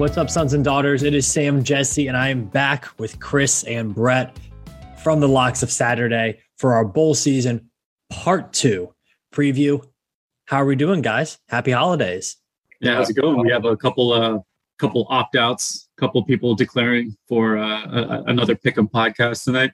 What's 0.00 0.16
up, 0.16 0.30
sons 0.30 0.54
and 0.54 0.64
daughters? 0.64 1.02
It 1.02 1.12
is 1.12 1.26
Sam 1.26 1.62
Jesse, 1.62 2.08
and 2.08 2.16
I 2.16 2.30
am 2.30 2.46
back 2.46 2.88
with 2.98 3.20
Chris 3.20 3.64
and 3.64 3.94
Brett 3.94 4.34
from 5.02 5.20
the 5.20 5.28
Locks 5.28 5.62
of 5.62 5.70
Saturday 5.70 6.40
for 6.56 6.72
our 6.72 6.86
bowl 6.86 7.14
season 7.14 7.68
part 8.08 8.54
two 8.54 8.94
preview. 9.30 9.86
How 10.46 10.62
are 10.62 10.64
we 10.64 10.74
doing, 10.74 11.02
guys? 11.02 11.38
Happy 11.50 11.72
holidays. 11.72 12.38
Yeah, 12.80 12.94
how's 12.94 13.10
it 13.10 13.16
going? 13.20 13.40
We 13.40 13.52
have 13.52 13.66
a 13.66 13.76
couple 13.76 14.14
uh 14.14 14.38
couple 14.78 15.06
opt 15.10 15.36
outs, 15.36 15.90
couple 15.98 16.24
people 16.24 16.54
declaring 16.54 17.14
for 17.28 17.58
uh, 17.58 17.84
a, 17.84 18.22
another 18.28 18.54
Pick'em 18.54 18.90
podcast 18.90 19.44
tonight. 19.44 19.72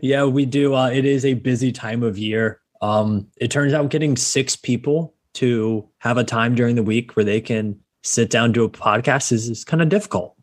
Yeah, 0.00 0.24
we 0.24 0.46
do. 0.46 0.76
Uh, 0.76 0.90
it 0.90 1.04
is 1.04 1.24
a 1.24 1.34
busy 1.34 1.72
time 1.72 2.04
of 2.04 2.16
year. 2.16 2.60
Um, 2.80 3.26
it 3.38 3.50
turns 3.50 3.72
out 3.72 3.90
getting 3.90 4.16
six 4.16 4.54
people 4.54 5.16
to 5.34 5.88
have 5.98 6.16
a 6.16 6.22
time 6.22 6.54
during 6.54 6.76
the 6.76 6.84
week 6.84 7.16
where 7.16 7.24
they 7.24 7.40
can 7.40 7.81
sit 8.02 8.30
down 8.30 8.52
do 8.52 8.64
a 8.64 8.70
podcast 8.70 9.32
is, 9.32 9.48
is 9.48 9.64
kind 9.64 9.82
of 9.82 9.88
difficult. 9.88 10.36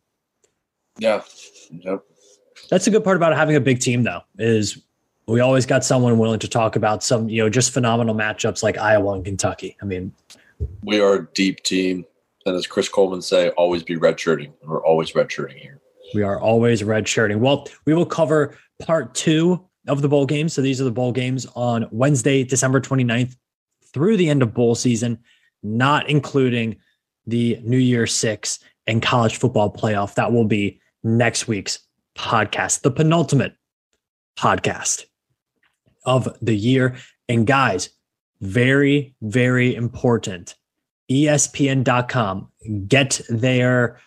Yeah. 0.97 1.21
Yep. 1.71 2.03
That's 2.69 2.87
a 2.87 2.91
good 2.91 3.03
part 3.03 3.17
about 3.17 3.35
having 3.35 3.55
a 3.55 3.59
big 3.59 3.79
team, 3.79 4.03
though, 4.03 4.21
is 4.37 4.81
we 5.27 5.39
always 5.39 5.65
got 5.65 5.85
someone 5.85 6.17
willing 6.17 6.39
to 6.39 6.47
talk 6.47 6.75
about 6.75 7.03
some, 7.03 7.29
you 7.29 7.41
know, 7.41 7.49
just 7.49 7.71
phenomenal 7.71 8.15
matchups 8.15 8.63
like 8.63 8.77
Iowa 8.77 9.13
and 9.13 9.25
Kentucky. 9.25 9.77
I 9.81 9.85
mean, 9.85 10.13
we 10.83 10.99
are 10.99 11.13
a 11.15 11.27
deep 11.33 11.63
team. 11.63 12.05
And 12.45 12.55
as 12.55 12.67
Chris 12.67 12.89
Coleman 12.89 13.21
say, 13.21 13.49
always 13.51 13.83
be 13.83 13.95
redshirting. 13.95 14.51
And 14.61 14.69
we're 14.69 14.85
always 14.85 15.11
redshirting 15.11 15.57
here. 15.57 15.79
We 16.13 16.23
are 16.23 16.39
always 16.39 16.81
redshirting. 16.81 17.37
Well, 17.37 17.67
we 17.85 17.93
will 17.93 18.05
cover 18.05 18.57
part 18.79 19.13
two 19.13 19.63
of 19.87 20.01
the 20.01 20.09
bowl 20.09 20.25
games. 20.25 20.53
So 20.53 20.61
these 20.61 20.81
are 20.81 20.85
the 20.85 20.91
bowl 20.91 21.11
games 21.11 21.45
on 21.55 21.87
Wednesday, 21.91 22.43
December 22.43 22.81
29th 22.81 23.35
through 23.93 24.17
the 24.17 24.29
end 24.29 24.41
of 24.41 24.53
bowl 24.53 24.75
season, 24.75 25.19
not 25.63 26.09
including 26.09 26.77
the 27.29 27.59
New 27.63 27.77
Year 27.77 28.07
Six 28.07 28.59
and 28.87 29.01
college 29.01 29.37
football 29.37 29.71
playoff. 29.71 30.15
That 30.15 30.31
will 30.31 30.45
be 30.45 30.79
next 31.03 31.47
week's 31.47 31.79
podcast, 32.15 32.81
the 32.81 32.91
penultimate 32.91 33.55
podcast 34.37 35.05
of 36.05 36.27
the 36.41 36.55
year. 36.55 36.95
And 37.27 37.45
guys, 37.45 37.89
very, 38.41 39.15
very 39.21 39.75
important. 39.75 40.55
ESPN.com. 41.11 42.51
Get 42.87 43.21
there. 43.29 43.99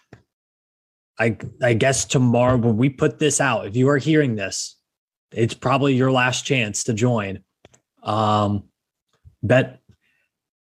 I 1.19 1.37
I 1.63 1.75
guess 1.75 2.05
tomorrow 2.05 2.57
when 2.57 2.77
we 2.77 2.89
put 2.89 3.19
this 3.19 3.41
out, 3.41 3.67
if 3.67 3.77
you 3.77 3.89
are 3.89 3.99
hearing 3.99 4.37
this, 4.37 4.77
it's 5.33 5.55
probably 5.55 5.95
your 5.95 6.13
last 6.13 6.45
chance 6.45 6.85
to 6.85 6.95
join. 6.95 7.45
Um, 8.03 8.65
bet 9.43 9.81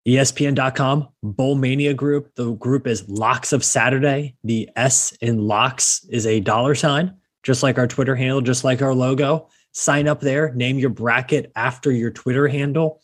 ESPN.com, 0.08 1.08
Bowl 1.22 1.56
Mania 1.56 1.94
Group. 1.94 2.34
The 2.36 2.54
group 2.54 2.88
is 2.88 3.08
Locks 3.08 3.54
of 3.54 3.64
Saturday. 3.64 4.36
The 4.44 4.70
S 4.76 5.12
in 5.22 5.48
Locks 5.48 6.06
is 6.10 6.26
a 6.26 6.40
dollar 6.40 6.74
sign, 6.74 7.16
just 7.44 7.62
like 7.62 7.78
our 7.78 7.88
Twitter 7.88 8.16
handle, 8.16 8.42
just 8.42 8.64
like 8.64 8.82
our 8.82 8.96
logo. 8.96 9.50
Sign 9.74 10.08
up 10.08 10.20
there, 10.20 10.54
name 10.54 10.80
your 10.80 10.90
bracket 10.90 11.52
after 11.56 11.92
your 11.92 12.12
Twitter 12.12 12.48
handle, 12.48 13.02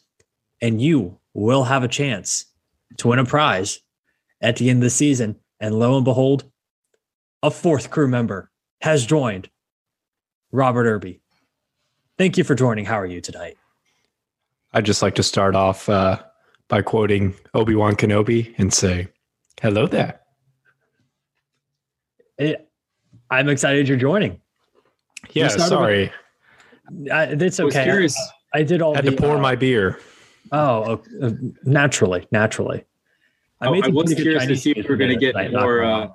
and 0.61 0.81
you 0.81 1.19
will 1.33 1.63
have 1.63 1.83
a 1.83 1.87
chance 1.87 2.45
to 2.97 3.09
win 3.09 3.19
a 3.19 3.25
prize 3.25 3.79
at 4.41 4.57
the 4.57 4.69
end 4.69 4.77
of 4.77 4.83
the 4.83 4.89
season. 4.89 5.36
And 5.59 5.77
lo 5.77 5.95
and 5.95 6.03
behold, 6.03 6.49
a 7.43 7.52
fourth 7.52 7.91
crew 7.91 8.07
member 8.07 8.52
has 8.81 9.05
joined 9.05 9.49
Robert 10.52 10.87
Irby. 10.87 11.21
Thank 12.17 12.37
you 12.37 12.43
for 12.43 12.55
joining. 12.55 12.86
How 12.86 12.99
are 12.99 13.05
you 13.05 13.21
tonight? 13.21 13.57
I'd 14.73 14.86
just 14.86 15.02
like 15.02 15.15
to 15.15 15.23
start 15.23 15.55
off 15.55 15.87
uh, 15.87 16.19
by 16.67 16.82
quoting 16.82 17.33
Obi 17.54 17.76
Wan 17.76 17.95
Kenobi 17.95 18.54
and 18.58 18.73
say, 18.73 19.08
"Hello 19.61 19.88
there." 19.88 20.20
It, 22.38 22.70
I'm 23.30 23.50
excited 23.50 23.88
you're 23.88 23.98
joining. 23.98 24.42
Yeah, 25.32 25.48
sorry. 25.50 26.11
With, 26.89 27.11
uh, 27.11 27.28
it's 27.30 27.60
okay. 27.60 27.89
I, 27.89 28.60
I, 28.60 28.64
did 28.64 28.82
all. 28.82 28.95
Had 28.95 29.05
the, 29.05 29.11
to 29.11 29.17
pour 29.17 29.38
uh, 29.38 29.39
my 29.39 29.55
beer. 29.55 30.00
Oh, 30.52 31.02
uh, 31.22 31.32
naturally, 31.64 32.28
naturally. 32.32 32.86
I, 33.60 33.67
oh, 33.67 33.82
I 33.82 33.88
was 33.89 34.14
curious 34.14 34.45
to 34.45 34.55
see 34.55 34.72
if 34.72 34.86
we 34.88 34.89
were 34.89 34.98
going 34.98 35.10
to 35.10 35.17
get 35.17 35.36
more. 35.52 35.84
Uh, 35.84 36.10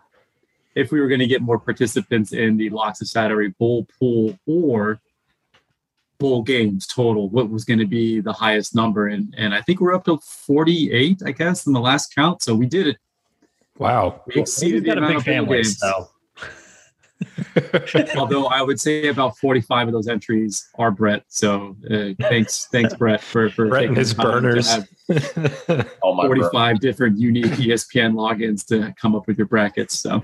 if 0.74 0.90
we 0.90 1.00
were 1.00 1.08
going 1.08 1.20
to 1.20 1.26
get 1.26 1.42
more 1.42 1.58
participants 1.58 2.32
in 2.32 2.56
the 2.56 2.70
Locks 2.70 3.02
of 3.02 3.08
Saturday 3.08 3.48
Bowl 3.58 3.86
pool, 3.98 4.38
or 4.46 5.00
bowl 6.22 6.42
games 6.42 6.86
total, 6.86 7.28
what 7.28 7.50
was 7.50 7.64
going 7.64 7.80
to 7.80 7.86
be 7.86 8.20
the 8.20 8.32
highest 8.32 8.74
number. 8.74 9.08
And, 9.08 9.34
and 9.36 9.52
I 9.52 9.60
think 9.60 9.80
we're 9.80 9.94
up 9.94 10.04
to 10.04 10.18
48, 10.18 11.22
I 11.26 11.32
guess, 11.32 11.66
in 11.66 11.72
the 11.72 11.80
last 11.80 12.14
count. 12.14 12.42
So 12.42 12.54
we 12.54 12.66
did 12.66 12.86
it. 12.86 12.96
Wow. 13.76 14.22
We 14.26 14.40
exceeded 14.40 14.86
well, 14.86 14.94
the 14.94 14.98
amount 15.00 15.16
of 15.16 15.24
family, 15.24 15.56
games. 15.58 15.78
So. 15.78 16.08
Although 18.16 18.46
I 18.46 18.62
would 18.62 18.80
say 18.80 19.08
about 19.08 19.36
45 19.38 19.88
of 19.88 19.92
those 19.92 20.08
entries 20.08 20.68
are 20.76 20.92
Brett. 20.92 21.24
So 21.28 21.76
uh, 21.90 22.10
thanks, 22.20 22.68
thanks, 22.70 22.94
Brett, 22.94 23.20
for, 23.20 23.50
for 23.50 23.68
Brett 23.68 23.86
and 23.86 23.96
his 23.96 24.14
burners. 24.14 24.72
45 25.08 26.80
different 26.80 27.18
unique 27.18 27.46
ESPN 27.46 28.14
logins 28.14 28.64
to 28.66 28.94
come 29.00 29.16
up 29.16 29.26
with 29.26 29.38
your 29.38 29.48
brackets. 29.48 29.98
So 29.98 30.22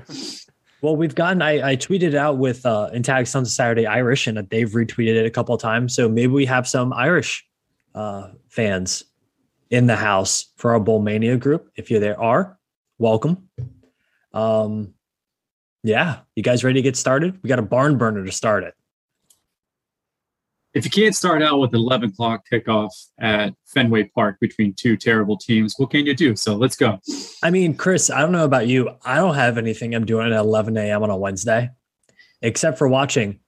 well, 0.80 0.96
we've 0.96 1.14
gotten. 1.14 1.42
I, 1.42 1.70
I 1.70 1.76
tweeted 1.76 2.02
it 2.02 2.14
out 2.14 2.38
with 2.38 2.64
uh, 2.64 2.90
and 2.92 3.04
tagged 3.04 3.28
Sons 3.28 3.48
of 3.48 3.52
Saturday 3.52 3.86
Irish, 3.86 4.26
and 4.26 4.38
they've 4.50 4.70
retweeted 4.70 5.16
it 5.16 5.26
a 5.26 5.30
couple 5.30 5.54
of 5.54 5.60
times. 5.60 5.94
So 5.94 6.08
maybe 6.08 6.32
we 6.32 6.46
have 6.46 6.68
some 6.68 6.92
Irish 6.92 7.46
uh, 7.94 8.30
fans 8.48 9.04
in 9.70 9.86
the 9.86 9.96
house 9.96 10.52
for 10.56 10.72
our 10.72 10.80
Bowl 10.80 11.00
Mania 11.00 11.36
group. 11.36 11.70
If 11.76 11.90
you 11.90 11.98
there 12.00 12.20
are, 12.20 12.58
welcome. 12.98 13.48
Um, 14.32 14.94
yeah, 15.82 16.20
you 16.36 16.42
guys 16.42 16.64
ready 16.64 16.78
to 16.78 16.82
get 16.82 16.96
started? 16.96 17.38
We 17.42 17.48
got 17.48 17.58
a 17.58 17.62
barn 17.62 17.98
burner 17.98 18.24
to 18.24 18.32
start 18.32 18.64
it 18.64 18.74
if 20.78 20.84
you 20.84 20.90
can't 20.92 21.14
start 21.14 21.42
out 21.42 21.58
with 21.58 21.74
11 21.74 22.10
o'clock 22.10 22.44
kickoff 22.50 22.92
at 23.18 23.52
Fenway 23.66 24.04
Park 24.14 24.38
between 24.40 24.72
two 24.74 24.96
terrible 24.96 25.36
teams, 25.36 25.74
what 25.76 25.90
can 25.90 26.06
you 26.06 26.14
do? 26.14 26.36
So 26.36 26.54
let's 26.54 26.76
go. 26.76 27.00
I 27.42 27.50
mean, 27.50 27.74
Chris, 27.74 28.10
I 28.10 28.20
don't 28.20 28.30
know 28.30 28.44
about 28.44 28.68
you. 28.68 28.88
I 29.04 29.16
don't 29.16 29.34
have 29.34 29.58
anything 29.58 29.92
I'm 29.92 30.06
doing 30.06 30.32
at 30.32 30.38
11 30.38 30.76
a.m. 30.76 31.02
on 31.02 31.10
a 31.10 31.16
Wednesday, 31.16 31.70
except 32.42 32.78
for 32.78 32.86
watching 32.86 33.40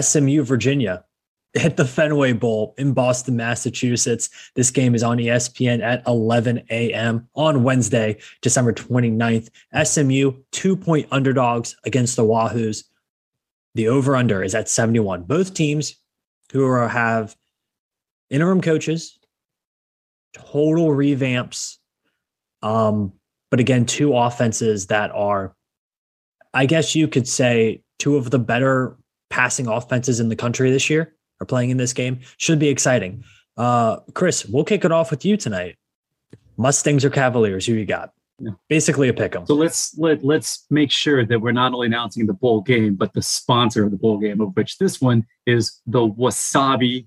SMU 0.00 0.42
Virginia 0.42 1.04
hit 1.52 1.76
the 1.76 1.84
Fenway 1.84 2.32
Bowl 2.32 2.74
in 2.78 2.94
Boston, 2.94 3.36
Massachusetts. 3.36 4.30
This 4.54 4.70
game 4.70 4.94
is 4.94 5.02
on 5.02 5.18
ESPN 5.18 5.82
at 5.82 6.02
11 6.06 6.62
a.m. 6.70 7.28
on 7.34 7.62
Wednesday, 7.62 8.16
December 8.40 8.72
29th. 8.72 9.50
SMU, 9.84 10.32
two 10.50 10.76
point 10.78 11.08
underdogs 11.10 11.76
against 11.84 12.16
the 12.16 12.24
Wahoos. 12.24 12.84
The 13.74 13.88
over 13.88 14.16
under 14.16 14.42
is 14.42 14.54
at 14.54 14.70
71. 14.70 15.24
Both 15.24 15.52
teams 15.52 15.99
who 16.52 16.64
are, 16.66 16.88
have 16.88 17.36
interim 18.30 18.60
coaches, 18.60 19.18
total 20.34 20.88
revamps. 20.88 21.76
Um, 22.62 23.12
but 23.50 23.60
again, 23.60 23.86
two 23.86 24.16
offenses 24.16 24.88
that 24.88 25.10
are, 25.12 25.54
I 26.54 26.66
guess 26.66 26.94
you 26.94 27.08
could 27.08 27.26
say, 27.26 27.82
two 27.98 28.16
of 28.16 28.30
the 28.30 28.38
better 28.38 28.96
passing 29.28 29.66
offenses 29.66 30.20
in 30.20 30.28
the 30.28 30.36
country 30.36 30.70
this 30.70 30.90
year 30.90 31.14
are 31.40 31.46
playing 31.46 31.70
in 31.70 31.76
this 31.76 31.92
game. 31.92 32.20
Should 32.36 32.58
be 32.58 32.68
exciting. 32.68 33.24
Uh, 33.56 33.98
Chris, 34.14 34.46
we'll 34.46 34.64
kick 34.64 34.84
it 34.84 34.92
off 34.92 35.10
with 35.10 35.24
you 35.24 35.36
tonight. 35.36 35.76
Mustangs 36.56 37.04
or 37.04 37.10
Cavaliers? 37.10 37.66
Who 37.66 37.74
you 37.74 37.86
got? 37.86 38.12
Basically 38.68 39.08
a 39.08 39.14
pick 39.14 39.36
'em. 39.36 39.46
So 39.46 39.54
let's 39.54 39.96
let 39.98 40.24
let's 40.24 40.66
make 40.70 40.90
sure 40.90 41.24
that 41.24 41.40
we're 41.40 41.52
not 41.52 41.72
only 41.74 41.86
announcing 41.86 42.26
the 42.26 42.32
bowl 42.32 42.60
game, 42.60 42.94
but 42.94 43.12
the 43.12 43.22
sponsor 43.22 43.84
of 43.84 43.90
the 43.90 43.96
bowl 43.96 44.18
game, 44.18 44.40
of 44.40 44.56
which 44.56 44.78
this 44.78 45.00
one 45.00 45.26
is 45.46 45.80
the 45.86 46.00
Wasabi 46.00 47.06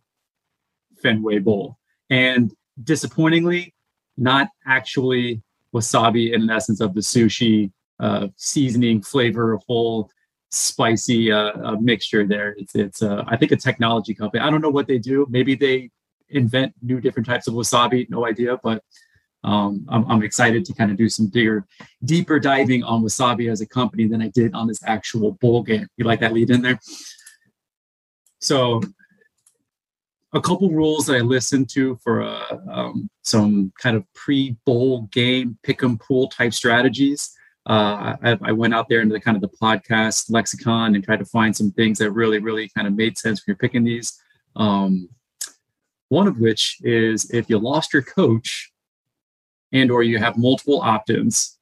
Fenway 1.02 1.40
Bowl. 1.40 1.78
And 2.10 2.54
disappointingly, 2.84 3.74
not 4.18 4.50
actually 4.68 5.42
wasabi 5.74 6.34
in 6.34 6.50
essence 6.50 6.80
of 6.80 6.94
the 6.94 7.02
sushi 7.02 7.72
uh, 8.00 8.28
seasoning 8.36 9.02
flavor, 9.02 9.60
whole 9.68 10.10
spicy 10.52 11.32
uh, 11.32 11.52
uh, 11.64 11.78
mixture 11.80 12.26
there. 12.26 12.56
It's 12.58 12.76
it's 12.76 13.02
uh, 13.02 13.24
I 13.28 13.38
think 13.38 13.52
a 13.52 13.56
technology 13.56 14.14
company. 14.14 14.44
I 14.44 14.50
don't 14.50 14.62
know 14.62 14.70
what 14.70 14.88
they 14.88 15.00
do. 15.00 15.26
Maybe 15.30 15.56
they 15.56 15.90
invent 16.30 16.74
new 16.82 17.00
different 17.00 17.28
types 17.28 17.48
of 17.48 17.54
wasabi. 17.54 18.10
No 18.10 18.26
idea, 18.26 18.60
but 18.64 18.84
um, 19.44 19.86
I'm, 19.90 20.10
I'm, 20.10 20.24
excited 20.24 20.64
to 20.66 20.74
kind 20.74 20.90
of 20.90 20.98
do 20.98 21.10
some 21.10 21.28
digger, 21.28 21.66
deeper 22.06 22.40
diving 22.40 22.84
on 22.84 23.04
Wasabi 23.04 23.52
as 23.52 23.60
a 23.60 23.66
company 23.66 24.08
than 24.08 24.22
I 24.22 24.30
did 24.30 24.54
on 24.54 24.68
this 24.68 24.82
actual 24.86 25.34
bowl 25.34 25.64
game. 25.64 25.88
You 25.98 26.06
like 26.06 26.22
that 26.22 26.34
lead 26.34 26.50
in 26.50 26.62
there? 26.62 26.80
So, 28.40 28.82
a 30.34 30.42
couple 30.42 30.70
rules 30.70 31.06
that 31.06 31.18
I 31.18 31.20
listened 31.20 31.70
to 31.72 31.98
for 32.04 32.24
uh, 32.24 32.58
um, 32.72 33.10
some 33.22 33.72
kind 33.80 33.96
of 33.96 34.06
pre-bowl 34.14 35.04
game 35.12 35.58
pick 35.62 35.84
'em 35.84 35.98
pool 35.98 36.28
type 36.30 36.54
strategies. 36.54 37.30
Uh, 37.70 38.16
I, 38.24 38.38
I, 38.42 38.52
went 38.52 38.74
out 38.74 38.90
there 38.90 39.00
into 39.00 39.14
the 39.14 39.22
kind 39.22 39.38
of 39.38 39.42
the 39.42 39.58
podcast 39.58 40.30
lexicon 40.30 40.96
and 40.96 41.04
tried 41.04 41.20
to 41.20 41.26
find 41.26 41.56
some 41.56 41.72
things 41.72 42.00
that 42.00 42.12
really, 42.12 42.40
really 42.40 42.70
kind 42.76 42.88
of 42.88 42.94
made 42.94 43.18
sense 43.18 43.40
when 43.40 43.52
you're 43.52 43.58
picking 43.58 43.86
these. 43.86 44.20
Um, 44.58 45.08
one 46.10 46.28
of 46.28 46.40
which 46.40 46.78
is 46.82 47.30
if 47.32 47.50
you 47.50 47.58
lost 47.58 47.94
your 47.94 48.02
coach 48.02 48.73
and 49.74 49.92
or 49.92 50.04
you 50.04 50.20
have 50.20 50.38
multiple 50.38 50.82
opt-ins 50.82 51.58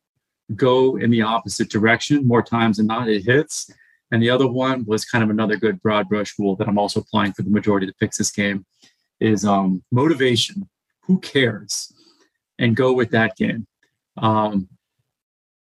go 0.56 0.98
in 0.98 1.10
the 1.10 1.22
opposite 1.22 1.69
direction 1.69 2.28
more 2.28 2.44
times 2.44 2.78
than 2.78 2.88
not. 2.88 3.10
It 3.10 3.24
hits. 3.24 3.72
And 4.12 4.22
the 4.22 4.30
other 4.30 4.48
one 4.48 4.86
was 4.86 5.06
kind 5.06 5.24
of 5.24 5.30
another 5.30 5.56
good 5.56 5.81
broad 5.81 6.10
brush 6.10 6.38
rule 6.38 6.56
that 6.58 6.68
I'm 6.68 6.78
also 6.78 7.00
applying 7.00 7.31
for 7.31 7.44
the 7.44 7.50
majority 7.50 7.86
the 7.86 7.94
picks 7.94 8.18
this 8.18 8.31
game 8.31 8.66
is 9.22 9.46
um, 9.46 9.84
motivation. 9.92 10.69
Who 11.04 11.19
cares? 11.19 11.92
And 12.60 12.75
go 12.75 12.92
with 12.92 13.12
that 13.12 13.38
game. 13.38 13.66
Um, 14.18 14.68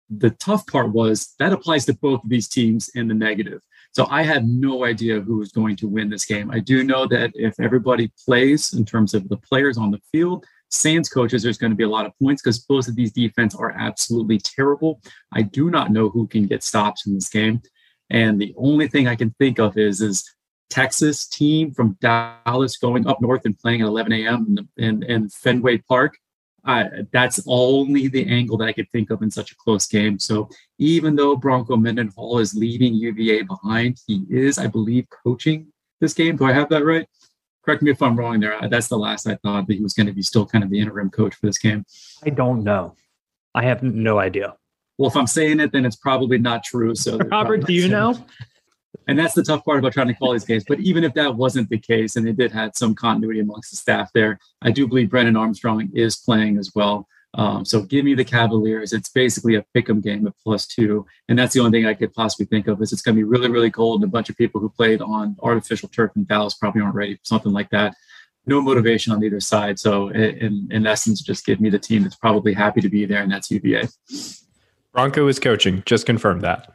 the 0.10 0.30
tough 0.30 0.66
part 0.66 0.94
was 0.94 1.36
that 1.38 1.52
applies 1.52 1.86
to 1.86 1.94
both 1.94 2.24
of 2.24 2.30
these 2.30 2.48
teams 2.48 2.90
in 2.96 3.10
the 3.10 3.14
negative. 3.14 3.62
So 3.92 4.08
I 4.10 4.24
had 4.24 4.48
no 4.48 4.86
idea 4.86 5.20
who 5.20 5.38
was 5.38 5.52
going 5.52 5.76
to 5.78 5.88
win 5.88 6.10
this 6.10 6.26
game. 6.26 6.50
I 6.50 6.60
do 6.60 6.84
know 6.84 7.08
that 7.08 7.32
if 7.34 7.60
everybody 7.60 8.12
plays 8.26 8.74
in 8.74 8.86
terms 8.86 9.14
of 9.14 9.28
the 9.28 9.38
players 9.38 9.78
on 9.78 9.92
the 9.92 10.00
field, 10.12 10.46
Sands 10.70 11.10
coaches, 11.10 11.44
there's 11.44 11.58
going 11.58 11.72
to 11.72 11.78
be 11.78 11.84
a 11.84 11.90
lot 11.90 12.06
of 12.06 12.12
points 12.22 12.42
because 12.42 12.60
both 12.60 12.88
of 12.88 12.96
these 12.96 13.12
defense 13.12 13.56
are 13.56 13.72
absolutely 13.72 14.40
terrible. 14.40 15.02
I 15.32 15.42
do 15.44 15.70
not 15.72 15.92
know 15.92 16.10
who 16.10 16.28
can 16.28 16.46
get 16.46 16.64
stops 16.64 17.08
in 17.08 17.14
this 17.14 17.30
game. 17.30 17.62
And 18.10 18.40
the 18.40 18.54
only 18.58 18.88
thing 18.88 19.08
I 19.08 19.16
can 19.16 19.32
think 19.40 19.60
of 19.60 19.78
is 19.78 20.02
is 20.02 20.24
Texas 20.70 21.28
team 21.28 21.74
from 21.74 21.98
Dallas 22.02 22.78
going 22.78 23.08
up 23.08 23.22
north 23.22 23.46
and 23.46 23.58
playing 23.58 23.82
at 23.82 23.88
11 23.88 24.12
a.m. 24.12 24.68
in, 24.78 24.84
in, 24.84 25.04
in 25.04 25.30
Fenway 25.30 25.80
Park. 25.80 26.18
Uh, 26.66 26.86
that's 27.14 27.42
only 27.48 28.08
the 28.08 28.28
angle 28.28 28.58
that 28.58 28.68
I 28.68 28.74
could 28.74 28.92
think 28.92 29.10
of 29.10 29.22
in 29.22 29.32
such 29.32 29.54
a 29.54 29.56
close 29.56 29.88
game. 29.88 30.20
So 30.20 30.50
even 30.78 31.16
though 31.16 31.38
Bronco 31.38 31.78
Mendenhall 31.78 32.40
is 32.40 32.54
leaving 32.54 32.94
UVA 32.94 33.44
behind, 33.44 34.02
he 34.06 34.26
is, 34.30 34.58
I 34.58 34.68
believe, 34.68 35.08
coaching 35.24 35.68
this 36.02 36.14
game. 36.14 36.36
Do 36.36 36.44
I 36.44 36.52
have 36.52 36.68
that 36.70 36.84
right? 36.84 37.08
Correct 37.68 37.82
me 37.82 37.92
if 37.92 38.02
I'm 38.02 38.16
wrong 38.16 38.40
there. 38.40 38.58
That's 38.70 38.88
the 38.88 38.98
last 38.98 39.28
I 39.28 39.36
thought 39.36 39.68
that 39.68 39.74
he 39.74 39.84
was 39.84 39.92
going 39.92 40.08
to 40.08 40.14
be 40.14 40.22
still 40.22 40.46
kind 40.46 40.64
of 40.64 40.70
the 40.70 40.80
interim 40.80 41.10
coach 41.10 41.36
for 41.36 41.48
this 41.48 41.58
game. 41.58 41.86
I 42.26 42.30
don't 42.30 42.64
know. 42.64 42.96
I 43.54 43.66
have 43.66 43.84
no 43.84 44.20
idea. 44.20 44.56
Well, 44.98 45.10
if 45.10 45.18
I'm 45.18 45.28
saying 45.28 45.60
it, 45.60 45.74
then 45.74 45.86
it's 45.86 45.98
probably 45.98 46.38
not 46.38 46.64
true. 46.64 46.96
So, 46.96 47.18
Robert, 47.18 47.66
do 47.66 47.74
you 47.74 47.90
know? 47.90 48.18
And 49.10 49.20
that's 49.20 49.34
the 49.34 49.44
tough 49.44 49.66
part 49.66 49.80
about 49.80 49.92
trying 49.92 50.08
to 50.08 50.14
call 50.14 50.32
these 50.32 50.46
games. 50.46 50.64
But 50.66 50.80
even 50.80 51.04
if 51.04 51.14
that 51.16 51.36
wasn't 51.36 51.70
the 51.70 51.78
case, 51.78 52.16
and 52.16 52.26
they 52.26 52.32
did 52.32 52.54
have 52.54 52.72
some 52.74 52.96
continuity 52.96 53.42
amongst 53.42 53.72
the 53.72 53.76
staff 53.76 54.14
there, 54.14 54.40
I 54.62 54.72
do 54.72 54.88
believe 54.88 55.10
Brennan 55.10 55.36
Armstrong 55.36 55.90
is 55.94 56.16
playing 56.16 56.58
as 56.58 56.72
well. 56.74 57.06
Um, 57.34 57.66
so 57.66 57.82
give 57.82 58.06
me 58.06 58.16
the 58.16 58.26
Cavaliers. 58.26 58.94
It's 58.94 59.10
basically 59.10 59.56
a 59.56 59.66
pick'em 59.76 60.02
game 60.02 60.26
at 60.28 60.34
plus 60.44 60.66
two, 60.66 61.06
and 61.30 61.38
that's 61.38 61.54
the 61.54 61.60
only 61.60 61.72
thing 61.72 61.88
I 61.88 61.94
could 61.94 62.14
possibly 62.14 62.46
think 62.46 62.68
of. 62.68 62.82
Is 62.82 62.92
it's 62.92 63.02
going 63.02 63.16
to 63.16 63.20
be 63.20 63.24
really, 63.24 63.50
really 63.50 63.72
cold, 63.72 64.02
and 64.02 64.10
a 64.10 64.12
bunch 64.12 64.30
of 64.30 64.38
people 64.38 64.62
who 64.62 64.70
played 64.70 65.02
on 65.02 65.36
artificial 65.42 65.90
turf 65.90 66.12
in 66.16 66.26
Dallas 66.26 66.56
probably 66.56 66.82
aren't 66.82 66.96
ready 66.96 67.16
for 67.16 67.26
something 67.26 67.52
like 67.52 67.70
that. 67.72 67.96
No 68.46 68.62
motivation 68.62 69.14
on 69.14 69.24
either 69.24 69.42
side. 69.42 69.78
So 69.78 70.08
in, 70.10 70.70
in 70.72 70.88
essence, 70.88 71.22
just 71.22 71.46
give 71.46 71.60
me 71.60 71.70
the 71.70 71.80
team 71.80 72.04
that's 72.04 72.16
probably 72.16 72.54
happy 72.54 72.82
to 72.82 72.90
be 72.90 73.06
there, 73.06 73.22
and 73.22 73.32
that's 73.32 73.52
UVA. 73.52 73.88
Bronco 74.94 75.28
is 75.28 75.38
coaching. 75.38 75.84
Just 75.86 76.06
confirm 76.06 76.40
that. 76.40 76.74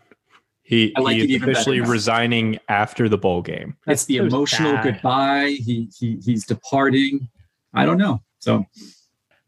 He, 0.63 0.93
like 0.97 1.17
he 1.17 1.35
is 1.35 1.43
officially 1.43 1.81
resigning 1.81 2.59
after 2.69 3.09
the 3.09 3.19
bowl 3.19 3.43
game. 3.43 3.77
It's 3.87 4.05
the 4.05 4.19
so 4.19 4.25
emotional 4.25 4.73
sad. 4.75 4.85
goodbye. 4.85 5.57
He, 5.59 5.89
he 5.99 6.19
he's 6.25 6.47
departing. 6.47 7.29
I 7.75 7.85
don't 7.85 7.99
know. 7.99 8.23
So 8.39 8.65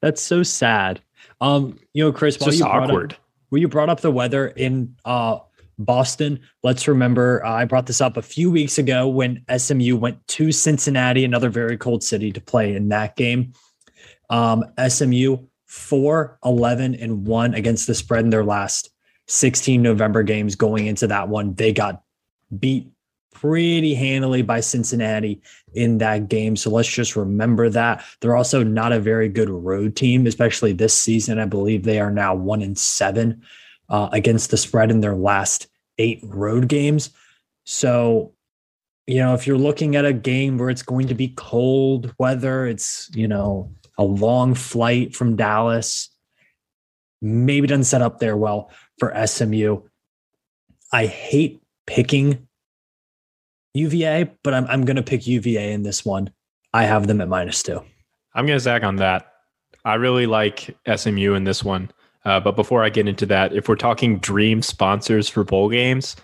that's 0.04 0.20
so 0.20 0.42
sad. 0.42 1.00
Um, 1.40 1.78
you 1.94 2.04
know, 2.04 2.12
Chris, 2.12 2.36
it's 2.36 2.44
just 2.44 2.58
you 2.58 2.66
awkward. 2.66 3.14
Up, 3.14 3.18
when 3.48 3.62
you 3.62 3.68
brought 3.68 3.88
up 3.88 4.00
the 4.00 4.10
weather 4.10 4.48
in 4.48 4.94
uh 5.06 5.38
Boston, 5.78 6.40
let's 6.62 6.86
remember 6.86 7.44
uh, 7.44 7.50
I 7.50 7.64
brought 7.64 7.86
this 7.86 8.02
up 8.02 8.18
a 8.18 8.22
few 8.22 8.50
weeks 8.50 8.76
ago 8.76 9.08
when 9.08 9.42
SMU 9.56 9.96
went 9.96 10.24
to 10.28 10.52
Cincinnati, 10.52 11.24
another 11.24 11.48
very 11.48 11.78
cold 11.78 12.04
city, 12.04 12.30
to 12.32 12.40
play 12.40 12.76
in 12.76 12.90
that 12.90 13.16
game. 13.16 13.54
Um, 14.28 14.62
SMU 14.86 15.38
4 15.66 16.38
11 16.44 16.94
and 16.96 17.26
1 17.26 17.54
against 17.54 17.86
the 17.86 17.94
spread 17.94 18.24
in 18.24 18.30
their 18.30 18.44
last 18.44 18.90
16 19.28 19.80
November 19.80 20.22
games 20.22 20.54
going 20.54 20.86
into 20.86 21.06
that 21.06 21.28
one. 21.28 21.54
They 21.54 21.72
got 21.72 22.02
beat 22.58 22.90
pretty 23.34 23.94
handily 23.94 24.40
by 24.40 24.60
Cincinnati 24.60 25.42
in 25.74 25.98
that 25.98 26.28
game. 26.28 26.56
So 26.56 26.70
let's 26.70 26.88
just 26.88 27.16
remember 27.16 27.68
that. 27.68 28.02
They're 28.20 28.36
also 28.36 28.62
not 28.62 28.92
a 28.92 29.00
very 29.00 29.28
good 29.28 29.50
road 29.50 29.96
team, 29.96 30.26
especially 30.26 30.72
this 30.72 30.96
season. 30.96 31.38
I 31.38 31.44
believe 31.44 31.82
they 31.82 32.00
are 32.00 32.10
now 32.10 32.34
one 32.34 32.62
in 32.62 32.76
seven 32.76 33.42
uh, 33.90 34.08
against 34.12 34.50
the 34.50 34.56
spread 34.56 34.90
in 34.90 35.00
their 35.00 35.16
last 35.16 35.66
eight 35.98 36.20
road 36.22 36.68
games. 36.68 37.10
So, 37.64 38.32
you 39.06 39.18
know, 39.18 39.34
if 39.34 39.46
you're 39.46 39.58
looking 39.58 39.96
at 39.96 40.06
a 40.06 40.12
game 40.12 40.56
where 40.56 40.70
it's 40.70 40.82
going 40.82 41.08
to 41.08 41.14
be 41.14 41.34
cold 41.36 42.14
weather, 42.18 42.66
it's, 42.66 43.10
you 43.14 43.28
know, 43.28 43.70
a 43.98 44.04
long 44.04 44.54
flight 44.54 45.14
from 45.14 45.36
Dallas. 45.36 46.08
Maybe 47.20 47.66
doesn't 47.66 47.84
set 47.84 48.02
up 48.02 48.18
there 48.18 48.36
well 48.36 48.70
for 48.98 49.14
SMU. 49.26 49.82
I 50.92 51.06
hate 51.06 51.62
picking 51.86 52.46
UVA, 53.74 54.30
but 54.42 54.54
I'm 54.54 54.66
I'm 54.66 54.84
going 54.84 54.96
to 54.96 55.02
pick 55.02 55.26
UVA 55.26 55.72
in 55.72 55.82
this 55.82 56.04
one. 56.04 56.30
I 56.72 56.84
have 56.84 57.06
them 57.06 57.20
at 57.20 57.28
minus 57.28 57.62
two. 57.62 57.82
I'm 58.34 58.46
going 58.46 58.56
to 58.56 58.60
zag 58.60 58.82
on 58.82 58.96
that. 58.96 59.32
I 59.84 59.94
really 59.94 60.26
like 60.26 60.76
SMU 60.92 61.34
in 61.34 61.44
this 61.44 61.62
one. 61.62 61.90
Uh, 62.24 62.40
but 62.40 62.56
before 62.56 62.82
I 62.82 62.88
get 62.88 63.06
into 63.06 63.26
that, 63.26 63.52
if 63.52 63.68
we're 63.68 63.76
talking 63.76 64.18
dream 64.18 64.62
sponsors 64.62 65.28
for 65.28 65.44
bowl 65.44 65.68
games, 65.68 66.16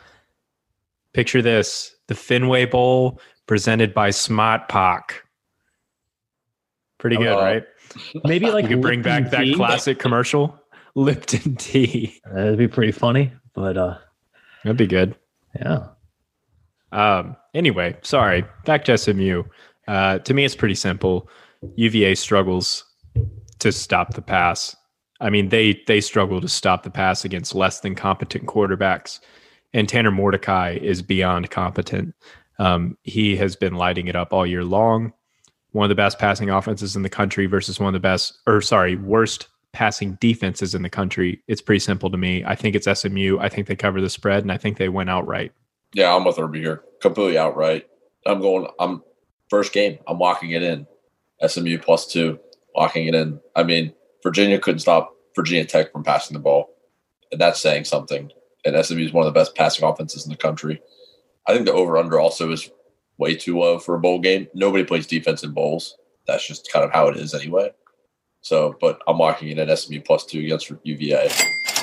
picture 1.12 1.42
this 1.42 1.94
the 2.08 2.14
Fenway 2.14 2.64
Bowl 2.64 3.20
presented 3.46 3.92
by 3.92 4.10
Smart 4.10 4.68
Pack. 4.68 5.24
Pretty 6.98 7.16
good, 7.16 7.34
right? 7.34 7.64
Maybe 8.24 8.50
like 8.50 8.64
you 8.64 8.76
could 8.76 8.82
bring 8.82 9.02
back 9.02 9.30
that 9.30 9.54
classic 9.54 9.98
commercial, 9.98 10.58
Lipton 10.94 11.56
tea. 11.56 12.18
That'd 12.32 12.58
be 12.58 12.68
pretty 12.68 12.92
funny, 12.92 13.32
but 13.54 13.76
uh 13.76 13.98
that'd 14.64 14.76
be 14.76 14.86
good. 14.86 15.16
Yeah. 15.56 15.88
Um. 16.92 17.36
Anyway, 17.54 17.96
sorry. 18.02 18.44
Back 18.64 18.84
to 18.84 18.96
SMU. 18.96 19.44
Uh, 19.88 20.18
to 20.20 20.34
me, 20.34 20.44
it's 20.44 20.54
pretty 20.54 20.74
simple. 20.74 21.28
UVA 21.76 22.14
struggles 22.14 22.84
to 23.58 23.72
stop 23.72 24.14
the 24.14 24.22
pass. 24.22 24.76
I 25.20 25.30
mean, 25.30 25.48
they 25.50 25.82
they 25.86 26.00
struggle 26.00 26.40
to 26.40 26.48
stop 26.48 26.82
the 26.82 26.90
pass 26.90 27.24
against 27.24 27.54
less 27.54 27.80
than 27.80 27.94
competent 27.94 28.46
quarterbacks, 28.46 29.20
and 29.72 29.88
Tanner 29.88 30.10
Mordecai 30.10 30.78
is 30.80 31.02
beyond 31.02 31.50
competent. 31.50 32.14
Um, 32.58 32.96
he 33.02 33.36
has 33.36 33.56
been 33.56 33.74
lighting 33.74 34.06
it 34.06 34.16
up 34.16 34.32
all 34.32 34.46
year 34.46 34.64
long 34.64 35.12
one 35.72 35.84
of 35.84 35.88
the 35.88 35.94
best 35.94 36.18
passing 36.18 36.50
offenses 36.50 36.96
in 36.96 37.02
the 37.02 37.08
country 37.08 37.46
versus 37.46 37.78
one 37.78 37.88
of 37.88 37.92
the 37.92 38.00
best, 38.00 38.38
or 38.46 38.60
sorry, 38.60 38.96
worst 38.96 39.48
passing 39.72 40.18
defenses 40.20 40.74
in 40.74 40.82
the 40.82 40.90
country. 40.90 41.42
It's 41.46 41.62
pretty 41.62 41.78
simple 41.78 42.10
to 42.10 42.16
me. 42.16 42.44
I 42.44 42.56
think 42.56 42.74
it's 42.74 42.88
SMU. 43.00 43.38
I 43.38 43.48
think 43.48 43.66
they 43.66 43.76
cover 43.76 44.00
the 44.00 44.10
spread, 44.10 44.42
and 44.42 44.50
I 44.50 44.56
think 44.56 44.78
they 44.78 44.88
win 44.88 45.08
outright. 45.08 45.52
Yeah, 45.94 46.14
I'm 46.14 46.24
with 46.24 46.38
Irby 46.38 46.60
here. 46.60 46.82
Completely 47.00 47.38
outright. 47.38 47.88
I'm 48.26 48.40
going. 48.40 48.66
I'm 48.78 49.02
first 49.48 49.72
game. 49.72 49.98
I'm 50.06 50.18
locking 50.18 50.50
it 50.50 50.62
in. 50.62 50.86
SMU 51.46 51.78
plus 51.78 52.06
two, 52.06 52.38
locking 52.76 53.06
it 53.06 53.14
in. 53.14 53.40
I 53.56 53.62
mean, 53.62 53.92
Virginia 54.22 54.58
couldn't 54.58 54.80
stop 54.80 55.14
Virginia 55.34 55.64
Tech 55.64 55.92
from 55.92 56.04
passing 56.04 56.34
the 56.34 56.40
ball, 56.40 56.70
and 57.32 57.40
that's 57.40 57.60
saying 57.60 57.84
something. 57.84 58.30
And 58.64 58.84
SMU 58.84 59.00
is 59.00 59.12
one 59.12 59.26
of 59.26 59.32
the 59.32 59.38
best 59.38 59.54
passing 59.54 59.88
offenses 59.88 60.24
in 60.24 60.30
the 60.30 60.36
country. 60.36 60.82
I 61.46 61.54
think 61.54 61.64
the 61.64 61.72
over 61.72 61.96
under 61.96 62.20
also 62.20 62.52
is 62.52 62.70
way 63.16 63.34
too 63.34 63.58
low 63.58 63.78
for 63.78 63.94
a 63.94 64.00
bowl 64.00 64.18
game. 64.18 64.48
Nobody 64.54 64.84
plays 64.84 65.06
defense 65.06 65.42
in 65.42 65.52
bowls. 65.52 65.96
That's 66.26 66.46
just 66.46 66.70
kind 66.70 66.84
of 66.84 66.92
how 66.92 67.08
it 67.08 67.16
is 67.16 67.34
anyway. 67.34 67.70
So, 68.42 68.76
but 68.80 69.00
I'm 69.06 69.18
locking 69.18 69.48
in 69.48 69.76
SMU 69.76 70.00
plus 70.02 70.24
two 70.24 70.40
against 70.40 70.72
UVA. 70.82 71.28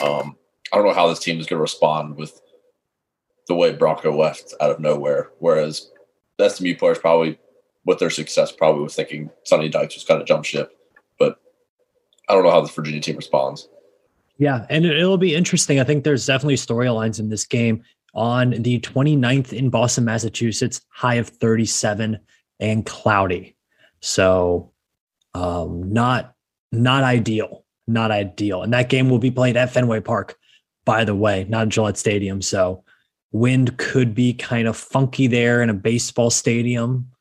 Um, 0.03 0.35
I 0.71 0.77
don't 0.77 0.85
know 0.85 0.93
how 0.93 1.07
this 1.07 1.19
team 1.19 1.39
is 1.39 1.47
going 1.47 1.57
to 1.57 1.61
respond 1.61 2.15
with 2.15 2.39
the 3.47 3.55
way 3.55 3.73
Bronco 3.73 4.15
left 4.15 4.53
out 4.61 4.71
of 4.71 4.79
nowhere. 4.79 5.31
Whereas 5.39 5.89
the 6.37 6.49
SMU 6.49 6.75
players 6.75 6.99
probably, 6.99 7.39
with 7.85 7.99
their 7.99 8.09
success, 8.09 8.51
probably 8.51 8.83
was 8.83 8.95
thinking 8.95 9.29
Sonny 9.43 9.69
Dykes 9.69 9.95
was 9.95 10.03
kind 10.03 10.21
of 10.21 10.27
jump 10.27 10.45
ship. 10.45 10.77
But 11.17 11.39
I 12.29 12.33
don't 12.33 12.43
know 12.43 12.51
how 12.51 12.61
the 12.61 12.71
Virginia 12.71 13.01
team 13.01 13.15
responds. 13.15 13.69
Yeah, 14.37 14.65
and 14.69 14.85
it'll 14.85 15.17
be 15.17 15.33
interesting. 15.33 15.79
I 15.79 15.83
think 15.83 16.03
there's 16.03 16.25
definitely 16.25 16.55
storylines 16.55 17.19
in 17.19 17.29
this 17.29 17.45
game 17.45 17.83
on 18.13 18.51
the 18.51 18.79
29th 18.79 19.53
in 19.53 19.69
Boston, 19.69 20.05
Massachusetts, 20.05 20.81
high 20.89 21.15
of 21.15 21.29
37 21.29 22.19
and 22.59 22.85
cloudy. 22.85 23.55
So 23.99 24.71
um, 25.33 25.91
not 25.91 26.33
not 26.71 27.03
ideal, 27.03 27.65
not 27.87 28.11
ideal. 28.11 28.61
And 28.63 28.73
that 28.73 28.89
game 28.89 29.09
will 29.09 29.19
be 29.19 29.31
played 29.31 29.57
at 29.57 29.71
Fenway 29.71 30.01
Park, 30.01 30.37
by 30.85 31.03
the 31.03 31.15
way, 31.15 31.45
not 31.49 31.69
Gillette 31.69 31.97
Stadium. 31.97 32.41
So 32.41 32.83
wind 33.31 33.77
could 33.77 34.15
be 34.15 34.33
kind 34.33 34.67
of 34.67 34.77
funky 34.77 35.27
there 35.27 35.61
in 35.61 35.69
a 35.69 35.73
baseball 35.73 36.29
stadium. 36.29 37.11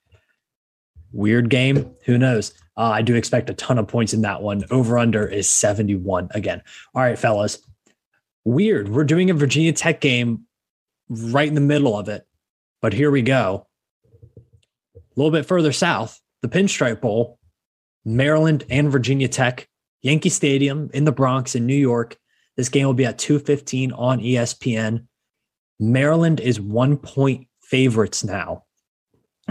Weird 1.12 1.50
game. 1.50 1.94
Who 2.04 2.18
knows? 2.18 2.52
Uh, 2.76 2.90
I 2.90 3.02
do 3.02 3.14
expect 3.14 3.50
a 3.50 3.54
ton 3.54 3.78
of 3.78 3.88
points 3.88 4.12
in 4.12 4.22
that 4.22 4.42
one. 4.42 4.64
Over 4.70 4.98
under 4.98 5.26
is 5.26 5.48
71 5.48 6.28
again. 6.32 6.62
All 6.94 7.02
right, 7.02 7.18
fellas. 7.18 7.58
Weird. 8.44 8.88
We're 8.88 9.04
doing 9.04 9.30
a 9.30 9.34
Virginia 9.34 9.72
Tech 9.72 10.00
game 10.00 10.46
right 11.08 11.48
in 11.48 11.54
the 11.54 11.60
middle 11.60 11.98
of 11.98 12.08
it. 12.08 12.26
But 12.82 12.92
here 12.92 13.10
we 13.10 13.22
go. 13.22 13.66
A 14.36 14.40
little 15.16 15.32
bit 15.32 15.46
further 15.46 15.72
south, 15.72 16.20
the 16.42 16.48
Pinstripe 16.48 17.00
Bowl, 17.00 17.38
Maryland 18.04 18.64
and 18.68 18.92
Virginia 18.92 19.28
Tech, 19.28 19.68
Yankee 20.02 20.28
Stadium 20.28 20.90
in 20.92 21.04
the 21.04 21.12
Bronx 21.12 21.54
in 21.54 21.66
New 21.66 21.74
York. 21.74 22.16
This 22.56 22.68
game 22.68 22.86
will 22.86 22.94
be 22.94 23.06
at 23.06 23.18
2:15 23.18 23.92
on 23.92 24.20
ESPN. 24.20 25.06
Maryland 25.78 26.40
is 26.40 26.60
one 26.60 26.96
point 26.96 27.46
favorites 27.62 28.24
now. 28.24 28.64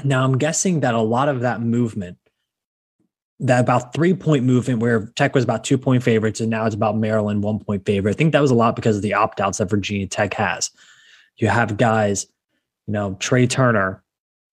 Now 0.04 0.24
I'm 0.24 0.38
guessing 0.38 0.82
that 0.82 0.94
a 0.94 1.02
lot 1.02 1.30
of 1.30 1.42
that 1.42 1.62
movement, 1.62 2.18
that 3.40 3.62
about 3.62 3.94
three 3.94 4.14
point 4.14 4.44
movement 4.44 4.80
where 4.80 5.08
Tech 5.16 5.36
was 5.36 5.44
about 5.44 5.64
two 5.64 5.78
point 5.78 6.04
favorites 6.04 6.42
and 6.42 6.50
now 6.50 6.66
it's 6.66 6.76
about 6.76 6.98
Maryland 6.98 7.44
one 7.44 7.60
point 7.60 7.86
favorite. 7.86 8.12
I 8.12 8.18
think 8.18 8.32
that 8.34 8.42
was 8.42 8.52
a 8.52 8.56
lot 8.56 8.76
because 8.76 8.96
of 8.98 9.02
the 9.02 9.14
opt 9.14 9.40
outs 9.40 9.60
that 9.60 9.70
Virginia 9.70 10.08
Tech 10.08 10.34
has. 10.34 10.72
You 11.38 11.48
have 11.50 11.78
guys, 11.78 12.26
you 12.88 12.94
know, 12.94 13.16
Trey 13.20 13.46
Turner, 13.46 14.04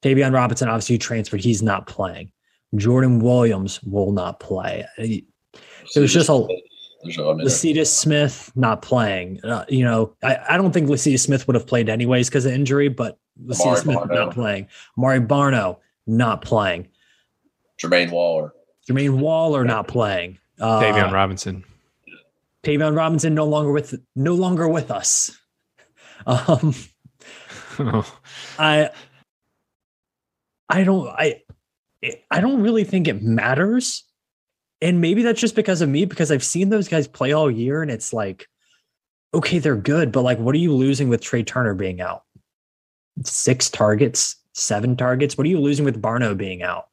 Tayvion 0.02 0.32
Robinson, 0.32 0.68
obviously 0.68 0.98
transferred. 0.98 1.40
He's 1.40 1.62
not 1.62 1.86
playing. 1.86 2.32
Jordan 2.76 3.20
Williams 3.20 3.82
will 3.82 4.12
not 4.12 4.40
play. 4.40 4.84
It 4.98 5.24
was 5.94 6.12
just 6.12 6.28
a 6.28 6.46
Lecitus 7.04 7.88
Smith 7.88 8.52
not 8.54 8.82
playing. 8.82 9.40
Uh, 9.44 9.64
you 9.68 9.84
know, 9.84 10.14
I, 10.22 10.38
I 10.50 10.56
don't 10.56 10.72
think 10.72 10.88
Lecitus 10.88 11.20
Smith 11.20 11.46
would 11.46 11.54
have 11.54 11.66
played 11.66 11.88
anyways 11.88 12.28
because 12.28 12.46
of 12.46 12.52
injury, 12.52 12.88
but 12.88 13.18
Lecitus 13.44 13.78
Smith 13.78 13.96
Barno. 13.96 14.14
not 14.14 14.34
playing. 14.34 14.68
Amare 14.96 15.20
Barno 15.20 15.78
not 16.06 16.42
playing. 16.42 16.88
Jermaine 17.80 18.10
Waller. 18.10 18.54
Jermaine 18.88 19.18
Waller 19.18 19.64
not 19.64 19.88
playing. 19.88 20.38
Uh, 20.60 20.80
Tayvion 20.80 21.12
Robinson. 21.12 21.64
Tayvion 22.62 22.96
Robinson 22.96 23.34
no 23.34 23.44
longer 23.44 23.72
with 23.72 23.94
no 24.14 24.34
longer 24.34 24.68
with 24.68 24.90
us. 24.90 25.36
Um, 26.26 26.74
oh. 27.78 28.18
I 28.58 28.90
I 30.68 30.84
don't 30.84 31.08
I 31.08 31.42
I 32.30 32.40
don't 32.40 32.62
really 32.62 32.84
think 32.84 33.08
it 33.08 33.22
matters 33.22 34.04
and 34.82 35.00
maybe 35.00 35.22
that's 35.22 35.40
just 35.40 35.54
because 35.54 35.80
of 35.80 35.88
me, 35.88 36.04
because 36.04 36.32
I've 36.32 36.42
seen 36.42 36.68
those 36.68 36.88
guys 36.88 37.06
play 37.06 37.32
all 37.32 37.48
year 37.48 37.82
and 37.82 37.90
it's 37.90 38.12
like, 38.12 38.48
okay, 39.32 39.60
they're 39.60 39.76
good, 39.76 40.10
but 40.10 40.22
like, 40.22 40.38
what 40.38 40.54
are 40.56 40.58
you 40.58 40.74
losing 40.74 41.08
with 41.08 41.22
Trey 41.22 41.44
Turner 41.44 41.72
being 41.72 42.00
out? 42.00 42.24
Six 43.24 43.70
targets, 43.70 44.36
seven 44.54 44.96
targets. 44.96 45.38
What 45.38 45.46
are 45.46 45.50
you 45.50 45.60
losing 45.60 45.84
with 45.84 46.02
Barno 46.02 46.36
being 46.36 46.64
out? 46.64 46.88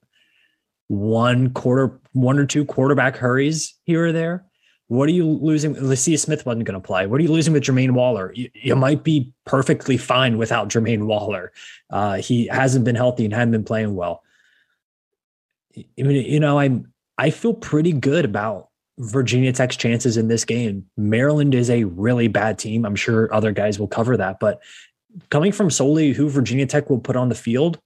One 0.88 1.50
quarter, 1.50 2.00
one 2.14 2.38
or 2.38 2.46
two 2.46 2.64
quarterback 2.64 3.18
hurries 3.18 3.74
here 3.86 4.06
or 4.06 4.12
there. 4.12 4.46
What 4.88 5.10
are 5.10 5.12
you 5.12 5.26
losing? 5.26 5.76
Lecitus 5.76 6.20
Smith 6.20 6.46
wasn't 6.46 6.66
going 6.66 6.80
to 6.80 6.86
play. 6.86 7.08
What 7.08 7.20
are 7.20 7.24
you 7.24 7.32
losing 7.32 7.54
with 7.54 7.64
Jermaine 7.64 7.92
Waller? 7.92 8.32
You, 8.36 8.50
you, 8.54 8.76
might 8.76 9.04
be 9.04 9.32
perfectly 9.46 9.98
fine 9.98 10.38
without 10.38 10.70
Jermaine 10.70 11.06
Waller. 11.06 11.52
Uh, 11.90 12.16
he 12.18 12.48
hasn't 12.48 12.86
been 12.86 12.96
healthy 12.96 13.26
and 13.26 13.34
hadn't 13.34 13.52
been 13.52 13.64
playing 13.64 13.96
well. 13.96 14.24
I 15.78 15.84
mean, 15.98 16.26
you 16.26 16.40
know, 16.40 16.58
I'm 16.58 16.92
I 17.20 17.32
feel 17.32 17.54
pretty 17.54 17.92
good 17.92 18.24
about 18.24 18.70
Virginia 18.98 19.52
Tech's 19.52 19.76
chances 19.76 20.16
in 20.16 20.30
this 20.30 20.46
game. 20.46 20.86
Maryland 20.96 21.54
is 21.54 21.70
a 21.70 21.84
really 21.84 22.30
bad 22.30 22.58
team. 22.58 22.86
I'm 22.86 22.96
sure 22.96 23.34
other 23.34 23.52
guys 23.52 23.78
will 23.78 23.90
cover 23.90 24.16
that, 24.16 24.40
but 24.40 24.62
coming 25.30 25.52
from 25.52 25.70
solely 25.70 26.14
who 26.14 26.30
Virginia 26.30 26.66
Tech 26.66 26.90
will 26.90 27.00
put 27.00 27.18
on 27.18 27.28
the 27.28 27.36
field, 27.36 27.78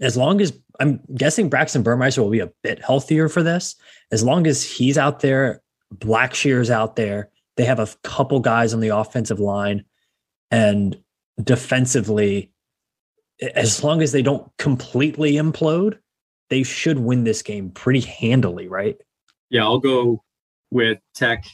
as 0.00 0.14
long 0.14 0.42
as 0.42 0.58
I'm 0.78 1.00
guessing 1.14 1.48
Braxton 1.48 1.82
Burmeister 1.82 2.22
will 2.22 2.30
be 2.30 2.40
a 2.40 2.52
bit 2.62 2.84
healthier 2.84 3.30
for 3.30 3.42
this, 3.42 3.76
as 4.12 4.22
long 4.22 4.46
as 4.46 4.62
he's 4.62 4.98
out 4.98 5.20
there, 5.20 5.62
Blackshear's 5.94 6.70
out 6.70 6.96
there, 6.96 7.30
they 7.56 7.64
have 7.64 7.78
a 7.78 7.88
couple 8.02 8.40
guys 8.40 8.74
on 8.74 8.80
the 8.80 8.88
offensive 8.88 9.40
line, 9.40 9.86
and 10.50 10.98
defensively, 11.42 12.52
as 13.54 13.82
long 13.82 14.02
as 14.02 14.12
they 14.12 14.22
don't 14.22 14.50
completely 14.58 15.32
implode, 15.32 15.98
they 16.48 16.62
should 16.62 16.98
win 16.98 17.24
this 17.24 17.42
game 17.42 17.70
pretty 17.70 18.00
handily, 18.00 18.68
right? 18.68 18.96
Yeah, 19.50 19.64
I'll 19.64 19.78
go 19.78 20.22
with 20.70 20.98
Tech. 21.14 21.44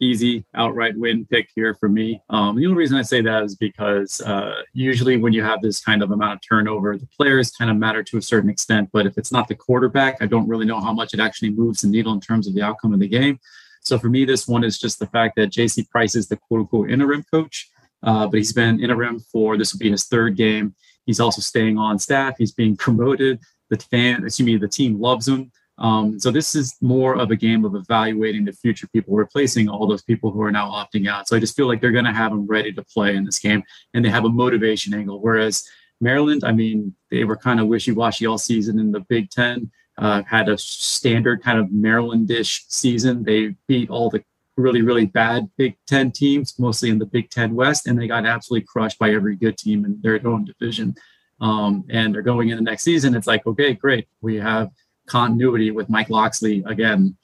Easy 0.00 0.44
outright 0.54 0.98
win 0.98 1.24
pick 1.24 1.48
here 1.54 1.74
for 1.74 1.88
me. 1.88 2.20
Um, 2.28 2.56
the 2.56 2.66
only 2.66 2.76
reason 2.76 2.98
I 2.98 3.02
say 3.02 3.20
that 3.22 3.44
is 3.44 3.54
because 3.54 4.20
uh, 4.20 4.62
usually 4.72 5.16
when 5.16 5.32
you 5.32 5.42
have 5.42 5.62
this 5.62 5.80
kind 5.80 6.02
of 6.02 6.10
amount 6.10 6.34
of 6.34 6.40
turnover, 6.46 6.98
the 6.98 7.06
players 7.16 7.52
kind 7.52 7.70
of 7.70 7.76
matter 7.76 8.02
to 8.02 8.18
a 8.18 8.22
certain 8.22 8.50
extent. 8.50 8.90
But 8.92 9.06
if 9.06 9.16
it's 9.16 9.30
not 9.30 9.46
the 9.46 9.54
quarterback, 9.54 10.18
I 10.20 10.26
don't 10.26 10.48
really 10.48 10.66
know 10.66 10.80
how 10.80 10.92
much 10.92 11.14
it 11.14 11.20
actually 11.20 11.50
moves 11.50 11.82
the 11.82 11.88
needle 11.88 12.12
in 12.12 12.20
terms 12.20 12.48
of 12.48 12.54
the 12.54 12.62
outcome 12.62 12.92
of 12.92 13.00
the 13.00 13.08
game. 13.08 13.38
So 13.82 13.98
for 13.98 14.08
me, 14.08 14.24
this 14.24 14.48
one 14.48 14.64
is 14.64 14.78
just 14.78 14.98
the 14.98 15.06
fact 15.06 15.36
that 15.36 15.50
JC 15.50 15.88
Price 15.88 16.16
is 16.16 16.26
the 16.26 16.36
quote 16.36 16.60
unquote 16.60 16.90
interim 16.90 17.24
coach, 17.30 17.70
uh, 18.02 18.26
but 18.26 18.38
he's 18.38 18.52
been 18.52 18.82
interim 18.82 19.20
for 19.20 19.56
this 19.56 19.72
will 19.72 19.78
be 19.78 19.90
his 19.90 20.04
third 20.06 20.36
game. 20.36 20.74
He's 21.06 21.20
also 21.20 21.40
staying 21.40 21.78
on 21.78 21.98
staff. 21.98 22.34
He's 22.36 22.52
being 22.52 22.76
promoted 22.84 23.40
the 23.78 23.84
fan, 23.84 24.24
excuse 24.24 24.46
me, 24.46 24.56
the 24.56 24.68
team 24.68 25.00
loves 25.00 25.28
him. 25.28 25.50
Um, 25.78 26.20
so 26.20 26.30
this 26.30 26.54
is 26.54 26.76
more 26.80 27.18
of 27.18 27.30
a 27.30 27.36
game 27.36 27.64
of 27.64 27.74
evaluating 27.74 28.44
the 28.44 28.52
future 28.52 28.86
people, 28.92 29.14
replacing 29.14 29.68
all 29.68 29.86
those 29.86 30.02
people 30.02 30.30
who 30.30 30.40
are 30.42 30.52
now 30.52 30.70
opting 30.70 31.08
out. 31.08 31.26
So 31.26 31.36
I 31.36 31.40
just 31.40 31.56
feel 31.56 31.66
like 31.66 31.80
they're 31.80 31.90
going 31.90 32.04
to 32.04 32.12
have 32.12 32.30
them 32.30 32.46
ready 32.46 32.72
to 32.72 32.84
play 32.84 33.16
in 33.16 33.24
this 33.24 33.38
game, 33.38 33.62
and 33.92 34.04
they 34.04 34.08
have 34.10 34.24
a 34.24 34.28
motivation 34.28 34.94
angle. 34.94 35.20
Whereas 35.20 35.64
Maryland, 36.00 36.42
I 36.44 36.52
mean, 36.52 36.94
they 37.10 37.24
were 37.24 37.36
kind 37.36 37.60
of 37.60 37.66
wishy-washy 37.66 38.26
all 38.26 38.38
season 38.38 38.78
in 38.78 38.92
the 38.92 39.00
Big 39.00 39.30
Ten. 39.30 39.70
Uh, 39.98 40.22
had 40.28 40.48
a 40.48 40.58
standard 40.58 41.42
kind 41.42 41.58
of 41.58 41.66
Marylandish 41.68 42.64
season. 42.68 43.22
They 43.22 43.54
beat 43.68 43.90
all 43.90 44.10
the 44.10 44.24
really, 44.56 44.82
really 44.82 45.06
bad 45.06 45.48
Big 45.56 45.76
Ten 45.86 46.12
teams, 46.12 46.56
mostly 46.58 46.90
in 46.90 46.98
the 46.98 47.06
Big 47.06 47.30
Ten 47.30 47.54
West, 47.54 47.86
and 47.86 47.98
they 47.98 48.06
got 48.06 48.26
absolutely 48.26 48.66
crushed 48.66 48.98
by 48.98 49.10
every 49.10 49.34
good 49.34 49.56
team 49.58 49.84
in 49.84 50.00
their 50.02 50.24
own 50.26 50.44
division 50.44 50.94
um, 51.40 51.84
and 51.90 52.14
they're 52.14 52.22
going 52.22 52.50
in 52.50 52.56
the 52.56 52.62
next 52.62 52.82
season, 52.82 53.14
it's 53.14 53.26
like, 53.26 53.46
okay, 53.46 53.74
great. 53.74 54.08
We 54.20 54.36
have 54.36 54.70
continuity 55.06 55.70
with 55.70 55.90
Mike 55.90 56.10
Locksley 56.10 56.62
again. 56.66 57.16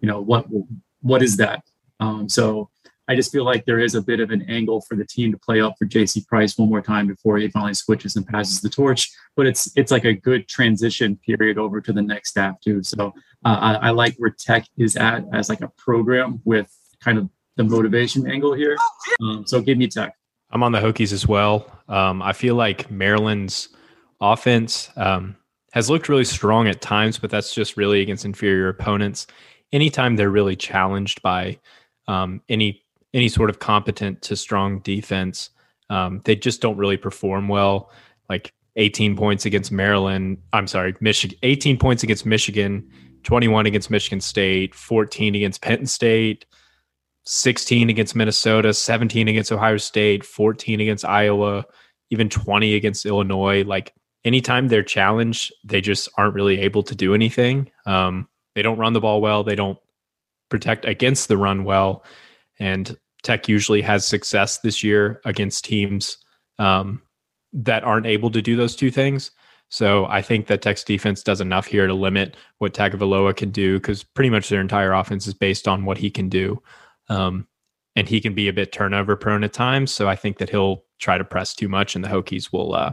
You 0.00 0.08
know, 0.08 0.20
what 0.20 0.46
what 1.00 1.22
is 1.22 1.36
that? 1.36 1.62
Um, 2.00 2.28
so 2.28 2.70
I 3.08 3.16
just 3.16 3.32
feel 3.32 3.44
like 3.44 3.64
there 3.64 3.80
is 3.80 3.94
a 3.94 4.02
bit 4.02 4.20
of 4.20 4.30
an 4.30 4.42
angle 4.42 4.82
for 4.82 4.94
the 4.94 5.04
team 5.04 5.32
to 5.32 5.38
play 5.38 5.62
up 5.62 5.76
for 5.78 5.86
JC 5.86 6.26
Price 6.26 6.58
one 6.58 6.68
more 6.68 6.82
time 6.82 7.06
before 7.06 7.38
he 7.38 7.48
finally 7.48 7.72
switches 7.72 8.16
and 8.16 8.26
passes 8.26 8.60
the 8.60 8.68
torch. 8.68 9.10
But 9.34 9.46
it's 9.46 9.72
it's 9.76 9.90
like 9.90 10.04
a 10.04 10.12
good 10.12 10.46
transition 10.46 11.16
period 11.16 11.58
over 11.58 11.80
to 11.80 11.92
the 11.92 12.02
next 12.02 12.30
staff 12.30 12.60
too. 12.60 12.82
So 12.82 13.14
uh, 13.44 13.78
I, 13.82 13.88
I 13.88 13.90
like 13.90 14.14
where 14.18 14.30
Tech 14.30 14.66
is 14.76 14.96
at 14.96 15.24
as 15.32 15.48
like 15.48 15.62
a 15.62 15.68
program 15.68 16.40
with 16.44 16.70
kind 17.00 17.18
of 17.18 17.30
the 17.56 17.64
motivation 17.64 18.30
angle 18.30 18.52
here. 18.52 18.76
Um, 19.22 19.46
so 19.46 19.60
give 19.60 19.78
me 19.78 19.88
Tech. 19.88 20.14
I'm 20.50 20.62
on 20.62 20.72
the 20.72 20.80
Hokies 20.80 21.12
as 21.12 21.26
well. 21.26 21.77
Um, 21.88 22.22
I 22.22 22.32
feel 22.32 22.54
like 22.54 22.90
Maryland's 22.90 23.68
offense 24.20 24.90
um, 24.96 25.36
has 25.72 25.88
looked 25.88 26.08
really 26.08 26.24
strong 26.24 26.68
at 26.68 26.80
times, 26.80 27.18
but 27.18 27.30
that's 27.30 27.54
just 27.54 27.76
really 27.76 28.00
against 28.00 28.24
inferior 28.24 28.68
opponents. 28.68 29.26
Anytime 29.72 30.16
they're 30.16 30.30
really 30.30 30.56
challenged 30.56 31.22
by 31.22 31.58
um, 32.06 32.42
any 32.48 32.82
any 33.14 33.28
sort 33.28 33.48
of 33.48 33.58
competent 33.58 34.20
to 34.20 34.36
strong 34.36 34.80
defense, 34.80 35.50
um, 35.88 36.20
they 36.24 36.36
just 36.36 36.60
don't 36.60 36.76
really 36.76 36.96
perform 36.96 37.48
well. 37.48 37.90
Like 38.28 38.52
18 38.76 39.16
points 39.16 39.46
against 39.46 39.72
Maryland. 39.72 40.38
I'm 40.52 40.66
sorry, 40.66 40.94
Michigan. 41.00 41.38
18 41.42 41.78
points 41.78 42.02
against 42.02 42.26
Michigan. 42.26 42.90
21 43.24 43.66
against 43.66 43.90
Michigan 43.90 44.20
State. 44.20 44.74
14 44.74 45.34
against 45.34 45.62
Penn 45.62 45.86
State. 45.86 46.44
16 47.28 47.90
against 47.90 48.16
Minnesota, 48.16 48.72
17 48.72 49.28
against 49.28 49.52
Ohio 49.52 49.76
State, 49.76 50.24
14 50.24 50.80
against 50.80 51.04
Iowa, 51.04 51.66
even 52.10 52.28
20 52.28 52.74
against 52.74 53.06
Illinois. 53.06 53.64
Like 53.64 53.94
anytime 54.24 54.68
they're 54.68 54.82
challenged, 54.82 55.52
they 55.64 55.80
just 55.80 56.08
aren't 56.16 56.34
really 56.34 56.60
able 56.60 56.82
to 56.84 56.94
do 56.94 57.14
anything. 57.14 57.70
Um, 57.86 58.28
they 58.54 58.62
don't 58.62 58.78
run 58.78 58.92
the 58.92 59.00
ball 59.00 59.20
well. 59.20 59.44
They 59.44 59.54
don't 59.54 59.78
protect 60.48 60.84
against 60.84 61.28
the 61.28 61.36
run 61.36 61.64
well. 61.64 62.04
And 62.58 62.96
Tech 63.22 63.48
usually 63.48 63.82
has 63.82 64.06
success 64.06 64.58
this 64.58 64.82
year 64.82 65.20
against 65.24 65.64
teams 65.64 66.18
um, 66.58 67.02
that 67.52 67.84
aren't 67.84 68.06
able 68.06 68.30
to 68.30 68.42
do 68.42 68.56
those 68.56 68.76
two 68.76 68.90
things. 68.90 69.30
So 69.70 70.06
I 70.06 70.22
think 70.22 70.46
that 70.46 70.62
Tech's 70.62 70.82
defense 70.82 71.22
does 71.22 71.40
enough 71.40 71.66
here 71.66 71.86
to 71.86 71.94
limit 71.94 72.36
what 72.58 72.72
Tagovailoa 72.72 73.36
can 73.36 73.50
do 73.50 73.78
because 73.78 74.02
pretty 74.02 74.30
much 74.30 74.48
their 74.48 74.60
entire 74.60 74.92
offense 74.92 75.26
is 75.26 75.34
based 75.34 75.68
on 75.68 75.84
what 75.84 75.98
he 75.98 76.10
can 76.10 76.28
do. 76.28 76.62
Um, 77.08 77.46
and 77.94 78.08
he 78.08 78.20
can 78.20 78.34
be 78.34 78.48
a 78.48 78.52
bit 78.52 78.72
turnover 78.72 79.16
prone 79.16 79.44
at 79.44 79.52
times. 79.52 79.90
So 79.90 80.08
I 80.08 80.16
think 80.16 80.38
that 80.38 80.48
he'll 80.48 80.84
try 80.98 81.18
to 81.18 81.24
press 81.24 81.54
too 81.54 81.68
much, 81.68 81.94
and 81.94 82.04
the 82.04 82.08
Hokies 82.08 82.52
will 82.52 82.74
uh, 82.74 82.92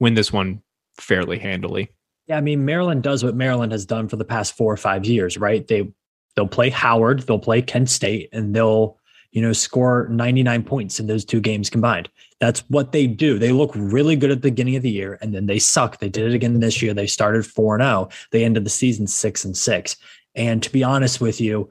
win 0.00 0.14
this 0.14 0.32
one 0.32 0.62
fairly 0.98 1.38
handily. 1.38 1.90
Yeah, 2.26 2.38
I 2.38 2.40
mean 2.40 2.64
Maryland 2.64 3.02
does 3.02 3.22
what 3.22 3.34
Maryland 3.34 3.72
has 3.72 3.84
done 3.84 4.08
for 4.08 4.16
the 4.16 4.24
past 4.24 4.56
four 4.56 4.72
or 4.72 4.76
five 4.76 5.04
years, 5.04 5.36
right? 5.36 5.66
They 5.66 5.92
they'll 6.36 6.48
play 6.48 6.70
Howard, 6.70 7.20
they'll 7.20 7.38
play 7.38 7.62
Kent 7.62 7.90
State, 7.90 8.30
and 8.32 8.54
they'll 8.54 8.98
you 9.32 9.42
know 9.42 9.52
score 9.52 10.08
99 10.10 10.62
points 10.62 11.00
in 11.00 11.06
those 11.06 11.24
two 11.24 11.40
games 11.40 11.68
combined. 11.68 12.08
That's 12.40 12.60
what 12.70 12.92
they 12.92 13.06
do. 13.06 13.38
They 13.38 13.52
look 13.52 13.72
really 13.74 14.16
good 14.16 14.30
at 14.30 14.42
the 14.42 14.50
beginning 14.50 14.76
of 14.76 14.82
the 14.82 14.90
year, 14.90 15.18
and 15.20 15.34
then 15.34 15.46
they 15.46 15.58
suck. 15.58 15.98
They 15.98 16.08
did 16.08 16.30
it 16.30 16.34
again 16.34 16.58
this 16.60 16.80
year. 16.80 16.94
They 16.94 17.06
started 17.06 17.44
four 17.44 17.74
and 17.74 17.82
zero. 17.82 18.08
Oh. 18.10 18.14
They 18.30 18.44
ended 18.44 18.64
the 18.64 18.70
season 18.70 19.06
six 19.06 19.44
and 19.44 19.56
six. 19.56 19.96
And 20.34 20.62
to 20.62 20.72
be 20.72 20.82
honest 20.82 21.20
with 21.20 21.40
you, 21.40 21.70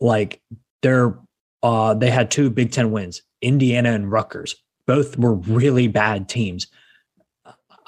like 0.00 0.40
they're 0.82 1.18
uh, 1.62 1.94
they 1.94 2.10
had 2.10 2.30
two 2.30 2.50
Big 2.50 2.72
Ten 2.72 2.90
wins, 2.90 3.22
Indiana 3.42 3.92
and 3.92 4.10
Rutgers. 4.10 4.56
Both 4.90 5.16
were 5.16 5.34
really 5.34 5.86
bad 5.86 6.28
teams. 6.28 6.66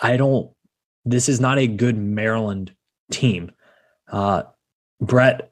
I 0.01 0.17
don't. 0.17 0.53
This 1.05 1.29
is 1.29 1.41
not 1.41 1.59
a 1.59 1.67
good 1.67 1.97
Maryland 1.97 2.73
team. 3.11 3.51
Uh, 4.07 4.45
Brett, 5.01 5.51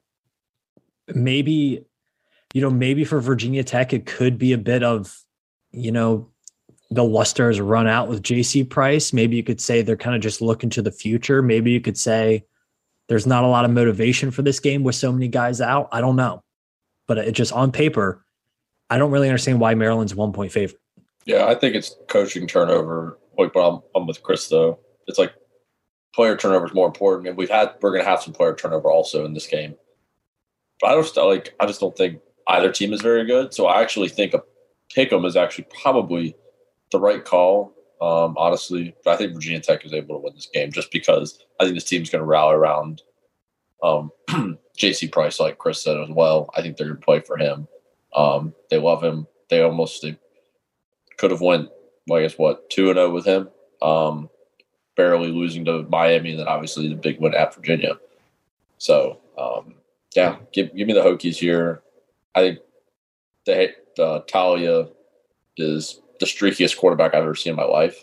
maybe 1.12 1.87
you 2.54 2.61
know, 2.61 2.71
maybe 2.71 3.04
for 3.04 3.21
Virginia 3.21 3.64
Tech, 3.64 3.92
it 3.92 4.07
could 4.07 4.38
be 4.38 4.52
a 4.52 4.59
bit 4.59 4.85
of, 4.85 5.25
you 5.73 5.90
know, 5.90 6.28
the 6.90 7.02
luster 7.04 7.49
has 7.49 7.61
run 7.61 7.88
out 7.88 8.09
with 8.09 8.23
JC 8.23 8.69
Price. 8.69 9.12
Maybe 9.12 9.37
you 9.37 9.42
could 9.42 9.61
say 9.61 9.83
they're 9.83 9.97
kind 9.97 10.14
of 10.14 10.23
just 10.23 10.40
looking 10.40 10.71
to 10.71 10.83
the 10.83 10.92
future. 10.92 11.42
Maybe 11.42 11.73
you 11.73 11.80
could 11.80 11.99
say 11.99 12.45
there's 13.09 13.26
not 13.26 13.42
a 13.42 13.49
lot 13.49 13.64
of 13.64 13.73
motivation 13.73 14.30
for 14.30 14.42
this 14.42 14.61
game 14.61 14.85
with 14.85 14.95
so 14.95 15.11
many 15.12 15.26
guys 15.26 15.61
out. 15.61 15.88
I 15.90 16.00
don't 16.00 16.16
know. 16.16 16.42
But 17.09 17.19
it 17.19 17.33
just 17.33 17.52
on 17.52 17.73
paper, 17.73 18.25
I 18.88 18.99
don't 18.99 19.11
really 19.11 19.28
understand 19.28 19.59
why 19.61 19.75
Maryland's 19.75 20.14
one 20.14 20.33
point 20.33 20.52
favorite. 20.52 20.80
Yeah, 21.27 21.47
I 21.47 21.55
think 21.55 21.75
it's 21.75 21.97
coaching 22.09 22.47
turnover. 22.47 23.19
Like, 23.39 23.53
but 23.53 23.69
I'm, 23.69 23.83
I'm 23.95 24.07
with 24.07 24.23
Chris 24.23 24.49
though. 24.49 24.79
It's 25.07 25.19
like 25.19 25.35
player 26.15 26.37
turnover 26.37 26.67
is 26.67 26.75
more 26.75 26.87
important. 26.87 27.29
and 27.29 27.37
we've 27.37 27.50
had 27.50 27.75
we're 27.81 27.93
going 27.93 28.05
to 28.05 28.11
have 28.11 28.23
some 28.23 28.33
player 28.35 28.55
turnover 28.55 28.91
also 28.91 29.25
in 29.25 29.35
this 29.35 29.47
game. 29.47 29.75
But 30.81 30.91
I 30.91 30.95
don't 30.95 31.17
like. 31.29 31.55
I 31.61 31.67
just 31.67 31.81
don't 31.81 31.97
think 31.97 32.21
either 32.49 32.73
team 32.73 32.93
is 32.93 33.03
very 33.03 33.25
good. 33.25 33.55
So 33.55 33.67
I 33.67 33.81
actually 33.83 34.09
think 34.09 34.35
a 34.35 34.43
pick 34.93 35.12
'em 35.12 35.25
is 35.25 35.37
actually 35.37 35.67
probably 35.83 36.35
the 36.91 37.00
right 37.00 37.25
call. 37.25 37.75
Um, 38.00 38.35
honestly, 38.39 38.95
but 39.05 39.12
I 39.12 39.17
think 39.17 39.35
Virginia 39.35 39.61
Tech 39.61 39.85
is 39.85 39.93
able 39.93 40.17
to 40.17 40.23
win 40.23 40.35
this 40.35 40.49
game 40.53 40.73
just 40.73 40.91
because 40.91 41.39
I 41.61 41.65
think 41.65 41.75
this 41.77 41.85
team's 41.85 42.09
going 42.09 42.21
to 42.21 42.27
rally 42.27 42.55
around 42.55 43.03
um, 43.83 44.11
J.C. 44.77 45.09
Price, 45.09 45.39
like 45.39 45.59
Chris 45.59 45.83
said 45.83 45.99
as 45.99 46.09
well. 46.09 46.49
I 46.57 46.62
think 46.62 46.77
they're 46.77 46.87
going 46.87 46.99
to 46.99 47.05
play 47.05 47.21
for 47.21 47.37
him. 47.37 47.69
Um, 48.17 48.55
they 48.71 48.79
love 48.79 49.05
him. 49.05 49.27
They 49.50 49.61
almost 49.61 50.00
they 50.00 50.17
could 51.21 51.31
have 51.31 51.43
went, 51.43 51.69
well, 52.07 52.19
I 52.19 52.23
guess 52.23 52.39
what 52.39 52.71
two 52.71 52.89
and 52.89 52.97
zero 52.97 53.11
with 53.11 53.27
him, 53.27 53.50
um, 53.83 54.31
barely 54.97 55.31
losing 55.31 55.67
to 55.67 55.83
Miami, 55.83 56.31
and 56.31 56.41
then 56.41 56.49
obviously 56.49 56.89
the 56.89 56.95
big 56.95 57.21
win 57.21 57.35
at 57.35 57.55
Virginia. 57.55 57.99
So 58.79 59.21
um, 59.37 59.75
yeah, 60.17 60.37
give 60.53 60.75
give 60.75 60.89
me 60.89 60.95
the 60.95 61.03
Hokies 61.03 61.37
here. 61.37 61.83
I 62.35 62.41
think 62.41 62.59
the 63.97 64.25
Taulia 64.33 64.91
is 65.59 66.00
the 66.21 66.27
streakiest 66.27 66.79
quarterback 66.79 67.15
I've 67.15 67.25
ever 67.25 67.35
seen 67.35 67.50
in 67.50 67.57
my 67.57 67.65
life. 67.65 68.03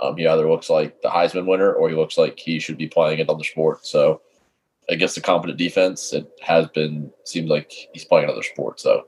Um, 0.00 0.16
he 0.16 0.26
either 0.26 0.48
looks 0.48 0.70
like 0.70 1.02
the 1.02 1.08
Heisman 1.08 1.46
winner 1.46 1.72
or 1.72 1.90
he 1.90 1.94
looks 1.94 2.16
like 2.16 2.38
he 2.38 2.58
should 2.58 2.78
be 2.78 2.88
playing 2.88 3.20
another 3.20 3.44
sport. 3.44 3.86
So 3.86 4.22
against 4.88 5.18
a 5.18 5.20
competent 5.20 5.58
defense, 5.58 6.14
it 6.14 6.30
has 6.40 6.66
been 6.68 7.12
seems 7.24 7.50
like 7.50 7.70
he's 7.92 8.06
playing 8.06 8.24
another 8.24 8.42
sport. 8.42 8.80
So 8.80 9.06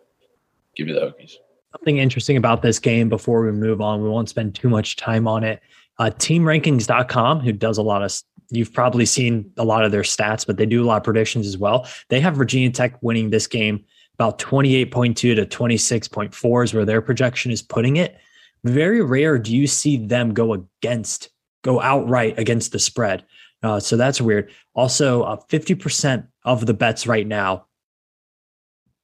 give 0.75 0.87
me 0.87 0.93
the 0.93 1.01
Hokies. 1.01 1.39
Something 1.79 1.99
interesting 1.99 2.37
about 2.37 2.63
this 2.63 2.79
game 2.79 3.09
before 3.09 3.45
we 3.45 3.53
move 3.53 3.81
on, 3.81 4.03
we 4.03 4.09
won't 4.09 4.29
spend 4.29 4.55
too 4.55 4.69
much 4.69 4.97
time 4.97 5.29
on 5.29 5.45
it. 5.45 5.61
Uh, 5.99 6.11
teamrankings.com, 6.11 7.41
who 7.41 7.53
does 7.53 7.79
a 7.79 7.83
lot 7.83 8.03
of, 8.03 8.13
you've 8.51 8.73
probably 8.73 9.07
seen 9.07 9.51
a 9.57 9.65
lot 9.65 9.85
of 9.85 9.93
their 9.93 10.03
stats, 10.03 10.47
but 10.47 10.57
they 10.57 10.67
do 10.67 10.83
a 10.83 10.87
lot 10.87 10.99
of 10.99 11.05
predictions 11.05 11.47
as 11.47 11.59
well. 11.59 11.87
They 12.09 12.21
have 12.21 12.35
Virginia 12.35 12.71
Tech 12.71 13.03
winning 13.03 13.31
this 13.31 13.47
game 13.47 13.85
about 14.15 14.39
28.2 14.39 15.15
to 15.15 15.35
26.4 15.45 16.65
is 16.65 16.75
where 16.75 16.87
their 16.87 17.03
projection 17.03 17.53
is 17.53 17.61
putting 17.61 17.97
it. 17.97 18.17
Very 18.65 19.03
rare 19.03 19.39
do 19.39 19.55
you 19.55 19.67
see 19.67 19.99
them 19.99 20.33
go 20.33 20.55
against, 20.55 21.29
go 21.63 21.81
outright 21.83 22.39
against 22.39 22.73
the 22.73 22.79
spread. 22.79 23.25
Uh, 23.63 23.79
so 23.79 23.97
that's 23.97 24.21
weird. 24.21 24.51
Also, 24.75 25.23
uh, 25.23 25.37
50% 25.51 26.27
of 26.45 26.65
the 26.65 26.73
bets 26.73 27.07
right 27.07 27.27
now 27.27 27.67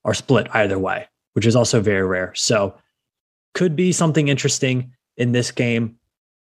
are 0.04 0.14
split 0.14 0.48
either 0.54 0.78
way, 0.78 1.06
which 1.32 1.46
is 1.46 1.56
also 1.56 1.80
very 1.80 2.04
rare. 2.04 2.32
So 2.34 2.74
could 3.54 3.76
be 3.76 3.92
something 3.92 4.28
interesting 4.28 4.92
in 5.16 5.32
this 5.32 5.50
game. 5.50 5.96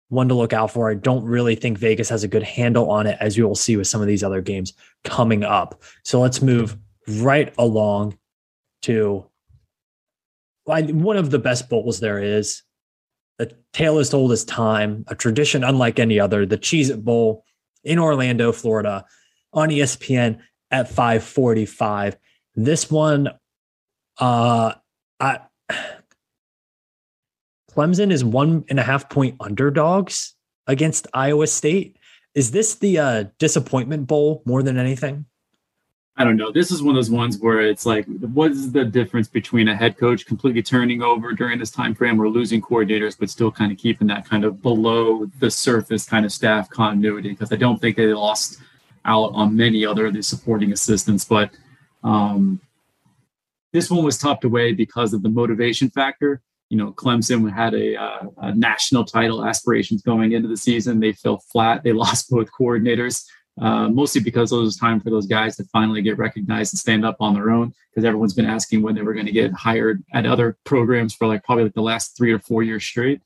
One 0.10 0.28
to 0.28 0.36
look 0.36 0.54
out 0.54 0.72
for. 0.72 0.92
I 0.92 0.94
don't 0.94 1.26
really 1.26 1.56
think 1.56 1.78
Vegas 1.78 2.10
has 2.10 2.24
a 2.24 2.28
good 2.28 2.44
handle 2.44 2.92
on 2.92 3.08
it, 3.08 3.18
as 3.20 3.36
you 3.36 3.48
will 3.48 3.56
see 3.56 3.78
with 3.78 3.88
some 3.88 4.02
of 4.02 4.08
these 4.08 4.24
other 4.24 4.42
games 4.42 4.74
coming 5.04 5.44
up. 5.44 5.82
So 6.04 6.20
let's 6.20 6.42
move 6.42 6.78
right 7.08 7.54
along 7.58 8.18
to 8.84 9.26
one 10.66 11.18
of 11.18 11.32
the 11.32 11.40
best 11.40 11.70
bowls 11.70 12.00
there 12.00 12.22
is. 12.22 12.62
A 13.40 13.48
tale 13.74 13.98
as 13.98 14.14
old 14.14 14.32
as 14.32 14.46
time, 14.46 15.04
a 15.08 15.16
tradition 15.16 15.64
unlike 15.64 15.98
any 15.98 16.20
other, 16.20 16.46
the 16.46 16.58
Cheez 16.58 16.92
It 16.92 17.04
Bowl 17.04 17.44
in 17.84 17.98
Orlando, 17.98 18.52
Florida, 18.52 19.06
on 19.52 19.70
ESPN 19.70 20.40
at 20.70 20.88
545. 20.88 22.16
This 22.56 22.92
one, 22.92 23.30
uh, 24.18 24.74
I, 25.20 25.40
Clemson 27.72 28.12
is 28.12 28.24
one 28.24 28.66
and 28.70 28.80
a 28.80 28.84
half 28.84 29.10
point 29.10 29.36
underdogs 29.40 30.36
against 30.68 31.08
Iowa 31.14 31.48
State. 31.48 31.98
Is 32.36 32.52
this 32.52 32.76
the 32.76 33.00
uh, 33.00 33.24
disappointment 33.40 34.08
bowl 34.08 34.44
more 34.46 34.64
than 34.64 34.78
anything? 34.78 35.26
I 36.16 36.24
don't 36.24 36.38
know. 36.38 36.52
This 36.52 36.70
is 36.70 36.84
one 36.84 36.92
of 36.92 36.96
those 36.96 37.10
ones 37.10 37.40
where 37.40 37.62
it's 37.62 37.88
like, 37.88 38.06
what 38.06 38.52
is 38.52 38.72
the 38.72 38.86
difference 38.86 39.28
between 39.28 39.68
a 39.68 39.76
head 39.76 39.98
coach 39.98 40.28
completely 40.28 40.62
turning 40.62 41.02
over 41.02 41.32
during 41.32 41.58
this 41.58 41.72
time 41.72 41.96
frame 41.96 42.22
or 42.22 42.30
losing 42.30 42.62
coordinators, 42.62 43.18
but 43.18 43.32
still 43.32 43.52
kind 43.52 43.72
of 43.72 43.80
keeping 43.80 44.06
that 44.08 44.30
kind 44.30 44.46
of 44.46 44.62
below 44.62 45.26
the 45.40 45.50
surface 45.50 46.06
kind 46.06 46.24
of 46.24 46.32
staff 46.32 46.70
continuity? 46.70 47.30
Because 47.30 47.52
I 47.52 47.56
don't 47.56 47.82
think 47.82 47.98
they 47.98 48.14
lost 48.14 48.60
out 49.06 49.32
on 49.34 49.56
many 49.56 49.86
other 49.88 50.06
of 50.06 50.14
the 50.14 50.22
supporting 50.22 50.72
assistants, 50.72 51.26
but 51.26 51.50
um, 52.04 52.62
this 53.74 53.90
one 53.92 54.04
was 54.04 54.18
topped 54.18 54.46
away 54.46 54.72
because 54.72 55.14
of 55.14 55.24
the 55.24 55.30
motivation 55.30 55.90
factor. 55.90 56.42
You 56.70 56.78
know, 56.78 56.94
Clemson 56.94 57.52
had 57.52 57.74
a, 57.74 57.96
uh, 57.96 58.20
a 58.38 58.56
national 58.56 59.04
title 59.04 59.46
aspirations 59.46 60.02
going 60.02 60.32
into 60.32 60.48
the 60.48 60.58
season. 60.58 61.00
They 61.00 61.12
fell 61.14 61.44
flat. 61.52 61.84
They 61.84 61.92
lost 62.04 62.30
both 62.30 62.50
coordinators 62.58 63.26
uh, 63.62 63.88
mostly 63.90 64.22
because 64.22 64.52
it 64.52 64.58
was 64.58 64.76
time 64.76 65.00
for 65.00 65.10
those 65.10 65.28
guys 65.28 65.56
to 65.58 65.64
finally 65.66 66.02
get 66.02 66.18
recognized 66.18 66.74
and 66.74 66.80
stand 66.80 67.06
up 67.06 67.18
on 67.20 67.34
their 67.34 67.52
own. 67.52 67.74
Because 67.90 68.06
everyone's 68.06 68.34
been 68.34 68.46
asking 68.46 68.82
when 68.82 68.96
they 68.96 69.02
were 69.02 69.14
going 69.14 69.28
to 69.28 69.32
get 69.32 69.54
hired 69.54 70.04
at 70.14 70.26
other 70.26 70.58
programs 70.64 71.14
for 71.14 71.28
like 71.28 71.44
probably 71.44 71.66
like 71.66 71.76
the 71.76 71.82
last 71.82 72.18
three 72.18 72.32
or 72.32 72.40
four 72.40 72.64
years 72.64 72.84
straight. 72.84 73.22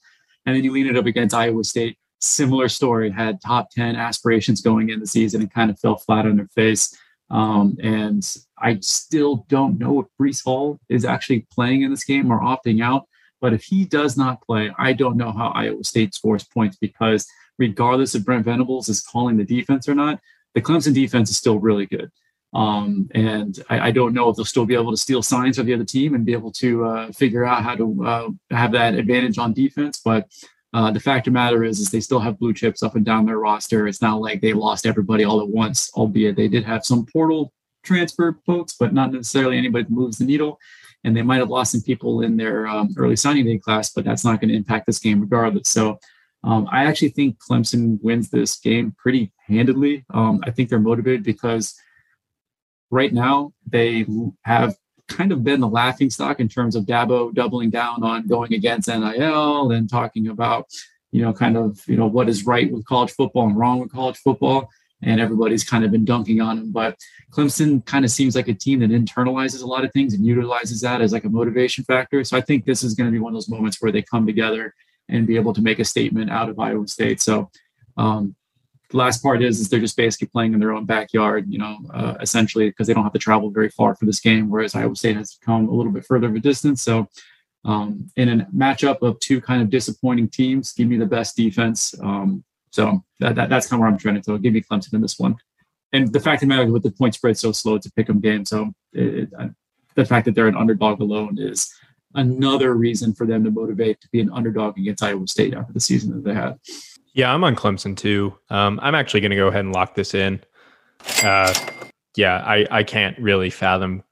And 0.45 0.55
then 0.55 0.63
you 0.63 0.71
lean 0.71 0.87
it 0.87 0.97
up 0.97 1.05
against 1.05 1.35
Iowa 1.35 1.63
State. 1.63 1.97
Similar 2.19 2.67
story, 2.67 3.09
had 3.11 3.39
top 3.41 3.69
10 3.71 3.95
aspirations 3.95 4.61
going 4.61 4.89
in 4.89 4.99
the 4.99 5.07
season 5.07 5.41
and 5.41 5.53
kind 5.53 5.69
of 5.69 5.79
fell 5.79 5.97
flat 5.97 6.25
on 6.25 6.35
their 6.35 6.47
face. 6.47 6.97
Um, 7.29 7.77
and 7.81 8.25
I 8.57 8.79
still 8.81 9.45
don't 9.49 9.79
know 9.79 9.99
if 9.99 10.07
Breece 10.19 10.43
Hall 10.43 10.79
is 10.89 11.05
actually 11.05 11.45
playing 11.51 11.81
in 11.81 11.91
this 11.91 12.05
game 12.05 12.31
or 12.31 12.39
opting 12.39 12.81
out. 12.83 13.05
But 13.39 13.53
if 13.53 13.63
he 13.63 13.85
does 13.85 14.17
not 14.17 14.41
play, 14.41 14.71
I 14.77 14.93
don't 14.93 15.17
know 15.17 15.31
how 15.31 15.49
Iowa 15.49 15.83
State 15.83 16.15
scores 16.15 16.43
points 16.43 16.77
because 16.77 17.27
regardless 17.59 18.15
if 18.15 18.25
Brent 18.25 18.45
Venables 18.45 18.89
is 18.89 19.01
calling 19.01 19.37
the 19.37 19.43
defense 19.43 19.87
or 19.87 19.95
not, 19.95 20.19
the 20.55 20.61
Clemson 20.61 20.93
defense 20.93 21.29
is 21.29 21.37
still 21.37 21.59
really 21.59 21.85
good. 21.85 22.09
Um, 22.53 23.09
and 23.13 23.59
I, 23.69 23.87
I, 23.87 23.91
don't 23.91 24.13
know 24.13 24.29
if 24.29 24.37
they'll 24.37 24.45
still 24.45 24.65
be 24.65 24.73
able 24.73 24.91
to 24.91 24.97
steal 24.97 25.21
signs 25.21 25.59
of 25.59 25.65
the 25.65 25.73
other 25.73 25.83
team 25.83 26.15
and 26.15 26.25
be 26.25 26.31
able 26.31 26.51
to 26.53 26.85
uh, 26.85 27.11
figure 27.11 27.43
out 27.43 27.61
how 27.61 27.75
to 27.75 28.05
uh, 28.05 28.29
have 28.51 28.71
that 28.71 28.95
advantage 28.95 29.37
on 29.37 29.53
defense. 29.53 29.99
But 30.03 30.31
uh, 30.77 30.91
the 30.91 30.99
fact 30.99 31.25
of 31.25 31.33
the 31.33 31.39
matter 31.39 31.63
is, 31.63 31.79
is 31.79 31.89
they 31.89 31.99
still 31.99 32.19
have 32.19 32.37
blue 32.37 32.53
chips 32.53 32.83
up 32.83 32.95
and 32.95 33.03
down 33.03 33.25
their 33.25 33.39
roster. 33.39 33.87
It's 33.87 33.99
not 33.99 34.21
like 34.21 34.41
they 34.41 34.53
lost 34.53 34.85
everybody 34.85 35.23
all 35.23 35.41
at 35.41 35.47
once, 35.47 35.89
albeit 35.95 36.35
they 36.35 36.47
did 36.47 36.63
have 36.65 36.85
some 36.85 37.03
portal 37.03 37.51
transfer 37.83 38.37
folks, 38.45 38.75
but 38.79 38.93
not 38.93 39.11
necessarily 39.11 39.57
anybody 39.57 39.85
that 39.85 39.89
moves 39.89 40.19
the 40.19 40.25
needle. 40.25 40.59
And 41.03 41.17
they 41.17 41.23
might 41.23 41.39
have 41.39 41.49
lost 41.49 41.71
some 41.71 41.81
people 41.81 42.21
in 42.21 42.37
their 42.37 42.67
um, 42.67 42.93
early 42.95 43.15
signing 43.15 43.45
day 43.45 43.57
class, 43.57 43.91
but 43.91 44.05
that's 44.05 44.23
not 44.23 44.39
going 44.39 44.49
to 44.49 44.55
impact 44.55 44.85
this 44.85 44.99
game 44.99 45.19
regardless. 45.19 45.67
So 45.67 45.97
um, 46.43 46.67
I 46.71 46.85
actually 46.85 47.09
think 47.09 47.39
Clemson 47.39 47.97
wins 48.03 48.29
this 48.29 48.59
game 48.59 48.93
pretty 48.99 49.31
handedly. 49.47 50.05
Um, 50.13 50.41
I 50.43 50.51
think 50.51 50.69
they're 50.69 50.77
motivated 50.77 51.23
because 51.23 51.73
right 52.91 53.11
now 53.11 53.51
they 53.65 54.05
have 54.43 54.75
kind 55.07 55.31
of 55.31 55.43
been 55.43 55.59
the 55.59 55.67
laughing 55.67 56.09
stock 56.09 56.39
in 56.39 56.49
terms 56.49 56.75
of 56.75 56.85
Dabo 56.85 57.33
doubling 57.33 57.69
down 57.69 58.03
on 58.03 58.27
going 58.27 58.53
against 58.53 58.87
NIL 58.87 59.71
and 59.71 59.89
talking 59.89 60.27
about, 60.27 60.67
you 61.11 61.21
know, 61.21 61.33
kind 61.33 61.57
of, 61.57 61.81
you 61.87 61.97
know, 61.97 62.07
what 62.07 62.29
is 62.29 62.45
right 62.45 62.71
with 62.71 62.85
college 62.85 63.11
football 63.11 63.47
and 63.47 63.57
wrong 63.57 63.79
with 63.79 63.91
college 63.91 64.17
football. 64.17 64.69
And 65.03 65.21
everybody's 65.21 65.63
kind 65.63 65.85
of 65.85 65.91
been 65.91 66.05
dunking 66.05 66.41
on 66.41 66.57
him. 66.57 66.71
But 66.71 66.97
Clemson 67.31 67.85
kind 67.85 68.03
of 68.03 68.09
seems 68.09 68.35
like 68.35 68.47
a 68.47 68.53
team 68.53 68.79
that 68.79 68.89
internalizes 68.89 69.61
a 69.61 69.67
lot 69.67 69.85
of 69.85 69.93
things 69.93 70.13
and 70.13 70.25
utilizes 70.25 70.81
that 70.81 71.01
as 71.01 71.13
like 71.13 71.23
a 71.23 71.29
motivation 71.29 71.83
factor. 71.83 72.23
So 72.23 72.35
I 72.35 72.41
think 72.41 72.65
this 72.65 72.83
is 72.83 72.95
going 72.95 73.07
to 73.07 73.11
be 73.11 73.19
one 73.19 73.31
of 73.31 73.35
those 73.35 73.49
moments 73.49 73.77
where 73.79 73.91
they 73.91 74.01
come 74.01 74.25
together 74.25 74.73
and 75.07 75.27
be 75.27 75.35
able 75.35 75.53
to 75.53 75.61
make 75.61 75.79
a 75.79 75.85
statement 75.85 76.31
out 76.31 76.49
of 76.49 76.59
Iowa 76.59 76.87
State. 76.87 77.21
So 77.21 77.51
um, 77.95 78.35
the 78.89 78.97
last 78.97 79.21
part 79.21 79.43
is, 79.43 79.59
is 79.59 79.69
they're 79.69 79.79
just 79.79 79.97
basically 79.97 80.27
playing 80.27 80.53
in 80.53 80.59
their 80.59 80.73
own 80.73 80.85
backyard, 80.85 81.45
you 81.49 81.59
know, 81.59 81.77
uh, 81.93 82.15
essentially 82.21 82.69
because 82.69 82.87
they 82.87 82.93
don't 82.93 83.03
have 83.03 83.13
to 83.13 83.19
travel 83.19 83.49
very 83.49 83.69
far 83.69 83.95
for 83.95 84.05
this 84.05 84.19
game, 84.19 84.49
whereas 84.49 84.75
Iowa 84.75 84.95
State 84.95 85.17
has 85.17 85.37
come 85.43 85.67
a 85.67 85.71
little 85.71 85.91
bit 85.91 86.05
further 86.05 86.27
of 86.27 86.35
a 86.35 86.39
distance. 86.39 86.81
So 86.83 87.07
um, 87.65 88.09
in 88.15 88.29
a 88.29 88.45
matchup 88.55 89.01
of 89.01 89.19
two 89.19 89.41
kind 89.41 89.61
of 89.61 89.69
disappointing 89.69 90.29
teams, 90.29 90.71
give 90.71 90.87
me 90.87 90.97
the 90.97 91.05
best 91.05 91.35
defense. 91.35 91.93
Um, 92.01 92.43
so 92.71 93.03
that, 93.19 93.35
that, 93.35 93.49
that's 93.49 93.67
kind 93.67 93.79
of 93.79 93.81
where 93.81 93.89
I'm 93.89 93.97
trending. 93.97 94.23
So 94.23 94.37
give 94.37 94.53
me 94.53 94.61
Clemson 94.61 94.93
in 94.93 95.01
this 95.01 95.19
one. 95.19 95.35
And 95.91 96.11
the 96.11 96.19
fact 96.19 96.41
the 96.41 96.47
matter 96.47 96.71
with 96.71 96.83
the 96.83 96.91
point 96.91 97.15
spread 97.15 97.37
so 97.37 97.51
slow, 97.51 97.75
a 97.75 97.79
pick 97.95 98.09
'em 98.09 98.19
game. 98.19 98.45
So 98.45 98.73
it, 98.93 99.29
it, 99.31 99.51
the 99.95 100.05
fact 100.05 100.25
that 100.25 100.35
they're 100.35 100.47
an 100.47 100.55
underdog 100.57 101.01
alone 101.01 101.37
is 101.39 101.73
another 102.13 102.73
reason 102.75 103.13
for 103.13 103.25
them 103.25 103.43
to 103.43 103.51
motivate 103.51 103.99
to 104.01 104.07
be 104.11 104.21
an 104.21 104.29
underdog 104.31 104.77
against 104.77 105.03
Iowa 105.03 105.27
State 105.27 105.53
after 105.53 105.73
the 105.73 105.79
season 105.79 106.11
that 106.11 106.23
they 106.23 106.33
had. 106.33 106.57
Yeah, 107.17 107.33
I'm 107.33 107.43
on 107.43 107.55
Clemson 107.55 107.97
too. 107.97 108.37
Um, 108.51 108.79
I'm 108.83 108.93
actually 108.93 109.21
going 109.21 109.31
to 109.31 109.35
go 109.35 109.47
ahead 109.47 109.65
and 109.65 109.73
lock 109.73 109.95
this 109.95 110.13
in. 110.13 110.39
Uh, 111.23 111.51
yeah, 112.15 112.43
I, 112.45 112.67
I 112.69 112.83
can't 112.83 113.17
really 113.17 113.49
fathom 113.49 114.03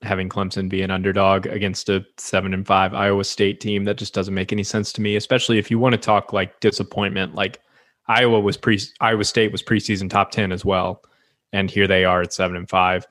having 0.00 0.30
Clemson 0.30 0.70
be 0.70 0.80
an 0.80 0.90
underdog 0.90 1.44
against 1.46 1.90
a 1.90 2.02
seven 2.16 2.54
and 2.54 2.66
five 2.66 2.94
Iowa 2.94 3.24
State 3.24 3.60
team. 3.60 3.84
That 3.84 3.98
just 3.98 4.14
doesn't 4.14 4.32
make 4.32 4.52
any 4.52 4.64
sense 4.64 4.90
to 4.94 5.02
me, 5.02 5.16
especially 5.16 5.58
if 5.58 5.70
you 5.70 5.78
want 5.78 5.92
to 5.92 5.98
talk 5.98 6.32
like 6.32 6.58
disappointment. 6.60 7.34
Like 7.34 7.60
Iowa 8.08 8.40
was 8.40 8.56
pre 8.56 8.80
Iowa 9.02 9.24
State 9.24 9.52
was 9.52 9.62
preseason 9.62 10.08
top 10.08 10.30
10 10.30 10.50
as 10.50 10.64
well. 10.64 11.02
And 11.52 11.70
here 11.70 11.86
they 11.86 12.06
are 12.06 12.22
at 12.22 12.32
seven 12.32 12.56
and 12.56 12.70
five. 12.70 13.06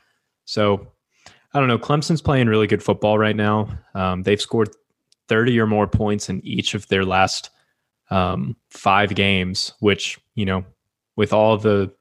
So 0.45 0.87
I 1.53 1.59
don't 1.59 1.67
know. 1.67 1.77
Clemson's 1.77 2.21
playing 2.21 2.47
really 2.47 2.65
good 2.65 2.81
football 2.81 3.19
right 3.19 3.35
now. 3.35 3.69
Um, 3.93 4.23
they've 4.23 4.41
scored 4.41 4.69
30 5.27 5.59
or 5.59 5.67
more 5.67 5.85
points 5.85 6.29
in 6.29 6.43
each 6.43 6.73
of 6.73 6.87
their 6.87 7.05
last 7.05 7.51
um, 8.09 8.55
five 8.69 9.15
games, 9.15 9.73
which, 9.79 10.19
you 10.35 10.45
know, 10.45 10.63
with 11.15 11.33
all 11.33 11.57
the 11.57 11.91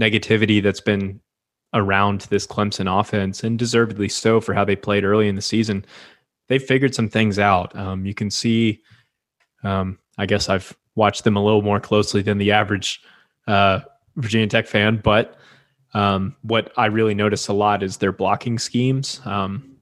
negativity 0.00 0.62
that's 0.62 0.80
been 0.80 1.20
around 1.74 2.22
this 2.22 2.46
Clemson 2.46 3.00
offense, 3.00 3.42
and 3.42 3.58
deservedly 3.58 4.08
so 4.08 4.40
for 4.40 4.54
how 4.54 4.64
they 4.64 4.76
played 4.76 5.04
early 5.04 5.28
in 5.28 5.36
the 5.36 5.42
season, 5.42 5.84
they 6.48 6.58
figured 6.58 6.94
some 6.94 7.08
things 7.08 7.38
out. 7.38 7.74
Um, 7.76 8.06
you 8.06 8.14
can 8.14 8.30
see, 8.30 8.82
um, 9.62 9.98
I 10.16 10.26
guess 10.26 10.48
I've 10.48 10.76
watched 10.94 11.24
them 11.24 11.36
a 11.36 11.44
little 11.44 11.62
more 11.62 11.80
closely 11.80 12.22
than 12.22 12.38
the 12.38 12.52
average 12.52 13.02
uh, 13.46 13.80
Virginia 14.16 14.46
Tech 14.46 14.66
fan, 14.66 15.00
but 15.02 15.36
um, 15.94 16.36
what 16.42 16.72
I 16.76 16.86
really 16.86 17.14
notice 17.14 17.48
a 17.48 17.52
lot 17.52 17.82
is 17.82 17.98
their 17.98 18.12
blocking 18.12 18.58
schemes. 18.58 19.20
Um, 19.24 19.76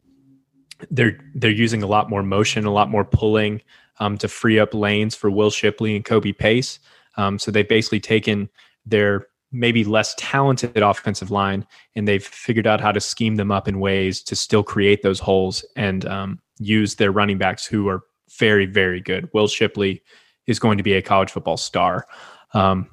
they're 0.90 1.18
they're 1.34 1.50
using 1.50 1.82
a 1.82 1.86
lot 1.86 2.10
more 2.10 2.22
motion, 2.22 2.66
a 2.66 2.72
lot 2.72 2.90
more 2.90 3.04
pulling 3.04 3.62
um, 4.00 4.18
to 4.18 4.28
free 4.28 4.58
up 4.58 4.74
lanes 4.74 5.14
for 5.14 5.30
Will 5.30 5.50
Shipley 5.50 5.96
and 5.96 6.04
Kobe 6.04 6.32
Pace. 6.32 6.78
Um, 7.16 7.38
so 7.38 7.50
they've 7.50 7.68
basically 7.68 8.00
taken 8.00 8.48
their 8.84 9.26
maybe 9.52 9.84
less 9.84 10.14
talented 10.18 10.78
offensive 10.78 11.30
line 11.30 11.64
and 11.94 12.08
they've 12.08 12.24
figured 12.24 12.66
out 12.66 12.80
how 12.80 12.90
to 12.90 13.00
scheme 13.00 13.36
them 13.36 13.52
up 13.52 13.68
in 13.68 13.78
ways 13.78 14.20
to 14.20 14.34
still 14.34 14.64
create 14.64 15.02
those 15.02 15.20
holes 15.20 15.64
and 15.76 16.04
um, 16.06 16.40
use 16.58 16.96
their 16.96 17.12
running 17.12 17.38
backs 17.38 17.64
who 17.64 17.88
are 17.88 18.02
very 18.38 18.66
very 18.66 19.00
good. 19.00 19.28
Will 19.32 19.46
Shipley 19.46 20.02
is 20.46 20.58
going 20.58 20.76
to 20.76 20.82
be 20.82 20.94
a 20.94 21.02
college 21.02 21.30
football 21.30 21.56
star. 21.56 22.06
Um, 22.52 22.88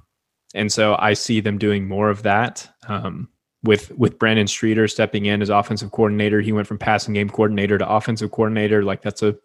and 0.54 0.72
so 0.72 0.96
I 1.00 1.14
see 1.14 1.40
them 1.40 1.58
doing 1.58 1.88
more 1.88 2.10
of 2.10 2.24
that. 2.24 2.70
Um, 2.88 3.30
with 3.64 3.92
with 3.92 4.18
Brandon 4.18 4.48
Streeter 4.48 4.88
stepping 4.88 5.26
in 5.26 5.42
as 5.42 5.50
offensive 5.50 5.92
coordinator, 5.92 6.42
he 6.42 6.52
went 6.52 6.68
from 6.68 6.78
passing 6.78 7.14
game 7.14 7.30
coordinator 7.30 7.78
to 7.78 7.90
offensive 7.90 8.32
coordinator. 8.32 8.84
Like 8.84 9.02
that's 9.02 9.22
a 9.22 9.36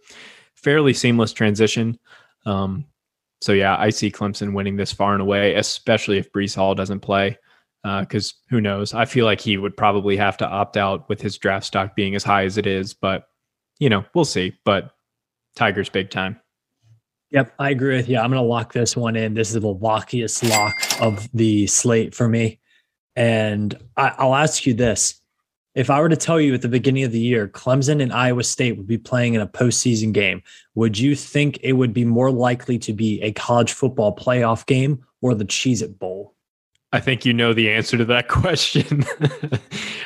fairly 0.56 0.92
seamless 0.92 1.32
transition. 1.32 1.98
Um, 2.44 2.84
so 3.40 3.52
yeah, 3.52 3.76
I 3.78 3.90
see 3.90 4.10
Clemson 4.10 4.54
winning 4.54 4.76
this 4.76 4.92
far 4.92 5.12
and 5.12 5.22
away, 5.22 5.54
especially 5.54 6.18
if 6.18 6.32
Breece 6.32 6.56
Hall 6.56 6.74
doesn't 6.74 7.00
play. 7.00 7.38
Because 7.84 8.30
uh, 8.30 8.50
who 8.50 8.60
knows? 8.60 8.94
I 8.94 9.04
feel 9.04 9.26
like 9.26 9.40
he 9.40 9.56
would 9.56 9.76
probably 9.76 10.16
have 10.16 10.36
to 10.38 10.46
opt 10.46 10.76
out 10.76 11.08
with 11.08 11.20
his 11.20 11.38
draft 11.38 11.66
stock 11.66 11.94
being 11.94 12.16
as 12.16 12.24
high 12.24 12.44
as 12.44 12.58
it 12.58 12.66
is. 12.66 12.94
But 12.94 13.28
you 13.78 13.88
know, 13.88 14.04
we'll 14.12 14.24
see. 14.24 14.54
But 14.64 14.90
Tigers 15.54 15.88
big 15.88 16.10
time. 16.10 16.40
Yep, 17.30 17.54
I 17.58 17.70
agree 17.70 17.96
with 17.96 18.08
you. 18.08 18.18
I'm 18.18 18.30
going 18.30 18.42
to 18.42 18.48
lock 18.48 18.72
this 18.72 18.96
one 18.96 19.16
in. 19.16 19.34
This 19.34 19.48
is 19.48 19.60
the 19.60 19.74
lockiest 19.74 20.48
lock 20.48 20.74
of 21.00 21.28
the 21.32 21.66
slate 21.66 22.14
for 22.14 22.28
me. 22.28 22.60
And 23.16 23.76
I, 23.96 24.14
I'll 24.18 24.34
ask 24.34 24.64
you 24.66 24.74
this. 24.74 25.20
If 25.76 25.90
I 25.90 26.00
were 26.00 26.08
to 26.08 26.16
tell 26.16 26.40
you 26.40 26.54
at 26.54 26.62
the 26.62 26.68
beginning 26.68 27.04
of 27.04 27.12
the 27.12 27.20
year, 27.20 27.46
Clemson 27.48 28.00
and 28.02 28.10
Iowa 28.10 28.42
State 28.44 28.78
would 28.78 28.86
be 28.86 28.96
playing 28.96 29.34
in 29.34 29.42
a 29.42 29.46
postseason 29.46 30.10
game, 30.10 30.42
would 30.74 30.98
you 30.98 31.14
think 31.14 31.58
it 31.62 31.74
would 31.74 31.92
be 31.92 32.06
more 32.06 32.30
likely 32.30 32.78
to 32.78 32.94
be 32.94 33.20
a 33.20 33.30
college 33.32 33.74
football 33.74 34.16
playoff 34.16 34.64
game 34.64 35.04
or 35.20 35.34
the 35.34 35.44
Cheez 35.44 35.82
It 35.82 35.98
Bowl? 35.98 36.34
I 36.96 37.00
think 37.00 37.26
you 37.26 37.35
know 37.35 37.52
the 37.52 37.70
answer 37.70 37.98
to 37.98 38.06
that 38.06 38.26
question. 38.28 39.04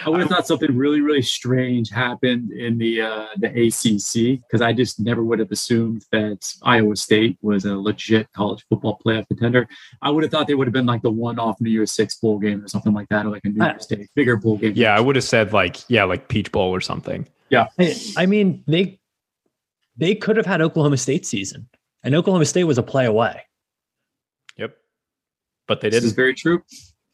I 0.04 0.10
would 0.10 0.18
have 0.18 0.28
thought 0.28 0.48
something 0.48 0.76
really, 0.76 1.00
really 1.00 1.22
strange 1.22 1.88
happened 1.88 2.50
in 2.50 2.78
the 2.78 3.02
uh, 3.02 3.26
the 3.36 3.46
ACC 3.46 4.42
because 4.42 4.60
I 4.60 4.72
just 4.72 4.98
never 4.98 5.22
would 5.22 5.38
have 5.38 5.52
assumed 5.52 6.04
that 6.10 6.52
Iowa 6.64 6.96
State 6.96 7.38
was 7.42 7.64
a 7.64 7.76
legit 7.76 8.26
college 8.32 8.64
football 8.68 8.98
playoff 9.06 9.28
contender. 9.28 9.68
I 10.02 10.10
would 10.10 10.24
have 10.24 10.32
thought 10.32 10.48
they 10.48 10.56
would 10.56 10.66
have 10.66 10.72
been 10.72 10.86
like 10.86 11.02
the 11.02 11.12
one-off 11.12 11.60
New 11.60 11.70
Year's 11.70 11.92
Six 11.92 12.16
bowl 12.16 12.40
game 12.40 12.64
or 12.64 12.66
something 12.66 12.92
like 12.92 13.08
that, 13.10 13.24
or 13.24 13.30
like 13.30 13.44
a 13.44 13.50
New 13.50 13.64
Year's 13.64 13.86
Day 13.86 14.08
bigger 14.16 14.36
bowl 14.36 14.56
game. 14.56 14.72
Yeah, 14.74 14.96
I 14.96 14.98
would 14.98 15.14
have 15.14 15.24
said 15.24 15.52
like 15.52 15.88
yeah, 15.88 16.02
like 16.02 16.26
Peach 16.26 16.50
Bowl 16.50 16.74
or 16.74 16.80
something. 16.80 17.28
Yeah, 17.50 17.68
I 18.16 18.26
mean 18.26 18.64
they 18.66 18.98
they 19.96 20.16
could 20.16 20.36
have 20.36 20.46
had 20.46 20.60
Oklahoma 20.60 20.96
State 20.96 21.24
season, 21.24 21.68
and 22.02 22.16
Oklahoma 22.16 22.46
State 22.46 22.64
was 22.64 22.78
a 22.78 22.82
play 22.82 23.06
away 23.06 23.44
but 25.70 25.80
they 25.80 25.88
didn't. 25.88 26.02
This 26.02 26.10
is 26.10 26.16
very 26.16 26.34
true. 26.34 26.64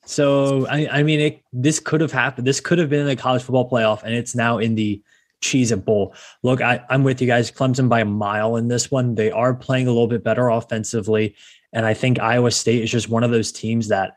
So 0.07 0.67
I, 0.69 0.89
I 0.91 1.03
mean, 1.03 1.21
it, 1.21 1.43
this 1.53 1.79
could 1.79 2.01
have 2.01 2.11
happened. 2.11 2.47
This 2.47 2.59
could 2.59 2.79
have 2.79 2.89
been 2.89 3.07
a 3.07 3.15
college 3.15 3.43
football 3.43 3.69
playoff, 3.69 4.03
and 4.03 4.15
it's 4.15 4.35
now 4.35 4.57
in 4.57 4.77
the 4.77 5.03
Cheez 5.43 5.73
It 5.73 5.85
Bowl. 5.85 6.15
Look, 6.43 6.63
I, 6.63 6.83
I'm 6.89 7.05
with 7.05 7.21
you 7.21 7.27
guys. 7.27 7.51
Clemson 7.51 7.91
by 7.91 8.01
a 8.01 8.07
mile 8.07 8.57
in 8.57 8.69
this 8.69 8.91
one. 8.91 9.15
They 9.15 9.31
are 9.31 9.53
playing 9.53 9.89
a 9.89 9.91
little 9.91 10.07
bit 10.07 10.25
better 10.25 10.49
offensively, 10.49 11.37
and 11.75 11.85
I 11.85 11.93
think 11.93 12.19
Iowa 12.19 12.51
State 12.51 12.83
is 12.83 12.91
just 12.91 13.11
one 13.11 13.25
of 13.25 13.31
those 13.31 13.53
teams 13.53 13.89
that, 13.89 14.17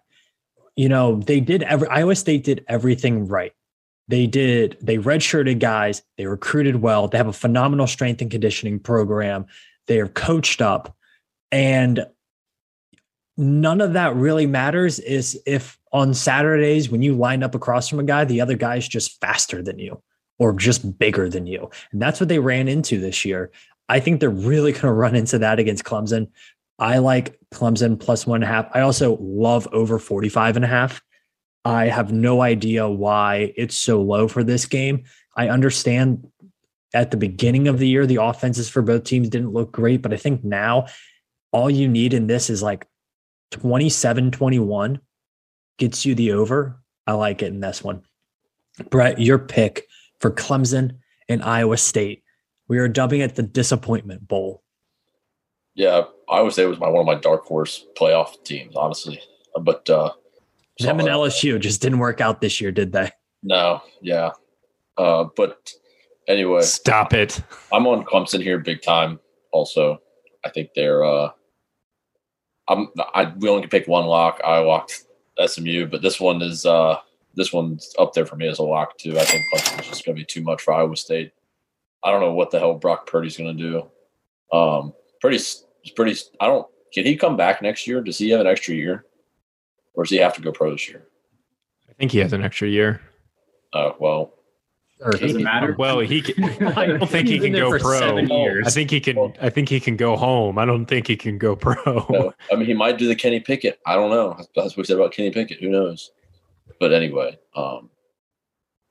you 0.77 0.87
know, 0.87 1.17
they 1.17 1.41
did 1.41 1.63
every. 1.63 1.89
Iowa 1.89 2.15
State 2.15 2.45
did 2.45 2.63
everything 2.69 3.27
right. 3.27 3.51
They 4.07 4.25
did. 4.25 4.77
They 4.81 4.99
redshirted 4.99 5.59
guys. 5.59 6.01
They 6.17 6.27
recruited 6.27 6.77
well. 6.77 7.09
They 7.09 7.17
have 7.17 7.27
a 7.27 7.33
phenomenal 7.33 7.87
strength 7.87 8.21
and 8.21 8.31
conditioning 8.31 8.79
program. 8.79 9.47
They 9.87 9.99
are 9.99 10.07
coached 10.07 10.61
up, 10.61 10.95
and 11.51 12.05
none 13.39 13.79
of 13.79 13.93
that 13.93 14.15
really 14.15 14.45
matters 14.45 14.99
is 14.99 15.41
if 15.45 15.79
on 15.93 16.13
Saturdays 16.13 16.89
when 16.89 17.01
you 17.01 17.15
line 17.15 17.41
up 17.41 17.55
across 17.55 17.87
from 17.87 17.99
a 17.99 18.03
guy, 18.03 18.25
the 18.25 18.41
other 18.41 18.55
guy's 18.55 18.87
just 18.87 19.19
faster 19.21 19.61
than 19.61 19.79
you 19.79 20.01
or 20.37 20.53
just 20.53 20.99
bigger 20.99 21.29
than 21.29 21.47
you. 21.47 21.69
And 21.91 22.01
that's 22.01 22.19
what 22.19 22.29
they 22.29 22.39
ran 22.39 22.67
into 22.67 22.99
this 22.99 23.23
year. 23.25 23.51
I 23.87 23.99
think 23.99 24.19
they're 24.19 24.29
really 24.29 24.71
going 24.73 24.83
to 24.83 24.91
run 24.91 25.15
into 25.15 25.39
that 25.39 25.57
against 25.57 25.85
Clemson. 25.85 26.29
I 26.77 26.99
like 26.99 27.39
Clemson 27.51 27.99
plus 27.99 28.27
one 28.27 28.43
and 28.43 28.43
a 28.43 28.53
half. 28.53 28.69
I 28.73 28.81
also 28.81 29.17
love 29.19 29.67
over 29.71 29.99
45 29.99 30.57
and 30.57 30.65
a 30.65 30.69
half. 30.69 31.01
I 31.65 31.85
have 31.85 32.11
no 32.11 32.41
idea 32.41 32.89
why 32.89 33.53
it's 33.57 33.75
so 33.75 34.01
low 34.01 34.27
for 34.27 34.43
this 34.43 34.65
game. 34.65 35.03
I 35.35 35.49
understand 35.49 36.27
at 36.93 37.11
the 37.11 37.17
beginning 37.17 37.67
of 37.67 37.79
the 37.79 37.87
year, 37.87 38.05
the 38.05 38.21
offenses 38.21 38.69
for 38.69 38.81
both 38.81 39.03
teams 39.03 39.29
didn't 39.29 39.53
look 39.53 39.71
great, 39.71 40.01
but 40.01 40.13
I 40.13 40.17
think 40.17 40.43
now 40.43 40.87
all 41.51 41.69
you 41.69 41.87
need 41.87 42.13
in 42.13 42.27
this 42.27 42.49
is 42.49 42.61
like 42.61 42.85
27 43.51 44.31
21 44.31 44.99
gets 45.77 46.05
you 46.05 46.15
the 46.15 46.33
over. 46.33 46.81
I 47.07 47.13
like 47.13 47.41
it 47.41 47.47
in 47.47 47.59
this 47.59 47.83
one. 47.83 48.03
Brett, 48.89 49.19
your 49.19 49.39
pick 49.39 49.87
for 50.19 50.31
Clemson 50.31 50.97
and 51.27 51.43
Iowa 51.43 51.77
State. 51.77 52.23
We 52.67 52.77
are 52.77 52.87
dubbing 52.87 53.21
it 53.21 53.35
the 53.35 53.43
disappointment 53.43 54.27
bowl. 54.27 54.63
Yeah, 55.73 56.03
Iowa 56.29 56.51
State 56.51 56.65
was 56.65 56.79
my 56.79 56.89
one 56.89 57.01
of 57.01 57.05
my 57.05 57.15
dark 57.15 57.45
horse 57.45 57.85
playoff 57.97 58.43
teams, 58.43 58.75
honestly. 58.75 59.21
But 59.59 59.89
uh 59.89 60.11
them 60.79 60.99
and 60.99 61.09
LSU 61.09 61.59
just 61.59 61.81
didn't 61.81 61.99
work 61.99 62.21
out 62.21 62.41
this 62.41 62.61
year, 62.61 62.71
did 62.71 62.91
they? 62.91 63.11
No, 63.43 63.81
yeah. 64.01 64.31
Uh, 64.97 65.25
but 65.35 65.73
anyway, 66.27 66.61
stop 66.61 67.13
it. 67.13 67.41
I'm 67.71 67.87
on 67.87 68.05
Clemson 68.05 68.41
here 68.41 68.59
big 68.59 68.81
time. 68.81 69.19
Also, 69.51 69.99
I 70.45 70.49
think 70.49 70.69
they're 70.75 71.03
uh, 71.03 71.31
I'm 72.69 72.87
I 73.13 73.33
we 73.37 73.49
only 73.49 73.61
can 73.61 73.69
pick 73.69 73.87
one 73.87 74.05
lock. 74.05 74.39
I 74.45 74.61
walked 74.61 75.05
SMU, 75.43 75.87
but 75.87 76.01
this 76.01 76.19
one 76.19 76.41
is 76.41 76.65
uh 76.65 76.97
this 77.35 77.51
one's 77.51 77.93
up 77.99 78.13
there 78.13 78.25
for 78.25 78.35
me 78.35 78.47
as 78.47 78.59
a 78.59 78.63
lock 78.63 78.97
too. 78.97 79.17
I 79.17 79.23
think 79.23 79.43
Clemson's 79.51 79.87
just 79.87 80.05
going 80.05 80.15
to 80.15 80.21
be 80.21 80.25
too 80.25 80.41
much 80.41 80.61
for 80.61 80.73
Iowa 80.73 80.95
State. 80.95 81.31
I 82.03 82.11
don't 82.11 82.21
know 82.21 82.33
what 82.33 82.51
the 82.51 82.59
hell 82.59 82.75
Brock 82.75 83.07
Purdy's 83.07 83.37
going 83.37 83.57
to 83.57 83.63
do. 84.51 84.57
Um, 84.57 84.93
pretty, 85.21 85.43
pretty. 85.95 86.19
I 86.39 86.47
don't. 86.47 86.67
Can 86.93 87.05
he 87.05 87.15
come 87.15 87.37
back 87.37 87.61
next 87.61 87.87
year? 87.87 88.01
Does 88.01 88.17
he 88.17 88.29
have 88.31 88.41
an 88.41 88.47
extra 88.47 88.73
year, 88.73 89.05
or 89.93 90.03
does 90.03 90.11
he 90.11 90.17
have 90.17 90.33
to 90.35 90.41
go 90.41 90.51
pro 90.51 90.71
this 90.71 90.89
year? 90.89 91.07
I 91.89 91.93
think 91.93 92.11
he 92.11 92.19
has 92.19 92.33
an 92.33 92.43
extra 92.43 92.67
year. 92.67 93.01
Oh 93.73 93.95
well, 93.99 94.33
or 94.99 95.11
does 95.11 95.35
it 95.35 95.41
matter? 95.41 95.75
Well, 95.77 95.99
he 95.99 96.21
can, 96.23 96.67
I 96.77 96.85
don't 96.85 97.09
think 97.09 97.27
he 97.27 97.39
can 97.39 97.53
go 97.53 97.77
pro. 97.79 98.17
I 98.17 98.69
think 98.69 98.91
he 98.91 98.99
can. 98.99 99.33
I 99.41 99.49
think 99.49 99.69
he 99.69 99.79
can 99.79 99.95
go 99.95 100.17
home. 100.17 100.57
I 100.57 100.65
don't 100.65 100.85
think 100.85 101.07
he 101.07 101.15
can 101.15 101.37
go 101.37 101.55
pro. 101.55 102.05
No, 102.09 102.33
I 102.51 102.55
mean 102.55 102.65
he 102.65 102.73
might 102.73 102.97
do 102.97 103.07
the 103.07 103.15
Kenny 103.15 103.39
Pickett. 103.39 103.79
I 103.85 103.95
don't 103.95 104.09
know. 104.09 104.35
That's 104.55 104.75
what 104.75 104.77
we 104.77 104.83
said 104.83 104.97
about 104.97 105.13
Kenny 105.13 105.31
Pickett. 105.31 105.59
Who 105.59 105.69
knows? 105.69 106.11
But 106.79 106.93
anyway, 106.93 107.37
um, 107.55 107.89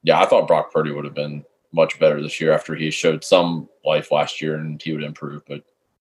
yeah, 0.02 0.20
I 0.20 0.26
thought 0.26 0.46
Brock 0.46 0.72
Purdy 0.72 0.92
would 0.92 1.04
have 1.04 1.14
been 1.14 1.44
much 1.72 1.98
better 1.98 2.20
this 2.22 2.40
year 2.40 2.52
after 2.52 2.74
he 2.74 2.90
showed 2.90 3.24
some 3.24 3.68
life 3.84 4.10
last 4.10 4.40
year 4.40 4.56
and 4.56 4.80
he 4.80 4.92
would 4.92 5.02
improve. 5.02 5.42
But 5.46 5.62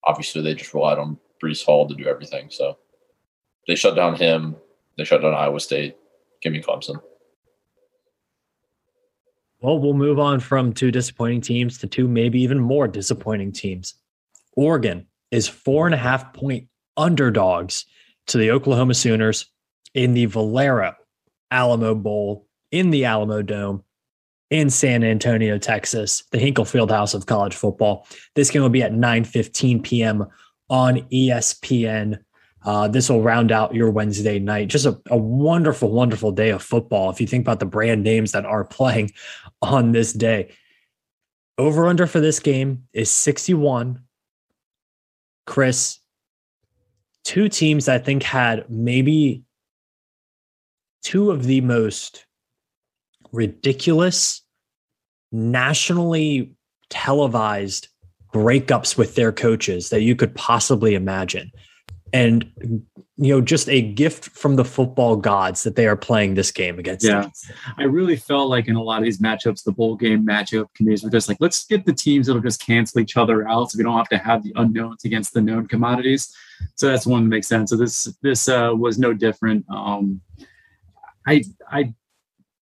obviously, 0.03 0.41
they 0.41 0.55
just 0.55 0.73
relied 0.73 0.99
on 0.99 1.17
Breece 1.41 1.65
Hall 1.65 1.87
to 1.87 1.95
do 1.95 2.05
everything. 2.05 2.49
So 2.49 2.77
they 3.67 3.75
shut 3.75 3.95
down 3.95 4.15
him. 4.15 4.55
They 4.97 5.03
shut 5.03 5.21
down 5.21 5.33
Iowa 5.33 5.59
State. 5.59 5.97
Give 6.41 6.53
me 6.53 6.61
Clemson. 6.61 7.01
Well, 9.61 9.79
we'll 9.79 9.93
move 9.93 10.19
on 10.19 10.39
from 10.39 10.73
two 10.73 10.91
disappointing 10.91 11.41
teams 11.41 11.77
to 11.79 11.87
two, 11.87 12.07
maybe 12.07 12.41
even 12.41 12.59
more 12.59 12.87
disappointing 12.87 13.51
teams. 13.51 13.95
Oregon 14.55 15.07
is 15.31 15.47
four 15.47 15.85
and 15.85 15.93
a 15.93 15.97
half 15.97 16.33
point 16.33 16.67
underdogs 16.95 17.85
to 18.27 18.37
the 18.37 18.51
Oklahoma 18.51 18.93
Sooners 18.93 19.47
in 19.93 20.13
the 20.13 20.25
Valero 20.25 20.95
Alamo 21.51 21.95
Bowl 21.95 22.47
in 22.71 22.91
the 22.91 23.05
Alamo 23.05 23.41
Dome. 23.41 23.83
in 24.49 24.69
San 24.71 25.03
Antonio, 25.03 25.59
Texas, 25.59 26.23
the 26.31 26.39
Hinkle 26.39 26.65
Fieldhouse 26.65 27.13
of 27.13 27.27
college 27.27 27.55
football. 27.55 28.07
This 28.33 28.49
game 28.49 28.63
will 28.63 28.69
be 28.69 28.81
at 28.81 28.93
9 28.93 29.23
15 29.23 29.83
p.m. 29.83 30.25
on 30.71 31.01
ESPN. 31.11 32.17
Uh, 32.65 32.87
this 32.87 33.09
will 33.09 33.21
round 33.21 33.51
out 33.51 33.73
your 33.73 33.89
Wednesday 33.89 34.37
night. 34.37 34.67
Just 34.67 34.85
a, 34.85 34.99
a 35.09 35.17
wonderful, 35.17 35.91
wonderful 35.91 36.31
day 36.31 36.49
of 36.49 36.61
football. 36.61 37.09
If 37.09 37.21
you 37.21 37.27
think 37.27 37.43
about 37.43 37.59
the 37.59 37.65
brand 37.65 38.03
names 38.03 38.33
that 38.33 38.45
are 38.45 38.65
playing 38.65 39.11
on 39.61 39.91
this 39.91 40.13
day, 40.13 40.51
over 41.57 41.87
under 41.87 42.07
for 42.07 42.19
this 42.19 42.39
game 42.39 42.83
is 42.93 43.09
61. 43.09 44.01
Chris, 45.45 45.99
two 47.23 47.49
teams 47.49 47.89
I 47.89 47.97
think 47.97 48.23
had 48.23 48.69
maybe 48.69 49.43
two 51.01 51.31
of 51.31 51.45
the 51.45 51.61
most 51.61 52.25
ridiculous, 53.31 54.41
nationally 55.31 56.53
televised 56.89 57.87
breakups 58.33 58.97
with 58.97 59.15
their 59.15 59.31
coaches 59.31 59.89
that 59.89 60.01
you 60.01 60.15
could 60.15 60.35
possibly 60.35 60.95
imagine. 60.95 61.51
And 62.13 62.51
you 63.21 63.33
know, 63.33 63.41
just 63.41 63.67
a 63.67 63.81
gift 63.81 64.29
from 64.29 64.55
the 64.55 64.63
football 64.63 65.17
gods 65.17 65.63
that 65.63 65.75
they 65.75 65.87
are 65.87 65.97
playing 65.97 66.35
this 66.35 66.51
game 66.51 66.79
against. 66.79 67.05
Yeah, 67.05 67.29
I 67.77 67.83
really 67.83 68.15
felt 68.15 68.49
like 68.49 68.67
in 68.67 68.75
a 68.75 68.81
lot 68.81 68.99
of 68.99 69.03
these 69.03 69.19
matchups, 69.19 69.63
the 69.63 69.73
bowl 69.73 69.95
game 69.95 70.25
matchup 70.25 70.67
committees 70.73 71.03
were 71.03 71.09
just 71.09 71.27
like, 71.27 71.37
let's 71.41 71.65
get 71.65 71.85
the 71.85 71.93
teams 71.93 72.27
that'll 72.27 72.41
just 72.41 72.65
cancel 72.65 73.01
each 73.01 73.17
other 73.17 73.47
out, 73.47 73.71
so 73.71 73.77
we 73.77 73.83
don't 73.83 73.97
have 73.97 74.09
to 74.09 74.17
have 74.17 74.43
the 74.43 74.53
unknowns 74.55 75.03
against 75.03 75.33
the 75.33 75.41
known 75.41 75.67
commodities. 75.67 76.33
So 76.75 76.87
that's 76.87 77.05
one 77.05 77.23
that 77.23 77.29
makes 77.29 77.47
sense. 77.47 77.71
So 77.71 77.75
this 77.75 78.05
this 78.21 78.47
uh, 78.47 78.71
was 78.73 78.97
no 78.97 79.13
different. 79.13 79.65
Um, 79.69 80.21
I 81.27 81.43
I 81.69 81.93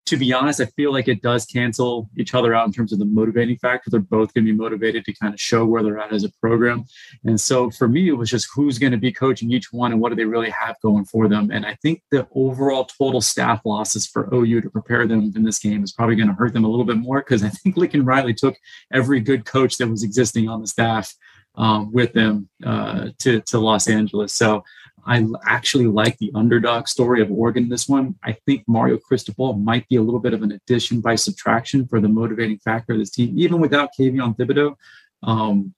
to 0.05 0.17
be 0.17 0.33
honest, 0.33 0.59
I 0.59 0.65
feel 0.65 0.91
like 0.91 1.07
it 1.07 1.21
does 1.21 1.45
cancel 1.45 2.09
each 2.17 2.33
other 2.33 2.53
out 2.53 2.67
in 2.67 2.73
terms 2.73 2.91
of 2.91 2.99
the 2.99 3.05
motivating 3.05 3.57
factor. 3.57 3.89
They're 3.89 4.01
both 4.01 4.33
going 4.33 4.45
to 4.45 4.51
be 4.51 4.57
motivated 4.57 5.05
to 5.05 5.13
kind 5.13 5.33
of 5.33 5.39
show 5.39 5.65
where 5.65 5.81
they're 5.81 5.99
at 5.99 6.11
as 6.11 6.25
a 6.25 6.31
program. 6.41 6.83
And 7.23 7.39
so 7.39 7.69
for 7.69 7.87
me, 7.87 8.09
it 8.09 8.13
was 8.13 8.29
just 8.29 8.49
who's 8.53 8.77
going 8.77 8.91
to 8.91 8.97
be 8.97 9.13
coaching 9.13 9.51
each 9.51 9.71
one 9.71 9.93
and 9.93 10.01
what 10.01 10.09
do 10.09 10.15
they 10.15 10.25
really 10.25 10.49
have 10.49 10.75
going 10.81 11.05
for 11.05 11.29
them. 11.29 11.51
And 11.51 11.65
I 11.65 11.75
think 11.81 12.01
the 12.11 12.27
overall 12.35 12.83
total 12.85 13.21
staff 13.21 13.61
losses 13.63 14.05
for 14.05 14.29
OU 14.33 14.61
to 14.61 14.69
prepare 14.69 15.07
them 15.07 15.31
in 15.35 15.43
this 15.43 15.59
game 15.59 15.83
is 15.83 15.93
probably 15.93 16.15
going 16.15 16.27
to 16.27 16.33
hurt 16.33 16.53
them 16.53 16.65
a 16.65 16.69
little 16.69 16.85
bit 16.85 16.97
more 16.97 17.19
because 17.19 17.43
I 17.43 17.49
think 17.49 17.77
Lincoln 17.77 18.03
Riley 18.03 18.33
took 18.33 18.57
every 18.91 19.21
good 19.21 19.45
coach 19.45 19.77
that 19.77 19.87
was 19.87 20.03
existing 20.03 20.49
on 20.49 20.59
the 20.59 20.67
staff 20.67 21.13
um, 21.55 21.91
with 21.93 22.13
them 22.13 22.49
uh, 22.65 23.09
to, 23.19 23.41
to 23.41 23.59
Los 23.59 23.87
Angeles. 23.87 24.33
So 24.33 24.63
I 25.05 25.25
actually 25.45 25.87
like 25.87 26.17
the 26.17 26.31
underdog 26.33 26.87
story 26.87 27.21
of 27.21 27.31
Oregon. 27.31 27.69
This 27.69 27.89
one, 27.89 28.15
I 28.23 28.31
think 28.31 28.63
Mario 28.67 28.97
Cristobal 28.97 29.53
might 29.53 29.87
be 29.89 29.97
a 29.97 30.01
little 30.01 30.19
bit 30.19 30.33
of 30.33 30.43
an 30.43 30.51
addition 30.53 31.01
by 31.01 31.15
subtraction 31.15 31.87
for 31.87 31.99
the 31.99 32.07
motivating 32.07 32.57
factor 32.59 32.93
of 32.93 32.99
this 32.99 33.09
team, 33.11 33.33
even 33.37 33.59
without 33.59 33.89
Kayvon 33.97 34.37
Thibodeaux. 34.37 34.75
Um, 35.23 35.73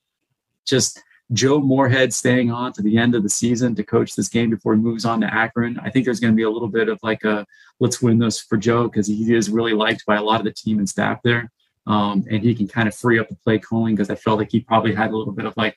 just 0.65 1.01
Joe 1.33 1.59
Moorhead 1.59 2.13
staying 2.13 2.51
on 2.51 2.71
to 2.73 2.83
the 2.83 2.97
end 2.97 3.15
of 3.15 3.23
the 3.23 3.29
season 3.29 3.73
to 3.75 3.83
coach 3.83 4.15
this 4.15 4.29
game 4.29 4.51
before 4.51 4.75
he 4.75 4.81
moves 4.81 5.05
on 5.05 5.21
to 5.21 5.33
Akron. 5.33 5.79
I 5.79 5.89
think 5.89 6.05
there's 6.05 6.19
going 6.19 6.33
to 6.33 6.37
be 6.37 6.43
a 6.43 6.49
little 6.49 6.67
bit 6.67 6.87
of 6.87 6.99
like 7.01 7.23
a 7.23 7.45
let's 7.79 8.01
win 8.01 8.19
this 8.19 8.39
for 8.39 8.57
Joe 8.57 8.83
because 8.83 9.07
he 9.07 9.33
is 9.33 9.49
really 9.49 9.73
liked 9.73 10.05
by 10.05 10.17
a 10.17 10.23
lot 10.23 10.39
of 10.39 10.45
the 10.45 10.53
team 10.53 10.77
and 10.77 10.87
staff 10.87 11.19
there. 11.23 11.51
Um, 11.87 12.25
and 12.29 12.43
he 12.43 12.55
can 12.55 12.67
kind 12.67 12.87
of 12.87 12.95
free 12.95 13.19
up 13.19 13.29
the 13.29 13.35
play 13.35 13.59
calling 13.59 13.95
because 13.95 14.09
I 14.09 14.15
felt 14.15 14.39
like 14.39 14.51
he 14.51 14.59
probably 14.59 14.93
had 14.93 15.11
a 15.11 15.17
little 15.17 15.33
bit 15.33 15.45
of 15.45 15.53
like 15.57 15.75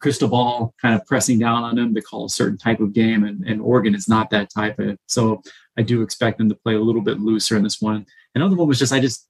Cristobal 0.00 0.74
kind 0.80 0.94
of 0.94 1.06
pressing 1.06 1.38
down 1.38 1.62
on 1.62 1.76
them 1.76 1.94
to 1.94 2.02
call 2.02 2.26
a 2.26 2.30
certain 2.30 2.58
type 2.58 2.80
of 2.80 2.92
game, 2.92 3.24
and, 3.24 3.44
and 3.46 3.60
Oregon 3.60 3.94
is 3.94 4.08
not 4.08 4.30
that 4.30 4.50
type 4.52 4.78
of. 4.78 4.96
So 5.06 5.42
I 5.78 5.82
do 5.82 6.02
expect 6.02 6.38
them 6.38 6.48
to 6.48 6.54
play 6.54 6.74
a 6.74 6.80
little 6.80 7.02
bit 7.02 7.20
looser 7.20 7.56
in 7.56 7.62
this 7.62 7.80
one. 7.80 8.06
Another 8.34 8.56
one 8.56 8.68
was 8.68 8.78
just 8.78 8.92
I 8.92 9.00
just 9.00 9.28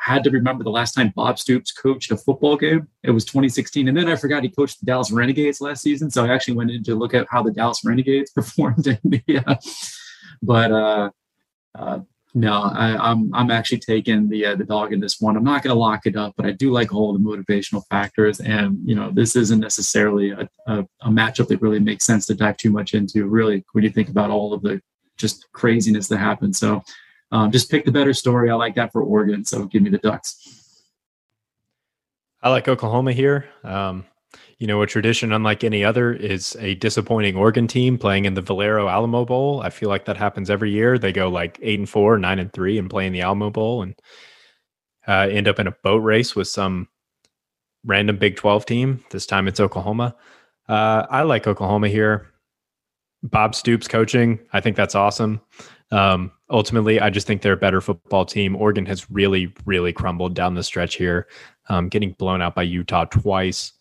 had 0.00 0.24
to 0.24 0.30
remember 0.30 0.64
the 0.64 0.70
last 0.70 0.92
time 0.92 1.12
Bob 1.14 1.38
Stoops 1.38 1.72
coached 1.72 2.10
a 2.10 2.16
football 2.16 2.56
game. 2.56 2.88
It 3.02 3.10
was 3.10 3.24
2016, 3.24 3.88
and 3.88 3.96
then 3.96 4.08
I 4.08 4.16
forgot 4.16 4.42
he 4.42 4.48
coached 4.48 4.80
the 4.80 4.86
Dallas 4.86 5.10
Renegades 5.10 5.60
last 5.60 5.82
season. 5.82 6.10
So 6.10 6.24
I 6.24 6.32
actually 6.32 6.54
went 6.54 6.70
in 6.70 6.82
to 6.84 6.94
look 6.94 7.12
at 7.12 7.26
how 7.30 7.42
the 7.42 7.52
Dallas 7.52 7.82
Renegades 7.84 8.30
performed 8.34 8.86
in 8.86 8.98
the. 9.04 9.42
Uh, 9.46 9.54
but 10.42 10.72
uh, 10.72 11.10
uh, 11.78 12.00
no, 12.32 12.62
I, 12.62 12.90
am 12.90 13.00
I'm, 13.00 13.34
I'm 13.34 13.50
actually 13.50 13.78
taking 13.78 14.28
the 14.28 14.46
uh, 14.46 14.54
the 14.54 14.64
dog 14.64 14.92
in 14.92 15.00
this 15.00 15.20
one. 15.20 15.36
I'm 15.36 15.44
not 15.44 15.62
going 15.62 15.74
to 15.74 15.78
lock 15.78 16.06
it 16.06 16.16
up, 16.16 16.34
but 16.36 16.46
I 16.46 16.52
do 16.52 16.70
like 16.70 16.94
all 16.94 17.12
the 17.12 17.18
motivational 17.18 17.82
factors. 17.88 18.40
And 18.40 18.78
you 18.84 18.94
know, 18.94 19.10
this 19.10 19.34
isn't 19.34 19.58
necessarily 19.58 20.30
a, 20.30 20.48
a, 20.66 20.86
a, 21.02 21.08
matchup 21.08 21.48
that 21.48 21.60
really 21.60 21.80
makes 21.80 22.04
sense 22.04 22.26
to 22.26 22.34
dive 22.34 22.56
too 22.56 22.70
much 22.70 22.94
into. 22.94 23.26
Really, 23.26 23.64
when 23.72 23.82
you 23.82 23.90
think 23.90 24.08
about 24.08 24.30
all 24.30 24.52
of 24.52 24.62
the 24.62 24.80
just 25.16 25.50
craziness 25.52 26.08
that 26.08 26.18
happened, 26.18 26.54
so 26.54 26.82
um, 27.32 27.50
just 27.50 27.70
pick 27.70 27.84
the 27.84 27.92
better 27.92 28.14
story. 28.14 28.48
I 28.50 28.54
like 28.54 28.76
that 28.76 28.92
for 28.92 29.02
Oregon. 29.02 29.44
So 29.44 29.64
give 29.64 29.82
me 29.82 29.90
the 29.90 29.98
Ducks. 29.98 30.84
I 32.42 32.50
like 32.50 32.68
Oklahoma 32.68 33.12
here. 33.12 33.46
Um, 33.64 34.06
you 34.60 34.66
know, 34.66 34.82
a 34.82 34.86
tradition 34.86 35.32
unlike 35.32 35.64
any 35.64 35.82
other 35.82 36.12
is 36.12 36.54
a 36.60 36.74
disappointing 36.74 37.34
Oregon 37.34 37.66
team 37.66 37.96
playing 37.96 38.26
in 38.26 38.34
the 38.34 38.42
Valero 38.42 38.88
Alamo 38.88 39.24
Bowl. 39.24 39.62
I 39.62 39.70
feel 39.70 39.88
like 39.88 40.04
that 40.04 40.18
happens 40.18 40.50
every 40.50 40.70
year. 40.70 40.98
They 40.98 41.12
go 41.12 41.28
like 41.28 41.58
eight 41.62 41.78
and 41.78 41.88
four, 41.88 42.18
nine 42.18 42.38
and 42.38 42.52
three, 42.52 42.76
and 42.76 42.90
play 42.90 43.06
in 43.06 43.14
the 43.14 43.22
Alamo 43.22 43.48
Bowl 43.48 43.82
and 43.82 43.98
uh, 45.08 45.28
end 45.30 45.48
up 45.48 45.58
in 45.58 45.66
a 45.66 45.74
boat 45.82 46.02
race 46.02 46.36
with 46.36 46.46
some 46.46 46.88
random 47.86 48.18
Big 48.18 48.36
12 48.36 48.66
team. 48.66 49.02
This 49.10 49.24
time 49.24 49.48
it's 49.48 49.60
Oklahoma. 49.60 50.14
Uh, 50.68 51.06
I 51.08 51.22
like 51.22 51.46
Oklahoma 51.46 51.88
here. 51.88 52.28
Bob 53.22 53.54
Stoops 53.54 53.88
coaching, 53.88 54.38
I 54.52 54.60
think 54.60 54.76
that's 54.76 54.94
awesome. 54.94 55.40
Um, 55.90 56.32
ultimately, 56.50 57.00
I 57.00 57.08
just 57.08 57.26
think 57.26 57.40
they're 57.40 57.54
a 57.54 57.56
better 57.56 57.80
football 57.80 58.26
team. 58.26 58.56
Oregon 58.56 58.84
has 58.86 59.10
really, 59.10 59.54
really 59.64 59.92
crumbled 59.94 60.34
down 60.34 60.54
the 60.54 60.62
stretch 60.62 60.96
here, 60.96 61.28
um, 61.70 61.88
getting 61.88 62.12
blown 62.12 62.42
out 62.42 62.54
by 62.54 62.62
Utah 62.62 63.06
twice. 63.06 63.72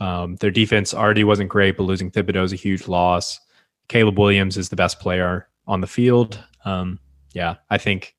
Um, 0.00 0.36
their 0.36 0.50
defense 0.50 0.92
already 0.92 1.24
wasn't 1.24 1.50
great, 1.50 1.76
but 1.76 1.84
losing 1.84 2.10
Thibodeaux 2.10 2.44
is 2.44 2.52
a 2.52 2.56
huge 2.56 2.88
loss. 2.88 3.40
Caleb 3.88 4.18
Williams 4.18 4.56
is 4.56 4.68
the 4.68 4.76
best 4.76 5.00
player 5.00 5.48
on 5.66 5.80
the 5.80 5.86
field. 5.86 6.42
Um, 6.64 6.98
yeah, 7.32 7.56
I 7.70 7.78
think 7.78 8.14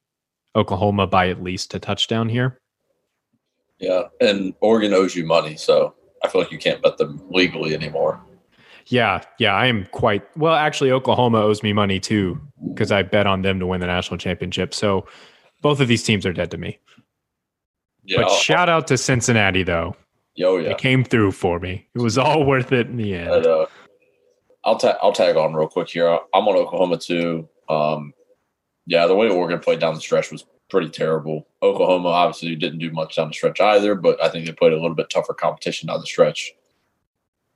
Oklahoma 0.56 1.08
by 1.08 1.30
at 1.30 1.44
least 1.44 1.74
a 1.74 1.80
touchdown 1.80 2.30
here. 2.30 2.60
Yeah, 3.80 4.04
and 4.22 4.54
Oregon 4.62 4.94
owes 4.94 5.16
you 5.16 5.26
money, 5.26 5.58
so 5.58 5.96
I 6.24 6.30
feel 6.30 6.42
like 6.42 6.52
you 6.52 6.58
can't 6.58 6.82
bet 6.82 6.98
them 6.98 7.22
legally 7.30 7.74
anymore. 7.74 8.22
Yeah, 8.88 9.22
yeah, 9.40 9.54
I 9.54 9.66
am 9.66 9.88
quite 9.92 10.24
well. 10.38 10.54
Actually, 10.54 10.92
Oklahoma 10.92 11.40
owes 11.40 11.64
me 11.64 11.74
money 11.74 12.00
too 12.00 12.40
because 12.70 12.92
I 12.92 13.02
bet 13.02 13.28
on 13.28 13.42
them 13.42 13.60
to 13.60 13.66
win 13.66 13.82
the 13.82 13.88
national 13.88 14.18
championship. 14.18 14.74
So 14.74 15.08
both 15.62 15.80
of 15.80 15.88
these 15.88 16.04
teams 16.04 16.26
are 16.26 16.34
dead 16.34 16.52
to 16.52 16.58
me. 16.58 16.80
Yeah, 18.04 18.18
but 18.18 18.26
I'll, 18.26 18.38
shout 18.38 18.70
out 18.70 18.88
to 18.88 18.98
Cincinnati 18.98 19.64
though. 19.64 19.96
Oh 20.42 20.58
yeah, 20.58 20.72
it 20.72 20.78
came 20.78 21.04
through 21.04 21.32
for 21.32 21.60
me. 21.60 21.88
It 21.94 22.02
was 22.02 22.18
all 22.18 22.44
worth 22.46 22.72
it 22.72 22.88
in 22.88 22.98
the 22.98 23.14
end. 23.14 23.32
And, 23.32 23.46
uh, 23.46 23.66
I'll 24.64 24.78
ta- 24.78 24.98
I'll 25.02 25.14
tag 25.14 25.38
on 25.38 25.54
real 25.54 25.68
quick 25.68 25.90
here. 25.90 26.08
I'm 26.10 26.48
on 26.48 26.56
Oklahoma 26.56 26.98
too. 26.98 27.48
Um, 27.70 28.14
yeah, 28.86 29.06
the 29.08 29.16
way 29.16 29.30
Oregon 29.30 29.60
played 29.60 29.80
down 29.80 29.94
the 29.94 30.02
stretch 30.02 30.32
was 30.32 30.46
pretty 30.70 30.90
terrible. 30.90 31.48
Oklahoma 31.62 32.10
obviously 32.10 32.56
didn't 32.56 32.80
do 32.80 32.92
much 32.92 33.16
down 33.16 33.28
the 33.28 33.34
stretch 33.34 33.62
either, 33.62 33.96
but 33.96 34.22
I 34.22 34.30
think 34.30 34.46
they 34.46 34.52
played 34.52 34.74
a 34.74 34.78
little 34.82 34.96
bit 34.96 35.10
tougher 35.10 35.34
competition 35.34 35.88
down 35.88 36.00
the 36.00 36.06
stretch. 36.06 36.54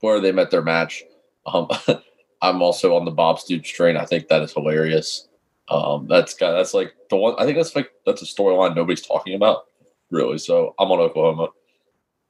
Where 0.02 0.22
they 0.22 0.32
met 0.32 0.52
their 0.52 0.62
match. 0.62 1.04
Um, 1.46 1.68
I'm 2.42 2.62
also 2.62 2.96
on 2.96 3.06
the 3.06 3.12
Bob 3.12 3.40
Stoops 3.40 3.70
train. 3.70 3.98
I 3.98 4.06
think 4.06 4.28
that 4.28 4.42
is 4.42 4.54
hilarious. 4.54 5.28
Um, 5.68 6.08
that's 6.08 6.34
that's 6.36 6.74
like 6.74 6.94
the 7.10 7.18
one. 7.18 7.36
I 7.38 7.46
think 7.46 7.58
that's 7.58 7.76
like 7.76 7.92
that's 8.06 8.22
a 8.22 8.26
storyline 8.26 8.76
nobody's 8.76 9.06
talking 9.06 9.36
about 9.36 9.66
really. 10.10 10.38
So 10.38 10.74
I'm 10.80 10.92
on 10.92 11.00
Oklahoma 11.00 11.50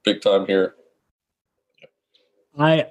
big 0.03 0.21
time 0.21 0.45
here. 0.45 0.75
I 2.57 2.87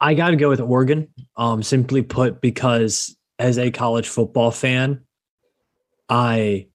I 0.00 0.14
got 0.14 0.30
to 0.30 0.36
go 0.36 0.48
with 0.48 0.60
Oregon. 0.60 1.08
Um, 1.36 1.62
simply 1.62 2.02
put, 2.02 2.40
because 2.40 3.16
as 3.38 3.58
a 3.58 3.70
college 3.70 4.08
football 4.08 4.50
fan, 4.50 5.04
I 6.08 6.66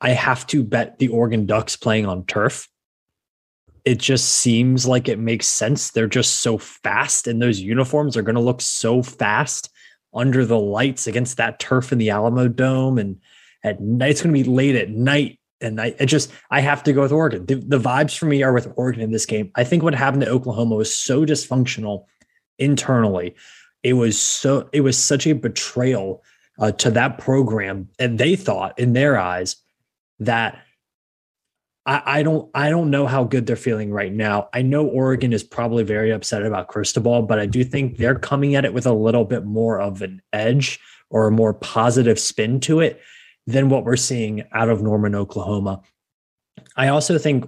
I 0.00 0.10
have 0.10 0.46
to 0.48 0.62
bet 0.62 0.98
the 0.98 1.08
Oregon 1.08 1.46
Ducks 1.46 1.76
playing 1.76 2.06
on 2.06 2.24
turf. 2.26 2.68
It 3.84 3.98
just 3.98 4.28
seems 4.28 4.86
like 4.86 5.08
it 5.08 5.18
makes 5.18 5.46
sense. 5.46 5.90
They're 5.90 6.06
just 6.06 6.40
so 6.40 6.58
fast, 6.58 7.26
and 7.26 7.40
those 7.40 7.60
uniforms 7.60 8.16
are 8.16 8.22
going 8.22 8.34
to 8.34 8.40
look 8.40 8.60
so 8.60 9.02
fast 9.02 9.70
under 10.12 10.44
the 10.44 10.58
lights 10.58 11.06
against 11.06 11.36
that 11.36 11.58
turf 11.58 11.92
in 11.92 11.98
the 11.98 12.10
Alamo 12.10 12.48
Dome, 12.48 12.98
and 12.98 13.20
at 13.64 13.80
night 13.80 14.10
it's 14.10 14.22
going 14.22 14.34
to 14.34 14.42
be 14.42 14.48
late 14.48 14.76
at 14.76 14.90
night 14.90 15.37
and 15.60 15.80
I, 15.80 15.90
just 16.04 16.32
I 16.50 16.60
have 16.60 16.82
to 16.84 16.92
go 16.92 17.02
with 17.02 17.12
Oregon. 17.12 17.46
The, 17.46 17.56
the, 17.56 17.78
vibes 17.78 18.16
for 18.16 18.26
me 18.26 18.42
are 18.42 18.52
with 18.52 18.72
Oregon 18.76 19.02
in 19.02 19.10
this 19.10 19.26
game. 19.26 19.50
I 19.54 19.64
think 19.64 19.82
what 19.82 19.94
happened 19.94 20.22
to 20.22 20.30
Oklahoma 20.30 20.76
was 20.76 20.94
so 20.94 21.24
dysfunctional 21.24 22.04
internally. 22.58 23.34
It 23.82 23.94
was 23.94 24.20
so 24.20 24.68
it 24.72 24.80
was 24.80 24.98
such 24.98 25.26
a 25.26 25.34
betrayal 25.34 26.22
uh, 26.58 26.72
to 26.72 26.90
that 26.92 27.18
program, 27.18 27.88
and 27.98 28.18
they 28.18 28.36
thought 28.36 28.78
in 28.78 28.92
their 28.92 29.18
eyes 29.18 29.56
that 30.20 30.58
I, 31.86 32.02
I 32.06 32.22
don't 32.22 32.50
I 32.54 32.70
don't 32.70 32.90
know 32.90 33.06
how 33.06 33.24
good 33.24 33.46
they're 33.46 33.56
feeling 33.56 33.92
right 33.92 34.12
now. 34.12 34.48
I 34.52 34.62
know 34.62 34.86
Oregon 34.86 35.32
is 35.32 35.44
probably 35.44 35.84
very 35.84 36.10
upset 36.10 36.44
about 36.44 36.68
Cristobal, 36.68 37.22
but 37.22 37.38
I 37.38 37.46
do 37.46 37.62
think 37.62 37.96
they're 37.96 38.18
coming 38.18 38.56
at 38.56 38.64
it 38.64 38.74
with 38.74 38.86
a 38.86 38.92
little 38.92 39.24
bit 39.24 39.44
more 39.44 39.80
of 39.80 40.02
an 40.02 40.22
edge 40.32 40.80
or 41.10 41.28
a 41.28 41.32
more 41.32 41.54
positive 41.54 42.18
spin 42.18 42.60
to 42.60 42.80
it 42.80 43.00
than 43.48 43.70
what 43.70 43.82
we're 43.82 43.96
seeing 43.96 44.44
out 44.52 44.68
of 44.68 44.82
Norman, 44.82 45.14
Oklahoma. 45.14 45.80
I 46.76 46.88
also 46.88 47.16
think 47.16 47.46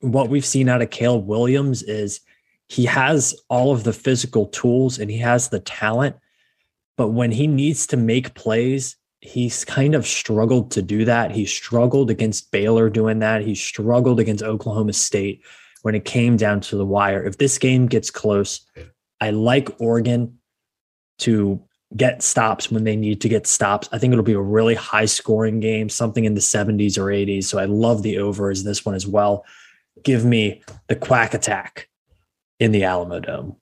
what 0.00 0.28
we've 0.28 0.44
seen 0.44 0.68
out 0.68 0.82
of 0.82 0.90
Caleb 0.90 1.26
Williams 1.26 1.82
is 1.82 2.20
he 2.68 2.84
has 2.84 3.34
all 3.48 3.72
of 3.72 3.84
the 3.84 3.94
physical 3.94 4.44
tools 4.48 4.98
and 4.98 5.10
he 5.10 5.16
has 5.16 5.48
the 5.48 5.60
talent, 5.60 6.16
but 6.98 7.08
when 7.08 7.30
he 7.30 7.46
needs 7.46 7.86
to 7.86 7.96
make 7.96 8.34
plays, 8.34 8.96
he's 9.22 9.64
kind 9.64 9.94
of 9.94 10.06
struggled 10.06 10.70
to 10.72 10.82
do 10.82 11.06
that. 11.06 11.30
He 11.30 11.46
struggled 11.46 12.10
against 12.10 12.50
Baylor 12.50 12.90
doing 12.90 13.20
that. 13.20 13.40
He 13.40 13.54
struggled 13.54 14.20
against 14.20 14.44
Oklahoma 14.44 14.92
State 14.92 15.42
when 15.80 15.94
it 15.94 16.04
came 16.04 16.36
down 16.36 16.60
to 16.60 16.76
the 16.76 16.84
wire. 16.84 17.24
If 17.24 17.38
this 17.38 17.56
game 17.56 17.86
gets 17.86 18.10
close, 18.10 18.60
I 19.22 19.30
like 19.30 19.80
Oregon 19.80 20.38
to 21.20 21.65
get 21.94 22.22
stops 22.22 22.70
when 22.70 22.84
they 22.84 22.96
need 22.96 23.20
to 23.20 23.28
get 23.28 23.46
stops. 23.46 23.88
I 23.92 23.98
think 23.98 24.12
it'll 24.12 24.24
be 24.24 24.32
a 24.32 24.40
really 24.40 24.74
high 24.74 25.04
scoring 25.04 25.60
game, 25.60 25.88
something 25.88 26.24
in 26.24 26.34
the 26.34 26.40
70s 26.40 26.98
or 26.98 27.04
80s. 27.04 27.44
So 27.44 27.58
I 27.58 27.66
love 27.66 28.02
the 28.02 28.18
over 28.18 28.50
as 28.50 28.64
this 28.64 28.84
one 28.84 28.94
as 28.94 29.06
well. 29.06 29.44
Give 30.02 30.24
me 30.24 30.62
the 30.88 30.96
quack 30.96 31.34
attack 31.34 31.88
in 32.58 32.72
the 32.72 32.82
Alamodome. 32.82 33.56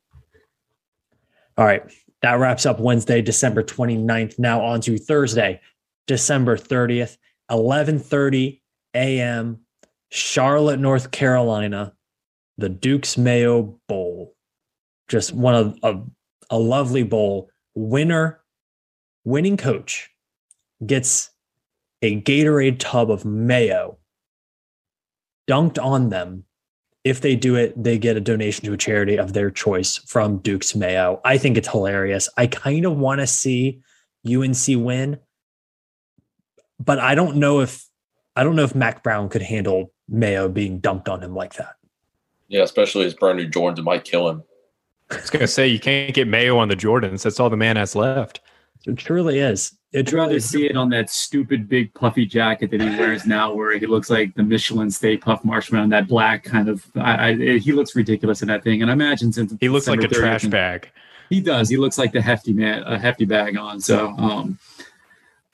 All 1.56 1.64
right. 1.64 1.82
That 2.22 2.38
wraps 2.38 2.64
up 2.64 2.80
Wednesday, 2.80 3.20
December 3.20 3.62
29th. 3.62 4.38
Now 4.38 4.64
on 4.64 4.80
to 4.82 4.96
Thursday, 4.96 5.60
December 6.06 6.56
30th, 6.56 7.18
11:30 7.50 8.60
a.m. 8.94 9.60
Charlotte, 10.10 10.80
North 10.80 11.10
Carolina, 11.10 11.92
the 12.56 12.68
Duke's 12.70 13.18
Mayo 13.18 13.78
Bowl. 13.88 14.34
Just 15.08 15.34
one 15.34 15.54
of 15.54 15.78
a, 15.82 16.00
a 16.50 16.58
lovely 16.58 17.02
bowl. 17.02 17.50
Winner, 17.74 18.40
winning 19.24 19.56
coach 19.56 20.10
gets 20.84 21.30
a 22.02 22.20
Gatorade 22.20 22.78
tub 22.78 23.10
of 23.10 23.24
mayo 23.24 23.98
dunked 25.48 25.82
on 25.82 26.08
them 26.08 26.44
if 27.04 27.20
they 27.20 27.36
do 27.36 27.54
it, 27.54 27.80
they 27.80 27.98
get 27.98 28.16
a 28.16 28.20
donation 28.20 28.64
to 28.64 28.72
a 28.72 28.78
charity 28.78 29.18
of 29.18 29.34
their 29.34 29.50
choice 29.50 29.98
from 29.98 30.38
Duke's 30.38 30.74
Mayo. 30.74 31.20
I 31.22 31.36
think 31.36 31.58
it's 31.58 31.68
hilarious. 31.68 32.30
I 32.38 32.46
kind 32.46 32.86
of 32.86 32.96
want 32.96 33.20
to 33.20 33.26
see 33.26 33.82
UNC 34.26 34.56
win, 34.68 35.20
but 36.80 36.98
I 36.98 37.14
don't 37.14 37.36
know 37.36 37.60
if 37.60 37.86
I 38.34 38.42
don't 38.42 38.56
know 38.56 38.64
if 38.64 38.74
Mack 38.74 39.02
Brown 39.04 39.28
could 39.28 39.42
handle 39.42 39.92
Mayo 40.08 40.48
being 40.48 40.80
dumped 40.80 41.08
on 41.08 41.22
him 41.22 41.34
like 41.34 41.54
that. 41.54 41.76
Yeah, 42.48 42.62
especially 42.62 43.04
his 43.04 43.14
brand 43.14 43.38
new 43.38 43.48
Jordans, 43.48 43.78
it 43.78 43.82
might 43.82 44.04
kill 44.04 44.28
him. 44.28 44.42
I 45.10 45.16
was 45.16 45.30
gonna 45.30 45.46
say 45.46 45.68
you 45.68 45.78
can't 45.78 46.14
get 46.14 46.28
Mayo 46.28 46.58
on 46.58 46.68
the 46.68 46.76
Jordans. 46.76 47.22
That's 47.22 47.38
all 47.38 47.50
the 47.50 47.56
man 47.56 47.76
has 47.76 47.94
left. 47.94 48.40
It 48.86 48.96
truly 48.96 49.38
is. 49.38 49.72
I'd 49.94 50.12
rather 50.12 50.40
see 50.40 50.66
it 50.66 50.76
on 50.76 50.88
that 50.90 51.08
stupid 51.08 51.68
big 51.68 51.94
puffy 51.94 52.26
jacket 52.26 52.70
that 52.72 52.80
he 52.80 52.88
wears 52.98 53.26
now, 53.26 53.54
where 53.54 53.78
he 53.78 53.86
looks 53.86 54.10
like 54.10 54.34
the 54.34 54.42
Michelin 54.42 54.90
Stay 54.90 55.16
Puft 55.16 55.44
Marshmallow, 55.44 55.88
that 55.88 56.08
black 56.08 56.42
kind 56.42 56.68
of. 56.68 56.84
I, 56.96 57.28
I, 57.28 57.58
he 57.58 57.72
looks 57.72 57.94
ridiculous 57.94 58.42
in 58.42 58.48
that 58.48 58.64
thing, 58.64 58.82
and 58.82 58.90
I 58.90 58.94
imagine 58.94 59.32
since 59.32 59.54
he 59.60 59.68
looks 59.68 59.86
like 59.86 60.02
a 60.02 60.08
trash 60.08 60.44
bag. 60.46 60.90
He 61.30 61.40
does. 61.40 61.68
He 61.68 61.76
looks 61.76 61.96
like 61.96 62.12
the 62.12 62.20
hefty 62.20 62.52
man, 62.52 62.82
a 62.82 62.98
hefty 62.98 63.24
bag 63.24 63.56
on. 63.56 63.80
So, 63.80 64.08
um, 64.08 64.58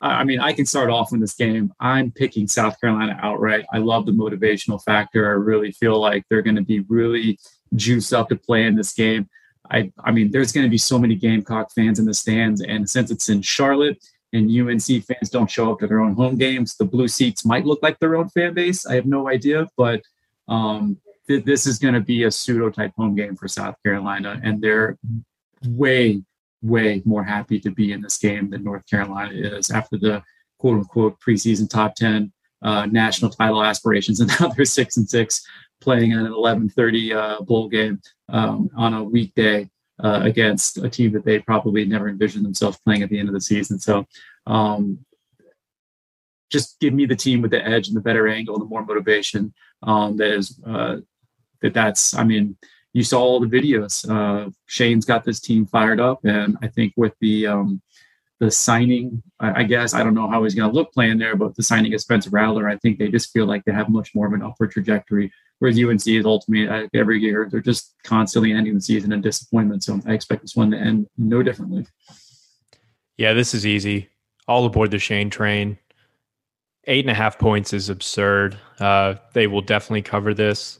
I 0.01 0.25
mean, 0.25 0.41
I 0.41 0.53
can 0.53 0.67
start 0.67 0.91
off 0.91 1.13
in 1.13 1.21
this 1.21 1.35
game. 1.35 1.73
I'm 1.79 2.11
picking 2.11 2.49
South 2.49 2.81
Carolina 2.81 3.19
outright. 3.23 3.67
I 3.73 3.79
love 3.79 4.07
the 4.07 4.13
motivational 4.13 4.83
factor. 4.83 5.27
I 5.27 5.33
really 5.33 5.71
feel 5.71 6.01
like 6.01 6.25
they're 6.29 6.43
going 6.43 6.57
to 6.57 6.63
be 6.63 6.81
really 6.81 7.39
juiced 7.77 8.13
up 8.13 8.31
to 8.31 8.37
play 8.37 8.65
in 8.65 8.75
this 8.75 8.95
game. 8.95 9.29
I, 9.71 9.93
I 10.05 10.11
mean, 10.11 10.31
there's 10.31 10.53
going 10.53 10.67
to 10.67 10.71
be 10.71 10.79
so 10.79 10.99
many 10.99 11.15
Gamecock 11.15 11.73
fans 11.73 11.99
in 11.99 12.05
the 12.05 12.15
stands, 12.15 12.61
and 12.61 12.89
since 12.89 13.11
it's 13.11 13.29
in 13.29 13.43
Charlotte 13.43 13.99
and 14.33 14.51
UNC 14.51 15.05
fans 15.05 15.31
don't 15.31 15.51
show 15.51 15.73
up 15.73 15.81
to 15.81 15.87
their 15.87 16.01
own 16.01 16.15
home 16.15 16.37
games. 16.37 16.77
The 16.77 16.85
blue 16.85 17.09
seats 17.09 17.45
might 17.45 17.67
look 17.67 17.83
like 17.83 17.99
their 17.99 18.17
own 18.17 18.29
fan 18.29 18.55
base. 18.55 18.87
I 18.87 18.95
have 18.95 19.07
no 19.07 19.29
idea, 19.29 19.69
but 19.77 20.03
um, 20.49 20.99
th- 21.27 21.45
this 21.45 21.67
is 21.67 21.79
going 21.79 21.95
to 21.95 22.01
be 22.01 22.25
a 22.25 22.31
pseudo 22.31 22.71
type 22.71 22.93
home 22.97 23.15
game 23.15 23.37
for 23.37 23.49
South 23.49 23.77
Carolina, 23.85 24.41
and 24.43 24.61
they're 24.61 24.99
way, 25.67 26.23
way 26.63 27.03
more 27.05 27.25
happy 27.25 27.59
to 27.61 27.71
be 27.71 27.93
in 27.93 28.03
this 28.03 28.19
game 28.19 28.51
than 28.51 28.65
North 28.65 28.89
Carolina 28.89 29.33
is 29.33 29.71
after 29.71 29.99
the 29.99 30.23
quote 30.59 30.79
unquote 30.79 31.19
preseason 31.21 31.69
top 31.69 31.95
10 31.95 32.33
uh, 32.63 32.87
national 32.87 33.31
title 33.31 33.63
aspirations. 33.63 34.21
And 34.21 34.31
now 34.41 34.49
they're 34.49 34.65
six 34.65 34.97
and 34.97 35.09
six 35.09 35.45
playing 35.81 36.13
in 36.13 36.19
an 36.19 36.25
1130 36.25 37.13
uh, 37.13 37.41
bowl 37.41 37.69
game 37.69 38.01
um, 38.29 38.71
on 38.77 38.95
a 38.95 39.03
weekday 39.03 39.69
uh, 40.03 40.21
against 40.23 40.79
a 40.79 40.89
team 40.89 41.13
that 41.13 41.25
they 41.25 41.39
probably 41.39 41.85
never 41.85 42.09
envisioned 42.09 42.45
themselves 42.45 42.79
playing 42.85 43.03
at 43.03 43.11
the 43.11 43.19
end 43.19 43.29
of 43.29 43.35
the 43.35 43.41
season. 43.41 43.79
So 43.79 44.07
um, 44.47 45.05
just 46.51 46.81
give 46.81 46.95
me 46.95 47.07
the 47.07 47.17
team 47.17 47.43
with 47.43 47.51
the 47.51 47.65
edge 47.67 47.89
and 47.89 47.97
the 47.97 48.01
better 48.01 48.29
angle 48.29 48.59
the 48.59 48.65
more 48.65 48.85
motivation. 48.85 49.55
Um, 49.83 50.17
that 50.17 50.33
is 50.33 50.61
uh, 50.67 50.97
that 51.63 51.75
that's. 51.75 52.15
I 52.15 52.25
mean, 52.25 52.57
you 52.93 53.05
saw 53.05 53.21
all 53.21 53.41
the 53.41 53.47
videos. 53.47 54.09
Uh, 54.09 54.51
Shane's 54.67 55.05
got 55.05 55.25
this 55.25 55.41
team 55.41 55.67
fired 55.67 56.01
up, 56.01 56.25
and 56.25 56.57
I 56.63 56.69
think 56.69 56.93
with 56.97 57.15
the 57.21 57.47
um, 57.47 57.81
the 58.41 58.51
signing, 58.51 59.23
I, 59.39 59.61
I 59.61 59.63
guess 59.63 59.95
I 59.95 60.03
don't 60.03 60.15
know 60.15 60.29
how 60.29 60.43
he's 60.43 60.55
going 60.55 60.71
to 60.71 60.75
look 60.75 60.93
playing 60.93 61.19
there, 61.19 61.37
but 61.37 61.55
the 61.55 61.63
signing 61.63 61.95
of 61.95 62.01
Spencer 62.01 62.31
Rattler, 62.31 62.69
I 62.69 62.77
think 62.79 62.99
they 62.99 63.09
just 63.09 63.33
feel 63.33 63.47
like 63.47 63.65
they 63.65 63.73
have 63.73 63.89
much 63.89 64.15
more 64.15 64.27
of 64.27 64.33
an 64.33 64.43
upward 64.43 64.73
trajectory 64.73 65.31
Whereas 65.61 65.79
UNC 65.79 66.07
is 66.07 66.25
ultimately 66.25 66.89
every 66.95 67.21
year 67.21 67.49
they're 67.51 67.61
just 67.61 67.95
constantly 68.03 68.53
ending 68.53 68.75
the 68.75 68.81
season 68.81 69.13
in 69.13 69.21
disappointment. 69.21 69.85
So 69.85 70.01
I 70.07 70.15
expect 70.15 70.43
this 70.43 70.57
one 70.57 70.71
to 70.73 70.79
end 70.79 71.07
no 71.19 71.43
differently. 71.43 71.87
Yeah, 73.19 73.35
this 73.35 73.55
is 73.55 73.67
easy. 73.67 74.09
All 74.49 74.65
aboard 74.65 74.91
the 74.91 74.99
Shane 74.99 75.29
train. 75.29 75.79
Eight 76.85 77.05
and 77.05 77.11
a 77.11 77.15
half 77.15 77.39
points 77.39 77.75
is 77.75 77.91
absurd. 77.91 78.59
Uh, 78.79 79.17
they 79.35 79.47
will 79.47 79.61
definitely 79.61 80.01
cover 80.01 80.33
this. 80.33 80.79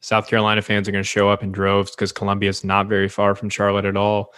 South 0.00 0.28
Carolina 0.28 0.62
fans 0.62 0.88
are 0.88 0.92
going 0.92 1.04
to 1.04 1.08
show 1.08 1.28
up 1.28 1.42
in 1.42 1.52
droves 1.52 1.90
because 1.90 2.10
Columbia 2.10 2.48
is 2.48 2.64
not 2.64 2.88
very 2.88 3.08
far 3.08 3.34
from 3.34 3.50
Charlotte 3.50 3.84
at 3.84 3.98
all. 3.98 4.32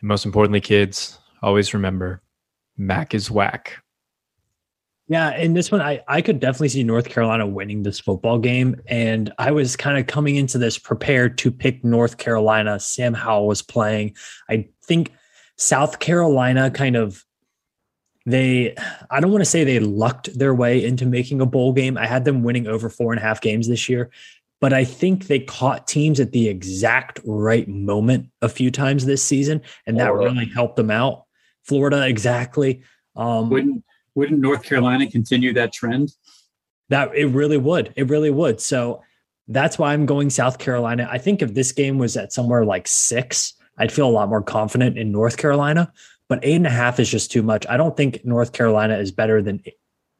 And 0.00 0.08
most 0.08 0.26
importantly, 0.26 0.60
kids, 0.60 1.18
always 1.40 1.72
remember 1.72 2.22
Mack 2.76 3.14
is 3.14 3.30
whack. 3.30 3.82
Yeah, 5.08 5.34
in 5.38 5.54
this 5.54 5.72
one, 5.72 5.80
I, 5.80 6.02
I 6.06 6.20
could 6.20 6.38
definitely 6.38 6.68
see 6.68 6.84
North 6.84 7.08
Carolina 7.08 7.46
winning 7.46 7.82
this 7.82 7.98
football 7.98 8.38
game. 8.38 8.76
And 8.86 9.32
I 9.38 9.52
was 9.52 9.74
kind 9.74 9.96
of 9.98 10.06
coming 10.06 10.36
into 10.36 10.58
this 10.58 10.76
prepared 10.76 11.38
to 11.38 11.50
pick 11.50 11.82
North 11.82 12.18
Carolina. 12.18 12.78
Sam 12.78 13.14
Howell 13.14 13.46
was 13.46 13.62
playing. 13.62 14.14
I 14.50 14.68
think 14.84 15.12
South 15.56 15.98
Carolina 15.98 16.70
kind 16.70 16.94
of 16.94 17.24
they 18.26 18.74
I 19.10 19.20
don't 19.20 19.32
want 19.32 19.40
to 19.40 19.50
say 19.50 19.64
they 19.64 19.80
lucked 19.80 20.38
their 20.38 20.54
way 20.54 20.84
into 20.84 21.06
making 21.06 21.40
a 21.40 21.46
bowl 21.46 21.72
game. 21.72 21.96
I 21.96 22.06
had 22.06 22.26
them 22.26 22.42
winning 22.42 22.66
over 22.66 22.90
four 22.90 23.12
and 23.12 23.18
a 23.18 23.22
half 23.22 23.40
games 23.40 23.68
this 23.68 23.88
year, 23.88 24.10
but 24.60 24.74
I 24.74 24.84
think 24.84 25.26
they 25.26 25.40
caught 25.40 25.86
teams 25.86 26.20
at 26.20 26.32
the 26.32 26.48
exact 26.48 27.20
right 27.24 27.66
moment 27.66 28.28
a 28.42 28.48
few 28.50 28.70
times 28.70 29.06
this 29.06 29.22
season, 29.22 29.62
and 29.86 29.98
that 29.98 30.08
Florida. 30.08 30.34
really 30.34 30.46
helped 30.46 30.76
them 30.76 30.90
out. 30.90 31.24
Florida, 31.62 32.06
exactly. 32.06 32.82
Um, 33.16 33.82
wouldn't 34.18 34.40
North 34.40 34.64
Carolina 34.64 35.08
continue 35.10 35.52
that 35.54 35.72
trend? 35.72 36.12
That 36.88 37.14
it 37.14 37.26
really 37.26 37.56
would. 37.56 37.92
It 37.96 38.08
really 38.08 38.30
would. 38.30 38.60
So 38.60 39.02
that's 39.46 39.78
why 39.78 39.92
I'm 39.92 40.06
going 40.06 40.28
South 40.28 40.58
Carolina. 40.58 41.08
I 41.10 41.18
think 41.18 41.40
if 41.40 41.54
this 41.54 41.72
game 41.72 41.98
was 41.98 42.16
at 42.16 42.32
somewhere 42.32 42.64
like 42.64 42.88
six, 42.88 43.54
I'd 43.78 43.92
feel 43.92 44.08
a 44.08 44.10
lot 44.10 44.28
more 44.28 44.42
confident 44.42 44.98
in 44.98 45.12
North 45.12 45.36
Carolina. 45.36 45.92
But 46.28 46.40
eight 46.42 46.56
and 46.56 46.66
a 46.66 46.70
half 46.70 47.00
is 47.00 47.08
just 47.08 47.30
too 47.30 47.42
much. 47.42 47.64
I 47.68 47.76
don't 47.76 47.96
think 47.96 48.24
North 48.24 48.52
Carolina 48.52 48.98
is 48.98 49.12
better 49.12 49.40
than 49.40 49.62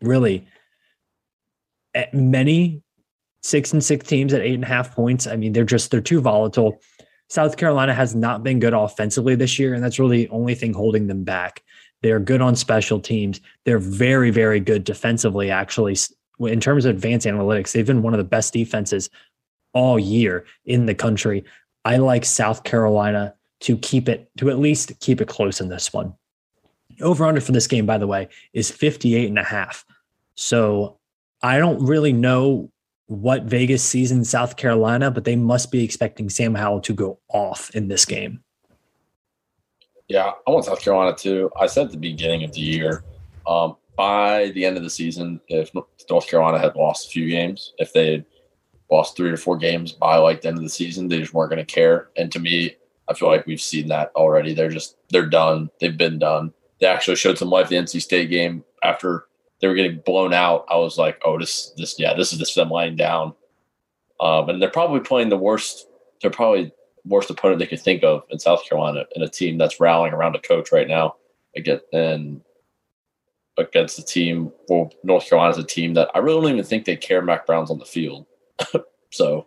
really 0.01 0.47
many 2.12 2.83
six 3.43 3.73
and 3.73 3.83
six 3.83 4.07
teams 4.07 4.33
at 4.33 4.43
eight 4.43 4.55
and 4.55 4.64
a 4.64 4.68
half 4.68 4.95
points. 4.95 5.27
I 5.27 5.37
mean, 5.37 5.53
they're 5.53 5.64
just 5.64 5.91
they're 5.91 6.01
too 6.01 6.20
volatile. 6.20 6.81
South 7.29 7.57
Carolina 7.57 7.93
has 7.93 8.14
not 8.14 8.43
been 8.43 8.59
good 8.59 8.73
offensively 8.73 9.35
this 9.35 9.59
year, 9.59 9.75
and 9.75 9.83
that's 9.83 9.99
really 9.99 10.25
the 10.25 10.31
only 10.31 10.55
thing 10.55 10.73
holding 10.73 11.09
them 11.09 11.25
back. 11.25 11.62
They're 12.03 12.21
good 12.21 12.41
on 12.41 12.57
special 12.57 13.01
teams. 13.01 13.41
They're 13.65 13.79
very, 13.79 14.31
very 14.31 14.61
good 14.61 14.85
defensively, 14.85 15.51
actually. 15.51 15.97
In 16.41 16.61
terms 16.61 16.85
of 16.85 16.95
advanced 16.95 17.27
analytics, 17.27 17.73
they've 17.73 17.87
been 17.87 18.03
one 18.03 18.15
of 18.15 18.19
the 18.19 18.25
best 18.25 18.53
defenses 18.53 19.11
all 19.73 19.99
year 19.99 20.45
in 20.65 20.87
the 20.87 20.95
country. 20.95 21.45
I 21.85 21.97
like 21.97 22.25
South 22.25 22.65
Carolina 22.65 23.35
to 23.61 23.77
keep 23.77 24.09
it, 24.09 24.31
to 24.39 24.51
at 24.51 24.59
least 24.59 24.99
keep 25.01 25.21
it 25.21 25.29
close 25.29 25.61
in 25.61 25.69
this 25.69 25.93
one. 25.93 26.15
Over 27.01 27.27
under 27.27 27.41
for 27.41 27.53
this 27.53 27.67
game, 27.67 27.87
by 27.87 27.99
the 27.99 28.07
way, 28.07 28.29
is 28.53 28.71
58 28.71 29.29
and 29.29 29.39
a 29.39 29.45
half. 29.45 29.85
So 30.35 30.99
I 31.43 31.59
don't 31.59 31.85
really 31.85 32.13
know 32.13 32.71
what 33.07 33.45
Vegas 33.45 33.83
sees 33.83 34.13
in 34.13 34.25
South 34.25 34.57
Carolina, 34.57 35.11
but 35.11 35.25
they 35.25 35.37
must 35.37 35.73
be 35.73 35.83
expecting 35.83 36.29
Sam 36.29 36.55
Howell 36.55 36.81
to 36.83 36.93
go 36.93 37.19
off 37.29 37.71
in 37.75 37.89
this 37.89 38.05
game. 38.05 38.43
Yeah, 40.09 40.33
I 40.47 40.51
want 40.51 40.65
South 40.65 40.81
Carolina 40.81 41.17
too. 41.17 41.51
I 41.59 41.67
said 41.67 41.87
at 41.87 41.93
the 41.93 41.99
beginning 41.99 42.45
of 42.45 42.53
the 42.53 42.61
year, 42.61 43.05
um, 43.47 43.77
by 43.97 44.51
the 44.55 44.65
end 44.65 44.77
of 44.77 44.83
the 44.83 44.91
season, 44.91 45.41
if 45.49 45.71
North 45.75 46.29
Carolina 46.29 46.59
had 46.59 46.77
lost 46.77 47.09
a 47.09 47.11
few 47.11 47.29
games, 47.29 47.75
if 47.79 47.93
they 47.93 48.13
had 48.13 48.25
lost 48.91 49.17
three 49.17 49.31
or 49.31 49.37
four 49.37 49.57
games 49.57 49.93
by 49.93 50.17
like 50.17 50.41
the 50.41 50.49
end 50.49 50.57
of 50.57 50.63
the 50.63 50.71
season, 50.71 51.09
they 51.09 51.19
just 51.19 51.35
weren't 51.35 51.51
going 51.51 51.65
to 51.65 51.75
care. 51.75 52.09
And 52.17 52.33
to 52.33 52.39
me, 52.39 52.77
I 53.09 53.15
feel 53.15 53.29
like 53.29 53.47
we've 53.47 53.61
seen 53.61 53.89
that 53.89 54.13
already. 54.15 54.55
They're 54.55 54.71
just 54.71 54.97
they're 55.11 55.27
done. 55.27 55.71
They've 55.81 55.97
been 55.97 56.19
done. 56.19 56.53
They 56.81 56.87
actually 56.87 57.17
showed 57.17 57.39
some 57.39 57.51
life 57.51 57.69
the 57.69 57.77
NC 57.77 58.01
State 58.01 58.31
game 58.31 58.65
after 58.83 59.27
they 59.61 59.69
were 59.69 59.75
getting 59.75 60.01
blown 60.05 60.33
out, 60.33 60.67
I 60.69 60.77
was 60.77 60.99
like, 60.99 61.21
oh, 61.25 61.39
this 61.39 61.73
this 61.77 61.99
yeah, 61.99 62.15
this 62.15 62.33
is 62.33 62.39
just 62.39 62.55
them 62.55 62.71
lying 62.71 62.97
down. 62.97 63.35
Um, 64.21 64.49
and 64.49 64.61
they're 64.63 64.71
probably 64.71 65.01
playing 65.01 65.29
the 65.29 65.37
worst. 65.37 65.89
They're 66.21 66.31
probably 66.31 66.73
worst 67.05 67.31
opponent 67.31 67.59
they 67.59 67.67
could 67.67 67.81
think 67.81 68.03
of 68.03 68.25
in 68.31 68.39
South 68.39 68.65
Carolina 68.65 69.05
in 69.15 69.23
a 69.23 69.29
team 69.29 69.59
that's 69.59 69.81
rallying 69.81 70.15
around 70.15 70.37
a 70.37 70.41
coach 70.41 70.73
right 70.73 70.89
now. 70.89 71.17
Again, 71.57 71.81
and 71.93 72.41
against 73.57 73.97
the 73.97 74.03
team, 74.03 74.53
well, 74.69 74.93
North 75.03 75.29
Carolina's 75.29 75.59
a 75.59 75.65
team 75.65 75.95
that 75.95 76.11
I 76.15 76.19
really 76.19 76.43
don't 76.43 76.53
even 76.53 76.65
think 76.65 76.85
they 76.85 76.97
care 76.97 77.23
Mack 77.23 77.47
Brown's 77.47 77.71
on 77.71 77.79
the 77.79 77.85
field. 77.85 78.27
so 79.11 79.47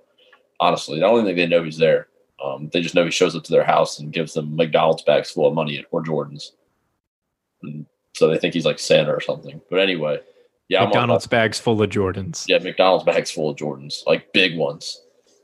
honestly, 0.60 0.99
I 0.99 1.08
don't 1.08 1.24
think 1.26 1.38
they 1.38 1.47
know 1.47 1.64
he's 1.64 1.78
there. 1.78 2.08
Um, 2.43 2.70
they 2.74 2.82
just 2.82 2.95
know 2.95 3.06
he 3.06 3.12
shows 3.12 3.36
up 3.36 3.43
to 3.43 3.52
their 3.52 3.64
house 3.64 3.99
and 3.99 4.12
gives 4.12 4.34
them 4.34 4.56
McDonald's 4.56 5.04
bags 5.04 5.32
full 5.32 5.47
of 5.47 5.54
money 5.54 5.86
or 5.91 6.04
Jordans. 6.04 6.52
And 7.62 7.86
so 8.14 8.28
they 8.28 8.38
think 8.38 8.54
he's 8.54 8.66
like 8.66 8.80
Santa 8.80 9.12
or 9.12 9.22
something. 9.22 9.62
But 9.70 9.80
anyway, 9.80 10.20
yeah, 10.68 10.86
McDonald's 10.86 11.28
bags 11.28 11.60
full 11.60 11.82
of 11.82 11.89
Jordans. 11.89 12.45
Yeah, 12.47 12.58
McDonald's 12.60 13.06
bags 13.06 13.30
full 13.30 13.49
of 13.49 13.58
Jordans, 13.58 14.06
like 14.08 14.34
big 14.34 14.58
ones. 14.58 15.02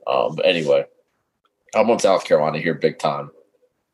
Um, 0.07 0.35
but 0.35 0.45
anyway, 0.45 0.85
I'm 1.75 1.89
on 1.89 1.99
South 1.99 2.23
Carolina 2.25 2.59
here 2.59 2.73
big 2.73 2.99
time. 2.99 3.31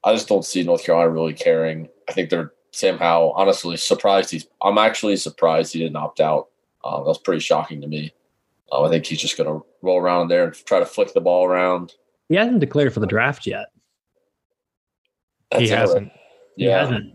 I 0.04 0.14
just 0.14 0.28
don't 0.28 0.46
see 0.46 0.64
North 0.64 0.84
Carolina 0.84 1.10
really 1.10 1.34
caring. 1.34 1.90
I 2.10 2.14
think 2.14 2.30
they're 2.30 2.54
Sam 2.72 2.98
Howell. 2.98 3.34
Honestly, 3.36 3.78
surprised 3.78 4.32
he's. 4.32 4.48
I'm 4.62 4.78
actually 4.78 5.16
surprised 5.16 5.74
he 5.74 5.80
didn't 5.80 5.96
opt 5.96 6.20
out. 6.20 6.50
Uh, 6.84 6.98
that 6.98 7.06
was 7.06 7.20
pretty 7.20 7.40
shocking 7.40 7.82
to 7.82 7.88
me. 7.88 8.14
Uh, 8.72 8.84
I 8.84 8.90
think 8.90 9.06
he's 9.06 9.22
just 9.22 9.38
going 9.38 9.50
to 9.50 9.66
roll 9.82 10.00
around 10.00 10.28
there 10.28 10.46
and 10.46 10.54
try 10.54 10.80
to 10.80 10.86
flick 10.86 11.14
the 11.14 11.22
ball 11.22 11.46
around. 11.46 11.94
He 12.30 12.36
hasn't 12.36 12.60
declared 12.60 12.94
for 12.94 13.00
the 13.00 13.08
draft 13.08 13.46
yet. 13.46 13.68
That's 15.52 15.64
he 15.64 15.70
hasn't. 15.70 16.12
Yeah. 16.58 16.68
He 16.68 16.72
hasn't. 16.72 17.14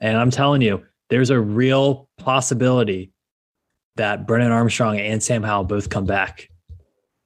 And 0.00 0.16
I'm 0.16 0.30
telling 0.30 0.62
you, 0.62 0.84
there's 1.10 1.30
a 1.30 1.38
real 1.38 2.08
possibility 2.16 3.12
that 3.96 4.26
Brennan 4.26 4.50
Armstrong 4.50 4.98
and 4.98 5.22
Sam 5.22 5.42
Howell 5.42 5.64
both 5.64 5.90
come 5.90 6.06
back. 6.06 6.48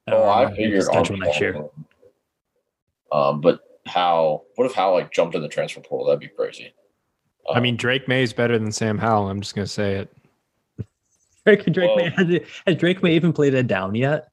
Oh, 0.09 0.29
I 0.29 0.55
figured 0.55 0.83
schedule 0.83 1.17
next 1.19 1.41
year. 1.41 1.69
Um, 3.15 3.41
but 3.41 3.61
how? 3.87 4.43
What 4.57 4.67
if 4.67 4.75
Howell 4.75 4.95
like 4.95 5.13
jumped 5.13 5.37
in 5.37 5.43
the 5.43 5.49
transfer 5.49 5.81
portal? 5.81 6.07
That'd 6.07 6.21
be 6.21 6.29
crazy. 6.29 6.75
Um, 7.49 7.57
I 7.57 7.61
mean, 7.61 7.77
Drake 7.77 8.09
Maye 8.09 8.25
is 8.25 8.33
better 8.33 8.59
than 8.59 8.73
Sam 8.73 8.99
Howell. 8.99 9.29
I'm 9.29 9.41
just 9.41 9.55
gonna 9.55 9.67
say 9.67 9.95
it. 9.95 10.13
Drake, 11.47 11.65
Drake 11.73 11.91
well, 11.95 11.97
Maye 11.97 12.11
has, 12.11 12.41
has 12.67 12.77
Drake 12.77 13.03
Maye 13.03 13.15
even 13.15 13.33
played 13.33 13.55
it 13.55 13.69
down 13.69 13.95
yet? 13.95 14.29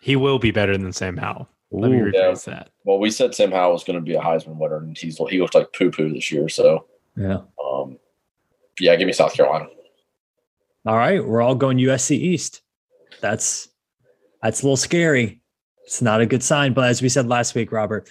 He 0.00 0.16
will 0.16 0.38
be 0.38 0.50
better 0.50 0.76
than 0.76 0.92
Sam 0.92 1.16
Howell. 1.16 1.48
Let 1.70 1.90
me 1.90 1.98
rephrase 1.98 2.46
yeah. 2.46 2.54
that. 2.54 2.70
Well, 2.84 2.98
we 2.98 3.10
said 3.10 3.34
Sam 3.34 3.50
Howell 3.52 3.72
was 3.72 3.84
going 3.84 3.98
to 3.98 4.04
be 4.04 4.14
a 4.14 4.20
Heisman 4.20 4.56
winner, 4.56 4.78
and 4.78 4.96
he's 4.96 5.18
he 5.28 5.40
looked 5.40 5.54
like 5.54 5.72
poo 5.72 5.90
poo 5.90 6.12
this 6.12 6.32
year. 6.32 6.48
So 6.48 6.86
yeah, 7.16 7.40
um, 7.62 7.98
yeah, 8.80 8.96
give 8.96 9.06
me 9.06 9.12
South 9.12 9.34
Carolina. 9.34 9.66
All 10.86 10.96
right, 10.96 11.24
we're 11.24 11.42
all 11.42 11.54
going 11.54 11.78
USC 11.78 12.12
East. 12.12 12.62
That's 13.20 13.68
that's 14.42 14.62
a 14.62 14.64
little 14.64 14.76
scary. 14.76 15.40
It's 15.86 16.02
not 16.02 16.20
a 16.20 16.26
good 16.26 16.42
sign. 16.42 16.74
But 16.74 16.88
as 16.90 17.00
we 17.00 17.08
said 17.08 17.28
last 17.28 17.54
week, 17.54 17.72
Robert, 17.72 18.10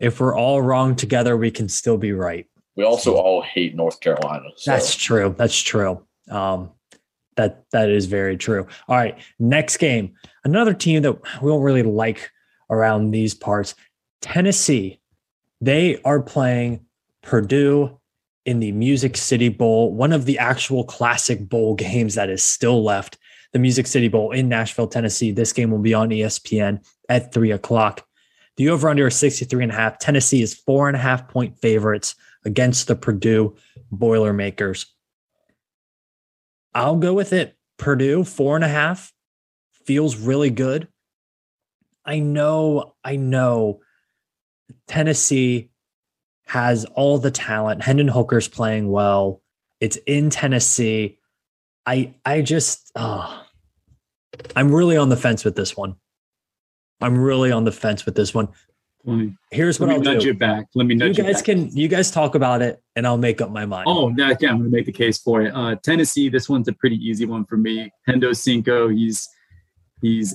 if 0.00 0.20
we're 0.20 0.36
all 0.36 0.62
wrong 0.62 0.96
together, 0.96 1.36
we 1.36 1.50
can 1.50 1.68
still 1.68 1.98
be 1.98 2.12
right. 2.12 2.46
We 2.76 2.84
also 2.84 3.14
all 3.14 3.42
hate 3.42 3.74
North 3.74 4.00
Carolina. 4.00 4.48
So. 4.56 4.70
That's 4.70 4.94
true. 4.94 5.34
That's 5.36 5.60
true. 5.60 6.02
Um, 6.30 6.70
that 7.36 7.64
that 7.70 7.90
is 7.90 8.06
very 8.06 8.36
true. 8.36 8.66
All 8.88 8.96
right, 8.96 9.18
next 9.38 9.78
game, 9.78 10.14
another 10.44 10.74
team 10.74 11.02
that 11.02 11.16
we 11.42 11.50
don't 11.50 11.62
really 11.62 11.82
like 11.82 12.30
around 12.70 13.10
these 13.10 13.34
parts, 13.34 13.74
Tennessee. 14.20 15.00
They 15.60 16.00
are 16.04 16.20
playing 16.20 16.84
Purdue 17.22 17.98
in 18.44 18.60
the 18.60 18.72
Music 18.72 19.16
City 19.16 19.48
Bowl, 19.48 19.92
one 19.92 20.12
of 20.12 20.26
the 20.26 20.38
actual 20.38 20.84
classic 20.84 21.48
bowl 21.48 21.74
games 21.74 22.14
that 22.14 22.28
is 22.28 22.42
still 22.42 22.82
left. 22.82 23.18
The 23.54 23.58
Music 23.58 23.86
City 23.86 24.08
Bowl 24.08 24.32
in 24.32 24.48
Nashville, 24.48 24.88
Tennessee. 24.88 25.30
This 25.30 25.52
game 25.52 25.70
will 25.70 25.78
be 25.78 25.94
on 25.94 26.10
ESPN 26.10 26.84
at 27.08 27.32
three 27.32 27.52
o'clock. 27.52 28.06
The 28.56 28.68
over 28.68 28.88
under 28.88 29.06
is 29.06 29.16
63 29.16 29.62
and 29.62 29.72
a 29.72 29.74
half. 29.74 29.98
Tennessee 29.98 30.42
is 30.42 30.54
four 30.54 30.88
and 30.88 30.96
a 30.96 31.00
half 31.00 31.28
point 31.28 31.58
favorites 31.58 32.14
against 32.44 32.88
the 32.88 32.96
Purdue 32.96 33.56
Boilermakers. 33.90 34.86
I'll 36.74 36.96
go 36.96 37.14
with 37.14 37.32
it. 37.32 37.56
Purdue, 37.78 38.24
four 38.24 38.56
and 38.56 38.64
a 38.64 38.68
half, 38.68 39.12
feels 39.84 40.16
really 40.16 40.50
good. 40.50 40.88
I 42.04 42.18
know, 42.18 42.94
I 43.02 43.16
know 43.16 43.80
Tennessee 44.86 45.70
has 46.46 46.84
all 46.84 47.18
the 47.18 47.30
talent. 47.30 47.82
Hendon 47.82 48.08
Hooker's 48.08 48.48
playing 48.48 48.90
well. 48.90 49.42
It's 49.80 49.96
in 50.06 50.30
Tennessee. 50.30 51.18
I 51.86 52.14
I 52.24 52.42
just 52.42 52.90
oh, 52.94 53.43
I'm 54.56 54.74
really 54.74 54.96
on 54.96 55.08
the 55.08 55.16
fence 55.16 55.44
with 55.44 55.56
this 55.56 55.76
one. 55.76 55.96
I'm 57.00 57.18
really 57.18 57.52
on 57.52 57.64
the 57.64 57.72
fence 57.72 58.06
with 58.06 58.14
this 58.14 58.32
one. 58.34 58.48
Me, 59.04 59.34
Here's 59.50 59.78
what 59.78 59.90
I'll 59.90 60.00
nudge 60.00 60.22
do. 60.22 60.28
you 60.28 60.34
back. 60.34 60.66
Let 60.74 60.86
me 60.86 60.94
nudge 60.94 61.18
you 61.18 61.24
guys 61.24 61.42
can 61.42 61.68
you 61.76 61.88
guys 61.88 62.10
talk 62.10 62.34
about 62.34 62.62
it 62.62 62.82
and 62.96 63.06
I'll 63.06 63.18
make 63.18 63.42
up 63.42 63.50
my 63.50 63.66
mind. 63.66 63.84
Oh, 63.86 64.08
no, 64.08 64.28
yeah, 64.40 64.50
I'm 64.50 64.58
going 64.58 64.70
to 64.70 64.74
make 64.74 64.86
the 64.86 64.92
case 64.92 65.18
for 65.18 65.42
it. 65.42 65.54
Uh, 65.54 65.76
Tennessee, 65.82 66.30
this 66.30 66.48
one's 66.48 66.68
a 66.68 66.72
pretty 66.72 66.96
easy 66.96 67.26
one 67.26 67.44
for 67.44 67.58
me. 67.58 67.92
Hendo 68.08 68.34
Cinco, 68.34 68.88
he's 68.88 69.28
he's 70.00 70.34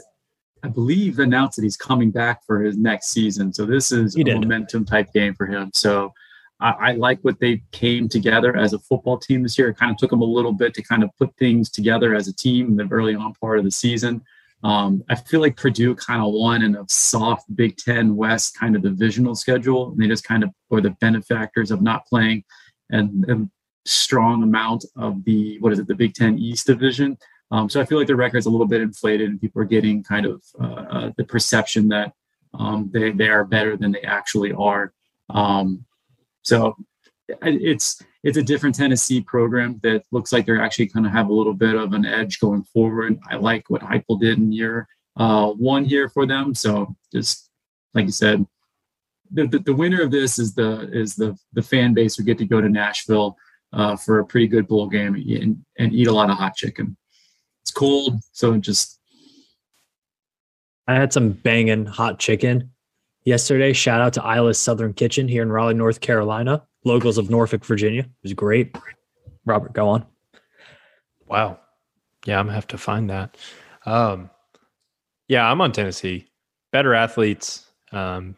I 0.61 0.67
believe 0.67 1.17
announced 1.19 1.55
that 1.55 1.63
he's 1.63 1.77
coming 1.77 2.11
back 2.11 2.45
for 2.45 2.61
his 2.61 2.77
next 2.77 3.07
season. 3.07 3.53
So 3.53 3.65
this 3.65 3.91
is 3.91 4.13
he 4.13 4.21
a 4.21 4.25
did. 4.25 4.41
momentum 4.41 4.85
type 4.85 5.11
game 5.13 5.33
for 5.33 5.47
him. 5.47 5.71
So 5.73 6.13
I, 6.59 6.71
I, 6.71 6.91
like 6.91 7.19
what 7.21 7.39
they 7.39 7.61
came 7.71 8.09
together 8.09 8.55
as 8.55 8.73
a 8.73 8.79
football 8.79 9.17
team 9.17 9.43
this 9.43 9.57
year. 9.57 9.69
It 9.69 9.77
kind 9.77 9.91
of 9.91 9.97
took 9.97 10.09
them 10.09 10.21
a 10.21 10.25
little 10.25 10.51
bit 10.51 10.73
to 10.73 10.81
kind 10.81 11.03
of 11.03 11.09
put 11.17 11.35
things 11.37 11.69
together 11.69 12.15
as 12.15 12.27
a 12.27 12.35
team 12.35 12.67
in 12.67 12.75
the 12.75 12.87
early 12.91 13.15
on 13.15 13.33
part 13.35 13.59
of 13.59 13.65
the 13.65 13.71
season. 13.71 14.21
Um, 14.63 15.03
I 15.09 15.15
feel 15.15 15.39
like 15.39 15.55
Purdue 15.55 15.95
kind 15.95 16.21
of 16.21 16.33
won 16.33 16.63
in 16.63 16.75
a 16.75 16.85
soft 16.89 17.55
Big 17.55 17.77
Ten 17.77 18.15
West 18.15 18.57
kind 18.59 18.75
of 18.75 18.81
divisional 18.81 19.35
schedule, 19.35 19.91
and 19.91 20.01
they 20.01 20.07
just 20.07 20.25
kind 20.25 20.43
of 20.43 20.49
were 20.69 20.81
the 20.81 20.91
benefactors 21.01 21.71
of 21.71 21.81
not 21.81 22.05
playing 22.07 22.43
and, 22.89 23.23
and 23.29 23.49
strong 23.85 24.43
amount 24.43 24.85
of 24.97 25.23
the 25.23 25.57
what 25.59 25.71
is 25.71 25.79
it, 25.79 25.87
the 25.87 25.95
Big 25.95 26.13
Ten 26.13 26.37
East 26.37 26.67
division. 26.67 27.17
Um, 27.51 27.69
so 27.69 27.81
I 27.81 27.85
feel 27.85 27.97
like 27.97 28.07
the 28.07 28.15
record's 28.15 28.45
a 28.45 28.49
little 28.49 28.67
bit 28.67 28.81
inflated, 28.81 29.29
and 29.29 29.39
people 29.39 29.61
are 29.61 29.65
getting 29.65 30.03
kind 30.03 30.25
of 30.25 30.43
uh, 30.59 30.65
uh, 30.65 31.11
the 31.17 31.23
perception 31.23 31.87
that 31.89 32.13
um, 32.53 32.89
they 32.93 33.11
they 33.11 33.29
are 33.29 33.45
better 33.45 33.77
than 33.77 33.93
they 33.93 34.01
actually 34.01 34.51
are. 34.51 34.93
Um, 35.29 35.85
so 36.49 36.75
it's 37.43 38.01
it's 38.23 38.37
a 38.37 38.43
different 38.43 38.75
Tennessee 38.75 39.21
program 39.21 39.79
that 39.83 40.03
looks 40.11 40.33
like 40.33 40.45
they're 40.45 40.61
actually 40.61 40.87
going 40.87 41.03
to 41.03 41.09
have 41.09 41.29
a 41.29 41.33
little 41.33 41.53
bit 41.53 41.75
of 41.75 41.93
an 41.93 42.05
edge 42.05 42.39
going 42.39 42.63
forward. 42.63 43.17
I 43.29 43.35
like 43.35 43.69
what 43.69 43.81
Heupel 43.81 44.19
did 44.19 44.39
in 44.39 44.51
year 44.51 44.87
uh, 45.15 45.49
one 45.51 45.85
here 45.85 46.09
for 46.09 46.25
them. 46.25 46.55
So 46.55 46.95
just 47.13 47.49
like 47.93 48.05
you 48.05 48.11
said, 48.11 48.45
the, 49.31 49.45
the, 49.47 49.59
the, 49.59 49.73
winner 49.73 50.01
of 50.01 50.09
this 50.09 50.39
is 50.39 50.55
the 50.55 50.89
is 50.91 51.15
the 51.15 51.37
the 51.53 51.61
fan 51.61 51.93
base 51.93 52.15
who 52.15 52.23
get 52.23 52.39
to 52.39 52.45
go 52.45 52.59
to 52.61 52.69
Nashville 52.69 53.37
uh, 53.73 53.95
for 53.95 54.19
a 54.19 54.25
pretty 54.25 54.47
good 54.47 54.67
bowl 54.67 54.87
game 54.87 55.13
and, 55.13 55.63
and 55.77 55.93
eat 55.93 56.07
a 56.07 56.11
lot 56.11 56.31
of 56.31 56.37
hot 56.37 56.55
chicken. 56.55 56.97
It's 57.61 57.71
cold, 57.71 58.19
so 58.31 58.57
just. 58.57 58.99
I 60.87 60.95
had 60.95 61.13
some 61.13 61.33
banging 61.33 61.85
hot 61.85 62.17
chicken 62.17 62.71
yesterday. 63.23 63.73
Shout 63.73 64.01
out 64.01 64.13
to 64.13 64.21
Isla's 64.21 64.59
Southern 64.59 64.93
Kitchen 64.93 65.27
here 65.27 65.43
in 65.43 65.51
Raleigh, 65.51 65.73
North 65.73 66.01
Carolina 66.01 66.63
locals 66.85 67.17
of 67.17 67.29
Norfolk, 67.29 67.65
Virginia. 67.65 68.01
It 68.01 68.23
was 68.23 68.33
great. 68.33 68.75
Robert, 69.45 69.73
go 69.73 69.89
on. 69.89 70.05
Wow. 71.27 71.59
Yeah, 72.25 72.39
I'm 72.39 72.45
gonna 72.45 72.55
have 72.55 72.67
to 72.67 72.77
find 72.77 73.09
that. 73.09 73.37
Um, 73.85 74.29
yeah, 75.27 75.49
I'm 75.49 75.61
on 75.61 75.71
Tennessee. 75.71 76.27
Better 76.71 76.93
athletes. 76.93 77.65
Um, 77.91 78.35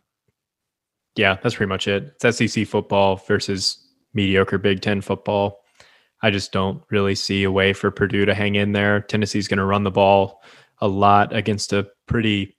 yeah, 1.16 1.38
that's 1.42 1.56
pretty 1.56 1.70
much 1.70 1.88
it. 1.88 2.16
It's 2.24 2.38
SEC 2.38 2.68
football 2.68 3.18
versus 3.18 3.86
mediocre 4.14 4.58
Big 4.58 4.82
Ten 4.82 5.02
football. 5.02 5.60
I 6.22 6.30
just 6.30 6.52
don't 6.52 6.84
really 6.92 7.16
see 7.16 7.44
a 7.44 7.52
way 7.52 7.74
for 7.74 7.90
Purdue 7.90 8.26
to 8.26 8.36
hang 8.36 8.56
in 8.56 8.74
there. 8.74 9.02
Tennessee's 9.02 9.48
going 9.48 9.58
to 9.58 9.66
run 9.66 9.84
the 9.84 9.92
ball 9.92 10.44
a 10.80 10.88
lot 10.88 11.36
against 11.36 11.74
a 11.74 11.88
pretty, 12.06 12.56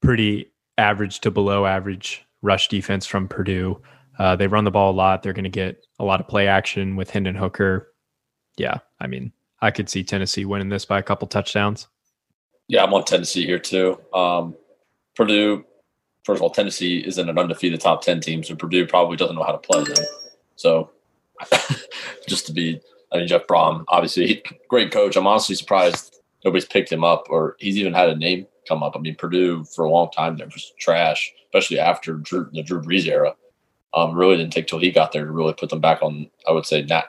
pretty 0.00 0.50
average 0.80 1.20
to 1.20 1.30
below 1.30 1.66
average 1.66 2.24
rush 2.42 2.68
defense 2.68 3.06
from 3.06 3.28
Purdue. 3.28 3.80
Uh, 4.18 4.36
they 4.36 4.46
run 4.46 4.64
the 4.64 4.70
ball 4.70 4.90
a 4.90 4.92
lot. 4.92 5.22
They're 5.22 5.32
going 5.32 5.44
to 5.44 5.50
get 5.50 5.84
a 5.98 6.04
lot 6.04 6.20
of 6.20 6.28
play 6.28 6.48
action 6.48 6.96
with 6.96 7.10
Hendon 7.10 7.34
Hooker. 7.34 7.92
Yeah, 8.56 8.78
I 8.98 9.06
mean, 9.06 9.32
I 9.60 9.70
could 9.70 9.88
see 9.88 10.02
Tennessee 10.02 10.44
winning 10.44 10.68
this 10.68 10.84
by 10.84 10.98
a 10.98 11.02
couple 11.02 11.28
touchdowns. 11.28 11.88
Yeah, 12.68 12.84
I'm 12.84 12.94
on 12.94 13.04
Tennessee 13.04 13.46
here 13.46 13.58
too. 13.58 13.98
Um, 14.12 14.56
Purdue, 15.16 15.64
first 16.24 16.38
of 16.38 16.42
all, 16.42 16.50
Tennessee 16.50 16.98
isn't 17.06 17.28
an 17.28 17.38
undefeated 17.38 17.80
top 17.80 18.02
10 18.02 18.20
team, 18.20 18.42
so 18.42 18.54
Purdue 18.54 18.86
probably 18.86 19.16
doesn't 19.16 19.36
know 19.36 19.42
how 19.42 19.52
to 19.52 19.58
play 19.58 19.84
them. 19.84 20.04
So 20.56 20.90
just 22.28 22.46
to 22.46 22.52
be, 22.52 22.80
I 23.12 23.18
mean, 23.18 23.26
Jeff 23.26 23.46
Brohm, 23.46 23.84
obviously, 23.88 24.42
great 24.68 24.92
coach. 24.92 25.16
I'm 25.16 25.26
honestly 25.26 25.54
surprised 25.54 26.20
nobody's 26.44 26.66
picked 26.66 26.92
him 26.92 27.04
up 27.04 27.26
or 27.28 27.56
he's 27.58 27.76
even 27.76 27.92
had 27.92 28.08
a 28.08 28.16
name 28.16 28.46
come 28.70 28.82
up. 28.82 28.94
I 28.96 29.00
mean, 29.00 29.16
Purdue 29.16 29.64
for 29.64 29.84
a 29.84 29.90
long 29.90 30.10
time 30.12 30.36
there 30.36 30.46
was 30.46 30.72
trash, 30.78 31.32
especially 31.46 31.78
after 31.80 32.14
Drew, 32.14 32.48
the 32.52 32.62
Drew 32.62 32.80
Brees 32.80 33.06
era 33.06 33.34
um, 33.94 34.16
really 34.16 34.36
didn't 34.36 34.52
take 34.52 34.68
till 34.68 34.78
he 34.78 34.90
got 34.90 35.12
there 35.12 35.24
to 35.24 35.32
really 35.32 35.52
put 35.52 35.68
them 35.70 35.80
back 35.80 36.02
on, 36.02 36.30
I 36.48 36.52
would 36.52 36.64
say, 36.64 36.82
not 36.82 37.06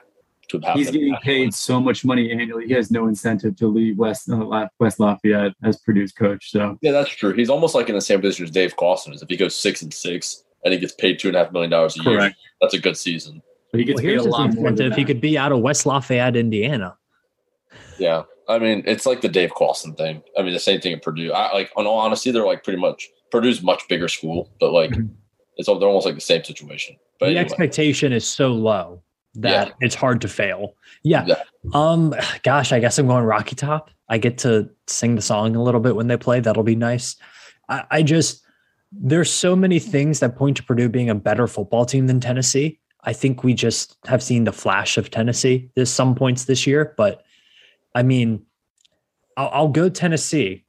to 0.48 0.58
have 0.60 0.76
He's 0.76 0.90
getting 0.90 1.12
back. 1.12 1.22
paid 1.22 1.54
so 1.54 1.80
much 1.80 2.04
money 2.04 2.32
annually. 2.32 2.66
He 2.66 2.74
has 2.74 2.90
no 2.90 3.06
incentive 3.06 3.56
to 3.56 3.68
leave 3.68 3.96
West 3.96 4.28
uh, 4.28 4.66
West 4.80 4.98
Lafayette 4.98 5.52
as 5.62 5.78
Purdue's 5.78 6.12
coach. 6.12 6.50
So 6.50 6.76
Yeah, 6.82 6.92
that's 6.92 7.10
true. 7.10 7.32
He's 7.32 7.48
almost 7.50 7.74
like 7.74 7.88
in 7.88 7.94
the 7.94 8.00
same 8.00 8.20
position 8.20 8.44
as 8.44 8.50
Dave 8.50 8.76
Clawson 8.76 9.12
is. 9.14 9.22
If 9.22 9.28
he 9.28 9.36
goes 9.36 9.54
six 9.54 9.82
and 9.82 9.94
six 9.94 10.44
and 10.64 10.74
he 10.74 10.80
gets 10.80 10.94
paid 10.94 11.18
two 11.20 11.28
and 11.28 11.36
a 11.36 11.44
half 11.44 11.52
million 11.52 11.70
dollars 11.70 11.96
a 11.98 12.02
year, 12.02 12.18
correct. 12.18 12.36
that's 12.60 12.74
a 12.74 12.80
good 12.80 12.96
season. 12.96 13.40
But 13.70 13.78
he 13.78 13.84
gets 13.86 14.02
Well, 14.02 14.10
paid 14.10 14.18
a 14.18 14.24
lot 14.24 14.52
more. 14.54 14.64
Than 14.64 14.72
incentive. 14.72 14.96
He 14.98 15.04
could 15.04 15.20
be 15.20 15.38
out 15.38 15.52
of 15.52 15.60
West 15.60 15.86
Lafayette, 15.86 16.36
Indiana. 16.36 16.96
Yeah. 17.98 18.24
I 18.48 18.58
mean, 18.58 18.82
it's 18.86 19.06
like 19.06 19.20
the 19.20 19.28
Dave 19.28 19.50
Clawson 19.54 19.94
thing. 19.94 20.22
I 20.38 20.42
mean, 20.42 20.52
the 20.52 20.58
same 20.58 20.80
thing 20.80 20.92
at 20.92 21.02
Purdue. 21.02 21.32
I 21.32 21.52
like, 21.52 21.70
on 21.76 21.86
all 21.86 21.98
honesty, 21.98 22.30
they're 22.30 22.44
like 22.46 22.64
pretty 22.64 22.80
much 22.80 23.08
Purdue's 23.30 23.62
much 23.62 23.86
bigger 23.88 24.08
school, 24.08 24.50
but 24.60 24.72
like 24.72 24.90
Mhm. 24.90 25.10
it's 25.56 25.68
all, 25.68 25.78
they're 25.78 25.88
almost 25.88 26.06
like 26.06 26.14
the 26.16 26.20
same 26.20 26.44
situation. 26.44 26.96
But 27.18 27.26
the 27.26 27.30
anyway, 27.32 27.44
expectation 27.44 28.12
is 28.12 28.26
so 28.26 28.48
low 28.52 29.02
that 29.34 29.68
Yeah. 29.68 29.74
it's 29.80 29.94
hard 29.94 30.20
to 30.22 30.28
fail. 30.28 30.74
Yeah. 31.02 31.24
Yeah. 31.26 31.42
Um 31.72 32.14
gosh, 32.42 32.72
I 32.72 32.80
guess 32.80 32.98
I'm 32.98 33.06
going 33.06 33.24
Rocky 33.24 33.54
Top. 33.54 33.90
I 34.08 34.18
get 34.18 34.38
to 34.38 34.68
sing 34.86 35.14
the 35.14 35.22
song 35.22 35.56
a 35.56 35.62
little 35.62 35.80
bit 35.80 35.96
when 35.96 36.08
they 36.08 36.16
play. 36.16 36.40
That'll 36.40 36.62
be 36.64 36.76
nice. 36.76 37.16
I, 37.68 37.84
I 37.90 38.02
just 38.02 38.42
there's 38.90 39.30
so 39.30 39.56
many 39.56 39.78
things 39.78 40.20
that 40.20 40.36
point 40.36 40.58
to 40.58 40.62
Purdue 40.62 40.88
being 40.90 41.08
a 41.08 41.14
better 41.14 41.46
football 41.46 41.86
team 41.86 42.06
than 42.08 42.20
Tennessee. 42.20 42.78
I 43.04 43.12
think 43.14 43.42
we 43.42 43.54
just 43.54 43.96
have 44.06 44.22
seen 44.22 44.44
the 44.44 44.52
flash 44.52 44.98
of 44.98 45.10
Tennessee 45.10 45.70
there's 45.76 45.88
some 45.90 46.14
points 46.14 46.44
this 46.44 46.66
year, 46.66 46.92
but 46.98 47.22
I 47.94 48.02
mean, 48.02 48.44
I'll, 49.36 49.50
I'll 49.52 49.68
go 49.68 49.88
Tennessee. 49.88 50.64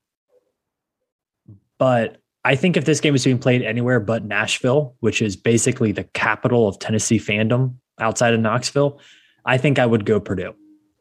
But 1.78 2.22
I 2.46 2.56
think 2.56 2.78
if 2.78 2.86
this 2.86 3.00
game 3.00 3.14
was 3.14 3.24
being 3.24 3.40
played 3.40 3.62
anywhere 3.62 4.00
but 4.00 4.26
Nashville, 4.26 4.96
which 5.00 5.22
is 5.22 5.36
basically 5.36 5.92
the 5.92 6.04
capital 6.04 6.68
of 6.68 6.80
Tennessee 6.80 7.20
fandom 7.20 7.76
outside 8.00 8.34
of 8.34 8.40
Knoxville, 8.40 9.00
I 9.46 9.58
think 9.58 9.80
I 9.80 9.86
would 9.86 10.06
go 10.06 10.20
Purdue. 10.20 10.54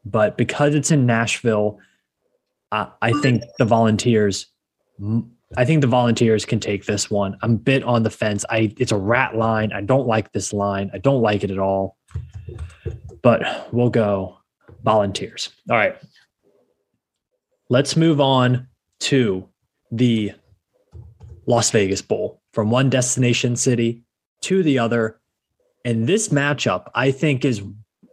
But 0.05 0.37
because 0.37 0.75
it's 0.75 0.91
in 0.91 1.07
Nashville, 1.07 1.79
I, 2.71 2.89
I 3.01 3.13
think 3.13 3.43
the 3.59 3.65
Volunteers, 3.65 4.47
I 5.57 5.65
think 5.65 5.81
the 5.81 5.87
Volunteers 5.87 6.45
can 6.45 6.61
take 6.61 6.87
this 6.87 7.11
one. 7.11 7.37
I'm 7.43 7.57
bit 7.57 7.83
on 7.85 8.03
the 8.03 8.11
fence. 8.11 8.45
I 8.51 8.75
it's 8.79 8.93
a 8.93 8.97
rat 8.97 9.37
line. 9.37 9.73
I 9.73 9.81
don't 9.81 10.07
like 10.07 10.33
this 10.33 10.53
line. 10.53 10.91
I 10.95 10.99
don't 10.99 11.23
like 11.23 11.45
it 11.45 11.51
at 11.51 11.59
all. 11.59 11.97
But 13.23 13.69
we'll 13.73 13.91
go 13.91 14.39
Volunteers. 14.83 15.51
All 15.71 15.77
right. 15.77 15.97
Let's 17.73 17.97
move 17.97 18.21
on 18.21 18.69
to 19.01 19.49
the 19.91 20.33
Las 21.47 21.71
Vegas 21.71 22.03
Bowl 22.03 22.43
from 22.53 22.71
one 22.71 22.91
destination 22.91 23.57
city 23.57 24.03
to 24.43 24.63
the 24.63 24.79
other. 24.79 25.19
And 25.83 26.07
this 26.07 26.29
matchup, 26.29 26.91
I 26.95 27.11
think, 27.11 27.47
is 27.47 27.63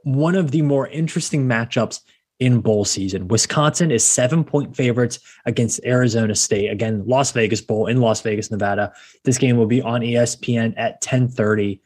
one 0.03 0.36
of 0.36 0.51
the 0.51 0.62
more 0.62 0.88
interesting 0.88 1.45
matchups 1.45 1.99
in 2.39 2.62
bowl 2.62 2.86
season. 2.86 3.28
Wisconsin 3.28 3.91
is 3.91 4.05
seven 4.05 4.45
point 4.45 4.78
favorites 4.78 5.20
against 5.45 5.84
Arizona 5.84 6.36
State. 6.36 6.70
Again, 6.70 7.03
Las 7.05 7.34
Vegas 7.34 7.60
Bowl 7.60 7.88
in 7.88 7.99
Las 7.99 8.22
Vegas, 8.22 8.49
Nevada. 8.49 8.93
This 9.26 9.38
game 9.38 9.57
will 9.57 9.66
be 9.66 9.82
on 9.82 9.99
ESPN 9.99 10.74
at 10.78 11.03
1030. 11.03 11.82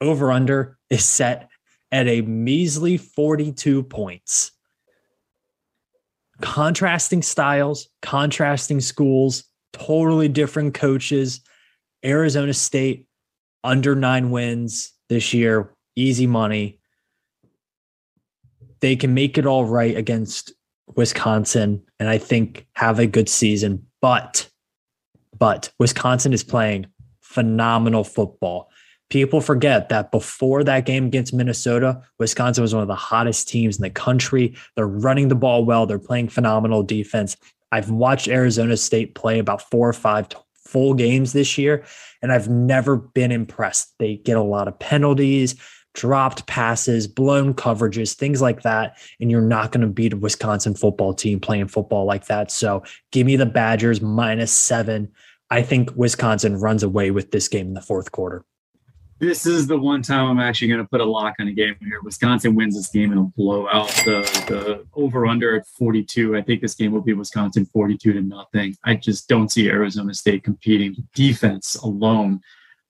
Over 0.00 0.32
under 0.32 0.78
is 0.88 1.04
set 1.04 1.50
at 1.92 2.08
a 2.08 2.22
measly 2.22 2.96
42 2.96 3.82
points. 3.82 4.52
Contrasting 6.40 7.22
styles, 7.22 7.88
contrasting 8.02 8.80
schools, 8.80 9.44
totally 9.72 10.28
different 10.28 10.74
coaches. 10.74 11.40
Arizona 12.04 12.54
State 12.54 13.06
under 13.64 13.94
nine 13.94 14.30
wins 14.30 14.92
this 15.08 15.34
year, 15.34 15.74
easy 15.96 16.26
money. 16.26 16.78
They 18.80 18.94
can 18.94 19.14
make 19.14 19.36
it 19.36 19.46
all 19.46 19.64
right 19.64 19.96
against 19.96 20.52
Wisconsin 20.94 21.82
and 21.98 22.08
I 22.08 22.18
think 22.18 22.66
have 22.74 22.98
a 22.98 23.06
good 23.06 23.28
season. 23.28 23.86
But, 24.00 24.48
but 25.36 25.72
Wisconsin 25.78 26.32
is 26.32 26.44
playing 26.44 26.86
phenomenal 27.20 28.04
football. 28.04 28.70
People 29.10 29.40
forget 29.40 29.88
that 29.88 30.10
before 30.10 30.62
that 30.64 30.84
game 30.84 31.06
against 31.06 31.32
Minnesota, 31.32 32.02
Wisconsin 32.18 32.62
was 32.62 32.74
one 32.74 32.82
of 32.82 32.88
the 32.88 32.94
hottest 32.94 33.48
teams 33.48 33.76
in 33.76 33.82
the 33.82 33.90
country. 33.90 34.54
They're 34.76 34.86
running 34.86 35.28
the 35.28 35.34
ball 35.34 35.64
well, 35.64 35.86
they're 35.86 35.98
playing 35.98 36.28
phenomenal 36.28 36.82
defense. 36.82 37.36
I've 37.72 37.90
watched 37.90 38.28
Arizona 38.28 38.76
State 38.76 39.14
play 39.14 39.38
about 39.38 39.70
four 39.70 39.88
or 39.88 39.94
five 39.94 40.28
full 40.54 40.92
games 40.94 41.32
this 41.32 41.56
year, 41.56 41.84
and 42.20 42.32
I've 42.32 42.48
never 42.48 42.96
been 42.96 43.32
impressed. 43.32 43.94
They 43.98 44.16
get 44.16 44.36
a 44.36 44.42
lot 44.42 44.68
of 44.68 44.78
penalties, 44.78 45.56
dropped 45.94 46.46
passes, 46.46 47.06
blown 47.06 47.54
coverages, 47.54 48.14
things 48.14 48.42
like 48.42 48.62
that. 48.62 48.98
And 49.20 49.30
you're 49.30 49.40
not 49.40 49.72
going 49.72 49.80
to 49.80 49.92
beat 49.92 50.12
a 50.12 50.16
Wisconsin 50.16 50.74
football 50.74 51.14
team 51.14 51.40
playing 51.40 51.68
football 51.68 52.04
like 52.04 52.26
that. 52.26 52.50
So 52.50 52.82
give 53.10 53.26
me 53.26 53.36
the 53.36 53.46
Badgers 53.46 54.00
minus 54.00 54.52
seven. 54.52 55.10
I 55.50 55.62
think 55.62 55.90
Wisconsin 55.96 56.60
runs 56.60 56.82
away 56.82 57.10
with 57.10 57.30
this 57.30 57.48
game 57.48 57.68
in 57.68 57.74
the 57.74 57.80
fourth 57.80 58.12
quarter. 58.12 58.44
This 59.20 59.46
is 59.46 59.66
the 59.66 59.76
one 59.76 60.02
time 60.02 60.26
I'm 60.26 60.38
actually 60.38 60.68
going 60.68 60.80
to 60.80 60.86
put 60.86 61.00
a 61.00 61.04
lock 61.04 61.34
on 61.40 61.48
a 61.48 61.52
game 61.52 61.76
here. 61.80 62.00
Wisconsin 62.02 62.54
wins 62.54 62.76
this 62.76 62.88
game 62.88 63.10
in 63.10 63.18
a 63.18 63.24
blowout. 63.24 63.88
The 64.04 64.20
the 64.46 64.86
over 64.94 65.26
under 65.26 65.56
at 65.56 65.66
42. 65.66 66.36
I 66.36 66.42
think 66.42 66.60
this 66.60 66.74
game 66.74 66.92
will 66.92 67.00
be 67.00 67.14
Wisconsin 67.14 67.66
42 67.66 68.12
to 68.12 68.20
nothing. 68.20 68.76
I 68.84 68.94
just 68.94 69.28
don't 69.28 69.50
see 69.50 69.68
Arizona 69.68 70.14
State 70.14 70.44
competing 70.44 70.94
defense 71.14 71.74
alone. 71.76 72.40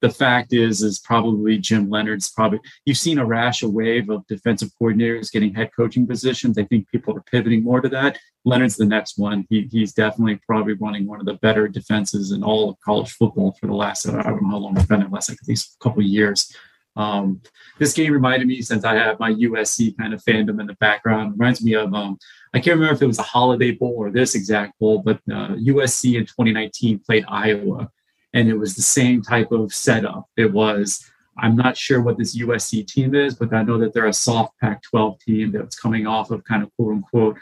The 0.01 0.11
fact 0.11 0.53
is, 0.53 0.83
is 0.83 1.01
probably 1.01 1.59
Jim 1.59 1.89
Leonhard's 1.89 2.31
probably 2.31 2.61
you've 2.85 2.99
seen 2.99 3.19
a 3.19 3.25
rash, 3.25 3.63
a 3.63 3.69
wave 3.69 4.11
of 4.11 4.27
defensive 4.29 4.71
coordinators 4.81 5.33
getting 5.33 5.55
head 5.55 5.71
coaching 5.77 6.07
positions. 6.07 6.57
I 6.57 6.65
think 6.65 6.89
people 6.89 7.17
are 7.17 7.23
pivoting 7.23 7.65
more 7.65 7.81
to 7.81 7.89
that. 7.89 8.19
Leonhard's 8.45 8.77
the 8.77 8.85
next 8.85 9.19
one. 9.19 9.45
He, 9.51 9.69
he's 9.71 9.93
definitely 9.93 10.41
probably 10.47 10.75
running 10.75 11.07
one 11.07 11.21
of 11.21 11.27
the 11.27 11.35
better 11.35 11.67
defenses 11.67 12.31
in 12.31 12.45
all 12.45 12.71
of 12.71 12.81
college 12.81 13.11
football 13.11 13.57
for 13.61 13.67
the 13.67 13.75
last, 13.75 14.09
I 14.09 14.23
don't 14.23 14.43
know 14.43 14.51
how 14.51 14.59
long 14.59 14.77
it's 14.77 14.87
been, 14.87 15.09
last 15.11 15.31
like 15.31 15.39
at 15.43 15.49
least 15.49 15.77
a 15.81 15.85
couple 15.85 16.01
of 16.01 16.07
years. 16.07 16.55
Um, 16.99 17.41
this 17.79 17.93
game 17.93 18.13
reminded 18.13 18.49
me, 18.49 18.61
since 18.61 18.85
I 18.85 18.95
have 18.95 19.21
my 19.21 19.33
USC 19.33 19.97
kind 19.97 20.13
of 20.13 20.23
fandom 20.25 20.61
in 20.61 20.67
the 20.67 20.77
background, 20.81 21.33
reminds 21.39 21.63
me 21.63 21.75
of, 21.75 21.95
um, 21.95 22.19
I 22.53 22.59
can't 22.59 22.75
remember 22.75 22.95
if 22.95 23.03
it 23.03 23.07
was 23.07 23.21
a 23.21 23.23
Holiday 23.23 23.71
Bowl 23.71 23.95
or 23.97 24.11
this 24.11 24.35
exact 24.35 24.79
bowl, 24.81 25.01
but 25.01 25.17
uh, 25.33 25.55
USC 25.55 26.15
in 26.15 26.27
2019 26.27 26.99
played 27.01 27.25
Iowa, 27.29 27.89
and 28.35 28.49
it 28.49 28.57
was 28.57 28.75
the 28.75 28.83
same 28.83 29.23
type 29.23 29.53
of 29.53 29.73
setup. 29.73 30.29
It 30.37 30.53
was, 30.53 31.05
I'm 31.39 31.57
not 31.57 31.77
sure 31.77 32.01
what 32.01 32.19
this 32.19 32.37
USC 32.37 32.87
team 32.87 33.15
is, 33.15 33.35
but 33.35 33.53
I 33.53 33.63
know 33.63 33.79
that 33.79 33.95
they're 33.95 34.07
a 34.07 34.13
soft 34.13 34.59
Pac 34.61 34.83
12 34.83 35.21
team 35.21 35.53
that's 35.53 35.79
coming 35.79 36.07
off 36.07 36.31
of 36.31 36.45
kind 36.45 36.63
of 36.63 36.71
quote 36.77 36.95
unquote 36.95 37.37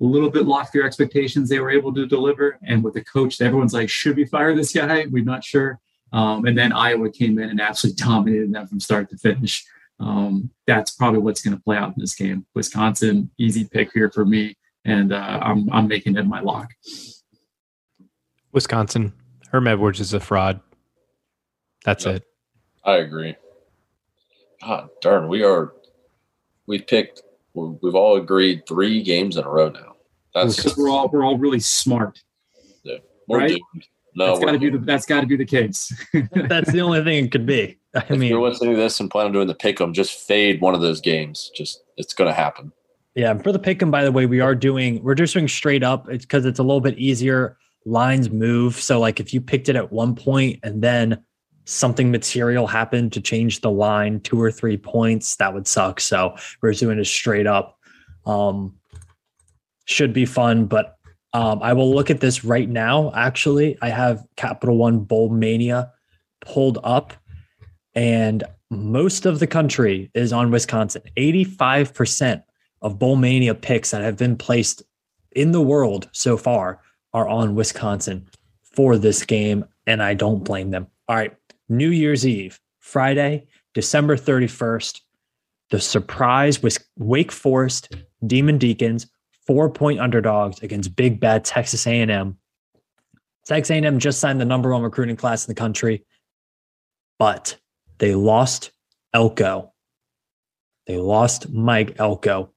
a 0.00 0.04
little 0.04 0.30
bit 0.30 0.46
loftier 0.46 0.84
expectations 0.84 1.48
they 1.48 1.60
were 1.60 1.70
able 1.70 1.92
to 1.94 2.06
deliver. 2.06 2.58
And 2.62 2.82
with 2.82 2.94
the 2.94 3.04
coach, 3.04 3.40
everyone's 3.40 3.74
like, 3.74 3.90
should 3.90 4.16
we 4.16 4.24
fire 4.24 4.54
this 4.54 4.72
guy? 4.72 5.06
We're 5.10 5.24
not 5.24 5.44
sure. 5.44 5.78
Um, 6.12 6.46
and 6.46 6.56
then 6.56 6.72
Iowa 6.72 7.10
came 7.10 7.38
in 7.38 7.50
and 7.50 7.60
absolutely 7.60 8.02
dominated 8.02 8.52
them 8.52 8.66
from 8.66 8.80
start 8.80 9.10
to 9.10 9.16
finish. 9.16 9.64
Um, 10.00 10.50
that's 10.66 10.92
probably 10.92 11.20
what's 11.20 11.42
going 11.42 11.56
to 11.56 11.62
play 11.62 11.76
out 11.76 11.94
in 11.94 11.94
this 11.98 12.14
game. 12.14 12.46
Wisconsin, 12.54 13.30
easy 13.38 13.64
pick 13.64 13.92
here 13.92 14.10
for 14.10 14.24
me, 14.24 14.56
and 14.84 15.12
uh, 15.12 15.40
I'm 15.42 15.70
I'm 15.70 15.86
making 15.86 16.16
it 16.16 16.26
my 16.26 16.40
lock. 16.40 16.70
Wisconsin. 18.52 19.12
Herm 19.50 19.66
Edwards 19.66 20.00
is 20.00 20.12
a 20.14 20.20
fraud. 20.20 20.60
That's 21.84 22.04
Yep. 22.06 22.16
it. 22.16 22.24
I 22.84 22.96
agree. 22.96 23.36
God 24.62 24.90
darn, 25.00 25.28
we 25.28 25.42
are. 25.42 25.72
We 26.66 26.78
picked. 26.80 27.22
we- 27.54 27.76
We've 27.82 27.94
all 27.94 28.16
agreed 28.16 28.62
three 28.68 29.02
games 29.02 29.36
in 29.36 29.44
a 29.44 29.48
row 29.50 29.70
now. 29.70 29.96
That's 30.34 30.56
Because 30.56 30.76
we're 30.76 30.88
all 30.90 31.08
we're 31.08 31.24
all 31.24 31.36
really 31.36 31.58
smart. 31.60 32.22
we're 33.26 33.38
right? 33.38 33.48
doomed. 33.48 33.86
No, 34.14 34.26
that's 34.26 34.44
got 34.44 34.52
to 34.52 34.58
be 34.58 34.70
the 34.70 34.78
that's 34.78 35.06
got 35.06 35.20
to 35.22 35.26
be 35.26 35.36
the 35.36 35.44
case. 35.44 35.92
That's 36.32 36.70
the 36.72 36.80
only 36.80 37.02
thing 37.04 37.24
it 37.24 37.30
could 37.32 37.46
be. 37.46 37.78
I 37.94 38.16
mean 38.16 38.28
you're 38.30 38.40
listening 38.42 38.72
to 38.74 38.76
this 38.76 38.98
and 39.00 39.08
plan 39.10 39.26
on 39.26 39.32
doing 39.32 39.46
the 39.46 39.54
pick 39.54 39.80
'em, 39.80 39.92
just 39.94 40.12
fade 40.26 40.60
one 40.60 40.74
of 40.74 40.80
those 40.80 41.00
games. 41.00 41.50
Just 41.56 41.82
it's 41.96 42.12
going 42.14 42.28
to 42.28 42.34
happen. 42.34 42.72
Yeah, 43.14 43.34
for 43.38 43.52
the 43.52 43.58
pick 43.60 43.80
'em, 43.82 43.90
by 43.92 44.02
the 44.04 44.10
way, 44.12 44.26
we 44.26 44.40
are 44.40 44.54
doing 44.54 45.02
we're 45.02 45.14
just 45.14 45.34
doing 45.34 45.46
straight 45.48 45.82
up. 45.84 46.08
It's 46.08 46.24
because 46.24 46.44
it's 46.44 46.58
a 46.58 46.62
little 46.64 46.80
bit 46.80 46.98
easier. 46.98 47.56
Lines 47.84 48.30
move. 48.30 48.76
So 48.76 49.00
like 49.00 49.20
if 49.20 49.32
you 49.32 49.40
picked 49.40 49.68
it 49.68 49.76
at 49.76 49.92
one 49.92 50.14
point 50.14 50.60
and 50.62 50.82
then 50.82 51.22
something 51.64 52.10
material 52.10 52.66
happened 52.66 53.12
to 53.12 53.20
change 53.20 53.60
the 53.60 53.70
line 53.70 54.20
two 54.20 54.40
or 54.40 54.50
three 54.50 54.76
points, 54.76 55.36
that 55.36 55.54
would 55.54 55.66
suck. 55.66 56.00
So 56.00 56.36
we're 56.60 56.72
doing 56.72 56.98
it 56.98 57.06
straight 57.06 57.46
up. 57.46 57.78
Um 58.26 58.74
should 59.86 60.12
be 60.12 60.24
fun, 60.24 60.66
but 60.66 60.96
um, 61.32 61.60
I 61.62 61.72
will 61.72 61.94
look 61.94 62.10
at 62.10 62.20
this 62.20 62.44
right 62.44 62.68
now. 62.68 63.12
Actually, 63.14 63.76
I 63.82 63.88
have 63.88 64.24
Capital 64.36 64.76
One 64.76 65.00
Bowl 65.00 65.28
Mania 65.28 65.92
pulled 66.40 66.78
up, 66.82 67.12
and 67.94 68.42
most 68.70 69.26
of 69.26 69.38
the 69.38 69.46
country 69.46 70.10
is 70.14 70.32
on 70.32 70.50
Wisconsin. 70.50 71.02
85% 71.16 72.42
of 72.82 72.98
Bowl 72.98 73.16
Mania 73.16 73.54
picks 73.54 73.90
that 73.90 74.02
have 74.02 74.16
been 74.16 74.36
placed 74.36 74.82
in 75.32 75.52
the 75.52 75.60
world 75.60 76.08
so 76.12 76.36
far 76.36 76.80
are 77.12 77.28
on 77.28 77.54
Wisconsin 77.54 78.28
for 78.62 78.96
this 78.96 79.24
game, 79.24 79.64
and 79.86 80.02
I 80.02 80.14
don't 80.14 80.44
blame 80.44 80.70
them. 80.70 80.86
All 81.08 81.16
right, 81.16 81.34
New 81.68 81.90
Year's 81.90 82.26
Eve, 82.26 82.60
Friday, 82.78 83.46
December 83.74 84.16
31st. 84.16 85.00
The 85.70 85.80
surprise 85.80 86.62
was 86.62 86.78
Wake 86.96 87.32
Forest, 87.32 87.94
Demon 88.26 88.58
Deacons, 88.58 89.06
four 89.46 89.70
point 89.70 90.00
underdogs 90.00 90.62
against 90.62 90.96
big 90.96 91.20
bad 91.20 91.44
Texas 91.44 91.86
A&M. 91.86 92.36
Texas 93.46 93.70
A&M 93.70 93.98
just 93.98 94.20
signed 94.20 94.40
the 94.40 94.44
number 94.44 94.70
one 94.70 94.82
recruiting 94.82 95.16
class 95.16 95.46
in 95.46 95.50
the 95.50 95.58
country, 95.58 96.04
but 97.18 97.56
they 97.98 98.14
lost 98.14 98.72
Elko. 99.12 99.72
They 100.86 100.98
lost 100.98 101.50
Mike 101.50 101.96
Elko. 101.98 102.52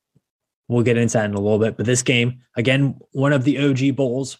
We'll 0.67 0.83
get 0.83 0.97
into 0.97 1.13
that 1.13 1.25
in 1.25 1.33
a 1.33 1.39
little 1.39 1.59
bit. 1.59 1.77
But 1.77 1.85
this 1.85 2.01
game, 2.01 2.41
again, 2.55 2.97
one 3.11 3.33
of 3.33 3.43
the 3.43 3.59
OG 3.59 3.95
bowls, 3.95 4.37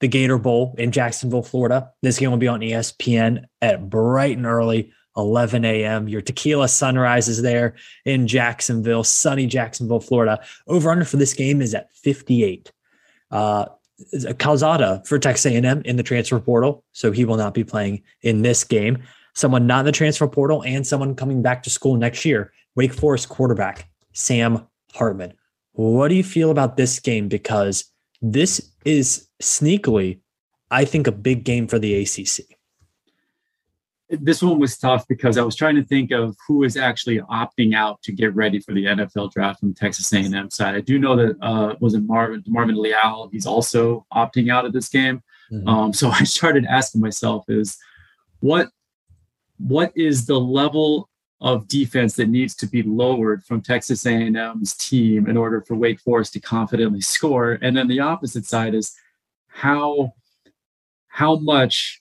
the 0.00 0.08
Gator 0.08 0.38
Bowl 0.38 0.74
in 0.78 0.92
Jacksonville, 0.92 1.42
Florida. 1.42 1.90
This 2.02 2.18
game 2.18 2.30
will 2.30 2.38
be 2.38 2.48
on 2.48 2.60
ESPN 2.60 3.44
at 3.62 3.88
bright 3.88 4.36
and 4.36 4.46
early, 4.46 4.92
11 5.16 5.64
a.m. 5.64 6.08
Your 6.08 6.22
tequila 6.22 6.68
sunrise 6.68 7.28
is 7.28 7.42
there 7.42 7.76
in 8.04 8.26
Jacksonville, 8.26 9.04
sunny 9.04 9.46
Jacksonville, 9.46 10.00
Florida. 10.00 10.40
Over 10.66 10.90
under 10.90 11.04
for 11.04 11.16
this 11.16 11.34
game 11.34 11.60
is 11.60 11.74
at 11.74 11.94
58. 11.94 12.72
Uh, 13.30 13.66
Calzada 14.38 15.02
for 15.04 15.18
Texas 15.18 15.52
A&M 15.52 15.82
in 15.84 15.96
the 15.96 16.02
transfer 16.02 16.40
portal, 16.40 16.84
so 16.92 17.12
he 17.12 17.24
will 17.24 17.36
not 17.36 17.52
be 17.52 17.64
playing 17.64 18.02
in 18.22 18.42
this 18.42 18.64
game. 18.64 19.02
Someone 19.34 19.66
not 19.66 19.80
in 19.80 19.86
the 19.86 19.92
transfer 19.92 20.26
portal 20.26 20.62
and 20.64 20.86
someone 20.86 21.14
coming 21.14 21.42
back 21.42 21.62
to 21.64 21.70
school 21.70 21.96
next 21.96 22.24
year. 22.24 22.52
Wake 22.76 22.94
Forest 22.94 23.28
quarterback 23.28 23.90
Sam 24.12 24.66
Hartman. 24.94 25.34
What 25.72 26.08
do 26.08 26.14
you 26.14 26.24
feel 26.24 26.50
about 26.50 26.76
this 26.76 26.98
game? 26.98 27.28
Because 27.28 27.84
this 28.22 28.70
is 28.84 29.28
sneakily, 29.42 30.20
I 30.70 30.84
think, 30.84 31.06
a 31.06 31.12
big 31.12 31.44
game 31.44 31.66
for 31.66 31.78
the 31.78 31.94
ACC. 32.02 32.56
This 34.08 34.42
one 34.42 34.58
was 34.58 34.76
tough 34.76 35.06
because 35.06 35.38
I 35.38 35.42
was 35.42 35.54
trying 35.54 35.76
to 35.76 35.84
think 35.84 36.10
of 36.10 36.36
who 36.46 36.64
is 36.64 36.76
actually 36.76 37.20
opting 37.20 37.74
out 37.74 38.02
to 38.02 38.12
get 38.12 38.34
ready 38.34 38.58
for 38.58 38.74
the 38.74 38.86
NFL 38.86 39.30
draft 39.30 39.60
from 39.60 39.72
Texas 39.72 40.12
A&M 40.12 40.50
side. 40.50 40.74
I 40.74 40.80
do 40.80 40.98
know 40.98 41.14
that 41.14 41.36
uh, 41.40 41.76
was 41.78 41.94
it 41.94 42.00
Marvin 42.00 42.42
Marvin 42.48 42.80
Leal? 42.80 43.28
He's 43.30 43.46
also 43.46 44.04
opting 44.12 44.52
out 44.52 44.64
of 44.64 44.72
this 44.72 44.88
game. 44.88 45.22
Mm-hmm. 45.52 45.68
Um, 45.68 45.92
so 45.92 46.08
I 46.10 46.24
started 46.24 46.66
asking 46.66 47.00
myself: 47.00 47.44
Is 47.48 47.78
what 48.40 48.68
what 49.58 49.92
is 49.94 50.26
the 50.26 50.40
level 50.40 51.09
of 51.40 51.66
defense 51.68 52.16
that 52.16 52.28
needs 52.28 52.54
to 52.54 52.66
be 52.66 52.82
lowered 52.82 53.42
from 53.44 53.62
Texas 53.62 54.04
A&M's 54.04 54.74
team 54.74 55.26
in 55.26 55.36
order 55.36 55.62
for 55.62 55.74
Wake 55.74 56.00
Forest 56.00 56.34
to 56.34 56.40
confidently 56.40 57.00
score. 57.16 57.58
And 57.62 57.76
then 57.76 57.88
the 57.88 58.00
opposite 58.00 58.46
side 58.46 58.74
is 58.74 58.94
how 59.48 60.14
how 61.08 61.36
much 61.36 61.99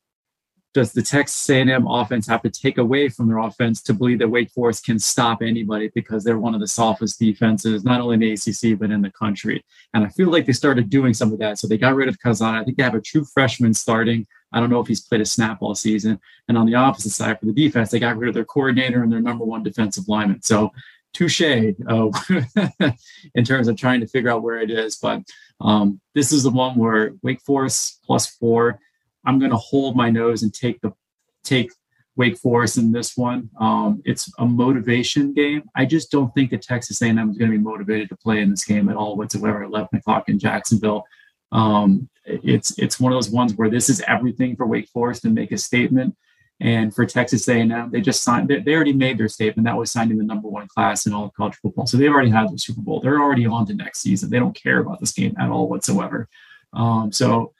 does 0.74 0.94
the 0.94 1.02
Texas 1.02 1.50
A&M 1.50 1.88
offense 1.88 2.28
have 2.28 2.44
to 2.44 2.50
take 2.50 2.78
away 2.78 3.10
from 3.10 3.28
their 3.28 3.40
offense 3.40 3.82
to 3.82 3.94
believe 3.94 4.20
that 4.20 4.30
Wake 4.30 4.52
Forest 4.52 4.86
can 4.86 5.00
stop 5.00 5.42
anybody 5.42 5.90
because 5.96 6.24
they're 6.24 6.38
one 6.38 6.54
of 6.54 6.62
the 6.62 6.68
softest 6.68 7.20
defenses, 7.20 7.84
not 7.84 8.02
only 8.02 8.14
in 8.14 8.20
the 8.20 8.34
ACC 8.34 8.78
but 8.78 8.92
in 8.92 9.02
the 9.02 9.12
country? 9.12 9.66
And 9.94 10.06
I 10.06 10.10
feel 10.10 10.30
like 10.30 10.46
they 10.46 10.54
started 10.54 10.90
doing 10.90 11.14
some 11.14 11.34
of 11.34 11.40
that. 11.40 11.58
So 11.58 11.68
they 11.68 11.78
got 11.78 11.96
rid 11.96 12.08
of 12.08 12.20
Kazan. 12.20 12.56
I 12.56 12.64
think 12.64 12.78
they 12.78 12.84
have 12.84 12.94
a 12.94 13.02
true 13.02 13.26
freshman 13.26 13.74
starting. 13.74 14.28
I 14.52 14.60
don't 14.60 14.70
know 14.70 14.80
if 14.80 14.88
he's 14.88 15.02
played 15.02 15.22
a 15.22 15.26
snap 15.26 15.58
all 15.62 15.74
season. 15.74 16.20
And 16.48 16.58
on 16.58 16.68
the 16.68 16.76
opposite 16.76 17.12
side 17.12 17.40
for 17.40 17.48
the 17.48 17.54
defense, 17.54 17.90
they 17.90 18.00
got 18.00 18.18
rid 18.18 18.30
of 18.30 18.36
their 18.36 18.46
coordinator 18.46 19.02
and 19.02 19.12
their 19.12 19.22
number 19.22 19.46
one 19.46 19.64
defensive 19.64 20.08
lineman. 20.08 20.42
So 20.44 20.72
touche 21.14 21.42
uh, 21.42 22.10
in 23.36 23.44
terms 23.44 23.68
of 23.68 23.76
trying 23.76 24.02
to 24.02 24.08
figure 24.08 24.30
out 24.30 24.44
where 24.44 24.60
it 24.60 24.70
is. 24.70 24.98
But 24.98 25.24
um, 25.62 26.00
this 26.14 26.32
is 26.32 26.44
the 26.44 26.52
one 26.52 26.76
where 26.76 27.16
Wake 27.24 27.42
Forest 27.42 28.04
plus 28.06 28.28
four. 28.28 28.80
I'm 29.26 29.40
going 29.40 29.52
to 29.52 29.58
hold 29.58 29.96
my 29.96 30.10
nose 30.10 30.44
and 30.44 30.54
take 30.54 30.80
the 30.82 30.94
take 31.44 31.72
Wake 32.16 32.38
Forest 32.38 32.78
in 32.78 32.92
this 32.92 33.16
one. 33.16 33.50
Um, 33.60 34.02
it's 34.04 34.32
a 34.40 34.46
motivation 34.46 35.34
game. 35.34 35.64
I 35.76 35.86
just 35.86 36.12
don't 36.12 36.34
think 36.34 36.52
that 36.52 36.62
Texas 36.62 37.02
A&M 37.02 37.18
is 37.18 37.38
going 37.38 37.50
to 37.50 37.58
be 37.58 37.64
motivated 37.64 38.10
to 38.10 38.18
play 38.18 38.42
in 38.42 38.50
this 38.50 38.66
game 38.66 38.90
at 38.90 38.98
all 38.98 39.16
whatsoever. 39.16 39.64
At 39.64 39.70
11 39.70 39.88
o'clock 39.94 40.28
in 40.28 40.38
Jacksonville. 40.38 41.06
Um, 41.52 42.10
it's 42.26 42.78
it's 42.78 43.00
one 43.00 43.12
of 43.12 43.16
those 43.16 43.30
ones 43.32 43.54
where 43.56 43.70
this 43.70 43.90
is 43.90 44.02
everything 44.02 44.56
for 44.56 44.68
Wake 44.68 44.90
Forest 44.90 45.24
to 45.24 45.30
make 45.30 45.52
a 45.52 45.58
statement, 45.58 46.16
and 46.60 46.94
for 46.94 47.06
Texas 47.06 47.48
A&M, 47.48 47.90
they 47.90 48.02
just 48.02 48.22
signed. 48.22 48.50
They, 48.50 48.60
they 48.60 48.76
already 48.76 48.94
made 48.94 49.18
their 49.18 49.30
statement. 49.30 49.66
That 49.66 49.78
was 49.78 49.90
signed 49.90 50.12
in 50.12 50.18
the 50.18 50.24
number 50.24 50.48
one 50.48 50.68
class 50.68 51.06
in 51.06 51.14
all 51.14 51.26
of 51.26 51.34
college 51.34 51.56
football, 51.56 51.88
so 51.88 51.98
they've 51.98 52.12
already 52.12 52.30
had 52.30 52.52
the 52.52 52.60
Super 52.60 52.82
Bowl. 52.82 53.00
They're 53.00 53.20
already 53.20 53.48
on 53.48 53.66
to 53.68 53.74
next 53.74 54.02
season. 54.02 54.30
They 54.30 54.40
don't 54.40 54.62
care 54.62 54.80
about 54.80 55.00
this 55.00 55.14
game 55.14 55.36
at 55.40 55.50
all 55.50 55.68
whatsoever. 55.68 56.28
Um, 56.74 57.12
so 57.12 57.54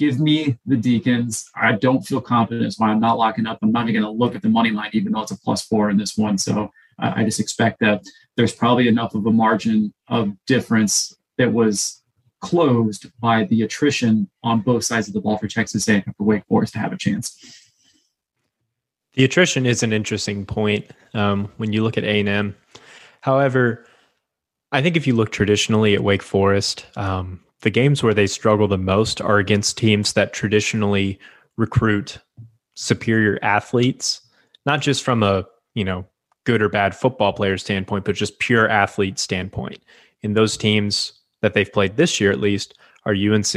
give 0.00 0.18
me 0.18 0.56
the 0.64 0.78
Deacons. 0.78 1.50
I 1.54 1.72
don't 1.72 2.00
feel 2.00 2.22
confident. 2.22 2.74
Why 2.78 2.88
I'm 2.88 3.00
not 3.00 3.18
locking 3.18 3.46
up. 3.46 3.58
I'm 3.60 3.70
not 3.70 3.86
even 3.86 4.00
going 4.00 4.10
to 4.10 4.18
look 4.18 4.34
at 4.34 4.40
the 4.40 4.48
money 4.48 4.70
line, 4.70 4.88
even 4.94 5.12
though 5.12 5.20
it's 5.20 5.30
a 5.30 5.36
plus 5.36 5.62
four 5.66 5.90
in 5.90 5.98
this 5.98 6.16
one. 6.16 6.38
So 6.38 6.70
I 6.98 7.22
just 7.22 7.38
expect 7.38 7.80
that 7.80 8.02
there's 8.34 8.54
probably 8.54 8.88
enough 8.88 9.14
of 9.14 9.26
a 9.26 9.30
margin 9.30 9.92
of 10.08 10.32
difference 10.46 11.14
that 11.36 11.52
was 11.52 12.02
closed 12.40 13.10
by 13.20 13.44
the 13.44 13.60
attrition 13.60 14.30
on 14.42 14.62
both 14.62 14.84
sides 14.84 15.06
of 15.06 15.12
the 15.12 15.20
ball 15.20 15.36
for 15.36 15.48
Texas 15.48 15.86
A&M 15.86 16.02
for 16.16 16.24
Wake 16.24 16.46
Forest 16.48 16.72
to 16.72 16.78
have 16.78 16.94
a 16.94 16.96
chance. 16.96 17.36
The 19.12 19.24
attrition 19.24 19.66
is 19.66 19.82
an 19.82 19.92
interesting 19.92 20.46
point 20.46 20.86
um, 21.12 21.52
when 21.58 21.74
you 21.74 21.82
look 21.82 21.98
at 21.98 22.04
A&M. 22.04 22.56
However, 23.20 23.84
I 24.72 24.80
think 24.80 24.96
if 24.96 25.06
you 25.06 25.14
look 25.14 25.30
traditionally 25.30 25.94
at 25.94 26.02
Wake 26.02 26.22
Forest, 26.22 26.86
um, 26.96 27.40
the 27.62 27.70
games 27.70 28.02
where 28.02 28.14
they 28.14 28.26
struggle 28.26 28.68
the 28.68 28.78
most 28.78 29.20
are 29.20 29.38
against 29.38 29.76
teams 29.76 30.12
that 30.14 30.32
traditionally 30.32 31.18
recruit 31.56 32.18
superior 32.74 33.38
athletes, 33.42 34.22
not 34.66 34.80
just 34.80 35.02
from 35.02 35.22
a 35.22 35.46
you 35.74 35.84
know 35.84 36.06
good 36.44 36.62
or 36.62 36.68
bad 36.68 36.94
football 36.94 37.32
player 37.32 37.58
standpoint, 37.58 38.04
but 38.04 38.14
just 38.14 38.38
pure 38.38 38.68
athlete 38.68 39.18
standpoint. 39.18 39.82
In 40.22 40.34
those 40.34 40.56
teams, 40.56 41.20
that 41.40 41.54
they've 41.54 41.72
played 41.72 41.96
this 41.96 42.20
year, 42.20 42.30
at 42.30 42.40
least, 42.40 42.74
are 43.04 43.14
UNC, 43.14 43.52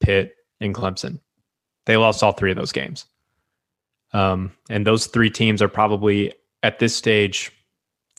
Pitt, 0.00 0.34
and 0.60 0.74
Clemson. 0.74 1.18
They 1.86 1.96
lost 1.96 2.22
all 2.22 2.32
three 2.32 2.50
of 2.50 2.56
those 2.56 2.72
games. 2.72 3.06
Um, 4.12 4.52
and 4.68 4.86
those 4.86 5.06
three 5.06 5.30
teams 5.30 5.62
are 5.62 5.68
probably 5.68 6.32
at 6.62 6.78
this 6.78 6.94
stage 6.94 7.52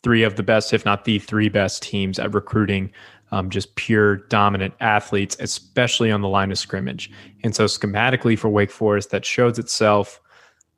three 0.03 0.23
of 0.23 0.35
the 0.35 0.43
best, 0.43 0.73
if 0.73 0.85
not 0.85 1.05
the 1.05 1.19
three 1.19 1.49
best 1.49 1.83
teams 1.83 2.17
at 2.17 2.33
recruiting 2.33 2.91
um, 3.31 3.49
just 3.49 3.75
pure 3.75 4.17
dominant 4.17 4.73
athletes, 4.79 5.37
especially 5.39 6.11
on 6.11 6.21
the 6.21 6.27
line 6.27 6.51
of 6.51 6.57
scrimmage. 6.57 7.09
And 7.43 7.55
so, 7.55 7.65
schematically 7.65 8.37
for 8.37 8.49
Wake 8.49 8.71
Forest, 8.71 9.11
that 9.11 9.25
shows 9.25 9.57
itself 9.57 10.21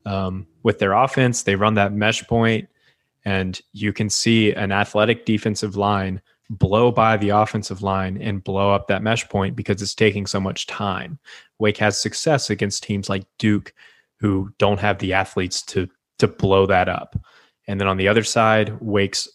um, 0.05 0.45
with 0.63 0.79
their 0.79 0.93
offense. 0.93 1.43
They 1.43 1.55
run 1.55 1.73
that 1.75 1.93
mesh 1.93 2.23
point, 2.27 2.69
and 3.25 3.59
you 3.73 3.93
can 3.93 4.09
see 4.09 4.53
an 4.53 4.71
athletic 4.71 5.25
defensive 5.25 5.75
line 5.75 6.21
blow 6.49 6.91
by 6.91 7.17
the 7.17 7.29
offensive 7.29 7.81
line 7.81 8.21
and 8.21 8.43
blow 8.43 8.71
up 8.71 8.87
that 8.87 9.01
mesh 9.01 9.27
point 9.29 9.55
because 9.55 9.81
it's 9.81 9.95
taking 9.95 10.25
so 10.25 10.39
much 10.39 10.67
time. 10.67 11.17
Wake 11.59 11.77
has 11.77 11.99
success 11.99 12.49
against 12.49 12.83
teams 12.83 13.09
like 13.09 13.23
Duke 13.39 13.73
who 14.19 14.53
don't 14.57 14.79
have 14.79 14.99
the 14.99 15.13
athletes 15.13 15.61
to 15.63 15.89
to 16.19 16.27
blow 16.27 16.65
that 16.65 16.87
up. 16.87 17.15
And 17.67 17.79
then 17.79 17.87
on 17.87 17.97
the 17.97 18.07
other 18.07 18.23
side, 18.23 18.77
Wake's 18.81 19.27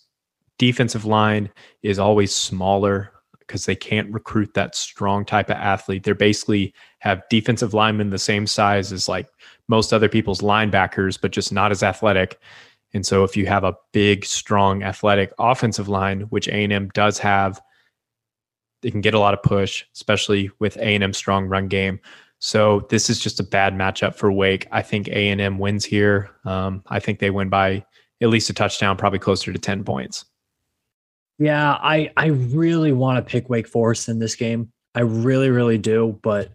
defensive 0.58 1.04
line 1.04 1.50
is 1.82 1.98
always 1.98 2.34
smaller 2.34 3.12
because 3.40 3.64
they 3.64 3.74
can't 3.74 4.12
recruit 4.12 4.52
that 4.54 4.74
strong 4.74 5.24
type 5.24 5.48
of 5.48 5.56
athlete. 5.56 6.02
They're 6.02 6.14
basically 6.14 6.74
have 6.98 7.22
defensive 7.30 7.72
linemen 7.72 8.10
the 8.10 8.18
same 8.18 8.46
size 8.46 8.92
as 8.92 9.08
like 9.08 9.26
most 9.68 9.92
other 9.92 10.08
people's 10.08 10.42
linebackers, 10.42 11.18
but 11.20 11.32
just 11.32 11.50
not 11.52 11.72
as 11.72 11.82
athletic. 11.82 12.38
And 12.92 13.06
so 13.06 13.24
if 13.24 13.36
you 13.36 13.46
have 13.46 13.64
a 13.64 13.76
big, 13.92 14.24
strong, 14.24 14.82
athletic 14.82 15.32
offensive 15.38 15.88
line, 15.88 16.22
which 16.22 16.48
A&M 16.48 16.88
does 16.94 17.18
have, 17.18 17.60
they 18.82 18.90
can 18.90 19.00
get 19.00 19.14
a 19.14 19.18
lot 19.18 19.34
of 19.34 19.42
push, 19.42 19.84
especially 19.94 20.50
with 20.58 20.76
A&M 20.76 21.12
strong 21.12 21.46
run 21.46 21.68
game. 21.68 22.00
So 22.38 22.86
this 22.88 23.10
is 23.10 23.18
just 23.18 23.40
a 23.40 23.44
bad 23.44 23.74
matchup 23.74 24.14
for 24.14 24.30
Wake. 24.30 24.68
I 24.70 24.82
think 24.82 25.08
A&M 25.08 25.58
wins 25.58 25.84
here. 25.84 26.30
Um, 26.44 26.82
I 26.86 27.00
think 27.00 27.18
they 27.18 27.30
win 27.30 27.48
by 27.48 27.84
at 28.20 28.28
least 28.28 28.50
a 28.50 28.54
touchdown, 28.54 28.96
probably 28.96 29.18
closer 29.18 29.52
to 29.52 29.58
10 29.58 29.84
points. 29.84 30.24
Yeah, 31.38 31.72
I 31.72 32.10
I 32.16 32.26
really 32.26 32.92
want 32.92 33.24
to 33.24 33.30
pick 33.30 33.48
Wake 33.48 33.68
Forest 33.68 34.08
in 34.08 34.18
this 34.18 34.34
game. 34.34 34.72
I 34.94 35.00
really, 35.00 35.50
really 35.50 35.78
do, 35.78 36.18
but 36.22 36.52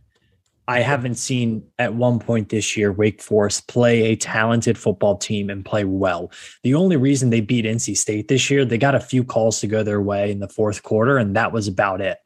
I 0.67 0.79
haven't 0.79 1.15
seen 1.15 1.63
at 1.77 1.93
one 1.93 2.19
point 2.19 2.49
this 2.49 2.77
year 2.77 2.91
Wake 2.91 3.21
Forest 3.21 3.67
play 3.67 4.03
a 4.03 4.15
talented 4.15 4.77
football 4.77 5.17
team 5.17 5.49
and 5.49 5.65
play 5.65 5.83
well. 5.83 6.31
The 6.63 6.73
only 6.73 6.95
reason 6.95 7.29
they 7.29 7.41
beat 7.41 7.65
NC 7.65 7.97
State 7.97 8.29
this 8.29 8.49
year, 8.49 8.63
they 8.63 8.77
got 8.77 8.95
a 8.95 8.99
few 8.99 9.23
calls 9.23 9.59
to 9.59 9.67
go 9.67 9.83
their 9.83 10.01
way 10.01 10.31
in 10.31 10.39
the 10.39 10.47
fourth 10.47 10.83
quarter, 10.83 11.17
and 11.17 11.35
that 11.35 11.51
was 11.51 11.67
about 11.67 11.99
it. 11.99 12.17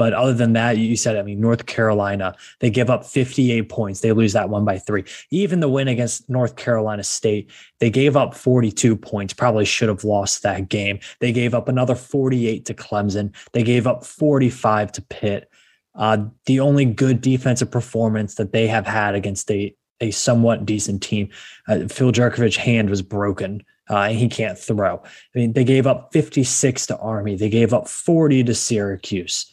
But 0.00 0.14
other 0.14 0.32
than 0.32 0.54
that, 0.54 0.78
you 0.78 0.96
said, 0.96 1.18
I 1.18 1.22
mean, 1.22 1.42
North 1.42 1.66
Carolina, 1.66 2.34
they 2.60 2.70
give 2.70 2.88
up 2.88 3.04
58 3.04 3.68
points. 3.68 4.00
They 4.00 4.12
lose 4.12 4.32
that 4.32 4.48
one 4.48 4.64
by 4.64 4.78
three. 4.78 5.04
Even 5.30 5.60
the 5.60 5.68
win 5.68 5.88
against 5.88 6.26
North 6.30 6.56
Carolina 6.56 7.04
State, 7.04 7.50
they 7.80 7.90
gave 7.90 8.16
up 8.16 8.34
42 8.34 8.96
points. 8.96 9.34
Probably 9.34 9.66
should 9.66 9.90
have 9.90 10.02
lost 10.02 10.42
that 10.42 10.70
game. 10.70 11.00
They 11.18 11.32
gave 11.32 11.52
up 11.52 11.68
another 11.68 11.94
48 11.94 12.64
to 12.64 12.72
Clemson. 12.72 13.34
They 13.52 13.62
gave 13.62 13.86
up 13.86 14.02
45 14.06 14.92
to 14.92 15.02
Pitt. 15.02 15.50
Uh, 15.94 16.24
the 16.46 16.60
only 16.60 16.86
good 16.86 17.20
defensive 17.20 17.70
performance 17.70 18.36
that 18.36 18.54
they 18.54 18.68
have 18.68 18.86
had 18.86 19.14
against 19.14 19.50
a 19.50 19.76
a 20.00 20.12
somewhat 20.12 20.64
decent 20.64 21.02
team. 21.02 21.28
Uh, 21.68 21.80
Phil 21.88 22.10
Jurkovec's 22.10 22.56
hand 22.56 22.88
was 22.88 23.02
broken. 23.02 23.62
Uh, 23.90 24.04
and 24.04 24.16
he 24.16 24.28
can't 24.28 24.56
throw. 24.56 25.02
I 25.04 25.38
mean, 25.38 25.52
they 25.52 25.64
gave 25.64 25.84
up 25.84 26.10
56 26.12 26.86
to 26.86 26.96
Army. 26.98 27.34
They 27.34 27.50
gave 27.50 27.74
up 27.74 27.88
40 27.88 28.44
to 28.44 28.54
Syracuse, 28.54 29.49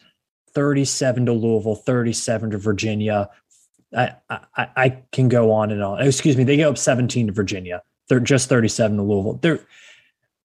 37 0.57 1.27
to 1.27 1.33
Louisville, 1.33 1.75
37 1.75 2.49
to 2.49 2.57
Virginia. 2.57 3.29
I, 3.95 4.15
I, 4.27 4.39
I 4.75 5.03
can 5.11 5.29
go 5.29 5.51
on 5.51 5.69
and 5.69 5.83
on. 5.83 6.01
Excuse 6.01 6.35
me, 6.35 6.43
they 6.43 6.57
go 6.57 6.71
up 6.71 6.79
17 6.79 7.27
to 7.27 7.31
Virginia. 7.31 7.83
They're 8.09 8.19
just 8.19 8.49
37 8.49 8.97
to 8.97 9.03
Louisville. 9.03 9.33
They're 9.39 9.59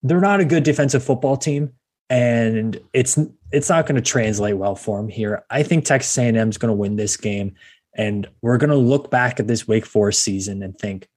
they're 0.02 0.20
not 0.20 0.40
a 0.40 0.44
good 0.44 0.64
defensive 0.64 1.02
football 1.02 1.38
team, 1.38 1.72
and 2.10 2.78
it's 2.92 3.18
it's 3.52 3.70
not 3.70 3.86
going 3.86 3.96
to 3.96 4.02
translate 4.02 4.58
well 4.58 4.74
for 4.74 4.98
them 4.98 5.08
here. 5.08 5.46
I 5.48 5.62
think 5.62 5.86
Texas 5.86 6.18
A&M 6.18 6.50
is 6.50 6.58
going 6.58 6.68
to 6.68 6.76
win 6.76 6.96
this 6.96 7.16
game, 7.16 7.54
and 7.96 8.28
we're 8.42 8.58
going 8.58 8.68
to 8.68 8.76
look 8.76 9.10
back 9.10 9.40
at 9.40 9.46
this 9.46 9.66
Wake 9.66 9.86
Forest 9.86 10.22
season 10.22 10.62
and 10.62 10.76
think 10.76 11.08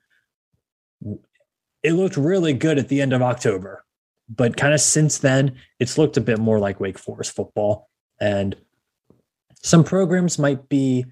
it 1.83 1.91
looked 1.91 2.15
really 2.15 2.53
good 2.53 2.77
at 2.77 2.87
the 2.87 3.01
end 3.01 3.11
of 3.11 3.21
October, 3.21 3.83
but 4.29 4.55
kind 4.55 4.73
of 4.73 4.79
since 4.79 5.17
then, 5.17 5.57
it's 5.81 5.97
looked 5.97 6.15
a 6.15 6.21
bit 6.21 6.39
more 6.39 6.59
like 6.59 6.79
Wake 6.79 6.97
Forest 6.97 7.35
football, 7.35 7.89
and 8.21 8.55
some 9.65 9.83
programs 9.83 10.37
might 10.37 10.69
be 10.69 11.05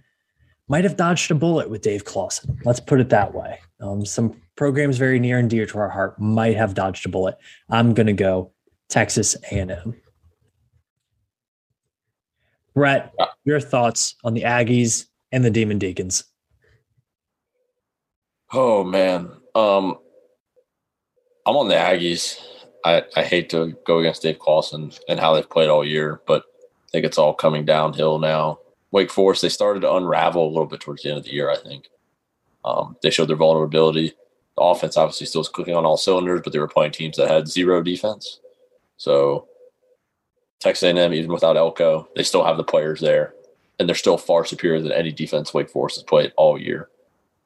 might 0.67 0.83
have 0.83 0.95
dodged 0.95 1.29
a 1.31 1.35
bullet 1.35 1.69
with 1.69 1.81
Dave 1.81 2.05
Clawson. 2.05 2.59
Let's 2.63 2.79
put 2.79 2.99
it 2.99 3.09
that 3.09 3.33
way. 3.33 3.59
Um, 3.81 4.05
some 4.05 4.39
programs 4.55 4.97
very 4.97 5.19
near 5.19 5.39
and 5.39 5.49
dear 5.49 5.65
to 5.65 5.77
our 5.79 5.89
heart 5.89 6.19
might 6.19 6.55
have 6.55 6.75
dodged 6.75 7.05
a 7.05 7.09
bullet. 7.09 7.35
I'm 7.69 7.93
going 7.93 8.07
to 8.07 8.13
go 8.13 8.51
Texas 8.89 9.35
A&M. 9.51 9.95
Brett, 12.75 13.13
your 13.43 13.59
thoughts 13.59 14.15
on 14.23 14.35
the 14.35 14.43
Aggies 14.43 15.07
and 15.31 15.43
the 15.43 15.51
Demon 15.51 15.79
Deacons? 15.79 16.23
Oh 18.53 18.83
man, 18.83 19.31
um, 19.55 19.97
I'm 21.45 21.57
on 21.57 21.67
the 21.69 21.75
Aggies. 21.75 22.39
I, 22.85 23.03
I 23.15 23.23
hate 23.23 23.49
to 23.49 23.75
go 23.85 23.99
against 23.99 24.21
Dave 24.21 24.37
Clawson 24.37 24.91
and 25.09 25.19
how 25.19 25.33
they've 25.33 25.49
played 25.49 25.69
all 25.69 25.85
year, 25.85 26.21
but 26.27 26.43
think 26.93 27.05
it's 27.05 27.17
all 27.17 27.33
coming 27.33 27.65
downhill 27.65 28.19
now. 28.19 28.59
Wake 28.91 29.11
Forest, 29.11 29.41
they 29.41 29.49
started 29.49 29.79
to 29.81 29.93
unravel 29.93 30.45
a 30.45 30.53
little 30.53 30.67
bit 30.67 30.79
towards 30.79 31.01
the 31.01 31.09
end 31.09 31.17
of 31.17 31.25
the 31.25 31.33
year, 31.33 31.49
I 31.49 31.57
think. 31.57 31.89
Um, 32.63 32.95
they 33.01 33.09
showed 33.09 33.27
their 33.27 33.35
vulnerability. 33.35 34.13
The 34.55 34.61
offense 34.61 34.95
obviously 34.95 35.25
still 35.25 35.41
was 35.41 35.49
clicking 35.49 35.75
on 35.75 35.85
all 35.85 35.97
cylinders, 35.97 36.41
but 36.43 36.53
they 36.53 36.59
were 36.59 36.67
playing 36.67 36.91
teams 36.91 37.17
that 37.17 37.29
had 37.29 37.47
zero 37.47 37.81
defense. 37.81 38.39
So 38.97 39.47
Texas 40.59 40.83
A&M, 40.83 41.13
even 41.13 41.33
without 41.33 41.57
Elko, 41.57 42.07
they 42.15 42.21
still 42.21 42.45
have 42.45 42.57
the 42.57 42.63
players 42.63 43.01
there, 43.01 43.33
and 43.79 43.89
they're 43.89 43.95
still 43.95 44.17
far 44.17 44.45
superior 44.45 44.79
than 44.79 44.91
any 44.91 45.11
defense 45.11 45.53
Wake 45.53 45.71
Forest 45.71 45.97
has 45.97 46.03
played 46.03 46.31
all 46.37 46.61
year. 46.61 46.89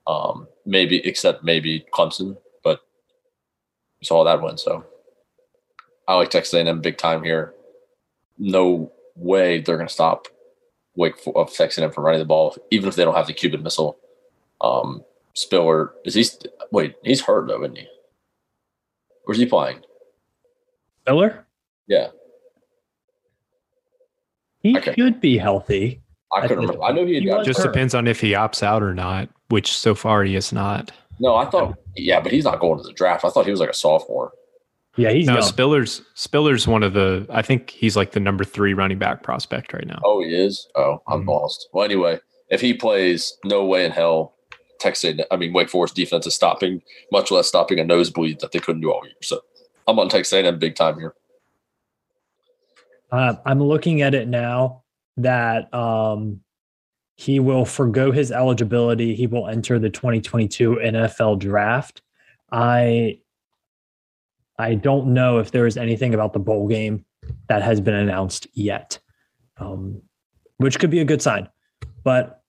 Um, 0.05 0.47
maybe 0.65 0.97
except 1.07 1.45
maybe 1.45 1.85
Clemson, 1.93 2.37
but 2.63 2.81
we 4.01 4.05
saw 4.05 4.25
that 4.25 4.41
win. 4.41 4.57
So 4.57 4.85
I 6.09 6.15
like 6.15 6.29
Texas 6.29 6.53
A&M 6.53 6.81
big 6.81 6.97
time 6.97 7.23
here. 7.23 7.53
No 8.37 8.91
way 9.17 9.61
they're 9.61 9.77
going 9.77 9.87
to 9.87 9.93
stop 9.93 10.27
Wake 10.95 11.15
of 11.35 11.53
Texas 11.53 11.81
A&M 11.81 11.91
from 11.91 12.05
running 12.05 12.19
the 12.19 12.25
ball, 12.25 12.55
even 12.71 12.89
if 12.89 12.95
they 12.95 13.03
don't 13.03 13.15
have 13.15 13.27
the 13.27 13.33
Cuban 13.33 13.63
missile. 13.63 13.97
Um, 14.61 15.03
Spiller 15.33 15.93
is 16.03 16.15
he? 16.15 16.25
Wait, 16.71 16.95
he's 17.03 17.21
hurt 17.21 17.47
though, 17.47 17.63
isn't 17.63 17.77
he? 17.77 17.87
Where's 19.23 19.37
he 19.37 19.45
playing? 19.45 19.81
Spiller? 21.03 21.45
Yeah, 21.87 22.07
he 24.63 24.77
okay. 24.77 24.93
should 24.97 25.21
be 25.21 25.37
healthy. 25.37 26.01
I 26.33 26.41
couldn't 26.41 26.65
remember. 26.65 26.83
I 26.83 26.91
know 26.91 27.05
he, 27.05 27.19
he 27.21 27.43
just 27.43 27.59
hurt. 27.59 27.71
depends 27.71 27.95
on 27.95 28.07
if 28.07 28.19
he 28.19 28.31
opts 28.31 28.63
out 28.63 28.83
or 28.83 28.93
not, 28.93 29.29
which 29.49 29.77
so 29.77 29.95
far 29.95 30.23
he 30.23 30.35
is 30.35 30.51
not. 30.51 30.91
No, 31.19 31.35
I 31.35 31.49
thought 31.49 31.77
yeah, 31.95 32.19
but 32.19 32.31
he's 32.31 32.43
not 32.43 32.59
going 32.59 32.77
to 32.79 32.83
the 32.83 32.93
draft. 32.93 33.23
I 33.23 33.29
thought 33.29 33.45
he 33.45 33.51
was 33.51 33.59
like 33.59 33.69
a 33.69 33.75
sophomore. 33.75 34.31
Yeah, 34.97 35.11
he's 35.11 35.27
no 35.27 35.35
young. 35.35 35.43
Spiller's 35.43 36.01
Spiller's 36.15 36.67
one 36.67 36.83
of 36.83 36.93
the. 36.93 37.25
I 37.29 37.41
think 37.41 37.69
he's 37.69 37.95
like 37.95 38.11
the 38.11 38.19
number 38.19 38.43
three 38.43 38.73
running 38.73 38.97
back 38.97 39.23
prospect 39.23 39.73
right 39.73 39.85
now. 39.85 40.01
Oh, 40.03 40.21
he 40.21 40.35
is. 40.35 40.67
Oh, 40.75 41.01
I'm 41.07 41.21
mm-hmm. 41.21 41.29
lost. 41.29 41.69
Well, 41.71 41.85
anyway, 41.85 42.19
if 42.49 42.61
he 42.61 42.73
plays, 42.73 43.37
no 43.45 43.65
way 43.65 43.85
in 43.85 43.91
hell. 43.91 44.33
Texas, 44.79 45.19
I 45.31 45.37
mean 45.37 45.53
Wake 45.53 45.69
Forest 45.69 45.95
defense 45.95 46.27
is 46.27 46.35
stopping, 46.35 46.83
much 47.11 47.31
less 47.31 47.47
stopping 47.47 47.79
a 47.79 47.83
nosebleed 47.83 48.41
that 48.41 48.51
they 48.51 48.59
couldn't 48.59 48.81
do 48.81 48.91
all 48.91 49.03
year. 49.03 49.15
So 49.23 49.41
I'm 49.87 49.97
on 49.97 50.07
Texas 50.07 50.33
A&M 50.33 50.59
big 50.59 50.75
time 50.75 50.99
here. 50.99 51.15
Uh, 53.11 53.35
I'm 53.45 53.63
looking 53.63 54.01
at 54.01 54.13
it 54.13 54.27
now 54.27 54.83
that 55.17 55.73
um, 55.73 56.41
he 57.15 57.39
will 57.39 57.65
forego 57.65 58.11
his 58.11 58.31
eligibility. 58.31 59.15
He 59.15 59.25
will 59.25 59.47
enter 59.47 59.79
the 59.79 59.89
2022 59.89 60.75
NFL 60.83 61.39
draft. 61.39 62.01
I 62.51 63.19
I 64.57 64.75
don't 64.75 65.13
know 65.13 65.39
if 65.39 65.51
there 65.51 65.67
is 65.67 65.77
anything 65.77 66.13
about 66.13 66.33
the 66.33 66.39
bowl 66.39 66.67
game 66.67 67.05
that 67.47 67.61
has 67.61 67.79
been 67.79 67.93
announced 67.93 68.47
yet, 68.53 68.99
um, 69.57 70.01
which 70.57 70.79
could 70.79 70.89
be 70.89 70.99
a 70.99 71.05
good 71.05 71.21
sign. 71.21 71.49
But 72.03 72.41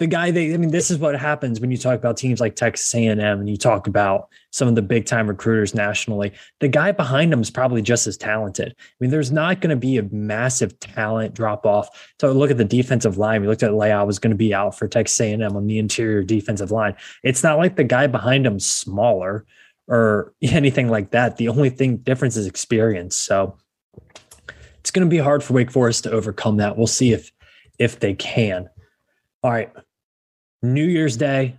the 0.00 0.06
guy 0.06 0.30
they, 0.30 0.54
I 0.54 0.56
mean, 0.56 0.70
this 0.70 0.90
is 0.90 0.98
what 0.98 1.14
happens 1.14 1.60
when 1.60 1.70
you 1.70 1.76
talk 1.76 1.98
about 1.98 2.16
teams 2.16 2.40
like 2.40 2.56
Texas 2.56 2.94
A&M 2.94 3.20
and 3.20 3.48
you 3.48 3.58
talk 3.58 3.86
about 3.86 4.30
some 4.50 4.66
of 4.66 4.74
the 4.74 4.80
big 4.80 5.04
time 5.04 5.28
recruiters 5.28 5.74
nationally. 5.74 6.32
The 6.60 6.68
guy 6.68 6.90
behind 6.90 7.30
them 7.30 7.42
is 7.42 7.50
probably 7.50 7.82
just 7.82 8.06
as 8.06 8.16
talented. 8.16 8.74
I 8.78 8.94
mean, 8.98 9.10
there's 9.10 9.30
not 9.30 9.60
going 9.60 9.70
to 9.70 9.76
be 9.76 9.98
a 9.98 10.02
massive 10.04 10.80
talent 10.80 11.34
drop 11.34 11.66
off. 11.66 12.14
So 12.18 12.32
look 12.32 12.50
at 12.50 12.56
the 12.56 12.64
defensive 12.64 13.18
line. 13.18 13.42
We 13.42 13.46
looked 13.46 13.62
at 13.62 13.74
Leal 13.74 14.06
was 14.06 14.18
going 14.18 14.30
to 14.30 14.36
be 14.36 14.54
out 14.54 14.76
for 14.76 14.88
Texas 14.88 15.20
A&M 15.20 15.42
on 15.42 15.66
the 15.66 15.78
interior 15.78 16.22
defensive 16.22 16.70
line. 16.70 16.96
It's 17.22 17.42
not 17.42 17.58
like 17.58 17.76
the 17.76 17.84
guy 17.84 18.06
behind 18.06 18.46
him 18.46 18.58
smaller 18.58 19.44
or 19.90 20.32
anything 20.42 20.88
like 20.88 21.10
that. 21.10 21.36
The 21.36 21.48
only 21.48 21.68
thing 21.68 21.98
difference 21.98 22.36
is 22.36 22.46
experience. 22.46 23.16
So 23.16 23.58
it's 24.78 24.90
going 24.90 25.06
to 25.06 25.10
be 25.10 25.18
hard 25.18 25.44
for 25.44 25.52
Wake 25.52 25.70
Forest 25.70 26.04
to 26.04 26.10
overcome 26.10 26.56
that. 26.56 26.78
We'll 26.78 26.86
see 26.86 27.12
if 27.12 27.30
if 27.78 28.00
they 28.00 28.14
can. 28.14 28.68
All 29.42 29.50
right. 29.50 29.70
New 30.62 30.84
Year's 30.84 31.16
Day. 31.16 31.58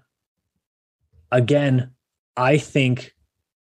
Again, 1.32 1.92
I 2.38 2.58
think 2.58 3.14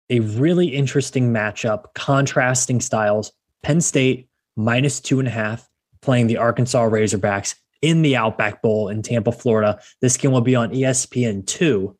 a 0.09 0.21
really 0.21 0.67
interesting 0.67 1.31
matchup, 1.31 1.93
contrasting 1.93 2.81
styles. 2.81 3.31
Penn 3.61 3.81
State 3.81 4.29
minus 4.55 4.99
two 4.99 5.19
and 5.19 5.27
a 5.27 5.31
half 5.31 5.69
playing 6.01 6.27
the 6.27 6.37
Arkansas 6.37 6.89
Razorbacks 6.89 7.55
in 7.81 8.01
the 8.01 8.15
Outback 8.15 8.61
Bowl 8.61 8.89
in 8.89 9.01
Tampa, 9.01 9.31
Florida. 9.31 9.79
This 10.01 10.17
game 10.17 10.31
will 10.31 10.41
be 10.41 10.55
on 10.55 10.71
ESPN2 10.71 11.95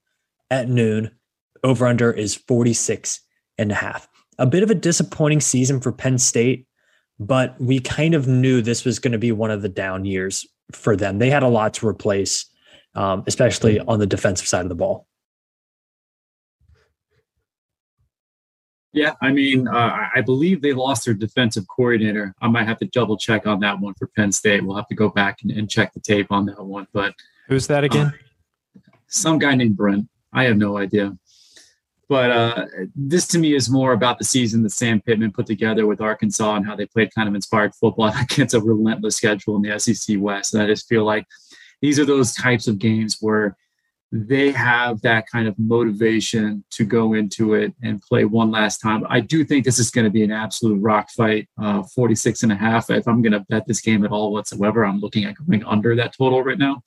at 0.49 0.70
noon. 0.70 1.12
Over 1.64 1.88
under 1.88 2.12
is 2.12 2.36
46 2.36 3.20
and 3.57 3.72
a 3.72 3.76
half. 3.76 4.07
A 4.38 4.45
bit 4.45 4.64
of 4.64 4.72
a 4.72 4.76
disappointing 4.76 5.41
season 5.41 5.82
for 5.82 5.91
Penn 5.91 6.18
State, 6.18 6.66
but 7.20 7.60
we 7.60 7.80
kind 7.80 8.14
of 8.14 8.28
knew 8.28 8.62
this 8.62 8.86
was 8.86 8.99
going 8.99 9.12
to 9.12 9.18
be 9.18 9.32
one 9.32 9.51
of 9.51 9.62
the 9.62 9.70
down 9.70 10.05
years 10.05 10.47
for 10.72 10.95
them. 10.95 11.20
They 11.20 11.30
had 11.30 11.43
a 11.43 11.47
lot 11.47 11.74
to 11.76 11.88
replace, 11.88 12.45
um, 12.95 13.24
especially 13.28 13.80
on 13.80 13.99
the 13.99 14.07
defensive 14.07 14.47
side 14.47 14.64
of 14.64 14.70
the 14.70 14.76
ball. 14.76 15.07
Yeah, 18.91 19.14
I 19.22 19.32
mean, 19.32 19.68
uh, 19.68 20.07
I 20.16 20.22
believe 20.22 20.62
they 20.62 20.74
lost 20.74 21.05
their 21.05 21.14
defensive 21.14 21.66
coordinator. 21.68 22.34
I 22.41 22.47
might 22.47 22.68
have 22.68 22.80
to 22.80 22.86
double 22.88 23.18
check 23.18 23.45
on 23.45 23.60
that 23.60 23.80
one 23.80 23.93
for 23.93 24.07
Penn 24.07 24.32
State. 24.32 24.66
We'll 24.66 24.78
have 24.78 24.88
to 24.88 24.95
go 24.95 25.10
back 25.10 25.43
and, 25.43 25.51
and 25.51 25.70
check 25.70 25.93
the 25.93 25.99
tape 25.99 26.32
on 26.32 26.47
that 26.47 26.64
one. 26.64 26.88
But 26.91 27.14
who's 27.47 27.68
that 27.68 27.84
again? 27.84 28.07
Uh, 28.07 28.80
some 29.07 29.38
guy 29.38 29.53
named 29.53 29.78
Brent. 29.78 30.07
I 30.34 30.45
have 30.45 30.57
no 30.57 30.78
idea. 30.78 31.16
But 32.10 32.32
uh, 32.32 32.66
this 32.95 33.28
to 33.28 33.39
me 33.39 33.55
is 33.55 33.70
more 33.70 33.93
about 33.93 34.18
the 34.18 34.26
season 34.26 34.64
that 34.64 34.72
Sam 34.72 34.99
Pittman 34.99 35.32
put 35.32 35.45
together 35.45 35.86
with 35.86 36.01
Arkansas 36.01 36.55
and 36.55 36.66
how 36.66 36.76
they 36.76 36.88
played 36.88 37.14
kind 37.14 37.30
of 37.30 37.36
inspired 37.36 37.76
football 37.76 38.12
against 38.20 38.55
a 38.55 38.60
relentless 38.60 39.16
schedule 39.16 39.55
in 39.55 39.62
the 39.62 39.80
SEC 39.80 40.18
West. 40.20 40.53
And 40.53 40.64
I 40.64 40.66
just 40.66 40.89
feel 40.89 41.05
like 41.05 41.26
these 41.82 41.99
are 41.99 42.05
those 42.05 42.34
types 42.34 42.68
of 42.68 42.80
games 42.80 43.18
where 43.22 43.55
they 44.12 44.51
have 44.51 44.99
that 45.01 45.26
kind 45.32 45.47
of 45.47 45.53
motivation 45.60 46.64
to 46.72 46.84
go 46.84 47.14
into 47.14 47.53
it 47.53 47.74
and 47.84 48.01
play 48.01 48.26
one 48.26 48.49
last 48.49 48.80
time. 48.80 49.05
I 49.07 49.20
do 49.20 49.43
think 49.43 49.64
this 49.64 49.78
is 49.78 49.91
going 49.91 50.05
to 50.05 50.12
be 50.12 50.24
an 50.24 50.32
absolute 50.32 50.82
rock 50.82 51.12
fight, 51.12 51.47
uh, 51.62 51.84
46 51.84 52.41
and 52.41 52.51
a 52.51 52.55
half. 52.55 52.89
If 52.89 53.07
I'm 53.07 53.22
going 53.22 53.34
to 53.34 53.45
bet 53.49 53.68
this 53.68 53.82
game 53.82 54.03
at 54.03 54.12
all 54.12 54.34
whatsoever, 54.34 54.84
I'm 54.84 54.99
looking 54.99 55.26
at 55.26 55.36
going 55.36 55.64
under 55.64 55.95
that 55.95 56.16
total 56.18 56.43
right 56.43 56.57
now. 56.57 56.82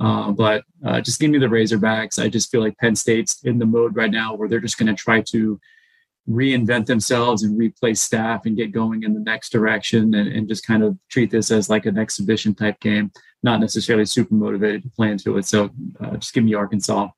Uh, 0.00 0.30
but 0.30 0.64
uh, 0.84 1.00
just 1.00 1.20
give 1.20 1.30
me 1.30 1.38
the 1.38 1.46
Razorbacks. 1.46 2.22
I 2.22 2.28
just 2.28 2.50
feel 2.50 2.60
like 2.60 2.78
Penn 2.78 2.94
State's 2.94 3.42
in 3.42 3.58
the 3.58 3.66
mode 3.66 3.96
right 3.96 4.10
now 4.10 4.34
where 4.34 4.48
they're 4.48 4.60
just 4.60 4.78
going 4.78 4.94
to 4.94 4.94
try 4.94 5.20
to 5.22 5.60
reinvent 6.28 6.86
themselves 6.86 7.42
and 7.42 7.58
replace 7.58 8.00
staff 8.00 8.44
and 8.44 8.56
get 8.56 8.70
going 8.70 9.02
in 9.02 9.14
the 9.14 9.20
next 9.20 9.50
direction 9.50 10.14
and, 10.14 10.28
and 10.28 10.48
just 10.48 10.66
kind 10.66 10.82
of 10.82 10.96
treat 11.08 11.30
this 11.30 11.50
as 11.50 11.70
like 11.70 11.86
an 11.86 11.98
exhibition 11.98 12.54
type 12.54 12.78
game, 12.80 13.10
not 13.42 13.60
necessarily 13.60 14.04
super 14.04 14.34
motivated 14.34 14.82
to 14.82 14.90
play 14.90 15.10
into 15.10 15.38
it. 15.38 15.46
So 15.46 15.70
uh, 16.00 16.16
just 16.16 16.34
give 16.34 16.44
me 16.44 16.54
Arkansas. 16.54 17.08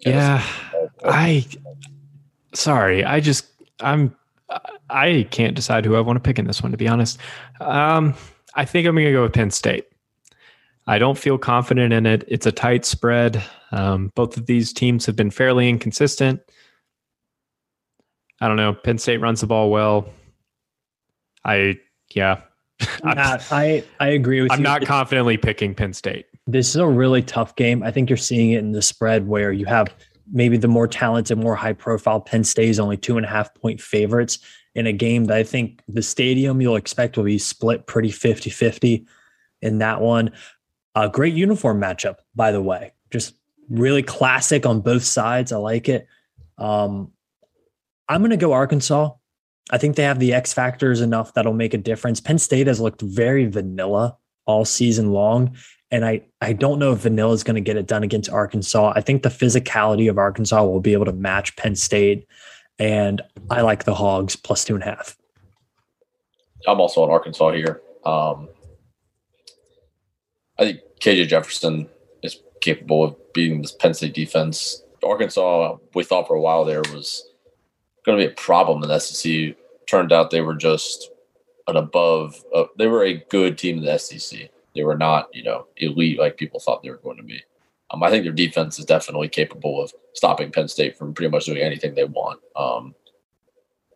Yeah, 0.00 0.44
I 1.04 1.46
sorry, 2.54 3.04
I 3.04 3.20
just 3.20 3.46
I'm 3.80 4.16
I 4.90 5.28
can't 5.30 5.54
decide 5.54 5.84
who 5.84 5.94
I 5.94 6.00
want 6.00 6.16
to 6.16 6.20
pick 6.20 6.40
in 6.40 6.46
this 6.46 6.60
one 6.60 6.72
to 6.72 6.78
be 6.78 6.88
honest. 6.88 7.18
Um, 7.60 8.14
I 8.54 8.64
think 8.64 8.86
I'm 8.86 8.94
going 8.94 9.06
to 9.06 9.12
go 9.12 9.22
with 9.22 9.32
Penn 9.32 9.50
State. 9.50 9.86
I 10.86 10.98
don't 10.98 11.16
feel 11.16 11.38
confident 11.38 11.92
in 11.92 12.06
it. 12.06 12.24
It's 12.26 12.46
a 12.46 12.52
tight 12.52 12.84
spread. 12.84 13.42
Um, 13.70 14.10
both 14.14 14.36
of 14.36 14.46
these 14.46 14.72
teams 14.72 15.06
have 15.06 15.16
been 15.16 15.30
fairly 15.30 15.68
inconsistent. 15.68 16.40
I 18.40 18.48
don't 18.48 18.56
know. 18.56 18.74
Penn 18.74 18.98
State 18.98 19.18
runs 19.18 19.40
the 19.40 19.46
ball 19.46 19.70
well. 19.70 20.08
I 21.44 21.78
yeah. 22.14 22.40
Matt, 23.04 23.46
I 23.52 23.84
I 24.00 24.08
agree 24.08 24.42
with 24.42 24.50
you. 24.50 24.54
I'm 24.54 24.60
you. 24.60 24.64
not 24.64 24.84
confidently 24.84 25.36
picking 25.36 25.74
Penn 25.74 25.92
State. 25.92 26.26
this 26.48 26.70
is 26.70 26.76
a 26.76 26.86
really 26.86 27.22
tough 27.22 27.54
game. 27.54 27.84
I 27.84 27.92
think 27.92 28.10
you're 28.10 28.16
seeing 28.16 28.50
it 28.50 28.58
in 28.58 28.72
the 28.72 28.82
spread 28.82 29.28
where 29.28 29.52
you 29.52 29.66
have 29.66 29.94
maybe 30.32 30.56
the 30.56 30.66
more 30.68 30.88
talented, 30.88 31.38
more 31.38 31.54
high 31.54 31.72
profile 31.74 32.20
Penn 32.20 32.42
State 32.42 32.68
is 32.68 32.80
only 32.80 32.96
two 32.96 33.16
and 33.16 33.24
a 33.24 33.28
half 33.28 33.54
point 33.54 33.80
favorites 33.80 34.40
in 34.74 34.86
a 34.86 34.92
game 34.92 35.26
that 35.26 35.36
I 35.36 35.42
think 35.42 35.82
the 35.88 36.02
stadium 36.02 36.60
you'll 36.60 36.76
expect 36.76 37.16
will 37.16 37.24
be 37.24 37.38
split 37.38 37.86
pretty 37.86 38.10
50 38.10 38.50
50 38.50 39.06
in 39.60 39.78
that 39.78 40.00
one. 40.00 40.32
A 40.94 41.08
great 41.08 41.34
uniform 41.34 41.80
matchup, 41.80 42.16
by 42.34 42.52
the 42.52 42.62
way. 42.62 42.92
Just 43.10 43.34
really 43.68 44.02
classic 44.02 44.66
on 44.66 44.80
both 44.80 45.04
sides. 45.04 45.52
I 45.52 45.56
like 45.56 45.88
it. 45.88 46.06
Um, 46.58 47.12
I'm 48.08 48.20
going 48.20 48.30
to 48.30 48.36
go 48.36 48.52
Arkansas. 48.52 49.10
I 49.70 49.78
think 49.78 49.96
they 49.96 50.02
have 50.02 50.18
the 50.18 50.34
X 50.34 50.52
factors 50.52 51.00
enough 51.00 51.32
that'll 51.34 51.54
make 51.54 51.72
a 51.72 51.78
difference. 51.78 52.20
Penn 52.20 52.38
State 52.38 52.66
has 52.66 52.80
looked 52.80 53.00
very 53.00 53.46
vanilla 53.46 54.16
all 54.44 54.64
season 54.64 55.12
long. 55.12 55.56
And 55.90 56.04
I, 56.04 56.22
I 56.40 56.54
don't 56.54 56.78
know 56.78 56.92
if 56.92 57.00
Vanilla 57.00 57.34
is 57.34 57.44
going 57.44 57.56
to 57.56 57.60
get 57.60 57.76
it 57.76 57.86
done 57.86 58.02
against 58.02 58.30
Arkansas. 58.30 58.94
I 58.96 59.02
think 59.02 59.22
the 59.22 59.28
physicality 59.28 60.08
of 60.08 60.16
Arkansas 60.16 60.64
will 60.64 60.80
be 60.80 60.94
able 60.94 61.04
to 61.04 61.12
match 61.12 61.54
Penn 61.56 61.76
State. 61.76 62.26
And 62.78 63.22
I 63.50 63.60
like 63.62 63.84
the 63.84 63.94
Hogs 63.94 64.36
plus 64.36 64.64
two 64.64 64.74
and 64.74 64.82
a 64.82 64.86
half. 64.86 65.16
I'm 66.66 66.80
also 66.80 67.02
on 67.02 67.10
Arkansas 67.10 67.52
here. 67.52 67.80
Um, 68.04 68.48
I 70.58 70.64
think 70.64 70.80
KJ 71.00 71.28
Jefferson 71.28 71.88
is 72.22 72.38
capable 72.60 73.04
of 73.04 73.32
beating 73.32 73.62
this 73.62 73.72
Penn 73.72 73.94
State 73.94 74.14
defense. 74.14 74.82
Arkansas, 75.02 75.76
we 75.94 76.04
thought 76.04 76.28
for 76.28 76.36
a 76.36 76.40
while 76.40 76.64
there 76.64 76.82
was 76.92 77.28
going 78.04 78.18
to 78.18 78.26
be 78.26 78.30
a 78.30 78.34
problem 78.36 78.82
in 78.82 78.88
the 78.88 78.98
SEC. 78.98 79.56
Turned 79.88 80.12
out 80.12 80.30
they 80.30 80.40
were 80.40 80.54
just 80.54 81.10
an 81.66 81.76
above. 81.76 82.42
Uh, 82.54 82.64
they 82.78 82.86
were 82.86 83.04
a 83.04 83.24
good 83.28 83.58
team 83.58 83.78
in 83.78 83.84
the 83.84 83.98
SEC. 83.98 84.50
They 84.74 84.84
were 84.84 84.96
not, 84.96 85.28
you 85.34 85.42
know, 85.42 85.66
elite 85.76 86.18
like 86.18 86.36
people 86.36 86.60
thought 86.60 86.82
they 86.82 86.90
were 86.90 86.96
going 86.98 87.18
to 87.18 87.22
be. 87.22 87.42
Um, 87.92 88.02
I 88.02 88.10
think 88.10 88.24
their 88.24 88.32
defense 88.32 88.78
is 88.78 88.84
definitely 88.84 89.28
capable 89.28 89.82
of 89.82 89.92
stopping 90.14 90.50
Penn 90.50 90.68
State 90.68 90.96
from 90.96 91.12
pretty 91.12 91.30
much 91.30 91.44
doing 91.44 91.58
anything 91.58 91.94
they 91.94 92.04
want. 92.04 92.40
Um, 92.56 92.94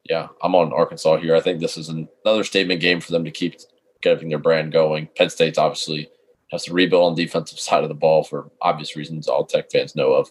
yeah, 0.05 0.29
I'm 0.43 0.55
on 0.55 0.73
Arkansas 0.73 1.17
here. 1.17 1.35
I 1.35 1.41
think 1.41 1.61
this 1.61 1.77
is 1.77 1.89
an, 1.89 2.09
another 2.25 2.45
statement 2.45 2.81
game 2.81 3.01
for 3.01 3.13
them 3.13 3.25
to 3.25 3.31
keep 3.31 3.57
getting 4.03 4.29
their 4.29 4.39
brand 4.39 4.71
going. 4.73 5.09
Penn 5.17 5.31
State's 5.31 5.59
obviously 5.59 6.11
has 6.53 6.65
to 6.65 6.73
rebuild 6.73 7.05
on 7.05 7.15
the 7.17 7.25
defensive 7.25 7.59
side 7.59 7.83
of 7.83 7.89
the 7.89 7.95
ball 7.95 8.23
for 8.23 8.51
obvious 8.61 8.95
reasons 8.97 9.27
all 9.29 9.45
Tech 9.45 9.71
fans 9.71 9.97
know 9.97 10.13
of. 10.13 10.31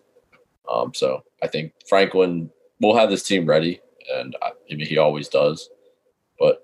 Um, 0.72 0.94
so 0.94 1.24
I 1.44 1.48
think 1.48 1.74
Franklin 1.90 2.50
will 2.80 2.96
have 2.96 3.10
this 3.10 3.24
team 3.24 3.46
ready, 3.46 3.82
and 4.14 4.36
I, 4.42 4.50
I 4.72 4.76
mean 4.76 4.86
he 4.86 4.98
always 4.98 5.28
does. 5.28 5.70
But 6.40 6.62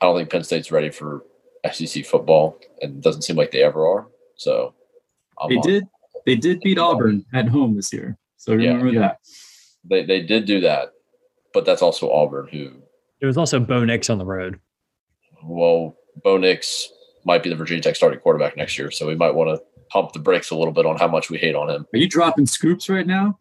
I 0.00 0.06
don't 0.06 0.16
think 0.16 0.30
Penn 0.30 0.44
State's 0.44 0.70
ready 0.70 0.90
for 0.90 1.24
SEC 1.72 2.04
football, 2.04 2.58
and 2.82 2.96
it 2.96 3.00
doesn't 3.00 3.22
seem 3.22 3.36
like 3.36 3.50
they 3.50 3.62
ever 3.62 3.86
are. 3.86 4.06
So 4.36 4.74
I'm 5.40 5.48
They 5.48 5.56
on- 5.56 5.62
did. 5.66 5.84
They 6.26 6.36
did 6.36 6.60
beat 6.60 6.78
Auburn 6.78 7.24
at 7.34 7.48
home 7.48 7.76
this 7.76 7.92
year. 7.92 8.16
So 8.36 8.54
remember 8.54 8.88
yeah. 8.88 9.00
that. 9.00 9.18
They 9.88 10.04
they 10.04 10.20
did 10.22 10.46
do 10.46 10.60
that, 10.60 10.92
but 11.52 11.64
that's 11.64 11.82
also 11.82 12.10
Auburn, 12.10 12.48
who 12.50 12.70
There 13.20 13.26
was 13.26 13.36
also 13.36 13.60
Bo 13.60 13.84
Nix 13.84 14.08
on 14.10 14.18
the 14.18 14.24
road. 14.24 14.58
well, 15.42 15.96
Bo 16.22 16.36
Nix 16.38 16.88
might 17.26 17.42
be 17.42 17.50
the 17.50 17.56
Virginia 17.56 17.82
Tech 17.82 17.96
starting 17.96 18.20
quarterback 18.20 18.56
next 18.56 18.78
year, 18.78 18.90
so 18.90 19.06
we 19.06 19.14
might 19.14 19.34
want 19.34 19.50
to 19.50 19.62
pump 19.90 20.12
the 20.12 20.18
brakes 20.18 20.50
a 20.50 20.56
little 20.56 20.72
bit 20.72 20.86
on 20.86 20.96
how 20.96 21.08
much 21.08 21.30
we 21.30 21.38
hate 21.38 21.54
on 21.54 21.68
him. 21.70 21.86
Are 21.92 21.98
you 21.98 22.08
dropping 22.08 22.46
scoops 22.46 22.88
right 22.88 23.06
now? 23.06 23.38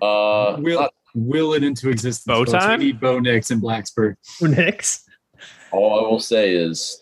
Uh, 0.00 0.56
Will 0.60 0.80
not- 0.80 0.94
will 1.14 1.52
it 1.54 1.62
into 1.62 1.90
existence? 1.90 2.24
Bow 2.24 2.44
folks. 2.44 2.52
time? 2.52 2.80
We 2.80 2.86
need 2.86 3.00
Bo 3.00 3.18
Nix 3.18 3.50
and 3.50 3.62
Blacksburg. 3.62 4.14
Bo 4.40 4.46
Nix. 4.46 5.04
all 5.72 5.98
I 6.04 6.08
will 6.08 6.20
say 6.20 6.54
is 6.54 6.98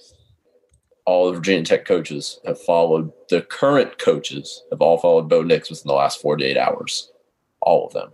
all 1.05 1.27
the 1.27 1.33
Virginia 1.33 1.65
Tech 1.65 1.85
coaches 1.85 2.41
have 2.47 2.61
followed 2.61 3.13
the 3.29 3.43
current 3.43 3.99
coaches 3.99 4.63
have 4.71 4.81
all 4.81 4.99
followed 4.99 5.29
Bo 5.29 5.43
Nix 5.43 5.71
within 5.71 5.89
the 5.89 5.95
last 5.95 6.21
48 6.21 6.57
hours. 6.57 7.11
All 7.61 7.87
of 7.87 7.93
them. 7.93 8.11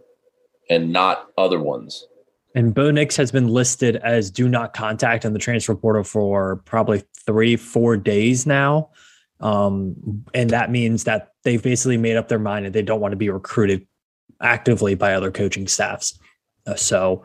And 0.70 0.92
not 0.92 1.28
other 1.36 1.60
ones. 1.60 2.06
And 2.54 2.74
Bo 2.74 2.90
Nix 2.90 3.16
has 3.16 3.30
been 3.30 3.48
listed 3.48 3.96
as 3.96 4.30
do 4.30 4.48
not 4.48 4.74
contact 4.74 5.24
on 5.24 5.32
the 5.32 5.38
transfer 5.38 5.74
portal 5.74 6.02
for 6.02 6.56
probably 6.64 7.02
three, 7.24 7.56
four 7.56 7.96
days 7.96 8.46
now. 8.46 8.90
Um, 9.40 10.24
and 10.34 10.50
that 10.50 10.70
means 10.70 11.04
that 11.04 11.32
they've 11.44 11.62
basically 11.62 11.96
made 11.96 12.16
up 12.16 12.28
their 12.28 12.38
mind 12.38 12.66
and 12.66 12.74
they 12.74 12.82
don't 12.82 13.00
want 13.00 13.12
to 13.12 13.16
be 13.16 13.30
recruited 13.30 13.86
actively 14.40 14.94
by 14.94 15.14
other 15.14 15.30
coaching 15.30 15.68
staffs. 15.68 16.18
Uh, 16.66 16.74
so 16.74 17.22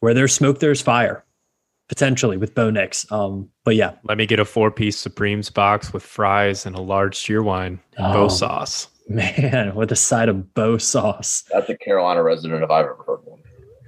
where 0.00 0.14
there's 0.14 0.32
smoke, 0.32 0.60
there's 0.60 0.80
fire, 0.80 1.24
potentially 1.96 2.38
with 2.38 2.54
Bo 2.54 2.70
Nix. 2.70 3.04
Um, 3.12 3.50
but 3.64 3.76
yeah, 3.76 3.92
Let 4.04 4.16
me 4.16 4.24
get 4.24 4.40
a 4.40 4.46
four 4.46 4.70
piece 4.70 4.96
Supremes 4.98 5.50
box 5.50 5.92
with 5.92 6.02
fries 6.02 6.64
and 6.64 6.74
a 6.74 6.80
large 6.80 7.18
Cheerwine 7.18 7.78
and 7.98 8.12
Bo 8.14 8.24
Oh. 8.24 8.28
sauce. 8.28 8.88
man, 9.10 9.74
with 9.74 9.92
a 9.92 9.96
side 9.96 10.30
of 10.30 10.54
Bo 10.54 10.78
sauce. 10.78 11.44
That's 11.52 11.68
a 11.68 11.76
Carolina 11.76 12.22
resident 12.22 12.62
if 12.64 12.70
I've 12.70 12.86
ever 12.86 13.04
heard 13.06 13.18
one. 13.24 13.42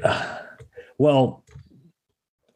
well, 0.99 1.43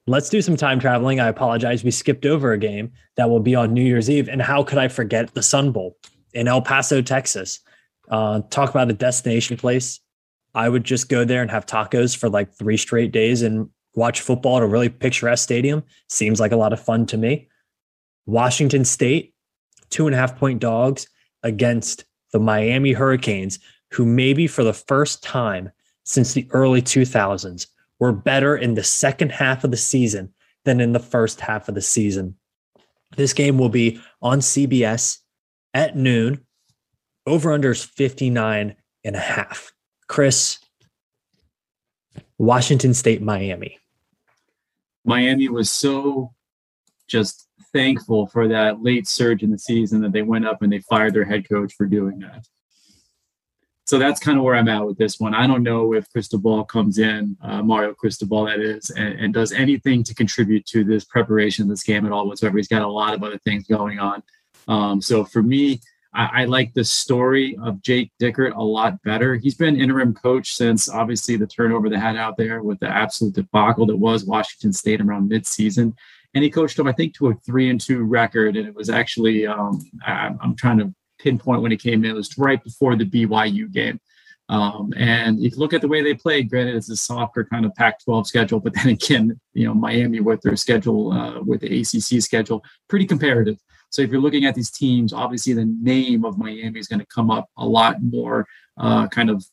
let's 0.07 0.29
do 0.29 0.43
some 0.43 0.55
time 0.57 0.81
traveling. 0.81 1.19
I 1.19 1.29
apologize. 1.29 1.83
We 1.83 1.93
skipped 1.93 2.27
over 2.27 2.53
a 2.53 2.59
game 2.59 2.93
that 3.17 3.31
will 3.31 3.41
be 3.41 3.55
on 3.55 3.73
New 3.73 3.83
Year's 3.85 4.11
Eve. 4.11 4.29
And 4.29 4.43
how 4.43 4.63
could 4.63 4.77
I 4.79 4.89
forget 4.89 5.33
the 5.33 5.43
Sun 5.43 5.73
Bowl 5.73 5.97
in 6.35 6.47
El 6.47 6.61
Paso, 6.61 7.01
Texas? 7.01 7.61
Uh, 8.11 8.43
talk 8.51 8.69
about 8.69 8.91
a 8.91 8.95
destination 8.95 9.57
place. 9.57 9.99
I 10.55 10.69
would 10.69 10.85
just 10.85 11.09
go 11.09 11.25
there 11.25 11.41
and 11.41 11.51
have 11.51 11.65
tacos 11.65 12.15
for 12.15 12.29
like 12.29 12.53
three 12.53 12.77
straight 12.77 13.13
days 13.13 13.41
and 13.41 13.71
watch 13.99 14.21
football 14.21 14.57
at 14.57 14.63
a 14.63 14.67
really 14.67 14.89
picturesque 14.89 15.45
stadium. 15.45 15.83
Seems 16.09 16.41
like 16.41 16.53
a 16.53 16.57
lot 16.57 16.73
of 16.73 16.81
fun 16.81 17.05
to 17.07 17.17
me. 17.17 17.49
Washington 18.27 18.85
State, 18.85 19.35
two 19.91 20.07
and 20.07 20.15
a 20.15 20.19
half 20.19 20.39
point 20.39 20.61
dogs 20.61 21.09
against 21.43 22.05
the 22.33 22.39
Miami 22.39 22.93
Hurricanes, 22.93 23.59
who 23.93 24.07
maybe 24.07 24.47
for 24.47 24.63
the 24.63 24.73
first 24.73 25.23
time 25.23 25.71
since 26.05 26.33
the 26.33 26.47
early 26.53 26.81
2000s 26.81 27.67
were 27.99 28.13
better 28.13 28.57
in 28.57 28.75
the 28.75 28.85
second 28.85 29.33
half 29.33 29.65
of 29.65 29.71
the 29.71 29.77
season 29.77 30.33
than 30.65 30.81
in 30.81 30.93
the 30.93 31.01
first 31.01 31.41
half 31.41 31.69
of 31.69 31.75
the 31.75 31.83
season. 31.83 32.37
This 33.17 33.33
game 33.33 33.59
will 33.59 33.69
be 33.69 34.01
on 34.23 34.41
CBS 34.41 35.19
at 35.75 35.97
noon. 35.97 36.45
Over 37.27 37.53
under 37.53 37.73
is 37.73 37.85
59 37.85 38.77
and 39.05 39.17
a 39.17 39.19
half. 39.19 39.73
Chris, 40.07 40.59
Washington 42.39 42.95
State, 42.95 43.23
Miami. 43.23 43.78
Miami 45.09 45.49
was 45.49 45.71
so 45.71 46.33
just 47.09 47.49
thankful 47.73 48.27
for 48.27 48.49
that 48.49 48.83
late 48.83 49.09
surge 49.09 49.43
in 49.43 49.51
the 49.51 49.59
season 49.59 50.03
that 50.03 50.13
they 50.13 50.23
went 50.23 50.47
up 50.47 50.63
and 50.63 50.73
they 50.73 50.81
fired 50.81 51.15
their 51.15 51.25
head 51.25 51.49
coach 51.49 51.73
for 51.75 51.87
doing 51.87 52.19
that. 52.21 52.47
So 53.87 53.99
that's 53.99 54.21
kind 54.21 54.37
of 54.37 54.45
where 54.45 54.55
I'm 54.55 54.69
at 54.69 54.85
with 54.85 54.99
this 54.99 55.19
one. 55.19 55.35
I 55.35 55.47
don't 55.47 55.63
know 55.63 55.95
if 55.95 56.11
Cristobal 56.11 56.63
comes 56.65 56.99
in, 56.99 57.39
uh, 57.43 57.63
Mario 57.63 57.95
Cristobal, 57.95 58.45
that 58.45 58.61
is, 58.61 58.91
and, 58.91 59.19
and 59.19 59.33
does 59.33 59.51
anything 59.51 60.05
to 60.05 60.15
contribute 60.15 60.67
to 60.67 60.85
this 60.85 61.07
preparation 61.07 61.63
of 61.63 61.71
this 61.71 61.83
game 61.83 62.05
at 62.05 62.13
all 62.13 62.29
whatsoever. 62.29 62.59
He's 62.59 62.69
got 62.69 62.83
a 62.83 62.87
lot 62.87 63.15
of 63.15 63.23
other 63.23 63.39
things 63.39 63.67
going 63.67 63.99
on. 63.99 64.23
Um, 64.69 65.01
so 65.01 65.25
for 65.25 65.43
me, 65.43 65.81
I, 66.19 66.43
I 66.43 66.45
like 66.47 66.75
the 66.75 66.85
story 66.85 67.57
of 67.63 67.81
Jake 67.81 68.11
Dickert 68.21 68.57
a 68.57 68.63
lot 68.63 69.01
better. 69.05 69.37
He's 69.37 69.55
been 69.55 69.81
interim 69.81 70.13
coach 70.13 70.53
since 70.53 70.89
obviously 70.89 71.37
the 71.37 71.47
turnover 71.47 71.89
they 71.89 71.99
had 71.99 72.17
out 72.17 72.37
there 72.37 72.63
with 72.63 72.81
the 72.81 72.89
absolute 72.89 73.35
debacle 73.35 73.87
that 73.87 73.97
was 73.97 74.25
Washington 74.25 74.73
State 74.73 75.01
around 75.01 75.31
midseason. 75.31 75.95
And 76.35 76.43
he 76.43 76.51
coached 76.51 76.77
them, 76.77 76.89
I 76.89 76.93
think, 76.93 77.15
to 77.15 77.29
a 77.29 77.35
three 77.35 77.71
and 77.71 77.81
two 77.81 78.03
record. 78.03 78.57
And 78.57 78.67
it 78.67 78.75
was 78.75 78.91
actually, 78.91 79.47
um, 79.47 79.81
I, 80.05 80.35
I'm 80.43 80.57
trying 80.57 80.79
to 80.79 80.93
pinpoint 81.21 81.63
when 81.63 81.71
he 81.71 81.77
came 81.77 82.05
in. 82.05 82.11
It 82.11 82.15
was 82.15 82.37
right 82.37 82.63
before 82.63 82.97
the 82.97 83.07
BYU 83.07 83.71
game. 83.71 84.01
Um, 84.51 84.93
and 84.97 85.39
if 85.39 85.53
you 85.53 85.59
look 85.59 85.75
at 85.75 85.83
the 85.83 85.89
way 85.89 86.03
they 86.03 86.15
played, 86.15 86.51
granted, 86.51 86.75
it's 86.75 86.91
a 86.91 86.97
softer 86.97 87.45
kind 87.45 87.65
of 87.65 87.75
Pac 87.75 88.03
12 88.03 88.27
schedule, 88.27 88.61
but 88.61 88.75
then 88.75 88.89
again, 88.89 89.39
you 89.53 89.67
know, 89.67 89.75
Miami 89.75 90.21
with 90.21 90.41
their 90.41 90.57
schedule, 90.57 91.13
uh, 91.13 91.41
with 91.43 91.61
the 91.61 91.81
ACC 91.81 92.23
schedule, 92.23 92.65
pretty 92.89 93.07
comparative. 93.07 93.59
So 93.91 94.03
if 94.03 94.11
you're 94.11 94.21
looking 94.21 94.45
at 94.45 94.55
these 94.55 94.71
teams, 94.71 95.13
obviously 95.13 95.53
the 95.53 95.65
name 95.65 96.25
of 96.25 96.39
Miami 96.39 96.79
is 96.79 96.89
going 96.89 97.01
to 97.01 97.07
come 97.07 97.31
up 97.31 97.49
a 97.57 97.67
lot 97.67 98.03
more 98.03 98.47
uh, 98.79 99.09
kind 99.09 99.31
of 99.31 99.45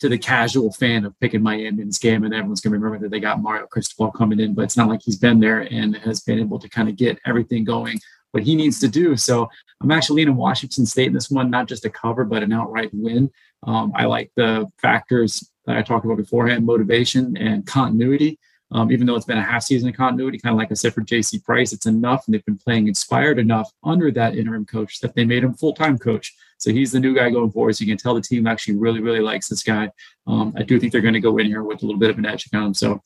to 0.00 0.08
the 0.08 0.18
casual 0.18 0.72
fan 0.72 1.04
of 1.04 1.18
picking 1.20 1.42
Miami 1.42 1.82
in 1.82 1.86
this 1.86 1.98
game. 1.98 2.24
And 2.24 2.34
everyone's 2.34 2.60
going 2.60 2.72
to 2.72 2.78
remember 2.78 3.04
that 3.04 3.10
they 3.10 3.20
got 3.20 3.40
Mario 3.40 3.66
Cristobal 3.66 4.10
coming 4.10 4.40
in, 4.40 4.52
but 4.54 4.62
it's 4.62 4.76
not 4.76 4.88
like 4.88 5.00
he's 5.04 5.18
been 5.18 5.38
there 5.38 5.60
and 5.70 5.96
has 5.98 6.20
been 6.20 6.40
able 6.40 6.58
to 6.58 6.68
kind 6.68 6.88
of 6.88 6.96
get 6.96 7.20
everything 7.24 7.64
going 7.64 8.00
what 8.32 8.42
he 8.42 8.56
needs 8.56 8.80
to 8.80 8.88
do. 8.88 9.16
So 9.16 9.48
I'm 9.80 9.90
actually 9.90 10.22
leaning 10.22 10.36
Washington 10.36 10.86
State 10.86 11.08
in 11.08 11.12
this 11.12 11.30
one, 11.30 11.50
not 11.50 11.68
just 11.68 11.84
a 11.84 11.90
cover, 11.90 12.24
but 12.24 12.42
an 12.42 12.52
outright 12.52 12.90
win. 12.92 13.30
Um, 13.62 13.92
I 13.94 14.06
like 14.06 14.32
the 14.34 14.66
factors 14.80 15.48
that 15.66 15.76
I 15.76 15.82
talked 15.82 16.04
about 16.04 16.16
beforehand, 16.16 16.66
motivation 16.66 17.36
and 17.36 17.64
continuity. 17.64 18.38
Um, 18.72 18.90
even 18.90 19.06
though 19.06 19.16
it's 19.16 19.26
been 19.26 19.38
a 19.38 19.42
half 19.42 19.62
season 19.62 19.88
of 19.88 19.96
continuity, 19.96 20.38
kind 20.38 20.54
of 20.54 20.58
like 20.58 20.70
I 20.70 20.74
said 20.74 20.94
for 20.94 21.02
JC 21.02 21.44
Price, 21.44 21.72
it's 21.72 21.86
enough, 21.86 22.26
and 22.26 22.34
they've 22.34 22.44
been 22.44 22.58
playing 22.58 22.88
inspired 22.88 23.38
enough 23.38 23.70
under 23.84 24.10
that 24.12 24.34
interim 24.36 24.64
coach 24.64 25.00
that 25.00 25.14
they 25.14 25.24
made 25.24 25.44
him 25.44 25.54
full 25.54 25.74
time 25.74 25.98
coach. 25.98 26.34
So 26.58 26.70
he's 26.70 26.92
the 26.92 27.00
new 27.00 27.14
guy 27.14 27.30
going 27.30 27.50
forward. 27.50 27.76
So 27.76 27.84
you 27.84 27.90
can 27.90 27.98
tell 27.98 28.14
the 28.14 28.20
team 28.20 28.46
actually 28.46 28.76
really, 28.76 29.00
really 29.00 29.20
likes 29.20 29.48
this 29.48 29.62
guy. 29.62 29.90
Um, 30.26 30.54
I 30.56 30.62
do 30.62 30.78
think 30.78 30.92
they're 30.92 31.00
going 31.00 31.14
to 31.14 31.20
go 31.20 31.36
in 31.38 31.46
here 31.46 31.62
with 31.62 31.82
a 31.82 31.86
little 31.86 31.98
bit 31.98 32.10
of 32.10 32.18
an 32.18 32.26
edge 32.26 32.48
on 32.54 32.62
them. 32.62 32.74
So 32.74 33.02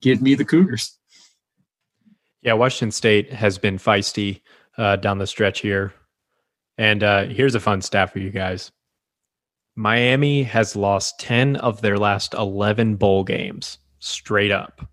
give 0.00 0.22
me 0.22 0.34
the 0.34 0.44
Cougars. 0.44 0.96
Yeah, 2.42 2.54
Washington 2.54 2.92
State 2.92 3.32
has 3.32 3.58
been 3.58 3.78
feisty 3.78 4.40
uh, 4.78 4.96
down 4.96 5.18
the 5.18 5.26
stretch 5.26 5.60
here. 5.60 5.92
And 6.78 7.02
uh, 7.02 7.24
here's 7.24 7.54
a 7.54 7.60
fun 7.60 7.82
stat 7.82 8.10
for 8.10 8.20
you 8.20 8.30
guys 8.30 8.70
Miami 9.76 10.42
has 10.42 10.74
lost 10.74 11.20
10 11.20 11.56
of 11.56 11.80
their 11.80 11.98
last 11.98 12.34
11 12.34 12.96
bowl 12.96 13.24
games 13.24 13.78
straight 13.98 14.50
up. 14.50 14.89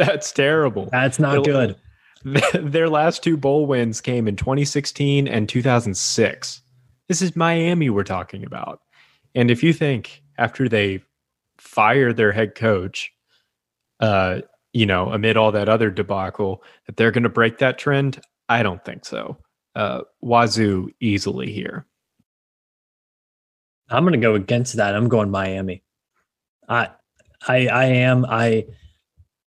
That's 0.00 0.32
terrible. 0.32 0.88
That's 0.90 1.18
not 1.18 1.44
good. 1.44 1.76
Their 2.54 2.88
last 2.88 3.22
two 3.22 3.36
bowl 3.36 3.66
wins 3.66 4.00
came 4.00 4.26
in 4.26 4.34
2016 4.34 5.28
and 5.28 5.46
2006. 5.46 6.62
This 7.08 7.20
is 7.20 7.36
Miami 7.36 7.90
we're 7.90 8.02
talking 8.02 8.44
about. 8.44 8.80
And 9.34 9.50
if 9.50 9.62
you 9.62 9.74
think 9.74 10.22
after 10.38 10.70
they 10.70 11.02
fire 11.58 12.14
their 12.14 12.32
head 12.32 12.54
coach, 12.54 13.12
uh, 14.00 14.40
you 14.72 14.86
know, 14.86 15.10
amid 15.10 15.36
all 15.36 15.52
that 15.52 15.68
other 15.68 15.90
debacle, 15.90 16.62
that 16.86 16.96
they're 16.96 17.10
going 17.10 17.24
to 17.24 17.28
break 17.28 17.58
that 17.58 17.78
trend, 17.78 18.22
I 18.48 18.62
don't 18.62 18.82
think 18.82 19.04
so. 19.04 19.36
Uh, 19.74 20.02
Wazoo 20.22 20.88
easily 21.00 21.52
here. 21.52 21.84
I'm 23.90 24.04
going 24.04 24.18
to 24.18 24.26
go 24.26 24.34
against 24.34 24.76
that. 24.76 24.94
I'm 24.94 25.08
going 25.08 25.30
Miami. 25.30 25.82
I, 26.68 26.88
I, 27.46 27.66
I 27.66 27.84
am. 27.84 28.24
I 28.24 28.64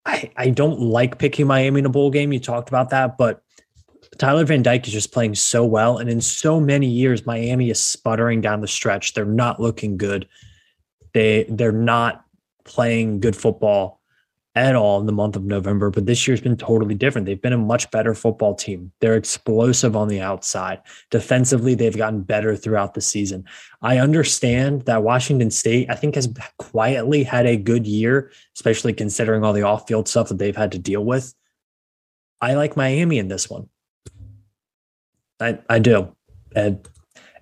I, 0.04 0.30
I 0.36 0.50
don't 0.50 0.80
like 0.80 1.18
picking 1.18 1.46
Miami 1.46 1.80
in 1.80 1.86
a 1.86 1.90
bowl 1.90 2.10
game. 2.10 2.32
You 2.32 2.40
talked 2.40 2.68
about 2.68 2.90
that, 2.90 3.16
but 3.16 3.42
Tyler 4.18 4.44
Van 4.44 4.62
Dyke 4.62 4.86
is 4.86 4.92
just 4.92 5.12
playing 5.12 5.34
so 5.34 5.64
well. 5.64 5.98
And 5.98 6.10
in 6.10 6.20
so 6.20 6.60
many 6.60 6.86
years, 6.86 7.24
Miami 7.24 7.70
is 7.70 7.82
sputtering 7.82 8.40
down 8.40 8.60
the 8.60 8.68
stretch. 8.68 9.14
They're 9.14 9.24
not 9.24 9.60
looking 9.60 9.96
good. 9.96 10.28
They 11.14 11.46
they're 11.48 11.72
not 11.72 12.24
playing 12.64 13.20
good 13.20 13.36
football 13.36 14.01
at 14.54 14.76
all 14.76 15.00
in 15.00 15.06
the 15.06 15.12
month 15.12 15.34
of 15.34 15.44
November, 15.44 15.90
but 15.90 16.04
this 16.04 16.26
year's 16.28 16.40
been 16.40 16.58
totally 16.58 16.94
different. 16.94 17.26
They've 17.26 17.40
been 17.40 17.54
a 17.54 17.58
much 17.58 17.90
better 17.90 18.14
football 18.14 18.54
team. 18.54 18.92
They're 19.00 19.16
explosive 19.16 19.96
on 19.96 20.08
the 20.08 20.20
outside. 20.20 20.80
Defensively, 21.10 21.74
they've 21.74 21.96
gotten 21.96 22.20
better 22.22 22.54
throughout 22.54 22.92
the 22.92 23.00
season. 23.00 23.44
I 23.80 23.98
understand 23.98 24.82
that 24.82 25.02
Washington 25.02 25.50
State, 25.50 25.88
I 25.88 25.94
think, 25.94 26.16
has 26.16 26.32
quietly 26.58 27.24
had 27.24 27.46
a 27.46 27.56
good 27.56 27.86
year, 27.86 28.30
especially 28.54 28.92
considering 28.92 29.42
all 29.42 29.54
the 29.54 29.62
off 29.62 29.88
field 29.88 30.06
stuff 30.06 30.28
that 30.28 30.38
they've 30.38 30.56
had 30.56 30.72
to 30.72 30.78
deal 30.78 31.04
with. 31.04 31.34
I 32.42 32.54
like 32.54 32.76
Miami 32.76 33.18
in 33.18 33.28
this 33.28 33.48
one. 33.48 33.70
I, 35.40 35.60
I 35.68 35.78
do. 35.78 36.14
And 36.54 36.86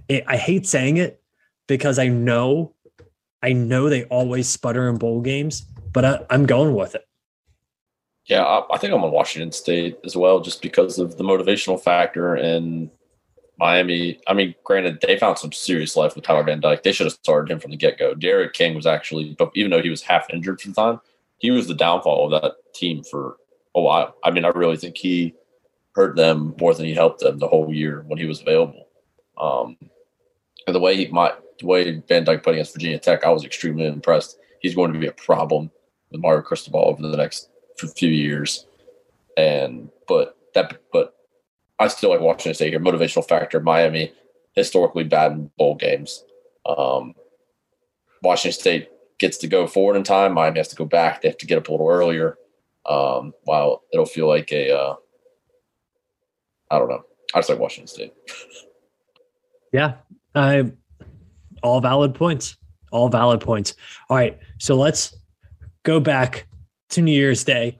it, 0.08 0.24
I 0.28 0.36
hate 0.36 0.66
saying 0.66 0.98
it 0.98 1.20
because 1.66 1.98
I 1.98 2.06
know, 2.06 2.74
I 3.42 3.52
know 3.52 3.88
they 3.88 4.04
always 4.04 4.48
sputter 4.48 4.88
in 4.88 4.96
bowl 4.96 5.22
games 5.22 5.66
but 5.92 6.04
I, 6.04 6.34
am 6.34 6.46
going 6.46 6.74
with 6.74 6.94
it. 6.94 7.06
Yeah, 8.26 8.44
I, 8.44 8.74
I, 8.74 8.78
think 8.78 8.92
I'm 8.92 9.02
on 9.02 9.10
Washington 9.10 9.52
State 9.52 9.98
as 10.04 10.16
well, 10.16 10.40
just 10.40 10.62
because 10.62 10.98
of 10.98 11.16
the 11.16 11.24
motivational 11.24 11.80
factor 11.80 12.34
and 12.34 12.90
Miami. 13.58 14.20
I 14.26 14.34
mean, 14.34 14.54
granted, 14.64 15.00
they 15.00 15.18
found 15.18 15.38
some 15.38 15.52
serious 15.52 15.96
life 15.96 16.14
with 16.14 16.24
Tyler 16.24 16.44
Van 16.44 16.60
Dyke. 16.60 16.82
They 16.82 16.92
should 16.92 17.06
have 17.06 17.14
started 17.14 17.52
him 17.52 17.60
from 17.60 17.70
the 17.70 17.76
get 17.76 17.98
go. 17.98 18.14
D'Eriq 18.14 18.52
King 18.52 18.74
was 18.74 18.86
actually, 18.86 19.36
even 19.54 19.70
though 19.70 19.82
he 19.82 19.90
was 19.90 20.02
half 20.02 20.30
injured 20.30 20.60
the 20.64 20.72
time, 20.72 21.00
he 21.38 21.50
was 21.50 21.66
the 21.66 21.74
downfall 21.74 22.32
of 22.32 22.42
that 22.42 22.54
team 22.74 23.02
for 23.02 23.36
a 23.74 23.80
while. 23.80 24.16
I 24.24 24.30
mean, 24.30 24.44
I 24.44 24.48
really 24.48 24.76
think 24.76 24.96
he 24.96 25.34
hurt 25.94 26.16
them 26.16 26.54
more 26.60 26.74
than 26.74 26.86
he 26.86 26.94
helped 26.94 27.20
them 27.20 27.38
the 27.38 27.48
whole 27.48 27.72
year 27.72 28.04
when 28.06 28.18
he 28.18 28.26
was 28.26 28.40
available. 28.40 28.86
Um, 29.38 29.76
and 30.66 30.74
the 30.74 30.80
way 30.80 30.96
he 30.96 31.08
might, 31.08 31.34
the 31.58 31.66
way 31.66 32.02
Van 32.08 32.24
Dyke 32.24 32.42
played 32.42 32.54
against 32.54 32.74
Virginia 32.74 32.98
Tech, 32.98 33.24
I 33.24 33.30
was 33.30 33.44
extremely 33.44 33.86
impressed. 33.86 34.38
He's 34.60 34.74
going 34.74 34.92
to 34.92 34.98
be 34.98 35.06
a 35.06 35.12
problem 35.12 35.70
with 36.10 36.20
Mario 36.20 36.42
Cristobal 36.42 36.80
over 36.80 37.02
the 37.02 37.16
next 37.16 37.50
few 37.96 38.10
years. 38.10 38.66
And 39.36 39.90
but 40.08 40.36
that 40.54 40.80
but 40.92 41.14
I 41.78 41.88
still 41.88 42.10
like 42.10 42.20
Washington 42.20 42.54
State 42.54 42.70
here. 42.70 42.80
Motivational 42.80 43.26
factor. 43.26 43.60
Miami 43.60 44.12
historically 44.54 45.04
bad 45.04 45.32
in 45.32 45.50
bowl 45.56 45.76
games. 45.76 46.24
Um, 46.66 47.14
Washington 48.22 48.60
State 48.60 48.90
gets 49.18 49.38
to 49.38 49.46
go 49.46 49.66
forward 49.66 49.96
in 49.96 50.02
time. 50.02 50.34
Miami 50.34 50.58
has 50.58 50.68
to 50.68 50.76
go 50.76 50.84
back. 50.84 51.22
They 51.22 51.28
have 51.28 51.38
to 51.38 51.46
get 51.46 51.58
up 51.58 51.68
a 51.68 51.70
little 51.70 51.88
earlier. 51.88 52.36
Um, 52.86 53.34
while 53.44 53.82
it'll 53.92 54.06
feel 54.06 54.26
like 54.26 54.52
a, 54.52 54.76
uh, 54.76 54.94
I 56.70 56.78
don't 56.78 56.88
know. 56.88 57.02
I 57.34 57.38
just 57.38 57.48
like 57.48 57.58
Washington 57.58 57.86
State. 57.86 58.12
yeah, 59.72 59.94
I 60.34 60.72
all 61.62 61.80
valid 61.80 62.14
points. 62.14 62.56
All 62.90 63.08
valid 63.08 63.40
points. 63.40 63.74
All 64.08 64.16
right, 64.16 64.38
so 64.58 64.74
let's 64.74 65.14
go 65.82 66.00
back 66.00 66.46
to 66.90 67.02
New 67.02 67.12
Year's 67.12 67.44
Day, 67.44 67.78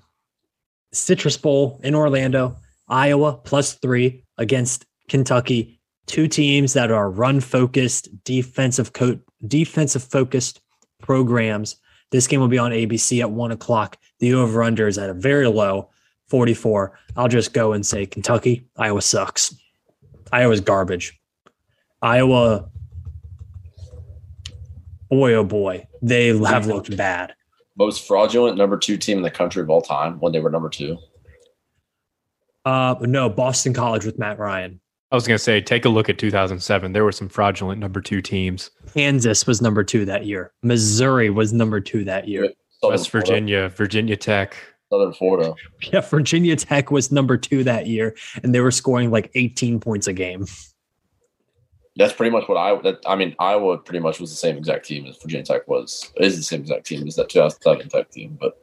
Citrus 0.93 1.37
Bowl 1.37 1.81
in 1.83 1.95
Orlando, 1.95 2.57
Iowa 2.89 3.35
plus 3.35 3.75
three 3.75 4.25
against 4.39 4.87
Kentucky. 5.09 5.81
Two 6.07 6.27
teams 6.27 6.73
that 6.73 6.91
are 6.91 7.11
run 7.11 7.41
focused, 7.41 8.09
defensive 8.25 8.93
co- 8.93 9.21
defensive 9.47 10.03
focused 10.03 10.61
programs. 11.01 11.77
This 12.11 12.27
game 12.27 12.41
will 12.41 12.49
be 12.49 12.59
on 12.59 12.73
ABC 12.73 13.21
at 13.21 13.31
one 13.31 13.53
o'clock. 13.53 13.97
The 14.19 14.35
over 14.35 14.63
under 14.63 14.89
is 14.89 14.99
at 14.99 15.11
a 15.11 15.15
very 15.15 15.47
low 15.47 15.91
44. 16.29 16.99
I'll 17.17 17.29
just 17.29 17.53
go 17.53 17.73
and 17.73 17.87
say 17.87 18.07
Kentucky, 18.07 18.67
Iowa 18.77 19.03
sucks. 19.03 19.55
Iowa's 20.33 20.61
garbage. 20.61 21.19
Iowa, 22.03 22.69
boy, 25.09 25.35
oh 25.35 25.45
boy, 25.45 25.87
they 26.03 26.29
have 26.29 26.67
looked 26.67 26.97
bad 26.97 27.35
most 27.77 28.07
fraudulent 28.07 28.57
number 28.57 28.77
two 28.77 28.97
team 28.97 29.19
in 29.19 29.23
the 29.23 29.31
country 29.31 29.63
of 29.63 29.71
all 29.71 29.83
time 29.83 30.19
when 30.21 30.33
they 30.33 30.41
were 30.41 30.51
number 30.51 30.69
two? 30.69 30.99
Uh, 32.65 32.95
no, 33.01 33.29
Boston 33.29 33.73
College 33.73 34.05
with 34.05 34.19
Matt 34.19 34.39
Ryan. 34.39 34.81
I 35.13 35.17
was 35.17 35.27
going 35.27 35.37
to 35.37 35.43
say, 35.43 35.61
take 35.61 35.85
a 35.85 35.89
look 35.89 36.09
at 36.09 36.19
2007. 36.19 36.93
There 36.93 37.05
were 37.05 37.11
some 37.11 37.29
fraudulent 37.29 37.81
number 37.81 38.01
two 38.01 38.23
teams. 38.23 38.71
Kansas 38.95 39.45
was 39.47 39.61
number 39.61 39.83
two 39.83 40.05
that 40.05 40.25
year. 40.25 40.53
Missouri 40.63 41.31
was 41.31 41.53
number 41.53 41.81
two 41.81 42.05
that 42.05 42.29
year. 42.29 42.51
West 42.83 43.11
Virginia, 43.11 43.69
Virginia 43.71 44.17
Tech. 44.17 44.57
Southern 44.91 45.13
Florida. 45.13 45.55
Yeah, 45.93 46.01
Virginia 46.01 46.55
Tech 46.57 46.91
was 46.91 47.11
number 47.11 47.37
two 47.37 47.65
that 47.65 47.87
year, 47.87 48.15
and 48.43 48.55
they 48.55 48.61
were 48.61 48.71
scoring 48.71 49.11
like 49.11 49.31
18 49.35 49.81
points 49.81 50.07
a 50.07 50.13
game. 50.13 50.47
That's 51.97 52.13
pretty 52.13 52.31
much 52.31 52.49
what 52.49 52.57
I. 52.57 52.81
That, 52.83 53.01
I 53.07 53.17
mean, 53.17 53.35
Iowa 53.39 53.79
pretty 53.79 53.99
much 54.01 54.21
was 54.21 54.31
the 54.31 54.37
same 54.37 54.57
exact 54.57 54.87
team 54.87 55.07
as 55.07 55.17
Virginia 55.19 55.45
Tech 55.45 55.67
was. 55.69 56.13
Is 56.17 56.37
the 56.37 56.43
same 56.43 56.61
exact 56.61 56.87
team 56.87 57.07
as 57.07 57.17
that 57.17 57.29
2007 57.29 57.89
Tech 57.89 58.11
team, 58.11 58.39
but 58.41 58.61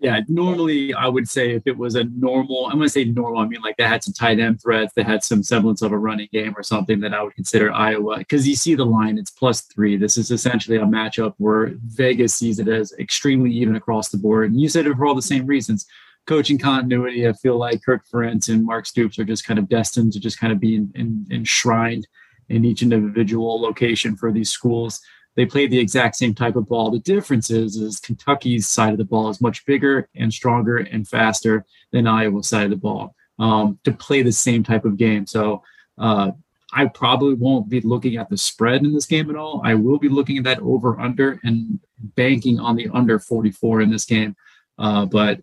yeah, 0.00 0.20
normally 0.28 0.94
I 0.94 1.08
would 1.08 1.28
say 1.28 1.50
if 1.50 1.66
it 1.66 1.76
was 1.76 1.94
a 1.94 2.04
normal, 2.04 2.66
I'm 2.66 2.78
going 2.78 2.86
to 2.86 2.88
say 2.88 3.04
normal. 3.04 3.40
I 3.40 3.46
mean, 3.46 3.60
like 3.60 3.76
they 3.76 3.84
had 3.84 4.02
some 4.02 4.14
tight 4.14 4.40
end 4.40 4.62
threats, 4.62 4.94
they 4.94 5.02
had 5.02 5.22
some 5.22 5.42
semblance 5.42 5.82
of 5.82 5.92
a 5.92 5.98
running 5.98 6.28
game 6.32 6.54
or 6.56 6.62
something 6.62 7.00
that 7.00 7.12
I 7.12 7.22
would 7.22 7.34
consider 7.34 7.70
Iowa 7.70 8.16
because 8.16 8.48
you 8.48 8.56
see 8.56 8.74
the 8.74 8.86
line, 8.86 9.18
it's 9.18 9.30
plus 9.30 9.60
three. 9.60 9.98
This 9.98 10.16
is 10.16 10.30
essentially 10.30 10.78
a 10.78 10.86
matchup 10.86 11.34
where 11.36 11.72
Vegas 11.84 12.34
sees 12.34 12.58
it 12.58 12.68
as 12.68 12.94
extremely 12.98 13.52
even 13.52 13.76
across 13.76 14.08
the 14.08 14.16
board. 14.16 14.50
And 14.50 14.60
you 14.60 14.70
said 14.70 14.86
it 14.86 14.96
for 14.96 15.04
all 15.04 15.14
the 15.14 15.20
same 15.20 15.46
reasons 15.46 15.86
coaching 16.30 16.58
continuity, 16.58 17.26
I 17.26 17.32
feel 17.32 17.58
like 17.58 17.82
Kirk 17.82 18.02
Ferentz 18.06 18.48
and 18.48 18.64
Mark 18.64 18.86
Stoops 18.86 19.18
are 19.18 19.24
just 19.24 19.44
kind 19.44 19.58
of 19.58 19.68
destined 19.68 20.12
to 20.12 20.20
just 20.20 20.38
kind 20.38 20.52
of 20.52 20.60
be 20.60 20.76
in, 20.76 20.92
in, 20.94 21.26
enshrined 21.28 22.06
in 22.48 22.64
each 22.64 22.82
individual 22.82 23.60
location 23.60 24.14
for 24.16 24.30
these 24.30 24.48
schools. 24.48 25.00
They 25.34 25.44
play 25.44 25.66
the 25.66 25.80
exact 25.80 26.14
same 26.14 26.32
type 26.32 26.54
of 26.54 26.68
ball. 26.68 26.92
The 26.92 27.00
difference 27.00 27.50
is, 27.50 27.74
is 27.74 27.98
Kentucky's 27.98 28.68
side 28.68 28.92
of 28.92 28.98
the 28.98 29.04
ball 29.04 29.28
is 29.28 29.40
much 29.40 29.66
bigger 29.66 30.08
and 30.14 30.32
stronger 30.32 30.76
and 30.76 31.06
faster 31.08 31.64
than 31.90 32.06
Iowa's 32.06 32.48
side 32.48 32.66
of 32.66 32.70
the 32.70 32.76
ball 32.76 33.16
um, 33.40 33.80
to 33.82 33.90
play 33.90 34.22
the 34.22 34.30
same 34.30 34.62
type 34.62 34.84
of 34.84 34.96
game. 34.96 35.26
So 35.26 35.64
uh, 35.98 36.30
I 36.72 36.86
probably 36.86 37.34
won't 37.34 37.68
be 37.68 37.80
looking 37.80 38.18
at 38.18 38.30
the 38.30 38.38
spread 38.38 38.84
in 38.84 38.94
this 38.94 39.06
game 39.06 39.30
at 39.30 39.36
all. 39.36 39.62
I 39.64 39.74
will 39.74 39.98
be 39.98 40.08
looking 40.08 40.38
at 40.38 40.44
that 40.44 40.60
over 40.60 41.00
under 41.00 41.40
and 41.42 41.80
banking 42.14 42.60
on 42.60 42.76
the 42.76 42.88
under 42.94 43.18
44 43.18 43.80
in 43.80 43.90
this 43.90 44.04
game. 44.04 44.36
Uh, 44.78 45.06
but 45.06 45.40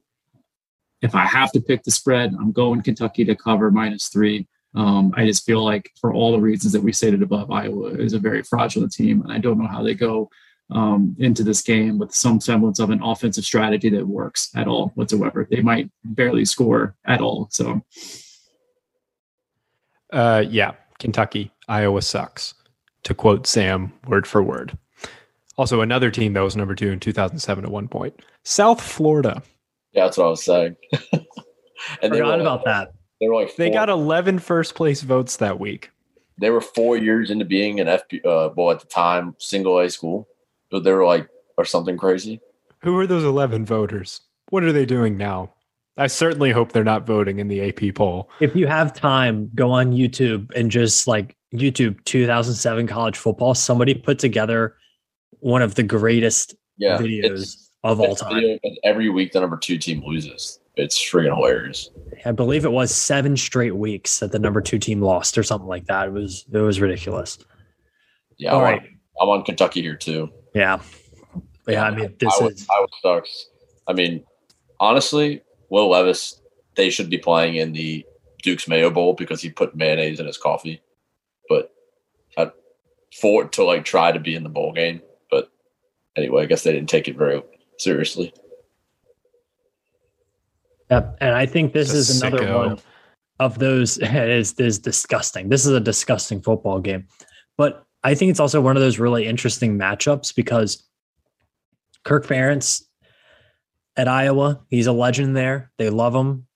if 1.02 1.16
I 1.16 1.26
have 1.26 1.52
to 1.52 1.62
pick 1.62 1.84
the 1.84 1.92
spread, 1.92 2.34
I'm 2.40 2.52
going 2.52 2.82
Kentucky 2.82 3.26
to 3.26 3.36
cover 3.36 3.72
minus 3.72 4.08
three. 4.08 4.48
Um, 4.76 5.14
I 5.16 5.26
just 5.26 5.46
feel 5.46 5.64
like 5.64 5.92
for 6.00 6.14
all 6.14 6.32
the 6.32 6.40
reasons 6.40 6.74
that 6.74 6.84
we 6.84 6.92
stated 6.92 7.22
above, 7.22 7.52
Iowa 7.52 7.90
is 7.90 8.14
a 8.14 8.20
very 8.20 8.44
fraudulent 8.44 8.94
team, 8.94 9.22
and 9.22 9.32
I 9.32 9.40
don't 9.40 9.58
know 9.58 9.68
how 9.68 9.84
they 9.84 9.94
go 9.94 10.30
um, 10.70 11.16
into 11.20 11.44
this 11.44 11.62
game 11.62 11.98
with 11.98 12.14
some 12.14 12.42
semblance 12.42 12.80
of 12.80 12.90
an 12.90 13.02
offensive 13.02 13.46
strategy 13.46 13.90
that 13.90 14.06
works 14.06 14.50
at 14.56 14.68
all 14.68 14.90
whatsoever. 14.96 15.48
They 15.50 15.62
might 15.62 15.90
barely 16.04 16.46
score 16.46 16.96
at 17.06 17.22
all. 17.22 17.48
So, 17.52 17.82
uh, 20.12 20.44
yeah, 20.48 20.74
Kentucky, 21.00 21.52
Iowa 21.68 22.02
sucks. 22.02 22.54
To 23.04 23.14
quote 23.14 23.48
Sam, 23.48 23.94
word 24.08 24.28
for 24.28 24.44
word. 24.44 24.78
Also, 25.58 25.82
another 25.82 26.12
team 26.12 26.34
that 26.34 26.42
was 26.42 26.56
number 26.56 26.76
two 26.76 26.92
in 26.92 27.00
2007 27.00 27.64
at 27.64 27.72
one 27.72 27.88
point, 27.88 28.22
South 28.44 28.82
Florida. 28.82 29.42
Yeah, 29.98 30.04
that's 30.04 30.18
what 30.18 30.28
I 30.28 30.30
was 30.30 30.44
saying. 30.44 30.76
and 31.12 32.14
they 32.14 32.20
Forgot 32.20 32.38
were, 32.38 32.42
about 32.42 32.66
that. 32.66 32.94
They 33.20 33.28
were 33.28 33.34
like 33.34 33.50
four, 33.50 33.66
they 33.66 33.72
got 33.72 33.90
11 33.90 34.38
first 34.38 34.76
place 34.76 35.02
votes 35.02 35.38
that 35.38 35.60
week. 35.60 35.90
They 36.40 36.52
were 36.52 36.62
four 36.62 36.98
years 36.98 37.32
into 37.32 37.46
being 37.46 37.80
an 37.80 37.88
FP, 37.88 38.24
uh, 38.24 38.54
well 38.56 38.70
at 38.70 38.80
the 38.80 38.86
time 38.86 39.36
single 39.40 39.80
A 39.80 39.90
school, 39.90 40.28
but 40.70 40.84
they 40.84 40.92
were 40.92 41.04
like 41.04 41.28
or 41.58 41.66
something 41.66 41.98
crazy. 41.98 42.40
Who 42.84 42.96
are 43.00 43.08
those 43.08 43.24
11 43.24 43.66
voters? 43.66 44.22
What 44.50 44.64
are 44.64 44.72
they 44.72 44.86
doing 44.86 45.18
now? 45.18 45.52
I 45.98 46.06
certainly 46.06 46.52
hope 46.52 46.74
they're 46.74 46.84
not 46.84 47.08
voting 47.08 47.40
in 47.40 47.48
the 47.48 47.68
AP 47.68 47.96
poll. 47.96 48.30
If 48.40 48.56
you 48.56 48.68
have 48.68 48.94
time, 48.94 49.50
go 49.56 49.72
on 49.72 49.94
YouTube 49.94 50.52
and 50.56 50.70
just 50.70 51.08
like 51.08 51.36
YouTube 51.56 52.04
2007 52.06 52.86
college 52.86 53.18
football. 53.18 53.56
Somebody 53.56 53.96
put 53.96 54.20
together 54.20 54.76
one 55.40 55.64
of 55.64 55.74
the 55.74 55.82
greatest 55.82 56.54
yeah, 56.78 57.00
videos 57.00 57.67
of 57.84 58.00
all 58.00 58.16
time. 58.16 58.60
Every 58.84 59.10
week, 59.10 59.32
the 59.32 59.40
number 59.40 59.58
two 59.58 59.78
team 59.78 60.04
loses. 60.06 60.60
It's 60.76 61.00
freaking 61.00 61.36
hilarious. 61.36 61.90
I 62.26 62.32
believe 62.32 62.64
it 62.64 62.72
was 62.72 62.94
seven 62.94 63.36
straight 63.36 63.76
weeks 63.76 64.20
that 64.20 64.32
the 64.32 64.40
number 64.40 64.62
two 64.62 64.78
team 64.78 65.02
lost, 65.02 65.38
or 65.38 65.44
something 65.44 65.68
like 65.68 65.86
that. 65.86 66.08
It 66.08 66.12
was 66.12 66.46
it 66.52 66.58
was 66.58 66.80
ridiculous. 66.80 67.40
Yeah, 68.38 68.52
all 68.52 68.60
I'm, 68.60 68.64
right. 68.64 68.82
on, 68.82 68.88
I'm 69.22 69.30
on 69.30 69.44
Kentucky 69.44 69.82
here 69.82 69.96
too. 69.96 70.30
Yeah, 70.54 70.80
yeah. 71.68 71.84
I 71.84 71.92
mean, 71.92 72.16
this 72.20 72.34
I 72.42 72.46
is. 72.46 72.68
I 72.70 72.86
sucks. 73.02 73.50
I 73.88 73.94
mean, 73.94 74.24
honestly, 74.80 75.42
Will 75.70 75.90
Levis, 75.90 76.40
they 76.76 76.90
should 76.90 77.10
be 77.10 77.18
playing 77.18 77.56
in 77.56 77.74
the 77.74 78.06
Duke's 78.44 78.68
Mayo 78.68 78.92
Bowl 78.92 79.14
because 79.14 79.42
he 79.42 79.50
put 79.50 79.76
mayonnaise 79.76 80.20
in 80.20 80.28
his 80.28 80.38
coffee. 80.38 80.82
But 81.50 81.74
I, 82.38 82.52
for 83.20 83.46
to 83.46 83.64
like 83.64 83.84
try 83.84 84.12
to 84.12 84.20
be 84.20 84.36
in 84.36 84.44
the 84.44 84.50
bowl 84.50 84.74
game, 84.74 85.02
but 85.32 85.50
anyway, 86.16 86.44
I 86.44 86.46
guess 86.46 86.64
they 86.64 86.72
didn't 86.72 86.90
take 86.90 87.08
it 87.08 87.18
very 87.18 87.42
seriously. 87.78 88.34
Yep. 90.90 91.18
And 91.20 91.36
I 91.36 91.46
think 91.46 91.74
this 91.74 91.92
is 91.92 92.22
another 92.22 92.44
sicko. 92.44 92.68
one 92.68 92.80
of 93.40 93.60
those 93.60 93.98
is 94.02 94.54
is 94.54 94.80
disgusting. 94.80 95.50
This 95.50 95.66
is 95.66 95.72
a 95.74 95.80
disgusting 95.80 96.42
football 96.42 96.80
game. 96.80 97.08
But 97.58 97.86
I 98.04 98.16
think 98.16 98.32
it's 98.32 98.40
also 98.40 98.62
one 98.62 98.78
of 98.78 98.82
those 98.82 99.00
really 99.00 99.28
interesting 99.28 99.78
matchups 99.78 100.36
because 100.36 100.84
Kirk 102.04 102.26
Ferentz 102.26 102.84
at 103.98 104.08
Iowa, 104.08 104.62
he's 104.70 104.88
a 104.88 104.94
legend 104.94 105.36
there. 105.36 105.72
They 105.78 105.90
love 105.90 106.16
him, 106.16 106.48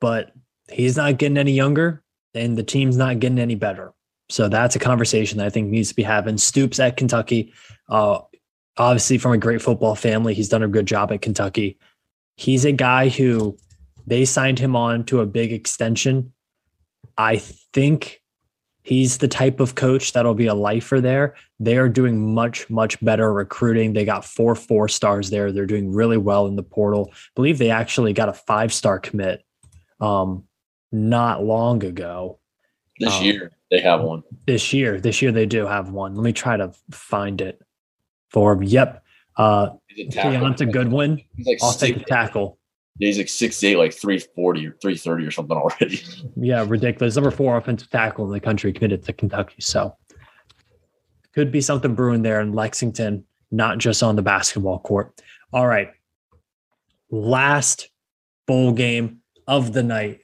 but 0.00 0.32
he's 0.70 0.96
not 0.96 1.18
getting 1.18 1.36
any 1.36 1.52
younger 1.52 2.02
and 2.34 2.56
the 2.56 2.62
team's 2.62 2.96
not 2.96 3.18
getting 3.18 3.38
any 3.38 3.56
better. 3.56 3.92
So 4.30 4.48
that's 4.48 4.74
a 4.74 4.78
conversation 4.78 5.38
that 5.38 5.46
I 5.46 5.50
think 5.50 5.68
needs 5.68 5.90
to 5.90 5.94
be 5.94 6.02
having. 6.02 6.38
Stoops 6.38 6.80
at 6.80 6.96
Kentucky, 6.96 7.52
uh, 7.88 8.20
obviously 8.76 9.18
from 9.18 9.32
a 9.32 9.38
great 9.38 9.62
football 9.62 9.94
family, 9.94 10.34
he's 10.34 10.48
done 10.48 10.62
a 10.62 10.68
good 10.68 10.86
job 10.86 11.12
at 11.12 11.22
Kentucky. 11.22 11.78
He's 12.36 12.64
a 12.64 12.72
guy 12.72 13.08
who 13.08 13.56
they 14.06 14.24
signed 14.24 14.58
him 14.58 14.74
on 14.76 15.04
to 15.04 15.20
a 15.20 15.26
big 15.26 15.52
extension. 15.52 16.32
I 17.16 17.36
think 17.36 18.20
he's 18.82 19.18
the 19.18 19.28
type 19.28 19.60
of 19.60 19.76
coach 19.76 20.12
that'll 20.12 20.34
be 20.34 20.46
a 20.46 20.54
lifer 20.54 21.00
there. 21.00 21.34
They 21.60 21.76
are 21.76 21.88
doing 21.88 22.34
much, 22.34 22.68
much 22.68 23.02
better 23.02 23.32
recruiting. 23.32 23.92
They 23.92 24.04
got 24.04 24.24
four 24.24 24.54
four 24.54 24.88
stars 24.88 25.30
there. 25.30 25.52
They're 25.52 25.66
doing 25.66 25.92
really 25.92 26.18
well 26.18 26.46
in 26.46 26.56
the 26.56 26.62
portal. 26.62 27.10
I 27.12 27.16
believe 27.34 27.58
they 27.58 27.70
actually 27.70 28.12
got 28.12 28.28
a 28.28 28.34
five 28.34 28.72
star 28.72 28.98
commit 28.98 29.44
um, 30.00 30.44
not 30.90 31.44
long 31.44 31.84
ago. 31.84 32.40
This 32.98 33.14
um, 33.14 33.24
year 33.24 33.52
they 33.70 33.80
have 33.80 34.02
one. 34.02 34.22
This 34.46 34.72
year, 34.72 35.00
this 35.00 35.22
year 35.22 35.32
they 35.32 35.46
do 35.46 35.66
have 35.66 35.90
one. 35.90 36.14
Let 36.14 36.24
me 36.24 36.32
try 36.32 36.56
to 36.56 36.72
find 36.90 37.40
it 37.40 37.60
for. 38.34 38.62
Yep, 38.62 39.02
uh, 39.38 39.70
Kiyaunta 39.96 40.70
Goodwin. 40.70 41.22
He's 41.36 41.46
like 41.46 41.78
take 41.78 41.96
a 41.96 42.04
tackle. 42.04 42.58
Yeah, 42.98 43.06
he's 43.06 43.18
like 43.18 43.28
six 43.28 43.62
eight, 43.64 43.76
like 43.76 43.94
three 43.94 44.18
forty 44.18 44.66
or 44.66 44.76
three 44.82 44.96
thirty 44.96 45.24
or 45.24 45.30
something 45.30 45.56
already. 45.56 46.02
yeah, 46.36 46.64
ridiculous. 46.68 47.14
Number 47.14 47.30
four 47.30 47.56
offensive 47.56 47.88
tackle 47.90 48.26
in 48.26 48.32
the 48.32 48.40
country 48.40 48.72
committed 48.72 49.02
to 49.04 49.12
Kentucky. 49.14 49.60
So 49.60 49.96
could 51.32 51.50
be 51.50 51.60
something 51.60 51.94
brewing 51.94 52.22
there 52.22 52.40
in 52.40 52.52
Lexington, 52.52 53.24
not 53.50 53.78
just 53.78 54.02
on 54.02 54.16
the 54.16 54.22
basketball 54.22 54.78
court. 54.78 55.20
All 55.52 55.66
right. 55.66 55.90
Last 57.10 57.88
bowl 58.46 58.72
game 58.72 59.20
of 59.48 59.72
the 59.72 59.82
night. 59.82 60.20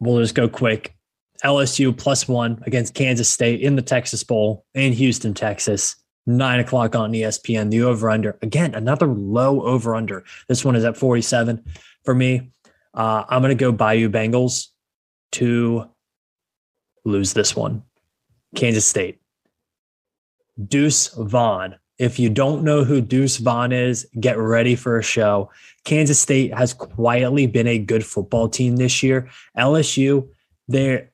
We'll 0.00 0.20
just 0.20 0.34
go 0.34 0.48
quick. 0.48 0.94
LSU 1.44 1.96
plus 1.96 2.26
one 2.26 2.62
against 2.66 2.94
Kansas 2.94 3.28
State 3.28 3.60
in 3.60 3.76
the 3.76 3.82
Texas 3.82 4.24
Bowl 4.24 4.64
in 4.74 4.92
Houston, 4.92 5.32
Texas 5.32 5.96
nine 6.26 6.60
o'clock 6.60 6.94
on 6.94 7.12
ESPN. 7.12 7.70
The 7.70 7.82
over 7.82 8.10
under 8.10 8.38
again, 8.42 8.74
another 8.74 9.06
low 9.06 9.62
over 9.62 9.94
under. 9.94 10.24
This 10.48 10.64
one 10.64 10.76
is 10.76 10.84
at 10.84 10.96
47 10.96 11.64
for 12.04 12.14
me. 12.14 12.50
Uh, 12.94 13.24
I'm 13.28 13.42
going 13.42 13.56
to 13.56 13.60
go 13.60 13.72
Bayou 13.72 14.08
Bengals 14.08 14.68
to 15.32 15.88
lose 17.04 17.34
this 17.34 17.54
one. 17.54 17.82
Kansas 18.54 18.86
State. 18.86 19.20
Deuce 20.66 21.08
Vaughn. 21.08 21.76
If 21.98 22.18
you 22.18 22.28
don't 22.28 22.62
know 22.62 22.84
who 22.84 23.00
Deuce 23.00 23.38
Vaughn 23.38 23.72
is, 23.72 24.06
get 24.20 24.38
ready 24.38 24.74
for 24.74 24.98
a 24.98 25.02
show. 25.02 25.50
Kansas 25.84 26.20
State 26.20 26.52
has 26.54 26.74
quietly 26.74 27.46
been 27.46 27.66
a 27.66 27.78
good 27.78 28.04
football 28.04 28.48
team 28.48 28.76
this 28.76 29.02
year. 29.02 29.30
LSU, 29.56 30.28
they're 30.68 31.10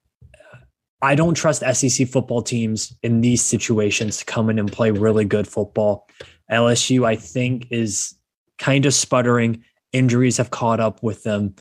I 1.03 1.17
don't 1.17 1.35
trust 1.35 1.65
SEC 1.75 2.07
football 2.07 2.43
teams 2.43 2.97
in 3.03 3.21
these 3.23 3.43
situations 3.43 4.19
to 4.19 4.25
come 4.25 4.49
in 4.49 4.59
and 4.61 4.71
play 4.71 4.93
really 4.93 5.25
good 5.25 5.49
football. 5.49 6.09
LSU, 6.51 7.05
I 7.05 7.17
think, 7.17 7.67
is 7.71 8.15
kind 8.59 8.87
of 8.87 8.95
sputtering. 8.95 9.65
Injuries 9.93 10.37
have 10.37 10.51
caught 10.51 10.79
up 10.79 11.03
with 11.03 11.25
them. 11.25 11.57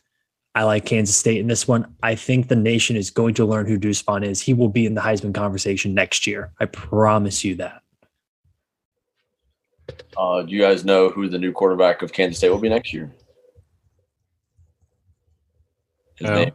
I 0.54 0.64
like 0.64 0.86
Kansas 0.86 1.16
State 1.16 1.40
in 1.40 1.48
this 1.48 1.68
one. 1.68 1.92
I 2.04 2.14
think 2.14 2.50
the 2.50 2.56
nation 2.56 2.96
is 2.96 3.10
going 3.10 3.34
to 3.36 3.46
learn 3.46 3.66
who 3.66 3.78
Deuce 3.78 4.02
Vaughn 4.02 4.24
is. 4.24 4.40
He 4.40 4.54
will 4.54 4.70
be 4.70 4.86
in 4.86 4.94
the 4.94 5.02
Heisman 5.02 5.34
conversation 5.34 5.96
next 5.96 6.28
year. 6.28 6.52
I 6.60 6.66
promise 6.66 7.44
you 7.44 7.56
that. 7.56 7.82
Uh, 10.16 10.44
do 10.44 10.54
you 10.54 10.62
guys 10.62 10.86
know 10.86 11.10
who 11.10 11.28
the 11.30 11.40
new 11.40 11.52
quarterback 11.52 12.04
of 12.04 12.14
Kansas 12.14 12.38
State 12.38 12.50
will 12.50 12.60
be 12.60 12.70
next 12.70 12.94
year? 12.94 13.12
His 16.16 16.30
no. 16.30 16.36
name 16.36 16.52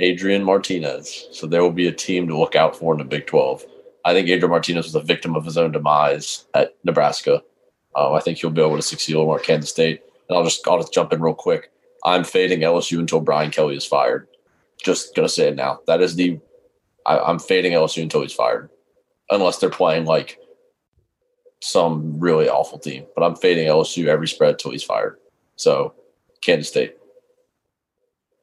Adrian 0.00 0.44
Martinez. 0.44 1.28
So 1.32 1.46
there 1.46 1.62
will 1.62 1.72
be 1.72 1.88
a 1.88 1.92
team 1.92 2.28
to 2.28 2.38
look 2.38 2.54
out 2.54 2.76
for 2.76 2.92
in 2.92 2.98
the 2.98 3.04
Big 3.04 3.26
12. 3.26 3.64
I 4.04 4.12
think 4.12 4.28
Adrian 4.28 4.50
Martinez 4.50 4.84
was 4.84 4.94
a 4.94 5.00
victim 5.00 5.34
of 5.34 5.44
his 5.44 5.56
own 5.56 5.72
demise 5.72 6.44
at 6.54 6.76
Nebraska. 6.84 7.42
Um, 7.96 8.12
I 8.12 8.20
think 8.20 8.38
he'll 8.38 8.50
be 8.50 8.60
able 8.60 8.76
to 8.76 8.82
succeed 8.82 9.14
more 9.16 9.38
at 9.38 9.44
Kansas 9.44 9.70
State. 9.70 10.02
And 10.28 10.36
I'll 10.36 10.44
just 10.44 10.66
I'll 10.68 10.78
just 10.78 10.92
jump 10.92 11.12
in 11.12 11.20
real 11.20 11.34
quick. 11.34 11.72
I'm 12.04 12.24
fading 12.24 12.60
LSU 12.60 12.98
until 12.98 13.20
Brian 13.20 13.50
Kelly 13.50 13.76
is 13.76 13.86
fired. 13.86 14.28
Just 14.82 15.14
gonna 15.16 15.28
say 15.28 15.48
it 15.48 15.56
now. 15.56 15.80
That 15.86 16.02
is 16.02 16.14
the 16.14 16.38
I, 17.06 17.18
I'm 17.18 17.38
fading 17.38 17.72
LSU 17.72 18.02
until 18.02 18.22
he's 18.22 18.32
fired, 18.32 18.68
unless 19.30 19.58
they're 19.58 19.70
playing 19.70 20.04
like 20.04 20.38
some 21.60 22.20
really 22.20 22.48
awful 22.48 22.78
team. 22.78 23.06
But 23.14 23.24
I'm 23.24 23.36
fading 23.36 23.66
LSU 23.66 24.06
every 24.06 24.28
spread 24.28 24.52
until 24.52 24.72
he's 24.72 24.84
fired. 24.84 25.18
So 25.56 25.94
Kansas 26.42 26.68
State. 26.68 26.96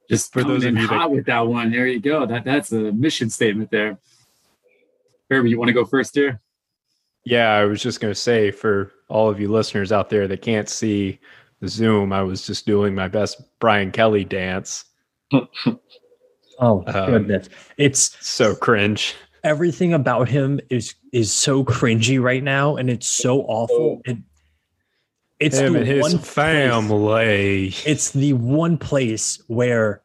Just 0.09 0.33
for 0.33 0.43
those 0.43 0.65
of 0.65 0.75
you 0.75 0.87
hot 0.87 1.09
that, 1.09 1.11
with 1.11 1.25
that 1.25 1.47
one, 1.47 1.71
there 1.71 1.87
you 1.87 1.99
go. 1.99 2.25
That 2.25 2.43
that's 2.43 2.71
a 2.71 2.91
mission 2.91 3.29
statement 3.29 3.71
there. 3.71 3.97
Herbie, 5.29 5.49
you 5.49 5.57
want 5.57 5.69
to 5.69 5.73
go 5.73 5.85
first 5.85 6.15
here? 6.15 6.41
Yeah, 7.25 7.51
I 7.51 7.63
was 7.65 7.81
just 7.81 8.01
going 8.01 8.13
to 8.13 8.19
say 8.19 8.51
for 8.51 8.91
all 9.07 9.29
of 9.29 9.39
you 9.39 9.49
listeners 9.49 9.91
out 9.91 10.09
there 10.09 10.27
that 10.27 10.41
can't 10.41 10.67
see 10.67 11.19
the 11.63 11.69
Zoom, 11.69 12.11
I 12.11 12.21
was 12.21 12.45
just 12.45 12.65
doing 12.65 12.93
my 12.93 13.07
best 13.07 13.41
Brian 13.59 13.89
Kelly 13.89 14.25
dance. 14.25 14.83
oh 15.31 15.47
um, 16.59 16.83
goodness, 16.85 17.47
it's 17.77 18.17
so 18.25 18.53
cringe. 18.53 19.15
Everything 19.45 19.93
about 19.93 20.27
him 20.27 20.59
is 20.69 20.95
is 21.13 21.31
so 21.31 21.63
cringy 21.63 22.21
right 22.21 22.43
now, 22.43 22.75
and 22.75 22.89
it's 22.89 23.07
so 23.07 23.43
awful. 23.43 24.01
It 24.03 24.17
it's 25.39 25.57
him 25.57 25.75
and 25.75 25.85
his 25.85 26.13
family. 26.19 27.71
Place, 27.71 27.83
it's 27.85 28.11
the 28.11 28.33
one 28.33 28.77
place 28.77 29.41
where 29.47 30.03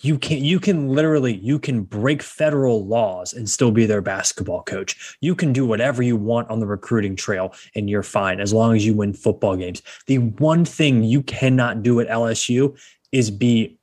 you 0.00 0.18
can 0.18 0.44
you 0.44 0.60
can 0.60 0.88
literally 0.88 1.36
you 1.36 1.58
can 1.58 1.82
break 1.82 2.22
federal 2.22 2.86
laws 2.86 3.32
and 3.32 3.48
still 3.48 3.70
be 3.70 3.86
their 3.86 4.00
basketball 4.00 4.62
coach. 4.62 5.16
You 5.20 5.34
can 5.34 5.52
do 5.52 5.66
whatever 5.66 6.02
you 6.02 6.16
want 6.16 6.50
on 6.50 6.60
the 6.60 6.66
recruiting 6.66 7.16
trail 7.16 7.52
and 7.74 7.90
you're 7.90 8.02
fine 8.02 8.40
as 8.40 8.52
long 8.52 8.76
as 8.76 8.86
you 8.86 8.94
win 8.94 9.12
football 9.12 9.56
games. 9.56 9.82
The 10.06 10.18
one 10.18 10.64
thing 10.64 11.02
you 11.02 11.22
cannot 11.22 11.82
do 11.82 12.00
at 12.00 12.08
LSU 12.08 12.78
is 13.12 13.30
be 13.30 13.78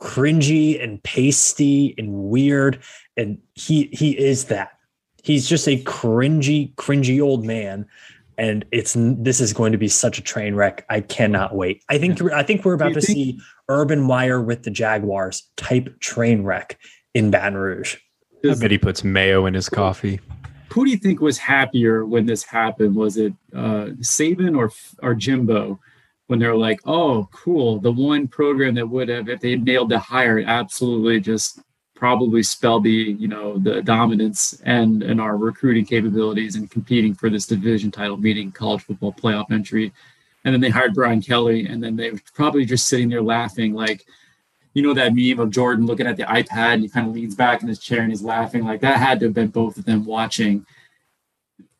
cringy 0.00 0.82
and 0.82 1.02
pasty 1.02 1.94
and 1.96 2.12
weird 2.12 2.80
and 3.16 3.38
he 3.54 3.84
he 3.92 4.18
is 4.18 4.46
that. 4.46 4.72
He's 5.22 5.48
just 5.48 5.68
a 5.68 5.82
cringy 5.82 6.74
cringy 6.74 7.22
old 7.22 7.44
man 7.44 7.86
and 8.38 8.64
it's 8.70 8.94
this 8.96 9.40
is 9.40 9.52
going 9.52 9.72
to 9.72 9.78
be 9.78 9.88
such 9.88 10.18
a 10.18 10.22
train 10.22 10.54
wreck. 10.54 10.84
I 10.88 11.00
cannot 11.00 11.54
wait. 11.54 11.82
I 11.88 11.98
think 11.98 12.20
I 12.32 12.42
think 12.42 12.64
we're 12.64 12.74
about 12.74 12.94
to 12.94 13.00
think? 13.00 13.16
see 13.16 13.40
Urban 13.68 14.00
Meyer 14.00 14.40
with 14.40 14.62
the 14.62 14.70
Jaguars 14.70 15.50
type 15.56 15.98
train 16.00 16.42
wreck 16.42 16.78
in 17.14 17.30
Baton 17.30 17.56
Rouge. 17.56 17.96
I 18.44 18.54
bet 18.54 18.70
he 18.70 18.78
puts 18.78 19.02
mayo 19.02 19.46
in 19.46 19.54
his 19.54 19.68
coffee. 19.68 20.20
who 20.70 20.84
do 20.84 20.90
you 20.90 20.98
think 20.98 21.20
was 21.20 21.38
happier 21.38 22.04
when 22.04 22.26
this 22.26 22.44
happened? 22.44 22.94
Was 22.94 23.16
it 23.16 23.32
uh, 23.54 23.86
Saban 24.00 24.56
or 24.56 24.70
or 25.02 25.14
Jimbo? 25.14 25.80
When 26.28 26.40
they're 26.40 26.56
like, 26.56 26.80
"Oh, 26.84 27.28
cool!" 27.32 27.78
The 27.78 27.92
one 27.92 28.26
program 28.26 28.74
that 28.74 28.88
would 28.88 29.08
have, 29.08 29.28
if 29.28 29.40
they 29.40 29.56
nailed 29.56 29.90
the 29.90 29.98
hire, 29.98 30.42
absolutely 30.44 31.20
just 31.20 31.60
probably 31.96 32.42
spell 32.42 32.78
the 32.78 33.16
you 33.18 33.26
know 33.26 33.58
the 33.58 33.82
dominance 33.82 34.60
and 34.64 35.02
and 35.02 35.20
our 35.20 35.36
recruiting 35.36 35.84
capabilities 35.84 36.54
and 36.54 36.70
competing 36.70 37.14
for 37.14 37.28
this 37.28 37.46
division 37.46 37.90
title, 37.90 38.16
meeting 38.16 38.52
college 38.52 38.82
football 38.82 39.12
playoff 39.12 39.50
entry. 39.50 39.92
And 40.44 40.54
then 40.54 40.60
they 40.60 40.70
hired 40.70 40.94
Brian 40.94 41.20
Kelly, 41.20 41.66
and 41.66 41.82
then 41.82 41.96
they 41.96 42.12
were 42.12 42.20
probably 42.32 42.64
just 42.64 42.86
sitting 42.86 43.08
there 43.08 43.22
laughing, 43.22 43.74
like, 43.74 44.06
you 44.74 44.82
know, 44.82 44.94
that 44.94 45.12
meme 45.12 45.40
of 45.40 45.50
Jordan 45.50 45.86
looking 45.86 46.06
at 46.06 46.16
the 46.16 46.22
iPad 46.22 46.74
and 46.74 46.82
he 46.82 46.88
kind 46.88 47.08
of 47.08 47.14
leans 47.14 47.34
back 47.34 47.62
in 47.62 47.68
his 47.68 47.80
chair 47.80 48.02
and 48.02 48.10
he's 48.10 48.22
laughing. 48.22 48.62
Like 48.62 48.80
that 48.82 48.98
had 48.98 49.18
to 49.20 49.26
have 49.26 49.34
been 49.34 49.48
both 49.48 49.76
of 49.76 49.86
them 49.86 50.04
watching 50.04 50.64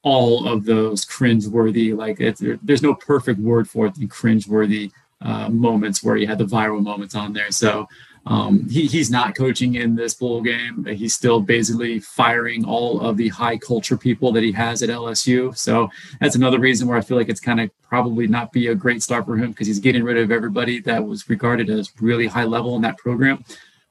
all 0.02 0.48
of 0.48 0.64
those 0.64 1.04
cringe-worthy 1.04 1.92
like 1.92 2.18
there's 2.62 2.82
no 2.82 2.94
perfect 2.94 3.40
word 3.40 3.68
for 3.68 3.86
it 3.86 3.94
than 3.96 4.08
cringeworthy 4.08 4.90
uh, 5.20 5.48
moments 5.48 6.02
where 6.02 6.16
you 6.16 6.26
had 6.26 6.38
the 6.38 6.44
viral 6.44 6.82
moments 6.82 7.14
on 7.14 7.32
there. 7.32 7.50
So 7.50 7.88
um, 8.26 8.68
he, 8.68 8.86
he's 8.86 9.10
not 9.10 9.36
coaching 9.36 9.76
in 9.76 9.94
this 9.94 10.14
bowl 10.14 10.42
game. 10.42 10.84
He's 10.84 11.14
still 11.14 11.40
basically 11.40 12.00
firing 12.00 12.64
all 12.64 13.00
of 13.00 13.16
the 13.16 13.28
high 13.28 13.56
culture 13.56 13.96
people 13.96 14.32
that 14.32 14.42
he 14.42 14.50
has 14.52 14.82
at 14.82 14.88
LSU. 14.88 15.56
So 15.56 15.88
that's 16.20 16.34
another 16.34 16.58
reason 16.58 16.88
where 16.88 16.98
I 16.98 17.02
feel 17.02 17.16
like 17.16 17.28
it's 17.28 17.40
kind 17.40 17.60
of 17.60 17.70
probably 17.82 18.26
not 18.26 18.50
be 18.50 18.66
a 18.66 18.74
great 18.74 19.02
start 19.02 19.26
for 19.26 19.36
him 19.36 19.50
because 19.50 19.68
he's 19.68 19.78
getting 19.78 20.02
rid 20.02 20.18
of 20.18 20.32
everybody 20.32 20.80
that 20.80 21.04
was 21.04 21.28
regarded 21.30 21.70
as 21.70 21.92
really 22.00 22.26
high 22.26 22.44
level 22.44 22.74
in 22.74 22.82
that 22.82 22.98
program, 22.98 23.44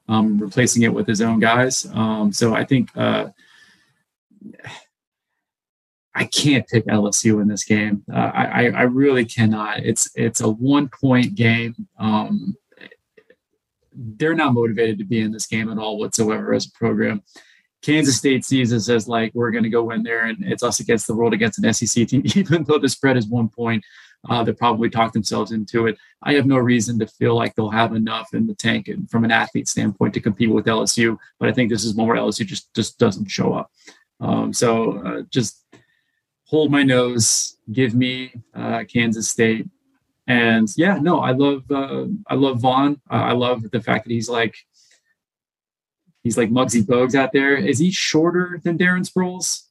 um, 0.08 0.38
replacing 0.38 0.82
it 0.82 0.92
with 0.92 1.06
his 1.06 1.22
own 1.22 1.40
guys. 1.40 1.86
Um, 1.94 2.30
so 2.30 2.54
I 2.54 2.64
think 2.64 2.90
uh, 2.94 3.28
I 6.14 6.24
can't 6.24 6.66
pick 6.68 6.84
LSU 6.86 7.40
in 7.40 7.48
this 7.48 7.64
game. 7.64 8.04
Uh, 8.12 8.30
I, 8.34 8.68
I 8.68 8.82
really 8.82 9.24
cannot. 9.24 9.80
It's 9.80 10.10
it's 10.14 10.42
a 10.42 10.48
one 10.48 10.90
point 10.90 11.34
game. 11.34 11.74
Um, 11.98 12.54
they're 13.96 14.34
not 14.34 14.54
motivated 14.54 14.98
to 14.98 15.04
be 15.04 15.20
in 15.20 15.32
this 15.32 15.46
game 15.46 15.70
at 15.70 15.78
all 15.78 15.98
whatsoever 15.98 16.54
as 16.54 16.66
a 16.66 16.70
program. 16.72 17.22
Kansas 17.82 18.16
State 18.16 18.44
sees 18.44 18.70
this 18.70 18.88
as 18.88 19.06
like 19.06 19.32
we're 19.34 19.50
going 19.50 19.64
to 19.64 19.70
go 19.70 19.90
in 19.90 20.02
there 20.02 20.26
and 20.26 20.44
it's 20.44 20.62
us 20.62 20.80
against 20.80 21.06
the 21.06 21.14
world 21.14 21.32
against 21.32 21.62
an 21.62 21.72
SEC 21.72 22.08
team, 22.08 22.22
even 22.34 22.64
though 22.64 22.78
the 22.78 22.88
spread 22.88 23.16
is 23.16 23.26
one 23.26 23.48
point. 23.48 23.84
Uh, 24.28 24.42
they 24.42 24.52
probably 24.52 24.90
talk 24.90 25.12
themselves 25.12 25.52
into 25.52 25.86
it. 25.86 25.96
I 26.22 26.32
have 26.32 26.46
no 26.46 26.56
reason 26.56 26.98
to 26.98 27.06
feel 27.06 27.36
like 27.36 27.54
they'll 27.54 27.70
have 27.70 27.94
enough 27.94 28.34
in 28.34 28.46
the 28.46 28.54
tank 28.54 28.88
and 28.88 29.08
from 29.08 29.24
an 29.24 29.30
athlete 29.30 29.68
standpoint 29.68 30.14
to 30.14 30.20
compete 30.20 30.50
with 30.50 30.66
LSU. 30.66 31.16
But 31.38 31.48
I 31.48 31.52
think 31.52 31.70
this 31.70 31.84
is 31.84 31.94
one 31.94 32.08
where 32.08 32.16
LSU 32.16 32.44
just 32.44 32.74
just 32.74 32.98
doesn't 32.98 33.30
show 33.30 33.52
up. 33.52 33.70
Um, 34.18 34.52
so 34.52 34.98
uh, 35.06 35.22
just 35.30 35.64
hold 36.44 36.72
my 36.72 36.82
nose, 36.82 37.56
give 37.70 37.94
me 37.94 38.32
uh, 38.54 38.84
Kansas 38.92 39.28
State 39.28 39.68
and 40.26 40.68
yeah, 40.76 40.98
no, 41.00 41.20
I 41.20 41.32
love 41.32 41.70
uh, 41.70 42.06
I 42.28 42.34
love 42.34 42.60
Vaughn. 42.60 43.00
Uh, 43.10 43.14
I 43.14 43.32
love 43.32 43.70
the 43.70 43.80
fact 43.80 44.04
that 44.04 44.12
he's 44.12 44.28
like 44.28 44.56
he's 46.24 46.36
like 46.36 46.50
Muggsy 46.50 46.82
Bogues 46.82 47.14
out 47.14 47.32
there. 47.32 47.54
Is 47.56 47.78
he 47.78 47.90
shorter 47.90 48.60
than 48.62 48.76
Darren 48.76 49.08
Sproles? 49.08 49.62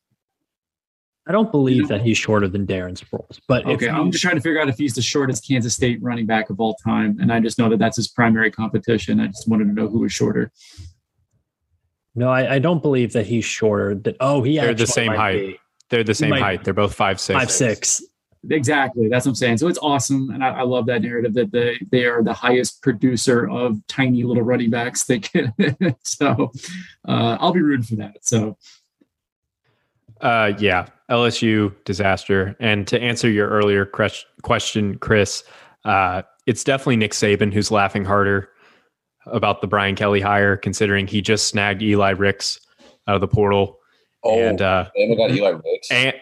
I 1.27 1.32
don't 1.32 1.52
believe 1.52 1.76
you 1.77 1.82
know? 1.84 1.88
that 1.90 2.02
he's 2.02 2.18
shorter 2.18 2.48
than 2.48 2.68
Darren 2.68 2.98
Sproles. 2.98 3.40
But 3.48 3.65
okay, 3.65 3.90
I'm 3.90 4.11
just 4.11 4.22
trying 4.22 4.36
to 4.36 4.41
figure 4.41 4.61
out 4.61 4.69
if 4.69 4.77
he's 4.77 4.94
the 4.94 5.02
shortest 5.02 5.48
Kansas 5.48 5.73
State 5.73 6.02
running 6.02 6.26
back 6.26 6.49
of 6.49 6.60
all 6.60 6.76
time, 6.76 7.18
and 7.19 7.34
I 7.34 7.40
just 7.40 7.57
know 7.57 7.68
that 7.69 7.80
that's 7.80 7.98
his 7.98 8.07
primary 8.07 8.52
competition. 8.52 9.19
I 9.19 9.27
just 9.27 9.48
wanted 9.48 9.65
to 9.65 9.73
know 9.73 9.88
who 9.88 9.99
was 9.99 10.14
shorter. 10.14 10.52
No, 12.14 12.30
I, 12.30 12.56
I 12.56 12.60
don't 12.60 12.82
believe 12.82 13.11
that 13.14 13.26
he's 13.26 13.44
shorter. 13.44 13.95
That 13.95 14.15
oh, 14.19 14.44
he 14.44 14.57
they're 14.57 14.73
the 14.73 14.88
same 14.88 15.11
height. 15.11 15.48
Be. 15.48 15.60
They're 15.90 16.03
the 16.03 16.15
same 16.15 16.32
height. 16.32 16.64
They're 16.64 16.73
both 16.73 16.94
five 16.94 17.19
six. 17.19 17.38
Five 17.38 17.52
six. 17.52 18.02
Exactly. 18.49 19.07
That's 19.07 19.26
what 19.26 19.31
I'm 19.31 19.35
saying. 19.35 19.57
So 19.57 19.67
it's 19.67 19.80
awesome. 19.81 20.30
And 20.30 20.43
I, 20.43 20.49
I, 20.49 20.61
love 20.63 20.85
that 20.88 21.01
narrative 21.01 21.34
that 21.35 21.51
they, 21.51 21.80
they 21.91 22.05
are 22.05 22.23
the 22.23 22.34
highest 22.34 22.81
producer 22.81 23.49
of 23.49 23.85
tiny 23.88 24.23
little 24.23 24.43
running 24.43 24.69
backs 24.69 25.03
they 25.03 25.19
can. 25.19 25.53
so 26.03 26.51
uh, 27.07 27.38
I'll 27.39 27.53
be 27.53 27.61
rooting 27.61 27.85
for 27.85 27.95
that. 27.95 28.17
So, 28.22 28.57
uh, 30.22 30.53
yeah, 30.57 30.88
LSU 31.09 31.73
disaster. 31.85 32.55
And 32.59 32.88
to 32.88 33.01
answer 33.01 33.30
your 33.30 33.49
earlier 33.49 33.85
question, 33.85 34.97
Chris, 34.99 35.43
uh, 35.84 36.23
it's 36.45 36.63
definitely 36.63 36.97
Nick 36.97 37.11
Saban 37.11 37.53
who's 37.53 37.72
laughing 37.72 38.05
harder 38.05 38.49
about 39.27 39.61
the 39.61 39.67
Brian 39.67 39.95
Kelly 39.95 40.22
hire, 40.22 40.55
considering 40.55 41.07
he 41.07 41.22
just 41.22 41.47
snagged 41.47 41.81
Eli 41.81 42.11
Ricks 42.11 42.59
out 43.07 43.15
of 43.15 43.22
the 43.22 43.27
portal. 43.27 43.80
Oh, 44.23 44.39
and 44.39 44.61
uh, 44.61 44.89
and 44.95 45.17
got 45.17 45.31
Eli 45.31 45.49
Ricks. 45.49 45.91
And, 45.91 46.15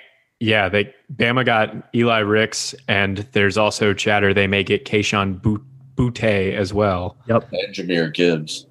yeah, 0.44 0.68
they 0.68 0.94
Bama 1.16 1.46
got 1.46 1.88
Eli 1.96 2.20
Ricks, 2.20 2.76
and 2.90 3.20
there's 3.32 3.58
also 3.58 3.94
chatter 3.94 4.34
they 4.34 4.46
may 4.46 4.62
get 4.62 4.84
Kayshon 4.84 5.40
Boutte 5.96 6.54
as 6.54 6.74
well. 6.74 7.16
Yep, 7.30 7.50
and 7.54 7.74
Jahmyr 7.74 8.14
Gibbs. 8.14 8.66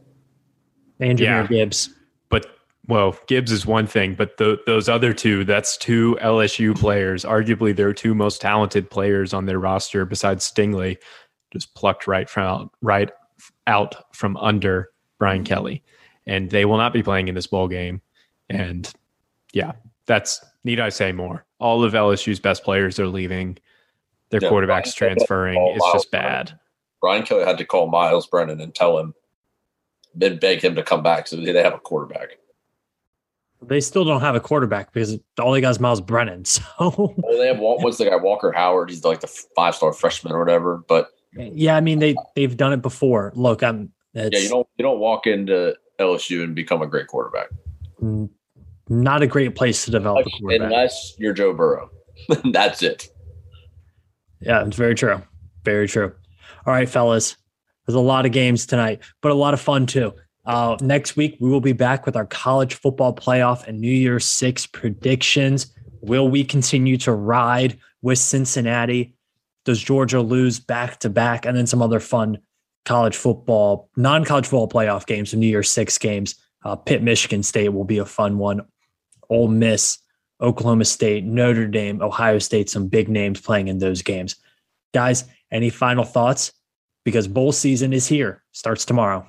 And 1.00 1.18
Jahmyr 1.18 1.22
yeah. 1.24 1.46
Gibbs. 1.46 1.88
But 2.28 2.46
well, 2.88 3.16
Gibbs 3.26 3.50
is 3.50 3.64
one 3.64 3.86
thing, 3.86 4.14
but 4.14 4.36
the, 4.36 4.60
those 4.66 4.90
other 4.90 5.14
two, 5.14 5.44
that's 5.44 5.78
two 5.78 6.18
LSU 6.20 6.78
players, 6.78 7.24
arguably 7.24 7.74
their 7.74 7.94
two 7.94 8.14
most 8.14 8.42
talented 8.42 8.90
players 8.90 9.32
on 9.32 9.46
their 9.46 9.58
roster 9.58 10.04
besides 10.04 10.44
Stingley, 10.44 10.98
just 11.54 11.74
plucked 11.74 12.06
right 12.06 12.28
from 12.28 12.70
right 12.82 13.10
out 13.66 13.94
from 14.14 14.36
under 14.36 14.90
Brian 15.18 15.42
Kelly, 15.42 15.82
and 16.26 16.50
they 16.50 16.66
will 16.66 16.76
not 16.76 16.92
be 16.92 17.02
playing 17.02 17.28
in 17.28 17.34
this 17.34 17.46
bowl 17.46 17.66
game. 17.66 18.02
And 18.50 18.92
yeah, 19.54 19.72
that's 20.04 20.44
need 20.64 20.80
I 20.80 20.90
say 20.90 21.12
more? 21.12 21.46
All 21.62 21.84
of 21.84 21.92
LSU's 21.92 22.40
best 22.40 22.64
players 22.64 22.98
are 22.98 23.06
leaving. 23.06 23.56
Their 24.30 24.42
yeah, 24.42 24.50
quarterbacks 24.50 24.96
Brian 24.96 25.14
transferring. 25.14 25.66
It's 25.74 25.80
Miles 25.80 25.92
just 25.92 26.10
bad. 26.10 26.46
Brennan. 26.46 26.60
Brian 27.00 27.22
Kelly 27.24 27.44
had 27.44 27.58
to 27.58 27.64
call 27.64 27.88
Miles 27.88 28.26
Brennan 28.26 28.60
and 28.60 28.74
tell 28.74 28.98
him, 28.98 29.14
and 30.20 30.40
beg 30.40 30.62
him 30.62 30.74
to 30.74 30.82
come 30.82 31.02
back 31.02 31.26
so 31.26 31.36
they 31.36 31.52
have 31.62 31.74
a 31.74 31.78
quarterback. 31.78 32.38
They 33.60 33.80
still 33.80 34.04
don't 34.04 34.20
have 34.22 34.34
a 34.34 34.40
quarterback 34.40 34.92
because 34.92 35.18
all 35.40 35.52
they 35.52 35.60
got 35.60 35.70
is 35.70 35.80
Miles 35.80 36.00
Brennan. 36.00 36.44
So 36.78 37.14
well, 37.16 37.38
they 37.38 37.46
have 37.46 37.58
what's 37.58 37.98
the 37.98 38.06
guy 38.06 38.16
Walker 38.16 38.50
Howard? 38.52 38.90
He's 38.90 39.04
like 39.04 39.20
the 39.20 39.28
five 39.54 39.74
star 39.74 39.92
freshman 39.92 40.32
or 40.32 40.38
whatever. 40.40 40.82
But 40.88 41.10
yeah, 41.36 41.76
I 41.76 41.80
mean 41.80 42.00
they 42.00 42.16
they've 42.34 42.56
done 42.56 42.72
it 42.72 42.82
before. 42.82 43.32
Look, 43.36 43.62
I'm 43.62 43.92
yeah. 44.14 44.28
You 44.32 44.48
don't 44.48 44.66
you 44.76 44.82
don't 44.82 44.98
walk 44.98 45.26
into 45.26 45.76
LSU 46.00 46.42
and 46.42 46.54
become 46.54 46.82
a 46.82 46.86
great 46.86 47.06
quarterback. 47.06 47.48
Mm. 48.02 48.30
Not 48.88 49.22
a 49.22 49.26
great 49.26 49.54
place 49.54 49.84
to 49.84 49.90
develop 49.90 50.26
unless 50.42 51.14
you're 51.18 51.32
Joe 51.32 51.52
Burrow. 51.52 51.90
That's 52.52 52.82
it. 52.82 53.08
Yeah, 54.40 54.64
it's 54.66 54.76
very 54.76 54.94
true. 54.94 55.22
Very 55.64 55.88
true. 55.88 56.12
All 56.66 56.72
right, 56.72 56.88
fellas. 56.88 57.36
There's 57.86 57.96
a 57.96 58.00
lot 58.00 58.26
of 58.26 58.32
games 58.32 58.66
tonight, 58.66 59.00
but 59.20 59.32
a 59.32 59.34
lot 59.34 59.54
of 59.54 59.60
fun 59.60 59.86
too. 59.86 60.12
Uh, 60.44 60.76
next 60.80 61.16
week, 61.16 61.36
we 61.40 61.48
will 61.48 61.60
be 61.60 61.72
back 61.72 62.06
with 62.06 62.16
our 62.16 62.26
college 62.26 62.74
football 62.74 63.14
playoff 63.14 63.66
and 63.66 63.80
New 63.80 63.92
Year's 63.92 64.24
Six 64.24 64.66
predictions. 64.66 65.72
Will 66.00 66.28
we 66.28 66.44
continue 66.44 66.96
to 66.98 67.12
ride 67.12 67.78
with 68.02 68.18
Cincinnati? 68.18 69.14
Does 69.64 69.80
Georgia 69.80 70.20
lose 70.20 70.58
back 70.58 70.98
to 71.00 71.10
back? 71.10 71.46
And 71.46 71.56
then 71.56 71.66
some 71.66 71.82
other 71.82 72.00
fun 72.00 72.38
college 72.84 73.16
football, 73.16 73.88
non 73.96 74.24
college 74.24 74.46
football 74.46 74.68
playoff 74.68 75.06
games, 75.06 75.30
some 75.30 75.40
New 75.40 75.46
Year's 75.46 75.70
Six 75.70 75.98
games. 75.98 76.34
Uh, 76.64 76.76
Pitt, 76.76 77.02
Michigan 77.02 77.42
State 77.42 77.70
will 77.70 77.84
be 77.84 77.98
a 77.98 78.04
fun 78.04 78.38
one. 78.38 78.62
Ole 79.28 79.48
Miss, 79.48 79.98
Oklahoma 80.40 80.84
State, 80.84 81.24
Notre 81.24 81.66
Dame, 81.66 82.02
Ohio 82.02 82.38
State, 82.38 82.68
some 82.70 82.88
big 82.88 83.08
names 83.08 83.40
playing 83.40 83.68
in 83.68 83.78
those 83.78 84.02
games. 84.02 84.36
Guys, 84.92 85.24
any 85.50 85.70
final 85.70 86.04
thoughts? 86.04 86.52
Because 87.04 87.26
bowl 87.26 87.52
season 87.52 87.92
is 87.92 88.06
here, 88.06 88.42
starts 88.52 88.84
tomorrow. 88.84 89.26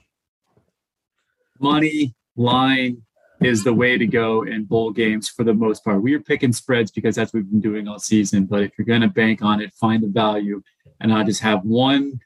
Money 1.59 2.13
line 2.35 3.01
is 3.41 3.63
the 3.63 3.73
way 3.73 3.97
to 3.97 4.05
go 4.05 4.43
in 4.43 4.63
bowl 4.63 4.91
games 4.91 5.27
for 5.27 5.43
the 5.43 5.53
most 5.53 5.83
part. 5.83 6.01
We 6.01 6.13
are 6.13 6.19
picking 6.19 6.53
spreads 6.53 6.91
because 6.91 7.15
that's 7.15 7.33
what 7.33 7.39
we've 7.39 7.51
been 7.51 7.61
doing 7.61 7.87
all 7.87 7.99
season. 7.99 8.45
But 8.45 8.63
if 8.63 8.71
you're 8.77 8.85
going 8.85 9.01
to 9.01 9.07
bank 9.07 9.41
on 9.41 9.61
it, 9.61 9.73
find 9.73 10.03
the 10.03 10.07
value. 10.07 10.61
And 10.99 11.13
I 11.13 11.23
just 11.23 11.41
have 11.41 11.63
one 11.63 12.19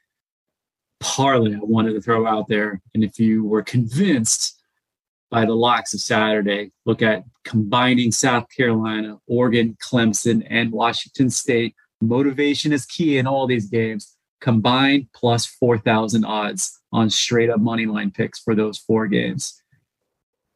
parlay 1.00 1.54
I 1.54 1.60
wanted 1.60 1.94
to 1.94 2.00
throw 2.00 2.26
out 2.26 2.48
there. 2.48 2.80
And 2.94 3.02
if 3.02 3.18
you 3.18 3.44
were 3.44 3.62
convinced 3.62 4.57
by 5.30 5.44
the 5.44 5.54
locks 5.54 5.94
of 5.94 6.00
Saturday. 6.00 6.72
Look 6.86 7.02
at 7.02 7.24
combining 7.44 8.12
South 8.12 8.46
Carolina, 8.54 9.18
Oregon, 9.26 9.76
Clemson, 9.82 10.46
and 10.48 10.72
Washington 10.72 11.30
State. 11.30 11.74
Motivation 12.00 12.72
is 12.72 12.86
key 12.86 13.18
in 13.18 13.26
all 13.26 13.46
these 13.46 13.66
games. 13.66 14.16
Combined 14.40 15.08
plus 15.14 15.46
4,000 15.46 16.24
odds 16.24 16.78
on 16.92 17.10
straight 17.10 17.50
up 17.50 17.60
money 17.60 17.86
line 17.86 18.10
picks 18.10 18.38
for 18.38 18.54
those 18.54 18.78
four 18.78 19.06
games. 19.06 19.60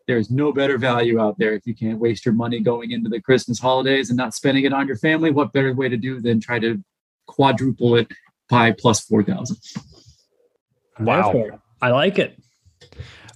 There's 0.07 0.31
no 0.31 0.53
better 0.53 0.79
value 0.79 1.21
out 1.21 1.39
there 1.39 1.55
if 1.55 1.67
you 1.67 1.75
can't 1.75 1.99
waste 1.99 2.25
your 2.25 2.35
money 2.35 2.61
going 2.61 2.91
into 2.91 3.09
the 3.09 3.21
Christmas 3.21 3.59
holidays 3.59 4.11
and 4.11 4.17
not 4.17 4.35
spending 4.35 4.65
it 4.65 4.73
on 4.73 4.87
your 4.87 4.97
family. 4.97 5.31
What 5.31 5.53
better 5.53 5.75
way 5.75 5.89
to 5.89 5.97
do 5.97 6.21
than 6.21 6.41
try 6.41 6.59
to 6.59 6.83
quadruple 7.27 7.97
it 7.97 8.09
by 8.49 8.73
plus 8.73 9.01
4,000? 9.01 9.57
Wow. 11.01 11.61
I 11.81 11.91
like 11.91 12.19
it. 12.19 12.39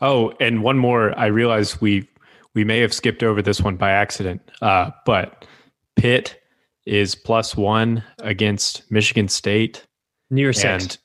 Oh, 0.00 0.32
and 0.40 0.62
one 0.62 0.78
more. 0.78 1.18
I 1.18 1.26
realize 1.26 1.80
we 1.80 2.08
we 2.54 2.64
may 2.64 2.80
have 2.80 2.92
skipped 2.92 3.22
over 3.22 3.42
this 3.42 3.60
one 3.60 3.76
by 3.76 3.90
accident, 3.90 4.40
uh, 4.62 4.90
but 5.04 5.46
Pitt 5.96 6.40
is 6.84 7.14
plus 7.14 7.56
one 7.56 8.02
against 8.18 8.90
Michigan 8.90 9.28
State. 9.28 9.84
Near 10.30 10.52
six. 10.52 10.98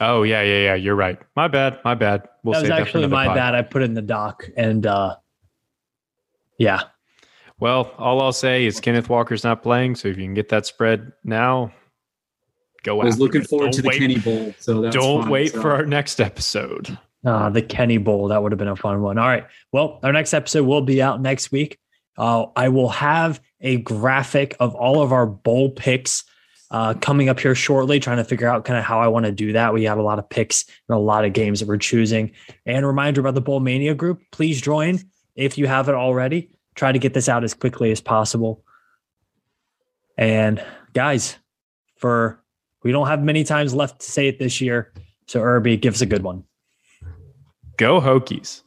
Oh 0.00 0.22
yeah, 0.22 0.42
yeah, 0.42 0.58
yeah. 0.64 0.74
You're 0.74 0.94
right. 0.96 1.18
My 1.36 1.48
bad. 1.48 1.78
My 1.84 1.94
bad. 1.94 2.28
We'll 2.42 2.52
that 2.54 2.60
was 2.60 2.62
save 2.62 2.68
that 2.70 2.80
actually 2.80 3.06
my 3.06 3.26
pod. 3.26 3.36
bad. 3.36 3.54
I 3.54 3.62
put 3.62 3.82
it 3.82 3.86
in 3.86 3.94
the 3.94 4.02
doc, 4.02 4.48
and 4.56 4.84
uh, 4.86 5.16
yeah, 6.58 6.82
Well, 7.60 7.92
all 7.98 8.20
I'll 8.20 8.32
say 8.32 8.66
is 8.66 8.80
Kenneth 8.80 9.08
Walker's 9.08 9.44
not 9.44 9.62
playing, 9.62 9.94
so 9.96 10.08
if 10.08 10.16
you 10.16 10.24
can 10.24 10.34
get 10.34 10.48
that 10.50 10.66
spread 10.66 11.12
now, 11.24 11.72
go 12.82 13.00
I 13.00 13.04
was 13.04 13.14
after 13.14 13.22
looking 13.24 13.40
it. 13.42 13.48
forward 13.48 13.64
Don't 13.66 13.74
to 13.74 13.82
the 13.82 13.90
Kenny 13.90 14.18
Bowl, 14.18 14.52
so 14.58 14.80
that's 14.80 14.94
Don't 14.94 15.22
fine. 15.22 15.30
wait 15.30 15.52
So- 15.52 15.60
for 15.62 15.72
our 15.72 15.84
next 15.86 16.20
episode. 16.20 16.98
Uh, 17.24 17.50
the 17.50 17.62
Kenny 17.62 17.98
Bowl. 17.98 18.28
That 18.28 18.42
would 18.42 18.52
have 18.52 18.58
been 18.58 18.68
a 18.68 18.76
fun 18.76 19.02
one. 19.02 19.18
All 19.18 19.28
right. 19.28 19.46
Well, 19.72 20.00
our 20.02 20.12
next 20.12 20.34
episode 20.34 20.64
will 20.64 20.82
be 20.82 21.00
out 21.02 21.20
next 21.20 21.52
week. 21.52 21.78
Uh, 22.18 22.46
I 22.56 22.68
will 22.68 22.90
have 22.90 23.40
a 23.60 23.78
graphic 23.78 24.56
of 24.60 24.74
all 24.74 25.02
of 25.02 25.12
our 25.12 25.26
bowl 25.26 25.70
picks 25.70 26.24
uh, 26.70 26.94
coming 26.94 27.28
up 27.28 27.38
here 27.38 27.54
shortly, 27.54 28.00
trying 28.00 28.16
to 28.16 28.24
figure 28.24 28.48
out 28.48 28.64
kind 28.64 28.78
of 28.78 28.84
how 28.84 29.00
I 29.00 29.08
want 29.08 29.26
to 29.26 29.32
do 29.32 29.52
that. 29.52 29.74
We 29.74 29.84
have 29.84 29.98
a 29.98 30.02
lot 30.02 30.18
of 30.18 30.28
picks 30.28 30.64
and 30.88 30.96
a 30.96 31.00
lot 31.00 31.24
of 31.24 31.32
games 31.32 31.60
that 31.60 31.68
we're 31.68 31.76
choosing. 31.76 32.32
And 32.66 32.86
reminder 32.86 33.20
about 33.20 33.34
the 33.34 33.40
Bowl 33.40 33.60
Mania 33.60 33.94
group. 33.94 34.20
Please 34.30 34.60
join 34.60 35.00
if 35.36 35.58
you 35.58 35.66
haven't 35.66 35.94
already. 35.94 36.50
Try 36.74 36.92
to 36.92 36.98
get 36.98 37.12
this 37.12 37.28
out 37.28 37.44
as 37.44 37.54
quickly 37.54 37.92
as 37.92 38.00
possible. 38.00 38.64
And 40.16 40.64
guys, 40.94 41.36
for 41.96 42.42
we 42.82 42.90
don't 42.90 43.06
have 43.06 43.22
many 43.22 43.44
times 43.44 43.74
left 43.74 44.00
to 44.00 44.10
say 44.10 44.28
it 44.28 44.38
this 44.38 44.60
year. 44.60 44.92
So 45.26 45.40
Irby, 45.40 45.76
give 45.76 45.94
us 45.94 46.00
a 46.00 46.06
good 46.06 46.22
one. 46.22 46.44
Go 47.82 48.00
Hokies. 48.00 48.62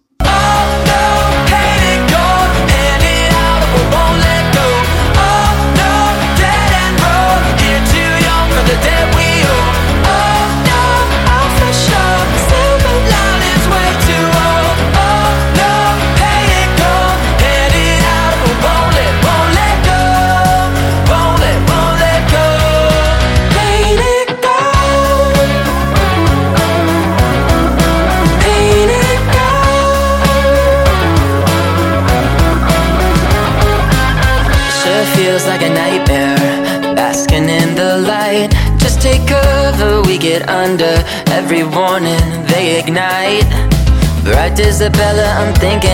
I'm 45.37 45.53
thinking 45.55 45.84